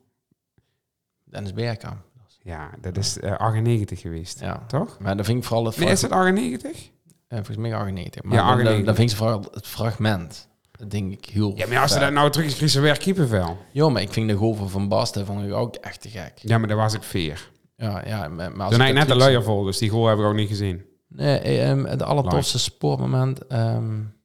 Dennis 1.24 1.54
Bergkamp. 1.54 2.06
Ja, 2.42 2.70
dat 2.82 2.98
is 2.98 3.18
uh, 3.18 3.38
98 3.38 4.02
geweest. 4.02 4.40
Ja. 4.40 4.64
Toch? 4.68 5.00
Maar 5.00 5.16
dan 5.16 5.26
vind 5.26 5.38
ik 5.38 5.44
vooral 5.44 5.66
het... 5.66 5.78
Nee, 5.78 5.90
is 5.90 6.02
het 6.02 6.12
98? 6.12 6.72
Uh, 6.72 6.90
volgens 7.30 7.58
mij 7.58 7.76
98. 7.76 8.24
Maar 8.24 8.38
ja, 8.38 8.44
98. 8.44 8.86
Dan, 8.86 8.96
vind 8.96 9.12
ik 9.12 9.18
vooral 9.18 9.46
het 9.52 9.68
fragment. 9.68 10.48
Dat 10.72 10.92
denk 10.92 11.14
ik 11.14 11.26
heel 11.26 11.54
Ja, 11.56 11.68
maar 11.68 11.80
als 11.80 11.92
ze 11.92 12.00
dat 12.00 12.12
nou 12.12 12.32
terug 12.32 12.48
is, 12.48 12.56
kreeg 12.56 12.70
ze 12.70 12.80
weer 12.80 12.98
kiepenvel. 12.98 13.58
Ja, 13.72 13.90
maar 13.90 14.02
ik 14.02 14.14
vind 14.14 14.30
de 14.30 14.36
golven 14.36 14.70
van 14.70 14.88
Basten 14.88 15.26
vond 15.26 15.46
ik 15.46 15.54
ook 15.54 15.76
echt 15.76 16.02
te 16.02 16.10
gek. 16.10 16.32
Ja, 16.36 16.58
maar 16.58 16.68
daar 16.68 16.78
was 16.78 16.94
ik 16.94 17.04
veer. 17.04 17.52
Ja, 17.76 18.04
ja. 18.06 18.28
Maar, 18.28 18.52
maar 18.52 18.66
als 18.66 18.76
Toen 18.76 18.86
ik 18.86 18.94
net 18.94 19.08
de 19.08 19.16
luier 19.16 19.44
vol, 19.44 19.64
dus 19.64 19.78
die 19.78 19.90
goal 19.90 20.08
heb 20.08 20.18
ik 20.18 20.24
ook 20.24 20.34
niet 20.34 20.50
gezien. 20.50 20.86
Nee, 21.08 21.62
um, 21.62 21.86
het 21.86 22.02
allertofste 22.04 22.60
sportmoment... 22.60 23.54
Um, 23.54 24.16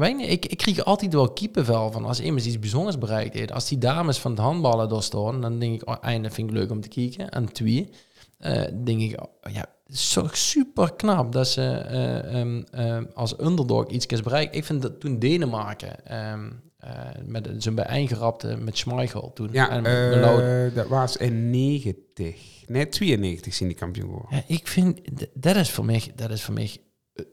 weet 0.00 0.16
niet, 0.16 0.30
ik, 0.30 0.46
ik 0.46 0.58
kreeg 0.58 0.84
altijd 0.84 1.12
wel 1.12 1.32
kiepenvel 1.32 1.90
van 1.90 2.04
als 2.04 2.20
iemand 2.20 2.44
iets 2.44 2.58
bijzonders 2.58 2.98
bereikt 2.98 3.34
heeft. 3.34 3.52
Als 3.52 3.68
die 3.68 3.78
dames 3.78 4.18
van 4.18 4.30
het 4.30 4.40
handballen 4.40 4.88
doorstaan, 4.88 5.40
dan 5.40 5.58
denk 5.58 5.82
ik, 5.82 5.88
oh, 5.88 5.96
einde 6.00 6.30
vind 6.30 6.50
ik 6.50 6.56
leuk 6.56 6.70
om 6.70 6.80
te 6.80 6.88
kijken. 6.88 7.30
En 7.30 7.52
twee, 7.52 7.90
uh, 8.40 8.62
denk 8.84 9.00
ik, 9.00 9.20
oh, 9.22 9.52
ja, 9.52 9.66
zo 9.86 10.28
super 10.32 10.92
knap 10.92 11.32
dat 11.32 11.48
ze 11.48 11.86
uh, 12.32 12.40
um, 12.40 12.64
uh, 12.74 12.98
als 13.14 13.40
underdog 13.40 13.86
iets 13.86 14.06
bereikt. 14.06 14.54
Ik 14.54 14.64
vind 14.64 14.82
dat 14.82 15.00
toen 15.00 15.18
Denemarken 15.18 16.18
um, 16.32 16.62
met 17.26 17.48
zijn 17.58 17.74
bijeengerapte 17.74 18.56
met 18.56 18.78
Schmeichel 18.78 19.32
toen. 19.32 19.48
Ja, 19.52 19.70
en 19.70 20.72
dat 20.74 20.86
was 20.88 21.16
in 21.16 21.50
90. 21.50 22.61
Nee, 22.72 22.88
92 22.88 23.54
zijn 23.54 23.68
die 23.68 23.78
kampioen 23.78 24.06
geworden. 24.06 24.36
Ja, 24.36 24.42
ik 24.46 24.68
vind, 24.68 25.00
dat 25.34 25.56
is 25.56 25.70
voor 25.70 25.84
mij, 25.84 26.12
dat 26.14 26.30
is 26.30 26.42
voor 26.42 26.54
mij 26.54 26.76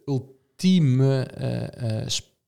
ultieme 0.05 1.27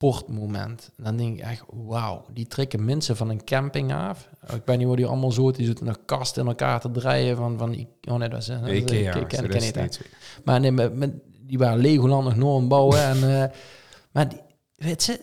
sportmoment. 0.02 0.92
En 0.98 1.04
dan 1.04 1.18
denk 1.18 1.38
ik 1.38 1.46
echt, 1.46 1.64
wauw, 1.70 2.26
die 2.34 2.48
trekken 2.48 2.86
mensen 2.86 3.18
van 3.18 3.30
een 3.30 3.44
camping 3.44 3.94
af. 3.94 4.30
Ik 4.54 4.62
weet 4.66 4.78
niet 4.78 4.88
hoe 4.88 4.96
die 4.96 5.06
allemaal 5.06 5.32
zo, 5.32 5.52
die 5.52 5.66
zitten 5.66 5.88
een 5.88 6.06
kast 6.06 6.38
in 6.38 6.48
elkaar 6.48 6.80
te 6.80 6.92
draaien 6.92 7.38
van, 7.38 7.58
van 7.58 7.88
oh 8.10 8.16
nee, 8.16 8.30
dat 8.30 8.42
is, 8.42 8.48
een 8.48 8.66
ik, 8.66 8.86
ken, 8.86 9.28
ken 9.28 9.62
niet. 9.62 10.02
Maar 10.44 10.60
nee, 10.60 10.72
met, 10.72 10.96
met, 10.96 11.14
die 11.42 11.58
waren 11.58 11.80
Legoland 11.82 12.24
nog 12.24 12.36
nooit 12.36 12.68
bouwen. 12.68 13.00
en, 13.00 13.18
uh, 13.18 13.44
maar 14.14 14.30
die, 14.30 14.40
weet 14.76 15.04
ze, 15.04 15.20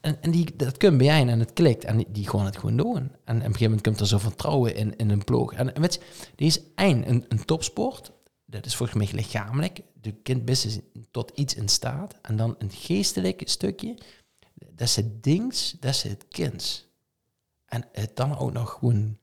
en, 0.00 0.22
en 0.22 0.30
die, 0.30 0.56
dat 0.56 0.76
kun 0.76 0.96
bij 0.96 1.06
jij 1.06 1.26
en 1.26 1.38
het 1.38 1.52
klikt. 1.52 1.84
En 1.84 2.04
die, 2.08 2.28
gewoon 2.28 2.44
het 2.44 2.56
gewoon 2.56 2.76
doen. 2.76 2.96
En, 2.96 3.06
op 3.06 3.26
een 3.26 3.40
gegeven 3.40 3.62
moment 3.62 3.82
komt 3.82 4.00
er 4.00 4.06
zo 4.06 4.18
vertrouwen 4.18 4.74
in, 4.74 4.96
in 4.96 5.10
een 5.10 5.24
ploeg. 5.24 5.52
En, 5.52 5.80
weet 5.80 5.94
je, 5.94 6.00
die 6.36 6.46
is 6.46 6.60
eind 6.74 7.06
een, 7.06 7.44
topsport. 7.44 8.12
Dat 8.46 8.66
is 8.66 8.76
volgens 8.76 8.98
mij 8.98 9.20
lichamelijk. 9.20 9.80
De 10.00 10.12
kind 10.12 10.44
best 10.44 10.80
tot 11.10 11.30
iets 11.34 11.54
in 11.54 11.68
staat. 11.68 12.14
En 12.22 12.36
dan 12.36 12.54
een 12.58 12.70
geestelijk 12.70 13.42
stukje 13.44 13.96
dat 14.80 14.88
is 14.88 14.96
het 14.96 15.22
dings, 15.22 15.76
dat 15.80 15.90
is 15.90 16.02
het 16.02 16.28
kind. 16.28 16.88
En 17.64 17.88
het 17.92 18.16
dan 18.16 18.38
ook 18.38 18.52
nog 18.52 18.70
gewoon 18.70 19.18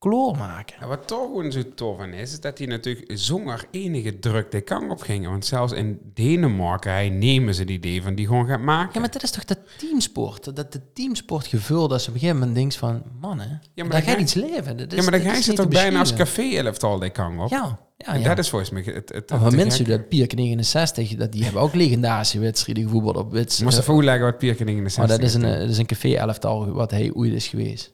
kloor 0.00 0.36
maken. 0.36 0.76
Ja, 0.80 0.86
wat 0.86 1.06
toch 1.08 1.22
gewoon 1.22 1.52
zo 1.52 1.62
tof 1.74 1.98
aan 1.98 2.12
is, 2.12 2.32
is 2.32 2.40
dat 2.40 2.58
hij 2.58 2.66
natuurlijk 2.66 3.10
zonder 3.14 3.64
enige 3.70 4.18
druk 4.18 4.50
de 4.50 4.60
kant 4.60 4.90
op 4.90 5.00
ging. 5.00 5.26
Want 5.26 5.46
zelfs 5.46 5.72
in 5.72 6.00
Denemarken 6.14 6.90
hij 6.90 7.08
nemen 7.08 7.54
ze 7.54 7.64
die 7.64 7.76
idee 7.76 8.02
van 8.02 8.14
die 8.14 8.26
gewoon 8.26 8.46
gaat 8.46 8.60
maken. 8.60 8.90
Ja, 8.94 9.00
maar 9.00 9.10
dat 9.10 9.22
is 9.22 9.30
toch 9.30 9.44
dat 9.44 9.58
teamsport? 9.78 10.56
Dat 10.56 10.72
de 10.72 10.80
teamsportgevoel 10.92 11.88
dat 11.88 12.02
ze 12.02 12.08
op 12.08 12.14
een 12.14 12.20
gegeven 12.20 12.40
moment 12.40 12.58
denkt 12.58 12.76
van, 12.76 13.02
mannen, 13.20 13.62
ja, 13.74 13.84
maar 13.84 13.92
daar 13.92 14.02
gaat 14.02 14.18
iets 14.18 14.34
leven. 14.34 14.76
Dat 14.76 14.92
is, 14.92 14.98
ja, 14.98 15.02
maar 15.02 15.20
dan 15.20 15.30
ga 15.30 15.36
je 15.36 15.42
ze 15.42 15.52
toch 15.52 15.68
bijna 15.68 15.98
als 15.98 16.14
café-elftal 16.14 16.98
de 16.98 17.10
kant 17.10 17.40
op? 17.40 17.50
Ja. 17.50 17.78
Ja, 17.96 18.14
ja. 18.14 18.28
Dat 18.28 18.38
is 18.38 18.48
volgens 18.48 18.70
mij 18.70 18.82
het, 18.82 19.12
het, 19.14 19.30
het 19.30 19.56
mensen 19.56 19.84
dat 19.84 20.08
Pierke 20.08 20.34
69, 20.34 21.14
dat, 21.14 21.32
die 21.32 21.44
hebben 21.44 21.62
ook 21.62 21.74
legendarische 21.74 22.38
wedstrijden 22.38 22.84
gevoetbald 22.84 23.16
op 23.16 23.32
wits. 23.32 23.62
Moest 23.62 23.78
even 23.78 23.94
uitleggen 23.94 24.24
wat 24.24 24.38
Pierke 24.38 24.64
69 24.64 24.98
Maar 24.98 25.18
dat 25.18 25.28
is 25.28 25.34
een, 25.34 25.60
dat 25.60 25.70
is 25.70 25.78
een 25.78 25.86
café-elftal 25.86 26.72
wat 26.72 26.90
hij 26.90 27.12
ooit 27.12 27.32
is 27.32 27.48
geweest. 27.48 27.92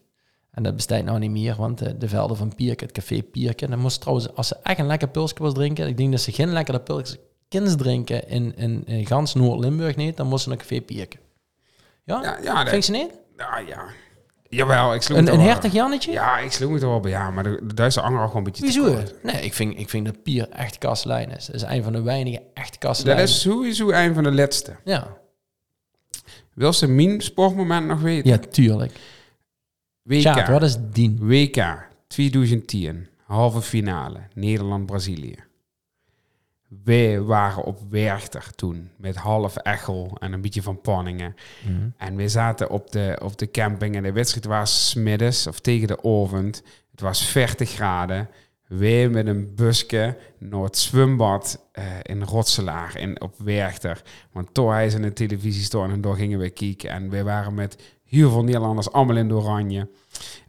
En 0.57 0.62
dat 0.62 0.76
bestaat 0.76 1.04
nou 1.04 1.18
niet 1.18 1.30
meer, 1.30 1.57
want 1.57 1.78
de, 1.78 1.98
de 1.98 2.09
velden 2.09 2.36
van 2.36 2.54
Pierke, 2.54 2.84
het 2.84 2.92
café 2.92 3.22
Pierke. 3.22 3.64
En 3.64 3.70
dan 3.70 3.80
moest 3.80 4.00
trouwens, 4.00 4.34
als 4.34 4.48
ze 4.48 4.57
echt 4.62 4.78
een 4.78 4.86
lekker 4.86 5.09
pilsje 5.09 5.34
was 5.38 5.54
drinken, 5.54 5.86
ik 5.86 5.96
denk 5.96 6.11
dat 6.11 6.20
ze 6.20 6.32
geen 6.32 6.52
lekkere 6.52 6.80
pilsje 6.80 7.18
drinken 7.76 8.28
in, 8.28 8.57
in, 8.57 8.82
in 8.86 9.07
gans 9.07 9.34
Noord-Limburg 9.34 9.96
niet, 9.96 10.16
dan 10.16 10.26
moesten 10.26 10.50
ze 10.50 10.57
naar 10.57 10.66
café 10.66 10.80
Pierke. 10.80 11.16
Ja? 12.04 12.22
Ja, 12.22 12.38
ja 12.42 12.62
dat, 12.62 12.68
Vind 12.68 12.84
ze 12.84 12.90
niet? 12.90 13.11
Ja, 13.36 13.59
ja. 13.59 13.84
Jawel, 14.48 14.94
ik 14.94 15.02
sloeg 15.02 15.18
Een, 15.18 15.32
een 15.32 15.40
hertig 15.40 15.72
Jannetje? 15.72 16.12
Ja, 16.12 16.38
ik 16.38 16.52
sloeg 16.52 16.72
het 16.72 16.82
er 16.82 16.88
wel 16.88 17.00
bij. 17.00 17.11
Ja, 17.11 17.30
maar 17.30 17.44
de, 17.44 17.61
de 17.62 17.74
Duitse 17.74 18.00
anger 18.00 18.26
gewoon 18.26 18.36
een 18.36 18.42
beetje 18.42 18.62
Wieso? 18.62 19.02
Nee, 19.22 19.42
ik 19.42 19.54
vind, 19.54 19.78
ik 19.78 19.88
vind 19.88 20.07
dat 20.07 20.22
Pier 20.22 20.48
echt 20.50 20.78
kastlijn 20.78 21.30
is. 21.30 21.46
Dat 21.46 21.54
is 21.54 21.62
een 21.62 21.82
van 21.82 21.92
de 21.92 22.02
weinige 22.02 22.42
echt 22.54 22.78
kastlijnen. 22.78 23.24
Dat 23.24 23.34
is 23.34 23.40
sowieso 23.40 23.90
een 23.90 24.14
van 24.14 24.22
de 24.22 24.32
laatste. 24.32 24.76
Ja. 24.84 25.16
Wil 26.54 26.72
ze 26.72 26.86
mijn 26.86 27.20
sportmoment 27.20 27.86
nog 27.86 28.00
weten? 28.00 28.30
Ja, 28.30 28.38
tuurlijk. 28.38 28.92
WK. 30.07 30.46
Wat 30.46 30.62
is 30.62 30.76
dien? 30.92 31.18
WK 31.20 31.88
2010, 32.07 33.09
halve 33.22 33.62
finale, 33.62 34.20
Nederland-Brazilië. 34.34 35.36
Wij 36.84 37.20
waren 37.20 37.64
op 37.64 37.80
Werchter 37.90 38.54
toen, 38.54 38.90
met 38.96 39.16
half 39.16 39.57
Echel 39.57 40.16
en 40.18 40.32
een 40.32 40.40
beetje 40.40 40.62
van 40.62 40.80
Panningen. 40.80 41.34
Mhm. 41.64 41.88
En 41.96 42.16
we 42.16 42.28
zaten 42.28 42.70
op 42.70 42.90
de, 42.90 43.18
op 43.22 43.38
de 43.38 43.50
camping 43.50 43.96
en 43.96 44.02
de 44.02 44.12
wedstrijd 44.12 44.46
was 44.46 44.88
smiddags 44.88 45.46
of 45.46 45.61
tegen 45.61 45.88
de 45.88 45.98
avond. 45.98 46.62
Het 46.90 47.00
was 47.00 47.24
40 47.24 47.70
graden. 47.70 48.28
Wij 48.66 49.09
met 49.09 49.26
een 49.26 49.54
busje 49.54 50.16
naar 50.38 50.62
het 50.62 50.78
zwembad 50.78 51.68
uh, 51.78 51.84
in 52.02 52.22
Rotselaar 52.22 52.98
in, 52.98 53.20
op 53.20 53.34
Werchter. 53.38 54.02
Want 54.32 54.54
toen 54.54 54.70
hij 54.70 54.88
in 54.88 55.02
de 55.02 55.12
televisie 55.12 55.62
stond 55.62 55.92
en 55.92 56.00
daar 56.00 56.14
gingen 56.14 56.38
we 56.38 56.50
kijken. 56.50 56.90
En 56.90 57.11
wij 57.11 57.24
waren 57.24 57.54
met 57.54 57.95
heel 58.09 58.30
veel 58.30 58.44
Nederlanders 58.44 58.92
allemaal 58.92 59.16
in 59.16 59.28
de 59.28 59.34
oranje. 59.34 59.88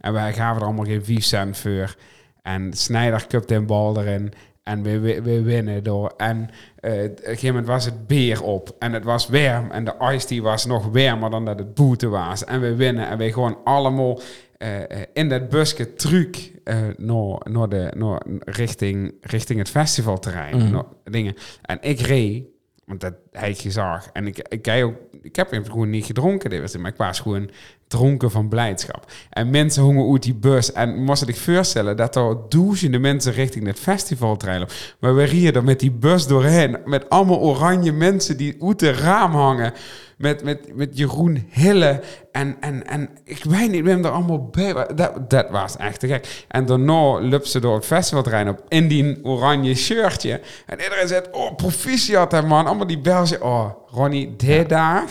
En 0.00 0.12
wij 0.12 0.32
gaven 0.32 0.60
er 0.60 0.66
allemaal 0.66 0.84
geen 0.84 1.04
5 1.04 1.24
cent 1.24 1.56
voor. 1.56 1.96
En 2.42 2.72
Snijder 2.72 3.26
kupte 3.26 3.54
een 3.54 3.66
bal 3.66 4.00
erin. 4.00 4.32
En 4.62 4.82
we, 4.82 4.98
we, 4.98 5.22
we 5.22 5.42
winnen 5.42 5.82
door. 5.82 6.14
En 6.16 6.50
eh, 6.80 6.92
op 6.92 6.98
een 7.00 7.18
gegeven 7.24 7.46
moment 7.46 7.66
was 7.66 7.84
het 7.84 8.06
beer 8.06 8.42
op. 8.42 8.76
En 8.78 8.92
het 8.92 9.04
was 9.04 9.28
warm. 9.28 9.70
En 9.70 9.84
de 9.84 9.94
ice 10.12 10.26
tea 10.26 10.42
was 10.42 10.64
nog 10.64 10.86
warmer 10.86 11.30
dan 11.30 11.44
dat 11.44 11.58
het 11.58 11.74
boete 11.74 12.08
was. 12.08 12.44
En 12.44 12.60
we 12.60 12.74
winnen. 12.74 13.08
En 13.08 13.18
we 13.18 13.32
gewoon 13.32 13.58
allemaal 13.64 14.20
eh, 14.58 14.90
eh, 14.90 15.06
in 15.12 15.28
dat 15.28 15.48
busje 15.48 15.94
truc 15.94 16.52
eh, 16.64 16.76
naar, 16.96 17.40
naar 17.50 17.68
de, 17.68 17.92
naar, 17.96 18.22
richting, 18.38 19.14
richting 19.20 19.58
het 19.58 19.68
festivalterrein. 19.68 20.56
Mhm. 20.56 20.70
naar 20.70 20.84
dingen. 21.04 21.34
En 21.62 21.78
ik 21.80 22.00
reed, 22.00 22.44
want 22.84 23.00
dat 23.00 23.14
hij 23.30 23.54
gezag. 23.54 24.10
En 24.12 24.26
ik, 24.26 24.38
ik, 24.38 24.66
ik, 24.66 24.84
ook, 24.84 24.94
ik 25.22 25.36
heb 25.36 25.50
hem 25.50 25.64
gewoon 25.64 25.90
niet 25.90 26.04
gedronken, 26.04 26.50
dit 26.50 26.60
was 26.60 26.72
het, 26.72 26.82
maar 26.82 26.90
ik 26.90 26.96
was 26.96 27.20
gewoon 27.20 27.50
dronken 27.88 28.30
van 28.30 28.48
blijdschap. 28.48 29.04
En 29.30 29.50
mensen 29.50 29.82
hongen 29.82 30.12
uit 30.12 30.22
die 30.22 30.34
bus. 30.34 30.72
En 30.72 31.04
moest 31.04 31.28
ik 31.28 31.36
voorstellen 31.36 31.96
dat 31.96 32.16
er 32.16 32.36
duizenden 32.48 33.00
mensen 33.00 33.32
richting 33.32 33.66
het 33.66 33.78
festivalterrein 33.78 34.60
lopen. 34.60 34.74
Maar 35.00 35.14
we 35.14 35.24
reden 35.24 35.54
er 35.54 35.64
met 35.64 35.80
die 35.80 35.90
bus 35.90 36.26
doorheen. 36.26 36.78
Met 36.84 37.10
allemaal 37.10 37.40
oranje 37.40 37.92
mensen 37.92 38.36
die 38.36 38.56
uit 38.60 38.80
het 38.80 38.98
raam 38.98 39.32
hangen. 39.32 39.72
Met, 40.16 40.44
met, 40.44 40.76
met 40.76 40.98
Jeroen 40.98 41.46
Hille. 41.50 42.00
En, 42.32 42.56
en, 42.60 42.86
en 42.86 43.08
ik 43.24 43.44
weet 43.44 43.70
niet, 43.70 43.82
we 43.82 43.88
hebben 43.90 44.06
er 44.06 44.16
allemaal 44.16 44.46
bij. 44.46 44.86
Dat, 44.94 45.30
dat 45.30 45.50
was 45.50 45.76
echt 45.76 46.00
te 46.00 46.06
gek. 46.06 46.44
En 46.48 46.66
daarna 46.66 47.18
liep 47.18 47.46
ze 47.46 47.60
door 47.60 47.74
het 47.74 47.86
festivalterrein 47.86 48.48
op 48.48 48.64
in 48.68 48.88
die 48.88 49.24
oranje 49.24 49.74
shirtje. 49.74 50.40
En 50.66 50.80
iedereen 50.80 51.08
zegt, 51.08 51.30
oh, 51.30 51.54
proficiat 51.54 52.32
hè 52.32 52.42
man. 52.42 52.66
Allemaal 52.66 52.86
die 52.86 53.00
Belgen. 53.00 53.42
Oh, 53.42 53.70
Ronnie, 53.86 54.36
die 54.36 54.66
dag, 54.66 55.04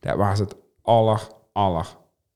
dat 0.00 0.16
was 0.16 0.38
het 0.38 0.54
aller, 0.82 1.20
aller, 1.52 1.86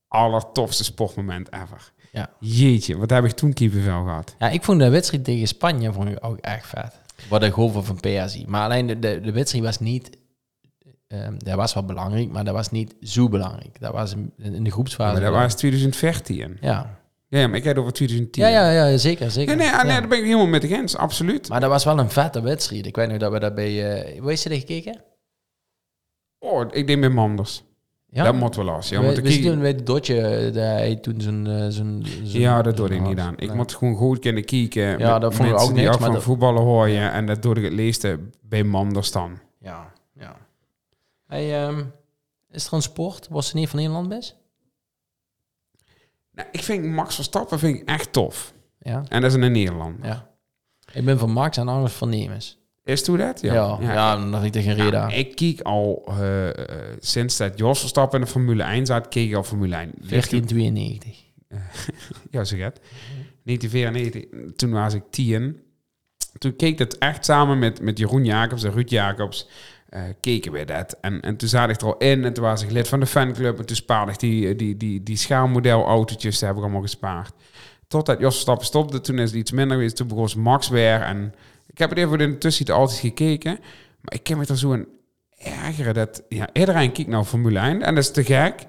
aller 0.07 0.51
tofste 0.51 0.83
sportmoment 0.83 1.51
ever. 1.53 1.93
Ja. 2.11 2.29
Jeetje, 2.39 2.97
wat 2.97 3.09
heb 3.09 3.25
ik 3.25 3.31
toen 3.31 3.53
kiepenvel 3.53 4.03
gehad. 4.03 4.35
Ja, 4.39 4.49
ik 4.49 4.63
vond 4.63 4.79
de 4.79 4.89
wedstrijd 4.89 5.23
tegen 5.23 5.47
Spanje 5.47 5.93
vond 5.93 6.09
ik 6.09 6.17
ook 6.25 6.37
echt 6.37 6.67
vet. 6.67 7.01
Wat 7.29 7.41
de 7.41 7.49
golven 7.51 7.83
van 7.83 7.99
PSI. 7.99 8.45
Maar 8.47 8.63
alleen 8.63 8.87
de, 8.87 8.99
de, 8.99 9.21
de 9.21 9.31
wedstrijd 9.31 9.63
was 9.65 9.79
niet... 9.79 10.09
ehm 11.07 11.33
dat 11.37 11.55
was 11.55 11.73
wel 11.73 11.85
belangrijk, 11.85 12.29
maar 12.31 12.43
dat 12.43 12.53
was 12.53 12.71
niet 12.71 12.95
zo 13.01 13.29
belangrijk. 13.29 13.79
Dat 13.79 13.93
was 13.93 14.13
in, 14.13 14.33
in 14.37 14.63
de 14.63 14.71
groepsfase. 14.71 15.11
Maar 15.21 15.31
dat 15.31 15.41
was 15.41 15.55
2014. 15.55 16.57
Ja. 16.61 16.99
Ja, 17.27 17.47
maar 17.47 17.57
ik 17.57 17.63
heb 17.63 17.77
over 17.77 17.93
2010. 17.93 18.43
Ja, 18.43 18.49
ja, 18.49 18.71
ja, 18.87 18.97
zeker, 18.97 19.31
zeker. 19.31 19.55
Nee, 19.55 19.65
nee, 19.67 19.75
ah, 19.75 19.83
nee, 19.83 19.91
Ja. 19.93 19.99
daar 19.99 20.09
ben 20.09 20.17
ik 20.17 20.23
helemaal 20.23 20.47
met 20.47 20.61
de 20.61 20.75
eens, 20.75 20.95
absoluut. 20.97 21.49
Maar 21.49 21.59
dat 21.59 21.69
was 21.69 21.83
wel 21.83 21.99
een 21.99 22.09
vette 22.09 22.41
wedstrijd. 22.41 22.85
Ik 22.85 22.95
weet 22.95 23.09
nog 23.09 23.17
dat 23.17 23.31
we 23.31 23.39
dat 23.39 23.55
bij... 23.55 24.01
eh 24.03 24.19
hoe 24.21 24.31
is 24.31 24.43
je 24.43 24.49
er 24.49 24.55
gekeken? 24.59 25.01
Oh, 26.39 26.65
ik 26.71 26.87
denk 26.87 26.99
met 26.99 27.11
Manders. 27.13 27.63
Ja, 28.15 28.23
Dat 28.23 28.35
moet 28.35 28.55
wel 28.55 28.65
los. 28.65 28.89
Ja, 28.89 28.99
we, 28.99 29.05
want 29.05 29.17
we 29.17 29.39
toen 29.39 29.59
bij 29.59 29.67
het 29.67 29.85
dotje, 29.85 30.21
eh, 30.21 30.43
dat 30.43 30.63
hij 30.63 30.95
toen 30.95 31.21
zijn... 31.21 31.47
eh, 31.47 31.53
zijn, 31.69 32.05
zijn 32.05 32.41
ja, 32.41 32.61
dat 32.61 32.77
doe 32.77 32.89
ik 32.89 33.01
niet 33.01 33.19
aan. 33.19 33.33
Ik 33.37 33.53
moet 33.53 33.75
gewoon 33.75 33.95
goed 33.95 34.19
kunnen 34.19 34.45
kijken. 34.45 34.99
Ja, 34.99 35.19
dat 35.19 35.33
vond 35.35 35.49
ik 35.49 35.59
ook 35.59 35.73
maar 35.99 36.11
van 36.11 36.21
voetballen 36.21 36.61
hoor 36.63 36.87
je. 36.87 36.99
En 36.99 37.25
dat 37.25 37.41
doe 37.41 37.55
ik 37.55 37.63
het 37.63 37.73
leeste 37.73 38.19
bij 38.41 38.63
Manders 38.63 39.11
dan. 39.11 39.39
Ja, 39.59 39.93
ja. 40.13 40.37
Hey, 41.27 41.63
ehm, 41.63 41.83
is 42.51 42.67
er 42.67 42.73
een 42.73 42.81
sport 42.81 43.27
waar 43.29 43.43
ze 43.43 43.55
niet 43.55 43.69
van 43.69 43.79
Nederland 43.79 44.09
best? 44.09 44.37
Nou, 46.31 46.47
ik 46.51 46.63
vind 46.63 46.85
Max 46.85 47.15
Verstappen 47.15 47.59
vind 47.59 47.79
ik 47.81 47.89
echt 47.89 48.13
tof. 48.13 48.53
Ja, 48.79 49.03
En 49.09 49.21
dat 49.21 49.35
is 49.35 49.43
een 49.43 49.51
Nederland. 49.51 50.03
ja. 50.03 50.29
Ik 50.93 51.05
ben 51.05 51.19
van 51.19 51.31
Max 51.31 51.57
en 51.57 51.67
anders 51.67 51.93
van 51.93 52.09
Nemens. 52.09 52.59
Is 52.85 53.03
toen 53.03 53.17
dat? 53.17 53.41
Ja, 53.41 53.53
ja, 53.53 53.77
ja. 53.81 54.15
dan 54.15 54.33
heb 54.33 54.43
ik 54.43 54.51
tegen 54.51 54.73
reden 54.75 55.01
aan. 55.01 55.11
ik 55.11 55.35
kijk 55.35 55.61
al 55.61 56.03
eh, 56.07 56.47
sinds 56.99 57.37
dat 57.37 57.57
Jos 57.57 57.79
Verstappen 57.79 58.19
in 58.19 58.25
de 58.25 58.31
Formule 58.31 58.63
1 58.63 58.85
zat, 58.85 59.07
keek 59.07 59.29
ik 59.29 59.35
al 59.35 59.43
Formule 59.43 59.75
1. 59.75 59.91
1492. 59.99 61.23
Ja, 62.31 62.43
zo 62.43 62.57
gaat. 62.57 62.79
1994, 63.43 64.55
toen 64.55 64.71
was 64.71 64.93
ik 64.93 65.03
tien. 65.09 65.59
Toen 66.37 66.55
keek 66.55 66.79
het 66.79 66.97
echt 66.97 67.25
samen 67.25 67.59
met, 67.59 67.81
met 67.81 67.97
Jeroen 67.97 68.25
Jacobs 68.25 68.63
en 68.63 68.71
Ruud 68.71 68.89
Jacobs. 68.89 69.49
eh, 69.89 70.01
keken 70.19 70.51
we 70.51 70.65
dat. 70.65 70.97
En, 71.01 71.21
en 71.21 71.37
toen 71.37 71.49
zat 71.49 71.69
ik 71.69 71.81
er 71.81 71.87
al 71.87 71.97
in 71.97 72.23
en 72.25 72.33
toen 72.33 72.43
was 72.43 72.63
ik 72.63 72.71
lid 72.71 72.87
van 72.87 72.99
de 72.99 73.05
fanclub. 73.05 73.59
En 73.59 73.65
toen 73.65 73.75
spaarde 73.75 74.11
ik 74.11 74.19
die, 74.19 74.55
die, 74.55 74.77
die, 74.77 75.03
die 75.03 75.17
schaalmodel 75.17 75.85
autootjes, 75.85 76.39
die 76.39 76.47
heb 76.47 76.57
ik 76.57 76.63
allemaal 76.63 76.81
gespaard. 76.81 77.33
Totdat 77.87 78.19
Jos 78.19 78.33
Verstappen 78.33 78.65
stopte, 78.65 79.01
toen 79.01 79.19
is 79.19 79.29
het 79.29 79.39
iets 79.39 79.51
minder 79.51 79.77
geweest. 79.77 79.95
Toen 79.95 80.07
begon 80.07 80.41
Max 80.41 80.69
weer. 80.69 81.01
En 81.01 81.33
ik 81.75 81.81
heb 81.81 81.89
het 81.89 81.99
even 81.99 82.19
in 82.19 82.29
de 82.29 82.37
tussentijd 82.37 82.77
altijd 82.77 82.99
gekeken. 82.99 83.59
Maar 84.01 84.13
ik 84.13 84.23
kan 84.23 84.37
me 84.37 84.45
er 84.45 84.57
zo 84.57 84.73
aan 84.73 84.85
ergeren 85.37 85.93
dat... 85.93 86.23
Ja, 86.29 86.49
iedereen 86.53 86.91
kijkt 86.91 87.09
naar 87.09 87.23
Formule 87.23 87.59
1 87.59 87.81
en 87.81 87.95
dat 87.95 88.03
is 88.03 88.11
te 88.11 88.23
gek. 88.23 88.65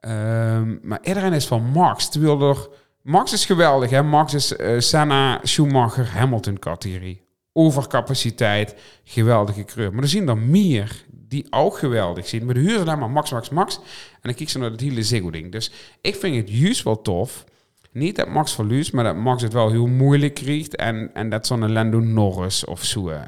Ehm, 0.00 0.76
maar 0.82 0.98
iedereen 1.02 1.32
is 1.32 1.46
van 1.46 1.62
Max. 1.62 2.08
Terwijl 2.08 2.40
er... 2.40 2.68
Max 3.02 3.32
is 3.32 3.46
geweldig, 3.46 3.90
hè? 3.90 4.02
Max 4.02 4.34
is 4.34 4.56
eh, 4.56 4.78
Senna, 4.78 5.40
Schumacher, 5.42 6.10
Hamilton-categorie. 6.10 7.22
Overcapaciteit, 7.52 8.74
geweldige 9.04 9.62
kleur. 9.62 9.92
Maar 9.92 10.02
er 10.02 10.08
zien 10.08 10.28
er 10.28 10.38
meer 10.38 11.04
die 11.08 11.46
ook 11.50 11.78
geweldig 11.78 12.28
zijn. 12.28 12.44
Maar 12.44 12.54
de 12.54 12.60
huur 12.60 12.78
is 12.78 12.84
maar 12.84 13.10
Max, 13.10 13.30
Max, 13.30 13.48
Max. 13.48 13.76
En 13.76 13.82
dan 14.22 14.34
kijk 14.34 14.48
ze 14.48 14.58
naar 14.58 14.70
het 14.70 14.80
hele 14.80 15.02
Ziggo-ding. 15.02 15.52
Dus 15.52 15.72
ik 16.00 16.14
vind 16.14 16.36
het 16.36 16.58
juist 16.58 16.82
wel 16.82 17.02
tof. 17.02 17.44
Niet 17.92 18.16
dat 18.16 18.28
Max 18.28 18.54
verliest, 18.54 18.92
maar 18.92 19.04
dat 19.04 19.16
Max 19.16 19.42
het 19.42 19.52
wel 19.52 19.70
heel 19.70 19.86
moeilijk 19.86 20.34
krijgt. 20.34 20.76
En, 20.76 21.10
en 21.14 21.28
dat 21.30 21.46
zo'n 21.46 21.72
Lando 21.72 22.00
Norris 22.00 22.64
of 22.64 22.84
zo. 22.84 23.08
eh, 23.08 23.24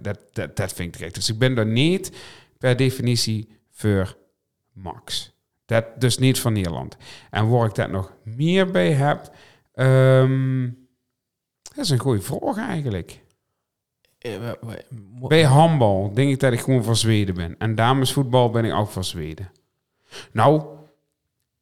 dat, 0.00 0.18
dat, 0.32 0.56
dat 0.56 0.72
vind 0.72 0.88
ik 0.88 0.94
terecht. 0.94 1.14
Dus 1.14 1.28
ik 1.28 1.38
ben 1.38 1.56
er 1.58 1.66
niet 1.66 2.12
per 2.58 2.76
definitie 2.76 3.48
voor 3.70 4.16
Max. 4.72 5.32
Dat 5.66 5.84
dus 6.00 6.18
niet 6.18 6.40
van 6.40 6.52
Nederland. 6.52 6.96
En 7.30 7.48
waar 7.48 7.66
ik 7.66 7.74
dat 7.74 7.90
nog 7.90 8.12
meer 8.22 8.70
bij 8.70 8.92
heb... 8.92 9.30
ehm, 9.72 10.68
dat 11.74 11.84
is 11.84 11.90
een 11.90 11.98
goede 11.98 12.20
vraag 12.22 12.56
eigenlijk. 12.58 13.22
Eh, 14.18 14.50
Bij 15.28 15.42
handbal 15.44 16.12
denk 16.14 16.30
ik 16.30 16.40
dat 16.40 16.52
ik 16.52 16.60
gewoon 16.60 16.84
van 16.84 16.96
Zweden 16.96 17.34
ben. 17.34 17.54
En 17.58 17.74
damesvoetbal 17.74 18.50
ben 18.50 18.64
ik 18.64 18.72
ook 18.72 18.90
van 18.90 19.04
Zweden. 19.04 19.50
Nou, 20.32 20.62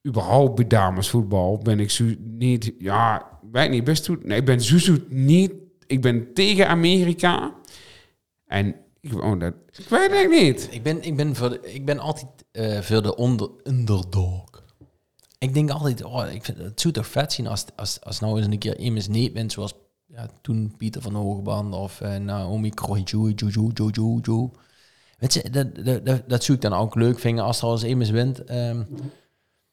überhaupt 0.06 0.54
bij 0.54 0.66
damesvoetbal 0.66 1.58
ben 1.58 1.80
ik 1.80 1.90
zo 1.90 2.04
niet... 2.18 2.72
Ja, 2.78 3.38
weet 3.52 3.70
niet, 3.70 3.84
best 3.84 4.06
goed. 4.06 4.24
Nee, 4.24 4.38
ik 4.38 4.44
ben 4.44 4.60
zo 4.60 4.78
zo 4.78 4.96
niet... 5.08 5.52
Ik 5.86 6.00
ben 6.00 6.34
tegen 6.34 6.68
Amerika. 6.68 7.54
En 8.46 8.74
ik, 9.00 9.22
oh, 9.22 9.40
dat, 9.40 9.54
ik 9.78 9.88
weet 9.88 10.10
het 10.10 10.30
niet. 10.30 10.68
Ik 10.70 10.82
ben, 10.82 11.02
ik 11.02 11.16
ben, 11.16 11.36
voor 11.36 11.48
de- 11.48 11.72
ik 11.72 11.84
ben 11.84 11.98
altijd 11.98 12.26
eh 12.52 12.80
voor 12.80 13.02
de 13.02 13.16
onder, 13.16 13.50
underdog. 13.64 14.44
Ik 15.38 15.54
denk 15.54 15.70
altijd, 15.70 16.04
oh, 16.04 16.24
ik 16.32 16.44
vind, 16.44 16.58
het 16.58 16.80
zou 16.80 16.94
toch 16.94 17.06
vet 17.06 17.32
zien 17.32 17.46
als, 17.46 17.64
als, 17.76 18.00
als 18.00 18.20
nou 18.20 18.36
eens 18.38 18.46
een 18.46 18.58
keer 18.58 18.78
iemand 18.78 19.08
niet 19.08 19.32
bent, 19.32 19.52
zoals 19.52 19.74
ja, 20.06 20.28
toen 20.42 20.74
Pieter 20.76 21.02
van 21.02 21.14
Hogeband 21.14 21.74
of 21.74 22.00
eh, 22.00 22.16
Naomi 22.16 22.70
Kroijju, 22.70 23.32
Juju, 23.34 23.70
Juju, 23.74 24.20
Juju. 24.22 24.50
Weet 25.18 25.34
je, 25.34 25.50
dat, 25.50 25.84
dat, 25.84 26.06
dat, 26.06 26.28
dat 26.28 26.48
ik 26.48 26.60
dan 26.60 26.72
ook 26.72 26.94
leuk 26.94 27.18
vinden 27.18 27.44
als 27.44 27.58
er 27.62 27.66
als 27.68 27.84
iemand 27.84 28.08
wint. 28.10 28.44
ehm 28.44 28.82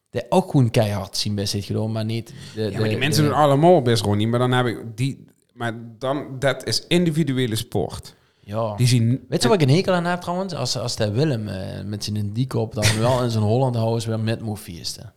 de 0.10 0.26
ook 0.30 0.52
gewoon 0.52 0.70
keihard 0.70 1.18
zien 1.18 1.36
best 1.36 1.54
heeft 1.54 1.66
gedaan, 1.66 1.92
maar 1.92 2.06
niet... 2.06 2.34
De, 2.56 2.62
Ja, 2.62 2.80
maar 2.80 2.90
die 2.90 2.98
mensen 2.98 3.24
doen 3.24 3.34
allemaal 3.34 3.82
best 3.82 4.04
Ronnie. 4.04 4.28
Maar 4.28 4.40
dan 4.40 4.52
heb 4.52 4.66
ik 4.66 4.98
die... 4.98 5.26
Maar 5.54 5.74
dan, 5.98 6.40
dat 6.40 6.66
is 6.66 6.88
individuele 6.88 7.56
sport. 7.56 8.16
Ja. 8.40 8.76
Die 8.76 8.88
zien... 8.88 9.26
Weet 9.30 9.42
je 9.42 9.48
wat 9.48 9.62
ik 9.62 9.68
een 9.70 9.76
hekel 9.76 9.94
aan 9.94 10.06
heb 10.06 10.22
trouwens? 10.22 10.54
Als, 10.54 10.78
als 10.78 10.96
de 10.96 11.12
Willem 11.12 11.48
eh, 11.48 11.84
met 11.84 12.04
zijn 12.04 12.34
diekop 12.34 12.74
dan 12.74 13.00
wel 13.00 13.24
in 13.24 13.30
zijn 13.30 13.44
Holland 13.44 13.76
House 13.76 14.08
weer 14.08 14.20
met 14.20 14.42
moet 14.42 14.60
feesten. 14.60 15.14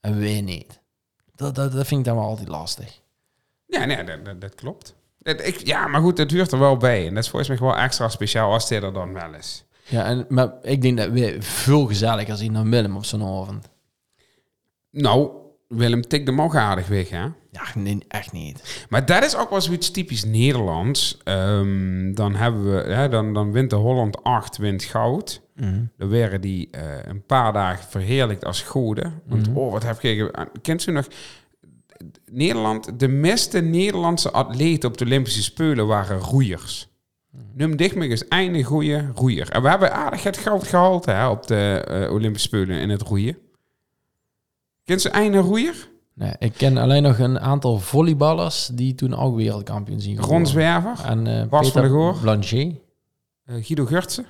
En 0.00 0.20
wij 0.20 0.40
niet. 0.40 0.80
Dat, 1.34 1.54
dat, 1.54 1.72
dat 1.72 1.86
vind 1.86 2.00
ik 2.00 2.06
dan 2.06 2.16
wel 2.16 2.26
altijd 2.26 2.48
lastig. 2.48 3.00
Ja, 3.66 3.84
nee, 3.84 4.04
dat, 4.04 4.24
dat, 4.24 4.40
dat 4.40 4.54
klopt. 4.54 4.94
Dat, 5.18 5.46
ik, 5.46 5.66
ja, 5.66 5.86
maar 5.86 6.00
goed, 6.00 6.18
het 6.18 6.30
huurt 6.30 6.52
er 6.52 6.58
wel 6.58 6.76
bij. 6.76 7.06
En 7.06 7.14
dat 7.14 7.24
is 7.24 7.30
volgens 7.30 7.60
mij 7.60 7.68
wel 7.68 7.76
extra 7.76 8.08
speciaal 8.08 8.52
als 8.52 8.68
dit 8.68 8.82
er 8.82 8.92
dan 8.92 9.12
wel 9.12 9.34
is. 9.34 9.64
Ja, 9.88 10.04
en, 10.04 10.26
maar 10.28 10.52
ik 10.62 10.82
denk 10.82 10.96
dat 10.98 11.10
we 11.10 11.36
veel 11.40 11.86
gezelliger 11.86 12.36
zien 12.36 12.52
dan 12.52 12.70
Willem 12.70 12.96
op 12.96 13.04
zo'n 13.04 13.22
avond. 13.22 13.68
Nou, 14.96 15.30
Willem 15.68 16.02
tikt 16.02 16.26
hem 16.26 16.40
ook 16.40 16.56
aardig 16.56 16.88
weg, 16.88 17.08
hè? 17.10 17.22
Ja, 17.50 17.64
nee, 17.74 17.98
echt 18.08 18.32
niet. 18.32 18.86
Maar 18.88 19.06
dat 19.06 19.24
is 19.24 19.36
ook 19.36 19.50
wel 19.50 19.60
zoiets 19.60 19.90
typisch 19.90 20.24
Nederlands. 20.24 21.18
Ehm, 21.24 22.14
dan 22.14 22.34
hebben 22.34 22.74
we, 22.74 22.92
hè, 22.92 23.08
dan, 23.08 23.34
dan 23.34 23.52
wint 23.52 23.70
de 23.70 23.76
Holland 23.76 24.22
8, 24.22 24.56
wint 24.56 24.84
goud. 24.84 25.44
Dan 25.96 26.08
werden 26.08 26.40
die 26.40 26.68
eh, 26.70 26.82
een 27.04 27.26
paar 27.26 27.52
dagen 27.52 27.90
verheerlijkt 27.90 28.44
als 28.44 28.62
goden. 28.62 29.22
Want, 29.26 29.48
oh, 29.54 29.72
wat 29.72 29.82
heb 29.82 30.00
je... 30.00 30.48
Kent 30.62 30.86
u 30.86 30.92
nog... 30.92 31.06
Nederland, 32.30 33.00
de 33.00 33.08
meeste 33.08 33.60
Nederlandse 33.60 34.30
atleten 34.30 34.88
op 34.88 34.98
de 34.98 35.04
Olympische 35.04 35.42
Spelen 35.42 35.86
waren 35.86 36.18
roeiers. 36.18 36.88
Num 37.54 37.76
Dichtmig 37.76 38.10
is 38.10 38.28
einde 38.28 38.62
goede 38.62 39.10
roeier. 39.14 39.50
En 39.50 39.62
we 39.62 39.68
hebben 39.68 39.92
aardig 39.92 40.22
het 40.22 40.36
goud 40.36 40.66
gehaald 40.66 41.04
hè, 41.04 41.28
op 41.28 41.46
de 41.46 41.84
eh, 41.88 42.12
Olympische 42.12 42.48
Spelen 42.48 42.78
in 42.78 42.90
het 42.90 43.02
roeien. 43.02 43.38
Kent 44.86 45.00
ze 45.00 45.08
einde 45.10 45.38
roeier? 45.38 45.88
Nee, 46.14 46.34
ik 46.38 46.52
ken 46.52 46.76
alleen 46.76 47.02
nog 47.02 47.18
een 47.18 47.40
aantal 47.40 47.78
volleyballers 47.78 48.66
die 48.72 48.94
toen 48.94 49.14
ook 49.16 49.36
wereldkampioen 49.36 50.00
zien 50.00 50.14
geworden. 50.14 50.36
Ron 50.36 50.46
Zwerver? 50.46 51.04
En 51.04 51.26
eh 51.26 51.46
Bas 51.48 51.70
van 51.70 51.82
der 51.82 51.90
Goor. 51.90 52.16
Blanchet. 52.20 52.74
eh, 53.44 53.54
Guido 53.64 53.84
Gurtsen? 53.86 54.26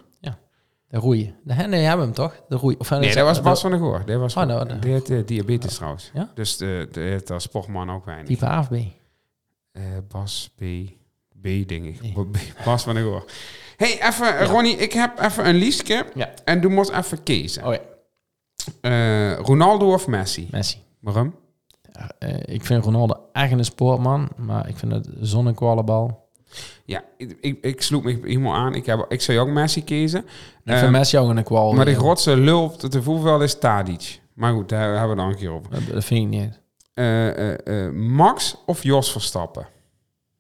De 0.89 0.97
roeien. 0.97 1.35
Nee, 1.45 1.67
nee, 1.67 1.81
hebben 1.85 2.07
hem 2.07 2.15
toch? 2.15 2.43
De 2.49 2.57
roeien. 2.57 2.81
Of, 2.81 2.91
Nee, 2.91 3.15
dat 3.15 3.25
was 3.25 3.41
Bas 3.43 3.61
van 3.61 3.71
der 3.71 3.81
Goor. 3.81 4.03
Dat 4.07 4.19
was 4.21 4.37
Oh, 4.37 4.45
nou. 4.45 4.79
die 4.79 4.93
had 4.93 5.09
eh, 5.11 5.27
diabetes 5.27 5.75
trouwens. 5.75 6.11
Ja? 6.15 6.31
Dus 6.35 6.57
de, 6.57 6.89
de, 6.93 7.23
als 7.33 7.43
sportman 7.43 7.91
ook 7.91 8.05
weinig. 8.05 8.27
Type 8.27 8.47
AFB. 8.47 8.73
Eh, 9.73 9.83
Bas 10.09 10.51
B. 10.57 10.61
B 10.61 11.47
B, 11.47 11.69
denk 11.69 11.85
ik. 11.85 12.03
Nee. 12.03 12.13
B, 12.13 12.37
Pas 12.65 12.83
van 12.83 12.95
de 12.95 13.01
hoor. 13.01 13.25
hey, 13.77 13.99
even, 14.09 14.45
Ronnie, 14.47 14.77
ik 14.77 14.93
heb 14.93 15.21
even 15.21 15.49
een 15.49 15.55
lijstje. 15.57 16.07
Ja. 16.15 16.31
En 16.45 16.61
du 16.61 16.69
moet 16.69 16.91
even 16.93 17.23
kiezen. 17.23 17.67
Oh 17.67 17.73
ja, 17.75 17.81
Eh, 18.81 19.39
Ronaldo 19.39 19.93
of 19.93 20.07
Messi? 20.07 20.49
Messi. 20.51 20.79
Waarom? 21.01 21.35
Ja, 21.93 22.11
eh, 22.19 22.55
ik 22.55 22.65
vind 22.65 22.85
Ronaldo 22.85 23.15
echt 23.33 23.53
een 23.53 23.65
sportman, 23.65 24.29
maar 24.37 24.69
ik 24.69 24.77
vind 24.77 24.93
het 24.93 25.09
zo'n 25.21 25.55
kwallenbal. 25.55 26.25
Ja, 26.85 27.05
ik, 27.17 27.37
ik, 27.41 27.59
ik 27.65 27.83
sloeg 27.83 28.03
me 28.03 28.19
helemaal 28.23 28.55
aan. 28.55 28.75
Ik, 28.75 28.87
heb, 28.87 29.05
ik 29.09 29.21
zou 29.21 29.39
ook 29.39 29.49
Messi 29.49 29.85
kiezen. 29.85 30.21
Ik 30.21 30.27
Ehm, 30.65 30.79
vind 30.79 30.91
Messi 30.91 31.19
ook 31.19 31.29
een 31.29 31.43
kwal. 31.45 31.73
Maar 31.73 31.85
de 31.85 31.91
eh, 31.91 31.97
grootste 31.99 32.37
lul 32.37 32.63
op 32.63 32.91
de 32.91 33.03
voetbal 33.03 33.41
is 33.43 33.59
Tadic. 33.59 34.21
Maar 34.35 34.53
goed, 34.53 34.69
daar 34.69 34.91
hebben 34.99 35.09
we 35.17 35.23
dan 35.23 35.29
een 35.31 35.37
keer 35.37 35.51
over. 35.51 35.71
dat, 35.71 35.81
dat 35.93 36.05
vind 36.05 36.35
ik 36.35 36.41
niet. 36.41 36.61
Eh, 36.95 37.29
eh, 37.53 37.87
eh, 37.87 37.93
Max 37.93 38.57
of 38.67 38.83
Jos 38.83 39.13
Verstappen? 39.13 39.67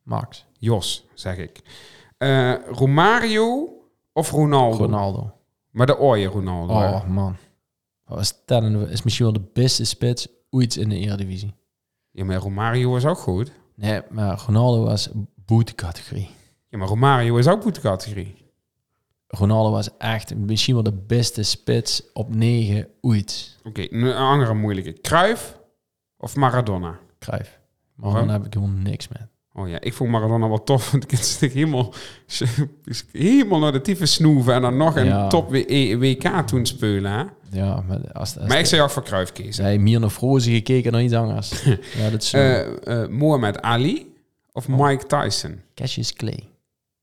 Max. 0.03 0.45
Jos, 0.59 1.07
zeg 1.14 1.37
ik. 1.37 1.61
Eh, 2.18 2.53
Romario 2.72 3.68
of 4.12 4.31
Ronaldo? 4.31 4.77
Ronaldo. 4.77 5.31
Maar 5.70 5.87
de 5.87 5.99
ooie 5.99 6.27
Ronaldo. 6.27 6.72
Oh 6.74 7.05
man. 7.05 7.37
Wat 8.07 8.20
is, 8.20 9.02
misschien 9.02 9.24
wel 9.24 9.34
de 9.34 9.48
beste 9.52 9.84
spits 9.84 10.28
ooit 10.50 10.76
in 10.76 10.88
de 10.88 10.98
Eredivisie. 10.98 11.54
Ja, 12.11 12.24
maar 12.24 12.36
Romario 12.36 12.96
is 12.96 13.04
ook 13.07 13.18
goed. 13.18 13.52
Nee, 13.74 14.00
maar 14.11 14.42
Ronaldo 14.46 14.84
was 14.84 15.09
boetecategorie. 15.34 16.30
Ja, 16.68 16.78
maar 16.78 16.88
Romario 16.88 17.36
is 17.36 17.48
ook 17.48 17.62
goed 17.62 17.80
categorie. 17.80 18.44
Ronaldo 19.26 19.70
was 19.70 19.96
echt 19.98 20.34
misschien 20.34 20.74
wel 20.74 20.82
de 20.82 20.92
beste 21.07 21.42
spits 21.42 22.02
op 22.12 22.34
9 22.34 22.88
ooit. 23.00 23.59
Oké, 23.64 23.86
een 23.90 24.12
andere 24.12 24.54
moeilijke. 24.54 24.92
Cruyff 25.00 25.59
of 26.16 26.36
Maradona? 26.36 26.98
Waarom? 27.94 28.18
dan 28.26 28.28
heb 28.28 28.46
ik 28.46 28.54
helemaal 28.54 28.76
niks 28.82 29.09
met. 29.09 29.26
Oh 29.52 29.68
ja, 29.68 29.80
ik 29.80 29.94
vond 29.94 30.11
Maradona 30.11 30.48
wel 30.48 30.62
tof. 30.62 30.90
Want 30.90 31.12
ik 31.12 31.18
zich 31.18 31.52
helemaal, 31.52 31.92
helemaal 33.12 33.59
naar 33.59 33.72
de 33.72 33.80
tyfus 33.80 34.12
snoeven. 34.12 34.54
En 34.54 34.62
dan 34.62 34.76
nog 34.76 34.96
een 34.96 35.04
Ja. 35.07 35.28
top 35.28 35.50
WK 35.50 36.46
toen 36.46 36.66
spelen. 36.66 37.30
Ja, 37.51 37.80
maar 37.88 38.12
als, 38.12 38.38
als 38.38 38.49
Maar 38.49 38.59
ik 38.59 38.66
zou 38.66 38.82
ook 38.82 38.90
voor 38.90 39.03
Cruyff 39.03 39.32
kiezen. 39.32 39.55
zij 39.55 39.78
meer 39.78 40.01
naar 40.01 40.11
Frozen 40.11 40.53
gekeken 40.53 40.92
dan 40.92 41.01
iets 41.01 41.14
anders. 41.14 41.64
ja, 41.99 42.11
dat 42.11 42.22
is. 42.22 42.32
Eh 42.32 43.03
eh 43.03 43.09
Mohamed 43.09 43.62
Ali 43.62 44.14
of 44.53 44.68
Mike 44.68 45.07
Tyson? 45.07 45.61
Cassius 45.74 46.12
Clay. 46.12 46.49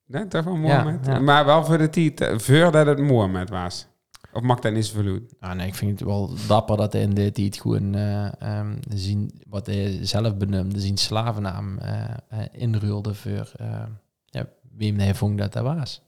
Nee, 0.06 0.28
dat 0.28 0.44
van 0.44 0.54
Ja, 0.54 0.60
Mohamed. 0.60 1.06
ja. 1.06 1.20
Maar 1.20 1.46
wel 1.46 1.66
voor 1.66 1.78
de 1.78 1.90
titel, 1.90 2.40
voordat 2.40 2.86
het 2.86 3.00
Mohamed 3.00 3.50
was. 3.50 3.88
Of 4.34 4.42
mag 4.42 4.60
dat 4.60 4.74
niet 4.74 4.86
zoveel? 4.86 5.20
Ah, 5.40 5.54
nee, 5.54 5.68
ik 5.68 5.76
vind 5.76 5.92
het 6.00 6.08
wel 6.08 6.32
dapper 6.48 6.78
dat 6.78 6.94
hij 6.94 7.02
in 7.02 7.14
dit 7.14 7.38
iets 7.38 7.60
gewoon 7.60 7.96
eh, 7.96 8.42
ehm, 8.42 8.76
zien, 8.90 9.42
wat 9.50 9.66
hij 9.66 9.98
zelf 10.02 10.38
benoemde, 10.38 10.80
zijn 10.80 10.98
slavennaam 10.98 11.78
eh 11.78 12.04
eh, 12.30 12.40
inruilde 12.52 13.14
voor 13.14 13.52
eh, 13.56 13.84
ja, 14.26 14.48
wie 14.78 14.96
hij 14.96 15.16
vond 15.16 15.38
dat 15.38 15.54
dat 15.54 15.64
was. 15.64 16.02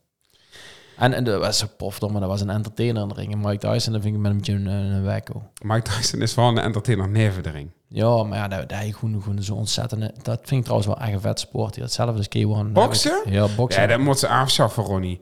En, 0.97 1.13
en 1.13 1.23
dat 1.23 1.39
was 1.39 1.57
zo 1.57 1.65
pof, 1.77 2.01
maar 2.01 2.19
dat 2.21 2.29
was 2.29 2.41
een 2.41 2.49
entertainer 2.49 3.01
in 3.01 3.07
de 3.07 3.13
ring. 3.13 3.31
En 3.31 3.39
Mike 3.39 3.57
Tyson, 3.57 3.93
dat 3.93 4.01
vind 4.01 4.15
ik 4.15 4.21
met 4.21 4.31
een 4.31 4.37
beetje 4.37 4.53
een, 4.53 4.65
een 4.67 5.03
wekko. 5.03 5.43
Mike 5.63 5.81
Tyson 5.89 6.21
is 6.21 6.35
wel 6.35 6.47
een 6.47 6.57
entertainer 6.57 7.09
neven 7.09 7.43
de 7.43 7.49
ring. 7.49 7.69
Ja, 7.87 8.23
maar 8.23 8.37
ja, 8.37 8.47
dat, 8.47 8.73
gewoon, 8.91 9.21
gewoon 9.21 9.43
zo 9.43 9.53
ontzettend... 9.55 10.25
Dat 10.25 10.39
vind 10.43 10.51
ik 10.51 10.61
trouwens 10.63 10.87
wel 10.87 10.99
echt 10.99 11.13
een 11.13 11.21
vet 11.21 11.39
sport. 11.39 11.75
Hetzelfde 11.75 12.17
als 12.17 12.27
K1. 12.67 12.71
Boksen? 12.71 13.21
Ja, 13.25 13.47
boksen. 13.55 13.81
Ja, 13.81 13.87
dat 13.87 13.99
moet 13.99 14.19
ze 14.19 14.27
afschaffen, 14.27 14.83
Ronnie. 14.83 15.19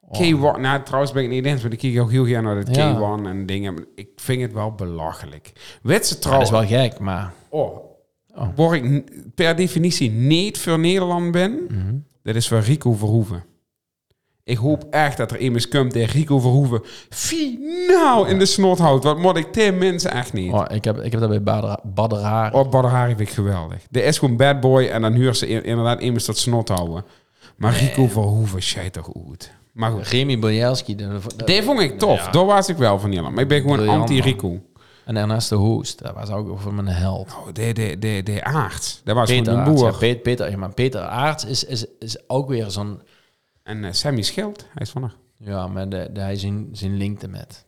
Oh. 0.00 0.20
K1, 0.56 0.60
nou 0.60 0.82
trouwens 0.82 1.12
ben 1.12 1.22
ik 1.22 1.28
niet 1.28 1.44
eens, 1.44 1.60
want 1.60 1.72
ik 1.72 1.78
kijk 1.78 2.00
ook 2.00 2.10
heel 2.10 2.24
graag 2.24 2.42
naar 2.42 2.56
het 2.56 2.76
Ja. 2.76 2.94
K1 3.20 3.26
en 3.26 3.46
dingen. 3.46 3.74
maar 3.74 3.84
Ik 3.94 4.08
vind 4.16 4.42
het 4.42 4.52
wel 4.52 4.72
belachelijk. 4.74 5.52
Weet 5.82 6.06
ze 6.06 6.14
Ja, 6.14 6.20
dat 6.20 6.22
trouwens, 6.22 6.50
is 6.50 6.58
wel 6.58 6.80
gek, 6.80 6.98
maar... 6.98 7.32
oh, 7.48 7.90
Oh. 8.36 8.48
waar 8.56 8.74
ik 8.76 9.04
per 9.34 9.56
definitie 9.56 10.10
niet 10.10 10.58
voor 10.58 10.78
Nederland 10.78 11.30
ben, 11.32 11.58
Mhm. 11.68 11.94
dat 12.22 12.34
is 12.34 12.48
voor 12.48 12.58
Rico 12.58 12.92
Verhoeven. 12.92 13.44
Ik 14.44 14.56
hoop 14.56 14.84
echt 14.90 15.16
dat 15.16 15.30
er 15.30 15.38
iemand 15.38 15.68
komt 15.68 15.92
die 15.92 16.06
Rico 16.06 16.38
Verhoeven 16.38 16.80
finaal 17.10 18.24
in 18.24 18.38
de 18.38 18.46
snot 18.46 18.78
houdt. 18.78 19.04
Wat 19.04 19.18
moet 19.18 19.36
ik 19.36 19.52
tegen 19.52 19.78
mensen 19.78 20.10
echt 20.10 20.32
niet. 20.32 20.52
Oh, 20.52 20.64
ik, 20.68 20.84
heb, 20.84 20.98
ik 21.00 21.10
heb 21.12 21.20
dat 21.20 21.28
bij 21.30 21.42
Badr 21.42 21.80
Badr 21.94 22.14
Hari. 22.14 22.54
Oh, 22.56 22.70
Badr 22.70 22.86
Hari 22.86 23.14
vind 23.16 23.28
ik 23.28 23.34
geweldig. 23.34 23.82
De 23.90 24.02
is 24.02 24.18
gewoon 24.18 24.36
bad 24.36 24.60
boy 24.60 24.86
en 24.86 25.02
dan 25.02 25.12
huurt 25.12 25.36
ze 25.36 25.48
in- 25.48 25.64
inderdaad 25.64 26.00
iemand 26.00 26.24
tot 26.24 26.38
snot 26.38 26.68
houden. 26.68 27.04
Maar 27.56 27.76
Rico 27.76 28.06
Verhoeven, 28.08 28.62
schijt 28.62 28.92
toch 28.92 29.04
goed. 29.04 29.50
Maar 29.72 29.90
goed. 29.90 30.06
Remy 30.08 30.38
Bojelski. 30.38 30.94
de- 30.96 31.18
de- 31.36 31.44
Die 31.44 31.62
vond 31.62 31.80
ik 31.80 31.98
tof. 31.98 32.24
Ja. 32.24 32.30
Daar 32.30 32.44
was 32.44 32.68
ik 32.68 32.76
wel 32.76 32.98
van 32.98 33.08
Nederland. 33.08 33.34
Maar 33.34 33.42
ik 33.44 33.48
ben 33.50 33.60
gewoon 33.60 33.88
anti-Rico. 33.88 34.60
En 35.04 35.16
Ernesto 35.16 35.56
Hoost, 35.56 35.98
dat 36.02 36.14
was 36.14 36.30
ook 36.30 36.60
voor 36.60 36.74
mijn 36.74 36.86
held. 36.86 37.28
Oh, 37.40 37.46
de, 37.52 37.72
de, 37.72 37.96
de, 37.98 38.20
de 38.24 38.44
aard. 38.44 39.00
Dat 39.04 39.14
was 39.14 39.28
Peter 39.30 39.44
gewoon 39.44 39.58
een 39.60 39.66
Aarts, 39.66 39.80
boer. 39.82 39.90
ja, 39.90 39.98
Peter, 39.98 40.20
Peter, 40.20 40.50
ja, 40.50 40.56
maar 40.56 40.72
Peter 40.74 41.00
Aarts 41.00 41.44
is, 41.44 41.64
is, 41.64 41.84
is 41.98 42.18
ook 42.26 42.48
weer 42.48 42.70
zo'n... 42.70 43.00
En 43.62 43.84
eh, 43.84 43.92
Sammy 43.92 44.22
Schild, 44.22 44.66
hij 44.72 44.82
is 44.82 44.90
van 44.90 45.02
er. 45.02 45.16
Ja, 45.36 45.66
maar 45.66 45.88
de, 45.88 46.10
de, 46.12 46.20
hij 46.20 46.36
zijn, 46.36 46.68
zijn 46.72 46.96
linkte 46.96 47.28
met. 47.28 47.66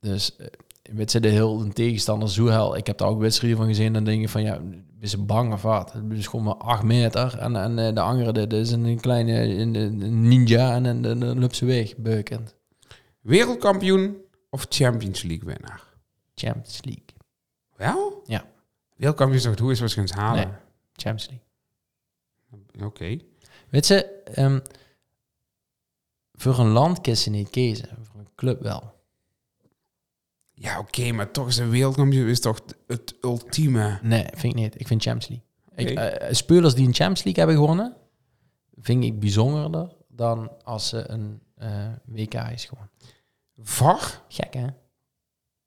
Dus, 0.00 0.36
eh, 0.36 0.46
weet 0.82 1.12
je, 1.12 1.20
de 1.20 1.28
heel 1.28 1.60
een 1.60 1.72
tegenstander 1.72 2.30
zo 2.30 2.46
hel. 2.46 2.76
Ik 2.76 2.86
heb 2.86 2.98
daar 2.98 3.08
ook 3.08 3.20
wedstrijden 3.20 3.58
van 3.58 3.68
gezien. 3.68 3.92
Dan 3.92 4.04
denk 4.04 4.20
je 4.20 4.28
van, 4.28 4.42
ja, 4.42 4.60
is 5.00 5.10
ze 5.10 5.18
bang 5.18 5.52
of 5.52 5.62
wat? 5.62 5.92
Het 5.92 6.12
is 6.12 6.26
gewoon 6.26 6.44
maar 6.44 6.54
acht 6.54 6.82
meter. 6.82 7.38
En, 7.38 7.56
en 7.56 7.78
eh, 7.78 7.94
de 7.94 8.00
andere, 8.00 8.32
dat 8.32 8.52
is 8.52 8.70
een 8.70 9.00
kleine 9.00 9.32
een, 9.32 9.74
een 9.74 10.28
ninja. 10.28 10.74
En 10.74 11.02
dan, 11.02 11.18
dan, 11.18 11.38
loopt 11.38 11.56
ze 11.56 11.64
weg, 11.64 11.96
beukend. 11.96 12.54
Wereldkampioen 13.20 14.16
of 14.50 14.66
Champions 14.68 15.22
League 15.22 15.46
winnaar? 15.46 15.82
Champions 16.34 16.80
League. 16.82 17.04
Wel? 17.76 18.22
Ja. 18.26 18.44
Wereldkampioen 18.96 19.38
is 19.40 19.44
toch 19.44 19.58
hoe 19.58 19.72
is 19.72 19.80
wat 19.80 19.90
ze 19.90 20.06
gaan 20.06 20.34
Nee, 20.34 20.44
halen? 20.44 20.60
Champions 20.92 21.28
League. 21.28 21.46
Oké. 22.86 23.16
Weet 23.68 23.86
je, 23.86 24.04
ehm, 24.24 24.58
voor 26.38 26.58
een 26.58 26.68
land 26.68 27.00
kies 27.00 27.24
je 27.24 27.30
niet 27.30 27.50
kiezen. 27.50 27.88
Voor 28.02 28.20
een 28.20 28.28
club 28.34 28.62
wel. 28.62 28.96
Ja, 30.52 30.78
oké, 30.78 31.12
maar 31.12 31.30
toch 31.30 31.48
is 31.48 31.56
een 31.56 31.70
wereldkampioen 31.70 32.28
is 32.28 32.40
toch 32.40 32.60
het 32.86 33.14
ultieme. 33.20 33.98
Nee, 34.02 34.22
vind 34.34 34.42
ik 34.42 34.54
niet. 34.54 34.80
Ik 34.80 34.86
vind 34.86 35.02
Champions 35.02 35.28
League. 35.28 35.92
Ik, 35.92 35.98
eh, 35.98 36.32
spelers 36.34 36.74
die 36.74 36.86
een 36.86 36.94
Champions 36.94 37.24
League 37.24 37.44
hebben 37.44 37.62
gewonnen, 37.62 37.96
vind 38.74 39.04
ik 39.04 39.20
bijzonderder 39.20 39.92
dan 40.08 40.62
als 40.64 40.88
ze 40.88 41.08
een 41.10 41.40
eh, 41.54 41.92
WK 42.04 42.34
is 42.34 42.64
gewoon. 42.64 42.88
VAR? 43.56 44.22
Gek, 44.28 44.54
hè? 44.54 44.66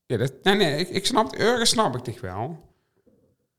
Ja, 0.05 0.17
dat, 0.17 0.33
nee, 0.43 0.55
nee, 0.55 0.79
ik, 0.79 0.89
ik 0.89 1.05
snap, 1.05 1.31
ergens 1.33 1.69
snap 1.69 1.95
ik 1.95 2.05
dich 2.05 2.21
wel. 2.21 2.59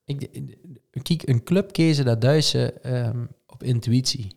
Ik, 0.04 0.22
ik- 0.22 0.58
kijk, 1.02 1.28
een 1.28 1.42
club 1.44 1.72
kiezen, 1.72 2.04
dat 2.04 2.20
Duitse 2.20 2.72
ehm, 2.72 3.26
op 3.46 3.62
intuïtie. 3.62 4.36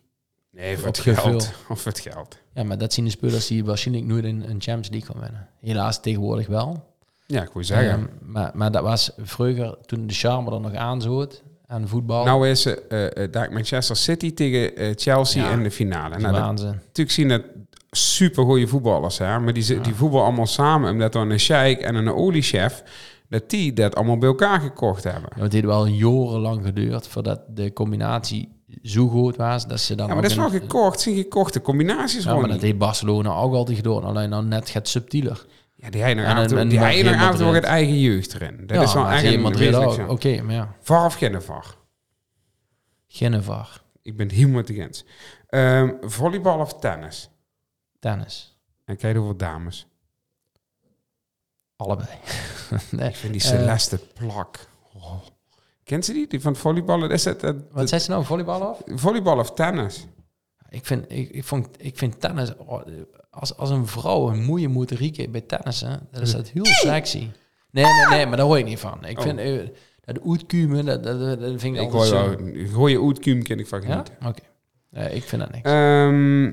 Nee, 0.56 0.76
voor 0.78 0.88
Op 0.88 0.94
het 0.94 1.02
gevoel. 1.02 1.24
geld. 1.30 1.52
Of 1.70 1.80
voor 1.80 1.92
het 1.92 2.00
geld. 2.00 2.38
Ja, 2.54 2.62
maar 2.64 2.78
dat 2.78 2.92
zien 2.92 3.04
de 3.04 3.10
spelers 3.10 3.46
die 3.46 3.64
waarschijnlijk 3.64 4.06
nooit 4.06 4.24
een, 4.24 4.42
een 4.50 4.60
Champions 4.60 4.88
League 4.88 5.08
gaan 5.12 5.20
winnen. 5.20 5.48
Helaas 5.60 6.00
tegenwoordig 6.00 6.46
wel. 6.46 6.94
Ja, 7.26 7.42
ik 7.42 7.50
wil 7.52 7.64
zeggen. 7.64 7.90
Ehm, 7.90 8.32
maar, 8.32 8.50
maar 8.54 8.70
dat 8.70 8.82
was 8.82 9.10
vroeger, 9.16 9.76
toen 9.86 10.06
de 10.06 10.14
charme 10.14 10.50
er 10.54 10.60
nog 10.60 10.74
aan 10.74 11.02
zoot, 11.02 11.42
aan 11.66 11.88
voetbal. 11.88 12.24
Nou 12.24 12.48
is 12.48 12.66
eh 12.66 13.22
eh, 13.24 13.32
daar 13.32 13.52
Manchester 13.52 13.96
City 13.96 14.34
tegen 14.34 14.76
eh, 14.76 14.92
Chelsea 14.96 15.44
Ja. 15.44 15.50
in 15.52 15.62
de 15.62 15.70
finale. 15.70 16.10
dat 16.10 16.20
Nou, 16.20 16.32
dat, 16.34 16.42
waanzin. 16.42 16.66
natuurlijk 16.86 17.10
zien 17.10 17.30
het 17.30 17.44
super 17.90 18.44
goede 18.44 18.66
voetballers, 18.66 19.18
hè, 19.18 19.38
maar 19.38 19.52
die, 19.52 19.74
Ja. 19.74 19.82
die 19.82 19.94
voetballen 19.94 20.26
allemaal 20.26 20.46
samen, 20.46 20.90
omdat 20.90 21.14
er 21.14 21.20
een 21.20 21.40
sheik 21.40 21.80
en 21.80 21.94
een 21.94 22.12
oliechef, 22.12 22.82
dat 23.28 23.50
die 23.50 23.72
dat 23.72 23.94
allemaal 23.94 24.18
bij 24.18 24.28
elkaar 24.28 24.60
gekocht 24.60 25.04
hebben. 25.04 25.30
Ja, 25.36 25.42
het 25.42 25.52
heeft 25.52 25.64
wel 25.64 25.86
jarenlang 25.86 26.64
geduurd 26.64 27.06
voordat 27.08 27.40
de 27.48 27.72
combinatie 27.72 28.54
zo 28.82 29.08
goed 29.08 29.36
was 29.36 29.66
dat 29.66 29.80
ze 29.80 29.94
dan. 29.94 30.06
Ja, 30.06 30.12
maar 30.12 30.22
dat 30.22 30.30
is 30.30 30.36
wel 30.36 30.46
een- 30.46 30.60
gekocht, 30.60 31.00
zijn 31.00 31.14
gekochte 31.16 31.60
combinaties 31.60 32.14
Ja, 32.22 32.28
gewoon 32.30 32.40
maar 32.40 32.50
dat 32.50 32.60
heeft 32.60 32.78
Barcelona 32.78 33.34
ook 33.34 33.54
altijd 33.54 33.76
gedaan. 33.76 34.04
Alleen 34.04 34.30
dan 34.30 34.48
net 34.48 34.68
gaat 34.68 34.88
subtieler. 34.88 35.46
Ja, 35.74 35.90
die 35.90 36.02
En 36.02 36.18
en 36.18 36.36
een- 36.36 36.68
die 36.68 36.78
ook 36.78 36.84
Madrid. 37.44 37.54
het 37.54 37.64
eigen 37.64 37.98
jeugd 38.00 38.34
erin. 38.34 38.66
Dat 38.66 38.76
ja, 38.76 38.82
is 38.82 38.92
wel 38.94 39.12
een 39.12 39.40
Madrid 39.40 39.74
ook. 39.74 40.08
Oké, 40.10 40.42
maar 40.42 40.54
ja. 40.54 40.74
VAR 40.80 41.04
of 41.04 41.14
geen 41.14 41.42
VAR? 41.42 41.74
Geen 43.08 43.42
VAR. 43.42 43.82
Ik 44.02 44.16
ben 44.16 44.30
helemaal 44.30 44.62
tegen 44.62 44.82
eens. 44.82 45.04
Ehm, 45.48 45.90
volleybal 46.00 46.58
of 46.58 46.74
tennis? 46.78 47.30
Tennis. 47.98 48.56
En 48.84 48.96
kijk 48.96 49.18
over 49.18 49.36
dames. 49.36 49.86
Allebei. 51.76 52.08
nee. 52.90 53.08
Ik 53.08 53.16
vind 53.16 53.32
die 53.32 53.42
Eh, 53.42 53.48
Celeste 53.48 53.98
plak. 53.98 54.58
Kent 55.86 56.04
ze 56.04 56.12
die? 56.12 56.26
Die 56.26 56.40
van 56.40 56.56
volleyballen? 56.56 57.10
Is 57.10 57.24
het, 57.24 57.40
het, 57.42 57.56
Wat 57.70 57.88
zei 57.88 58.00
ze 58.00 58.10
nou? 58.10 58.24
Volleybal 58.24 58.60
of? 58.70 58.82
volleybal 58.86 59.38
of 59.38 59.52
tennis? 59.52 60.06
Ik 60.68 60.86
vind, 60.86 61.04
ik, 61.12 61.30
ik, 61.30 61.44
vond, 61.44 61.68
ik 61.78 61.98
vind 61.98 62.20
tennis... 62.20 62.56
oh, 62.56 62.82
als, 63.30 63.56
als 63.56 63.70
een 63.70 63.86
vrouw 63.86 64.28
een 64.28 64.44
moeie 64.44 64.68
moet 64.68 64.90
rieken 64.90 65.30
bij 65.30 65.40
tennis, 65.40 65.80
hè, 65.80 65.94
dan 66.10 66.22
is 66.22 66.32
dat 66.32 66.48
heel 66.48 66.64
sexy. 66.64 67.28
Nee, 67.70 67.84
nee, 67.84 68.06
nee, 68.16 68.26
maar 68.26 68.36
daar 68.36 68.46
hoor 68.46 68.58
ik 68.58 68.64
niet 68.64 68.78
van. 68.78 69.04
Ik 69.04 69.16
Oh. 69.18 69.22
vind... 69.24 69.38
eh, 69.38 69.68
dat 70.00 70.18
uitkumen, 70.28 70.84
dat, 70.84 71.02
dat, 71.04 71.20
dat 71.20 71.60
vind 71.60 71.76
ik, 71.76 71.82
Ik 71.82 71.92
altijd 71.92 71.92
gooi 71.92 72.06
zo... 72.06 72.36
wel, 72.44 72.46
ik 72.62 72.70
gooi 72.70 72.92
je 72.92 73.00
oetkuum, 73.00 73.42
ken 73.42 73.58
ik 73.58 73.66
van 73.66 73.80
Ja? 73.80 73.86
genieten. 73.88 74.14
Oké. 74.26 74.42
Eh, 74.90 75.14
ik 75.14 75.22
vind 75.22 75.42
dat 75.42 75.52
niks. 75.52 75.70
Ehm, 75.70 76.50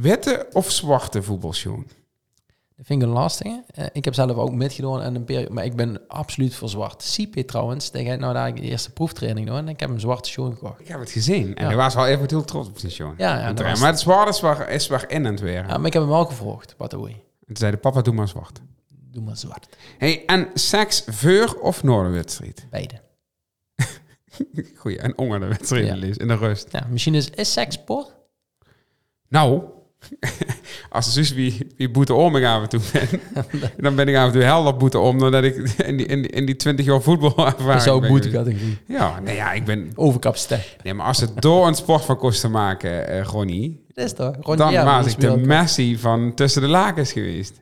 witte 0.00 0.46
of 0.52 0.70
zwarte 0.70 1.22
voetbalschoen? 1.22 1.86
Dat 2.78 2.86
vind 2.86 3.02
ik 3.02 3.08
een 3.08 3.14
lastige. 3.14 3.64
Eh, 3.74 3.86
ik 3.92 4.04
heb 4.04 4.14
zelf 4.14 4.30
ook 4.36 4.52
metgedaan 4.52 5.02
en 5.02 5.14
een 5.14 5.24
periode, 5.24 5.52
maar 5.52 5.64
ik 5.64 5.76
ben 5.76 6.00
absoluut 6.08 6.54
voor 6.54 6.68
zwart. 6.68 7.02
Sipe 7.02 7.44
trouwens, 7.44 7.88
tegen 7.88 8.20
nou 8.20 8.32
daar 8.34 8.54
de 8.54 8.60
eerste 8.60 8.92
proeftraining 8.92 9.46
doen 9.46 9.56
en 9.56 9.68
ik 9.68 9.80
heb 9.80 9.90
een 9.90 10.00
zwarte 10.00 10.28
schoen 10.28 10.52
gekocht. 10.52 10.80
Ik 10.80 10.88
heb 10.88 11.00
het 11.00 11.10
gezien. 11.10 11.54
En 11.56 11.62
Ja. 11.62 11.66
hij 11.68 11.76
was 11.76 11.94
wel 11.94 12.06
even 12.06 12.28
heel 12.28 12.44
trots 12.44 12.68
op 12.68 12.78
zijn 12.78 12.92
show. 12.92 13.18
Ja, 13.18 13.38
ja, 13.38 13.54
was- 13.54 13.80
maar 13.80 13.90
het 13.90 14.00
zwart 14.00 14.28
is 14.28 14.40
waar, 14.40 14.68
is 14.70 14.86
waar 14.88 15.10
in 15.10 15.24
het 15.24 15.40
weer. 15.40 15.66
Ja, 15.68 15.76
maar 15.78 15.86
ik 15.86 15.92
heb 15.92 16.02
hem 16.02 16.10
wel 16.10 16.24
gevraagd, 16.24 16.74
wat 16.76 16.90
doe 16.90 17.08
je? 17.08 17.14
En 17.14 17.46
toen 17.46 17.56
zei 17.56 17.70
de 17.70 17.76
papa, 17.76 18.00
doe 18.02 18.14
maar 18.14 18.28
zwart. 18.28 18.60
Doe 19.10 19.22
maar 19.22 19.36
zwart. 19.36 19.68
Hey, 19.98 20.24
en 20.26 20.48
seks 20.54 21.02
voor 21.06 21.58
of 21.60 21.82
na 21.82 22.02
de 22.02 22.08
wedstrijd? 22.08 22.66
Beide. 22.70 23.00
Goeie, 24.80 24.98
en 24.98 25.18
onder 25.18 25.40
de 25.40 25.46
wedstrijd 25.46 25.86
Ja. 25.86 25.94
lees, 25.94 26.16
in 26.16 26.28
de 26.28 26.36
rust. 26.36 26.68
Ja, 26.72 26.86
misschien 26.90 27.14
is, 27.14 27.30
is 27.30 27.52
seks 27.52 27.74
sport? 27.74 28.14
Nou, 29.28 29.62
als 30.90 31.14
dus 31.14 31.32
wie, 31.32 31.66
wie 31.76 31.90
boete 31.90 32.14
om 32.14 32.36
ik 32.36 32.44
af 32.44 32.62
en 32.62 32.68
toe 32.68 32.80
ben, 32.92 33.20
dan 33.84 33.94
ben 33.94 34.08
ik 34.08 34.16
af 34.16 34.26
en 34.26 34.32
toe 34.32 34.42
helder 34.42 34.76
boete 34.76 34.98
om, 34.98 35.18
dan 35.18 35.32
dat 35.32 35.44
ik 35.44 35.56
in 35.56 35.96
die, 35.96 36.06
in 36.06 36.22
die, 36.22 36.30
in 36.30 36.46
die 36.46 36.56
20 36.56 36.86
jaar 36.86 37.02
voetbal 37.02 37.46
ervaring 37.46 37.80
is 37.80 37.88
ook 37.88 38.00
ben 38.00 38.10
boete 38.10 38.28
geweest. 38.28 38.44
categorie. 38.44 38.78
Ja, 38.86 39.20
nee, 39.20 39.34
ja, 39.34 39.52
ik 39.52 39.64
ben... 39.64 39.92
Overcapaciteit. 39.94 40.76
Nee, 40.82 40.94
maar 40.94 41.06
als 41.06 41.20
het 41.20 41.42
door 41.42 41.66
een 41.66 41.74
sport 41.74 42.04
van 42.04 42.16
kost 42.16 42.40
te 42.40 42.48
maken, 42.48 43.08
eh 43.08 43.22
Ronnie, 43.22 43.84
Dat 43.92 44.04
is 44.04 44.12
toch? 44.12 44.36
Ronnie, 44.40 44.56
dan 44.56 44.72
ja, 44.72 44.84
was 44.84 45.12
ik 45.12 45.20
de 45.20 45.36
Messi 45.36 45.98
van 45.98 46.34
tussen 46.34 46.62
de 46.62 46.68
lakens 46.68 47.12
geweest. 47.12 47.60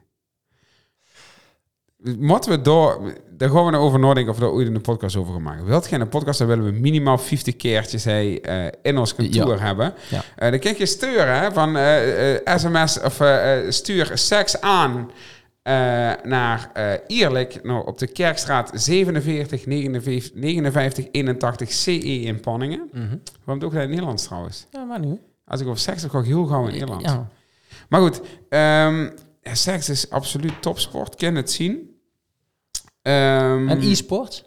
Moeten 2.19 2.51
we 2.51 2.61
door... 2.61 3.13
Daar 3.37 3.51
gaan 3.51 3.65
we 3.65 3.71
nou 3.71 3.85
over 3.85 3.99
nadenken 3.99 4.33
of 4.33 4.39
we 4.39 4.45
daar 4.45 4.53
ooit 4.53 4.67
een 4.67 4.81
podcast 4.81 5.17
over 5.17 5.33
gaan 5.33 5.43
maken. 5.43 5.65
Wilt 5.65 5.91
je 5.91 5.97
een 5.97 6.09
podcast, 6.09 6.39
dan 6.39 6.49
willen 6.49 6.65
we 6.65 6.71
minimaal 6.71 7.19
50 7.19 7.57
keertjes 7.57 8.05
hey, 8.05 8.41
eh, 8.41 8.73
in 8.83 8.99
ons 8.99 9.15
kantoor 9.15 9.61
hebben. 9.61 9.95
Ja. 10.11 10.23
Eh, 10.37 10.51
dan 10.51 10.59
kijk 10.59 10.79
je 10.79 10.87
sturen 10.87 11.53
van 11.53 11.69
sms 12.59 13.01
of 13.01 13.21
eh, 13.21 13.59
eh, 13.59 13.71
stuur 13.71 14.11
seks 14.15 14.61
aan 14.61 15.11
naar 16.23 16.71
eh 16.73 16.93
Ierlijk 17.07 17.65
nou, 17.65 17.87
op 17.87 17.99
de 17.99 18.07
Kerkstraat 18.07 18.71
47 18.75 19.67
59, 19.67 20.35
59 20.35 21.07
81 21.11 21.73
CE 21.73 22.21
in 22.21 22.41
Panningen. 22.41 22.89
Mhm. 22.93 23.17
Waarom 23.45 23.65
ook 23.65 23.73
in 23.73 23.79
het 23.79 23.89
Nederlands 23.89 24.25
trouwens? 24.25 24.67
Ja, 24.71 24.85
maar 24.85 25.01
nu. 25.01 25.21
Als 25.45 25.61
ik 25.61 25.67
over 25.67 25.81
seks 25.81 26.03
heb, 26.03 26.11
ga 26.11 26.19
ik 26.19 26.25
heel 26.25 26.45
gauw 26.45 26.67
in 26.67 26.73
Nederland. 26.73 27.03
Ja. 27.03 27.29
Maar 27.89 28.01
goed, 28.01 28.21
ehm, 28.49 29.09
seks 29.43 29.89
is 29.89 30.11
absoluut 30.11 30.63
topsport. 30.63 31.15
Ken 31.15 31.35
het 31.35 31.51
zien. 31.51 31.96
Ehm, 33.07 33.69
En 33.69 33.81
e-sport? 33.83 34.45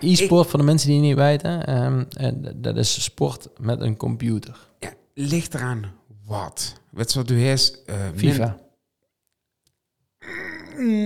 E-sport, 0.00 0.48
voor 0.48 0.58
de 0.58 0.64
mensen 0.64 0.88
die 0.88 0.96
het 0.96 1.06
niet 1.06 1.16
weten, 1.16 1.66
eh, 1.66 2.28
dat 2.54 2.76
is 2.76 3.02
sport 3.02 3.48
met 3.60 3.80
een 3.80 3.96
computer. 3.96 4.68
ja, 4.80 4.92
ligt 5.14 5.54
eraan 5.54 5.92
wat. 6.26 6.80
Wat 6.90 7.30
u 7.30 7.46
is? 7.48 7.82
eh, 7.86 7.96
FIFA. 8.16 8.58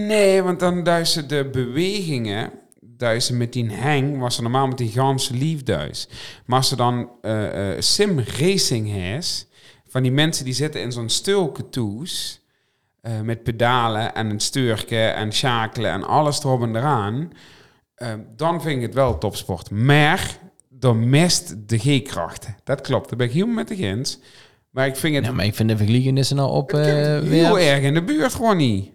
Nee, 0.06 0.42
want 0.42 0.60
dan 0.60 0.82
duizen 0.84 1.28
de 1.28 1.48
bewegingen... 1.52 2.52
Duizen 2.80 3.36
met 3.36 3.52
die 3.52 3.74
hang, 3.74 4.18
was 4.18 4.34
ze 4.34 4.42
normaal 4.42 4.66
met 4.66 4.78
die 4.78 4.90
ganse 4.90 5.34
liefduis. 5.34 6.08
Maar 6.46 6.58
als 6.58 6.68
ze 6.68 6.76
dan 6.76 7.10
eh, 7.22 7.72
eh, 7.72 7.80
sim 7.80 8.18
racing 8.18 8.94
is... 8.96 9.46
van 9.86 10.02
die 10.02 10.12
mensen 10.12 10.44
die 10.44 10.54
zitten 10.54 10.80
in 10.80 10.92
zo'n 10.92 11.08
stulketoes... 11.08 12.40
eh 13.06 13.20
met 13.20 13.42
pedalen 13.42 14.14
en 14.14 14.30
een 14.30 14.40
stuurke 14.40 15.02
en 15.06 15.32
schakelen 15.32 15.90
en 15.90 16.04
alles 16.04 16.38
erop 16.44 16.62
en 16.62 16.76
eraan... 16.76 17.30
eh, 17.94 18.08
dan 18.36 18.62
vind 18.62 18.76
ik 18.76 18.82
het 18.82 18.94
wel 18.94 19.18
topsport. 19.18 19.70
Maar 19.70 20.38
dan 20.68 21.08
mist 21.08 21.54
de 21.68 21.78
G-kracht. 21.78 22.46
Dat 22.64 22.80
klopt, 22.80 23.08
daar 23.08 23.18
ben 23.18 23.26
ik 23.26 23.32
helemaal 23.32 23.54
met 23.54 23.68
de 23.68 23.76
grens. 23.76 24.18
Maar 24.70 24.86
ik 24.86 24.96
vind 24.96 25.14
het 25.16 25.24
Ja, 25.24 25.32
maar 25.32 25.44
ik 25.44 25.54
vind 25.54 25.68
de 25.68 25.76
vergelijking 25.76 26.18
is 26.18 26.30
er 26.30 26.36
nou 26.36 26.50
op 26.50 26.70
het 26.70 26.86
eh 26.86 27.18
weer... 27.18 27.44
heel 27.44 27.58
erg 27.58 27.82
in 27.82 27.94
de 27.94 28.02
buurt 28.04 28.34
gewoon 28.34 28.56
niet. 28.56 28.90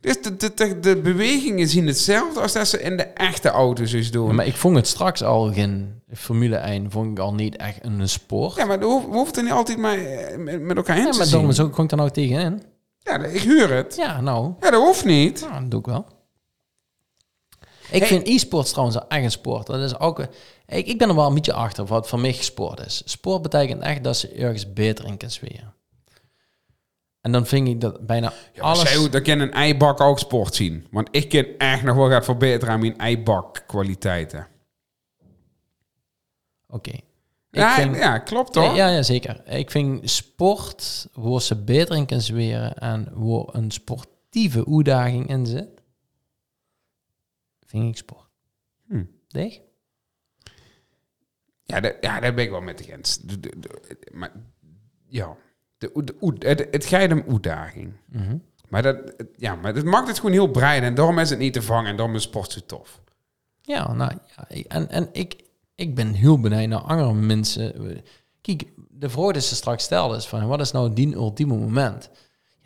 Dus 0.00 0.22
de, 0.22 0.36
de, 0.36 0.52
de, 0.54 0.80
de 0.80 0.96
bewegingen 0.96 1.68
zien 1.68 1.86
hetzelfde 1.86 2.40
als 2.40 2.52
dat 2.52 2.68
ze 2.68 2.82
in 2.82 2.96
de 2.96 3.02
echte 3.02 3.48
auto's 3.48 3.90
dus 3.90 4.10
doen. 4.10 4.26
Ja, 4.28 4.32
maar 4.32 4.46
ik 4.46 4.56
vond 4.56 4.76
het 4.76 4.86
straks 4.86 5.22
al 5.22 5.52
geen 5.52 6.02
Formule 6.12 6.56
1, 6.56 6.90
vond 6.90 7.10
ik 7.10 7.18
al 7.18 7.34
niet 7.34 7.56
echt 7.56 7.78
een 7.82 8.08
sport. 8.08 8.56
Ja, 8.56 8.64
maar 8.64 8.78
we 8.78 8.84
hoeven 8.84 9.34
er 9.34 9.42
niet 9.42 9.52
altijd 9.52 9.78
maar 9.78 9.98
met, 10.38 10.76
elkaar 10.76 10.96
in 10.96 11.04
Ja, 11.04 11.10
te 11.10 11.16
maar 11.16 11.26
zien. 11.26 11.34
daarom 11.34 11.52
zo 11.52 11.68
kom 11.68 11.84
ik 11.84 11.90
er 11.90 11.96
nou 11.96 12.10
tegenin. 12.10 12.62
Ja, 13.04 13.18
ik 13.24 13.40
huur 13.40 13.70
het. 13.74 13.96
Ja, 13.96 14.20
nou, 14.20 14.54
Ja, 14.60 14.70
dat 14.70 14.82
hoeft 14.82 15.04
niet. 15.04 15.40
nou, 15.40 15.60
dat 15.60 15.70
doe 15.70 15.80
ik 15.80 15.86
wel. 15.86 16.06
Ik 17.90 17.98
Hey. 18.00 18.08
vind 18.08 18.26
e-sports 18.28 18.70
trouwens 18.70 18.96
een 18.96 19.08
echt 19.08 19.24
een 19.24 19.30
sport. 19.30 19.66
Dat 19.66 19.80
is 19.80 19.98
ook, 19.98 20.18
ik, 20.66 20.86
ik 20.86 20.98
ben 20.98 21.08
er 21.08 21.14
wel 21.14 21.26
een 21.26 21.34
beetje 21.34 21.52
achter 21.52 21.84
wat 21.86 22.08
voor 22.08 22.20
mij 22.20 22.32
sport 22.32 22.80
is. 22.86 23.02
Sport 23.04 23.42
betekent 23.42 23.82
echt 23.82 24.04
dat 24.04 24.16
ze 24.16 24.28
ergens 24.28 24.72
beter 24.72 25.04
in 25.04 25.16
kan 25.16 25.30
zweren. 25.30 25.74
En 27.20 27.32
dan 27.32 27.46
vind 27.46 27.68
ik 27.68 27.80
dat 27.80 28.06
bijna 28.06 28.32
Ja, 28.52 28.62
alles... 28.62 28.92
zij, 28.92 29.10
dat 29.10 29.22
kan 29.22 29.38
een 29.38 29.52
eibak 29.52 30.00
ook 30.00 30.18
sport 30.18 30.54
zien. 30.54 30.86
Want 30.90 31.08
ik 31.10 31.28
kan 31.28 31.44
echt 31.58 31.82
nog 31.82 31.96
wel 31.96 32.08
gaat 32.10 32.24
verbeteren 32.24 32.74
aan 32.74 32.80
mijn 32.80 32.98
eibak 32.98 33.64
kwaliteiten. 33.66 34.46
Oké. 36.68 36.92
Ja, 37.54 37.74
vind- 37.74 37.96
ja, 37.96 38.18
klopt 38.18 38.52
toch? 38.52 38.76
Ja, 38.76 38.88
ja, 38.88 39.02
zeker. 39.02 39.48
Ik 39.48 39.70
vind 39.70 40.10
sport, 40.10 41.08
waar 41.12 41.40
ze 41.40 41.56
beter 41.62 41.96
in 41.96 42.06
kan 42.06 42.20
zweren 42.20 42.74
en 42.78 43.08
waar 43.12 43.44
een 43.54 43.70
sportieve 43.70 44.66
uitdaging 44.70 45.28
in 45.28 45.46
zit, 45.46 45.68
vind 47.66 47.88
ik 47.88 47.96
sport. 47.96 48.28
Hm. 48.88 49.04
Deeg? 49.28 49.60
Ja, 51.64 51.80
daar, 51.80 51.96
ja, 52.00 52.20
daar 52.20 52.34
ben 52.34 52.44
ik 52.44 52.50
wel 52.50 52.60
met 52.60 52.78
de 52.78 52.84
grens. 52.84 53.18
De, 53.18 53.40
de, 53.40 53.52
de- 53.60 54.08
maar, 54.12 54.32
ja, 55.06 55.36
de, 55.78 55.90
de, 55.94 56.14
de- 56.38 56.48
het, 56.48 56.66
het 56.70 56.84
gaat 56.84 57.12
om 57.12 57.24
uitdaging. 57.28 57.92
Mhm. 58.06 58.36
Maar 58.68 58.82
dat, 58.82 58.98
ja, 59.36 59.54
maar 59.54 59.74
het 59.74 59.84
maakt 59.84 60.06
het 60.08 60.16
gewoon 60.16 60.32
heel 60.32 60.50
breed 60.50 60.82
en 60.82 60.94
daarom 60.94 61.18
is 61.18 61.30
het 61.30 61.38
niet 61.38 61.52
te 61.52 61.62
vangen 61.62 61.90
en 61.90 61.96
daarom 61.96 62.14
is 62.14 62.22
sport 62.22 62.52
zo 62.52 62.60
tof. 62.66 63.02
Ja, 63.62 63.92
nou 63.92 64.12
ja. 64.36 64.62
En, 64.68 64.88
en 64.88 65.08
ik, 65.12 65.43
ik 65.74 65.94
ben 65.94 66.12
heel 66.12 66.40
benieuwd 66.40 66.68
naar 66.68 66.80
andere 66.80 67.12
mensen. 67.14 67.72
Kijk, 68.40 68.64
de 68.90 69.08
vraag 69.08 69.32
die 69.32 69.42
ze 69.42 69.54
straks 69.54 69.84
stelde 69.84 70.16
is 70.16 70.26
van 70.26 70.46
wat 70.46 70.60
is 70.60 70.72
nou 70.72 70.92
die 70.92 71.14
ultieme 71.14 71.56
moment? 71.56 72.10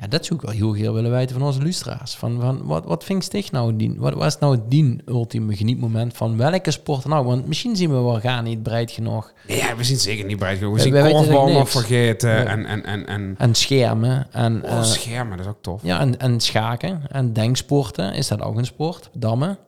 Ja, 0.00 0.06
dat 0.06 0.24
zou 0.24 0.40
ik 0.40 0.46
wel 0.46 0.54
heel 0.54 0.72
graag 0.72 0.92
willen 0.94 1.10
weten 1.10 1.36
van 1.38 1.46
onze 1.46 1.62
lustra's. 1.62 2.16
Van, 2.16 2.40
van 2.40 2.64
wat, 2.64 2.84
wat 2.84 3.04
vind 3.04 3.24
sticht 3.24 3.52
nou 3.52 3.76
die, 3.76 3.94
wat 3.96 4.14
was 4.14 4.38
nou 4.38 4.58
die 4.68 4.96
ultieme 5.06 5.56
genietmoment 5.56 6.16
van 6.16 6.36
welke 6.36 6.70
sport 6.70 7.04
nou? 7.04 7.24
Want 7.26 7.46
misschien 7.46 7.76
zien 7.76 7.88
we 7.90 7.94
wel 7.94 8.20
gaan 8.20 8.44
niet 8.44 8.62
breed 8.62 8.90
genoeg. 8.90 9.32
Ja, 9.46 9.76
we 9.76 9.84
zien 9.84 9.96
zeker 9.98 10.24
niet 10.24 10.38
breed 10.38 10.58
genoeg. 10.58 10.82
We 10.82 10.90
We- 10.90 11.00
zien 11.02 11.12
korfbal 11.12 11.48
nog 11.48 11.70
vergeten 11.70 12.46
en, 12.46 12.66
en, 12.66 12.84
en, 12.84 13.06
en 13.06 13.34
En 13.38 13.54
schermen 13.54 14.26
en, 14.32 14.64
oh, 14.64 14.70
eh, 14.70 14.82
schermen, 14.82 15.36
dat 15.36 15.46
is 15.46 15.52
ook 15.52 15.62
tof. 15.62 15.82
ja, 15.82 16.00
en, 16.00 16.18
en 16.18 16.40
schaken 16.40 17.02
en 17.10 17.32
denksporten. 17.32 18.12
Is 18.14 18.28
dat 18.28 18.42
ook 18.42 18.56
een 18.56 18.64
sport? 18.66 19.10
Dammen. 19.12 19.58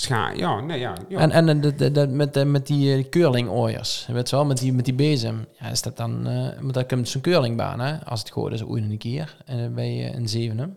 Scha 0.00 0.30
ja, 0.30 0.60
nee, 0.60 0.78
ja. 0.78 0.94
ja. 1.08 1.18
En, 1.18 1.30
en 1.48 1.60
de, 1.60 1.74
de, 1.74 1.90
de- 1.90 2.06
met, 2.06 2.34
de, 2.34 2.44
met 2.44 2.66
die 2.66 2.98
uh, 2.98 3.08
curling-ooiers, 3.08 4.06
weet 4.12 4.30
je 4.30 4.36
wel, 4.36 4.44
met 4.44 4.58
die, 4.58 4.72
met 4.72 4.84
die 4.84 4.94
bezem. 4.94 5.46
Ja, 5.58 5.66
is 5.68 5.82
dat 5.82 5.96
dan, 5.96 6.26
eh 6.26 6.60
maar 6.60 6.72
dat 6.72 6.86
komt 6.88 7.08
zo'n 7.08 7.20
curlingbaan, 7.20 7.80
hè? 7.80 8.04
Als 8.04 8.20
het 8.20 8.30
goed 8.30 8.52
is, 8.52 8.64
ooit 8.64 8.82
een 8.84 8.98
keer 8.98 9.36
eh, 9.46 9.66
bij 9.68 9.88
eh, 10.08 10.14
een 10.14 10.28
zevende. 10.28 10.70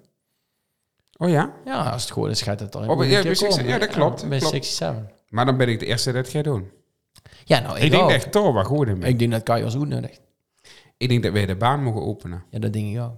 oh 1.17 1.29
ja? 1.29 1.53
Ja, 1.65 1.89
als 1.91 2.01
het 2.01 2.11
goed 2.11 2.29
is, 2.29 2.41
gaat 2.41 2.59
het 2.59 2.73
er 2.75 2.89
Oh, 2.89 3.05
ja, 3.05 3.09
keer 3.11 3.23
bij 3.23 3.35
60 3.35 3.47
komen. 3.57 3.65
ja, 3.73 3.77
dat 3.79 3.89
klopt, 3.89 4.29
bij 4.29 4.37
klopt. 4.39 4.53
67. 4.53 5.15
Maar 5.29 5.45
dan 5.45 5.57
ben 5.57 5.67
ik 5.69 5.79
de 5.79 5.85
eerste 5.85 6.11
dat 6.11 6.27
ga 6.29 6.41
doen. 6.41 6.69
Ja, 7.45 7.59
nou, 7.59 7.77
ik, 7.77 7.83
Ik, 7.83 7.91
denk 7.91 8.09
dat 8.09 8.25
ik 8.25 8.31
toch 8.31 8.53
wel 8.53 8.63
goed 8.63 8.87
in. 8.87 9.03
Ik 9.03 9.19
denk 9.19 9.31
dat 9.31 9.43
Kai 9.43 9.63
als 9.63 9.75
uitnodigt. 9.77 10.21
Ik 10.97 11.09
denk 11.09 11.23
dat 11.23 11.31
wij 11.31 11.45
de 11.45 11.55
baan 11.55 11.83
mogen 11.83 12.01
openen. 12.01 12.43
Ja, 12.49 12.59
dat 12.59 12.73
denk 12.73 12.95
ik 12.95 13.01
ook. 13.01 13.15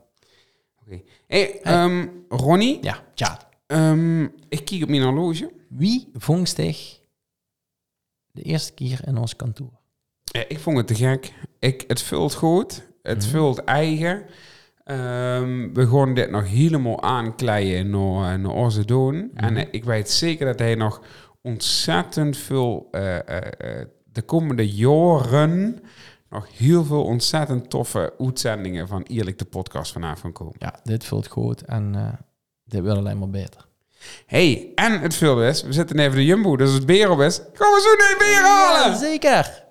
Oké. 0.85 1.01
Hey, 1.27 1.61
ehm, 1.61 2.07
Ronnie, 2.29 2.77
Ja, 2.81 3.03
tja. 3.13 3.39
ehm, 3.67 4.23
ik 4.23 4.65
kijk 4.65 4.83
op 4.83 4.89
mijn 4.89 5.01
horloge. 5.03 5.51
Wie 5.77 6.09
vond 6.13 6.49
zich 6.49 6.99
de 8.31 8.41
eerste 8.41 8.73
keer 8.73 8.99
in 9.07 9.17
ons 9.17 9.35
kantoor? 9.35 9.79
Ja, 10.23 10.43
ik 10.47 10.59
vond 10.59 10.77
het 10.77 10.87
te 10.87 10.95
gek. 10.95 11.33
Ik, 11.59 11.83
het 11.87 12.01
vult 12.01 12.33
goed. 12.33 12.83
Het 13.01 13.17
Mhm. 13.21 13.27
vult 13.29 13.63
eigen. 13.63 14.25
Ehm, 14.83 15.73
we 15.73 15.87
gaan 15.87 16.13
dit 16.13 16.29
nog 16.31 16.47
helemaal 16.47 17.01
aankleien 17.03 17.89
naar, 17.89 18.39
naar 18.39 18.51
onze 18.51 18.85
doen. 18.85 19.15
Mhm. 19.15 19.43
En 19.43 19.57
eh, 19.57 19.67
ik 19.71 19.83
weet 19.83 20.09
zeker 20.09 20.45
dat 20.45 20.59
hij 20.59 20.75
nog 20.75 21.01
ontzettend 21.41 22.37
veel 22.37 22.87
eh, 22.91 23.17
eh, 23.79 23.87
de 24.03 24.21
komende 24.21 24.69
jaren 24.69 25.79
nog 26.29 26.57
heel 26.57 26.83
veel 26.85 27.03
ontzettend 27.03 27.69
toffe 27.69 28.13
uitzendingen 28.19 28.87
van 28.87 29.01
Eerlijk 29.03 29.37
de 29.37 29.45
podcast 29.45 29.91
vanavond 29.91 30.33
komen. 30.33 30.55
Ja, 30.57 30.79
dit 30.83 31.03
vult 31.03 31.27
goed 31.27 31.61
en 31.61 32.17
dit 32.63 32.81
wil 32.81 32.95
alleen 32.95 33.19
maar 33.19 33.29
beter. 33.29 33.64
Hey, 34.25 34.71
en 34.75 34.99
het 35.01 35.15
veel 35.15 35.43
is, 35.43 35.63
we 35.63 35.73
zitten 35.73 35.99
even 35.99 36.15
de 36.15 36.25
Jumbo, 36.25 36.57
dus 36.57 36.71
het 36.73 36.85
is, 37.21 37.35
gaan 37.53 37.73
we 37.73 37.81
zo 37.81 37.95
naar 37.95 38.15
weer 38.19 38.41
halen! 38.41 38.97
zeker. 38.97 39.64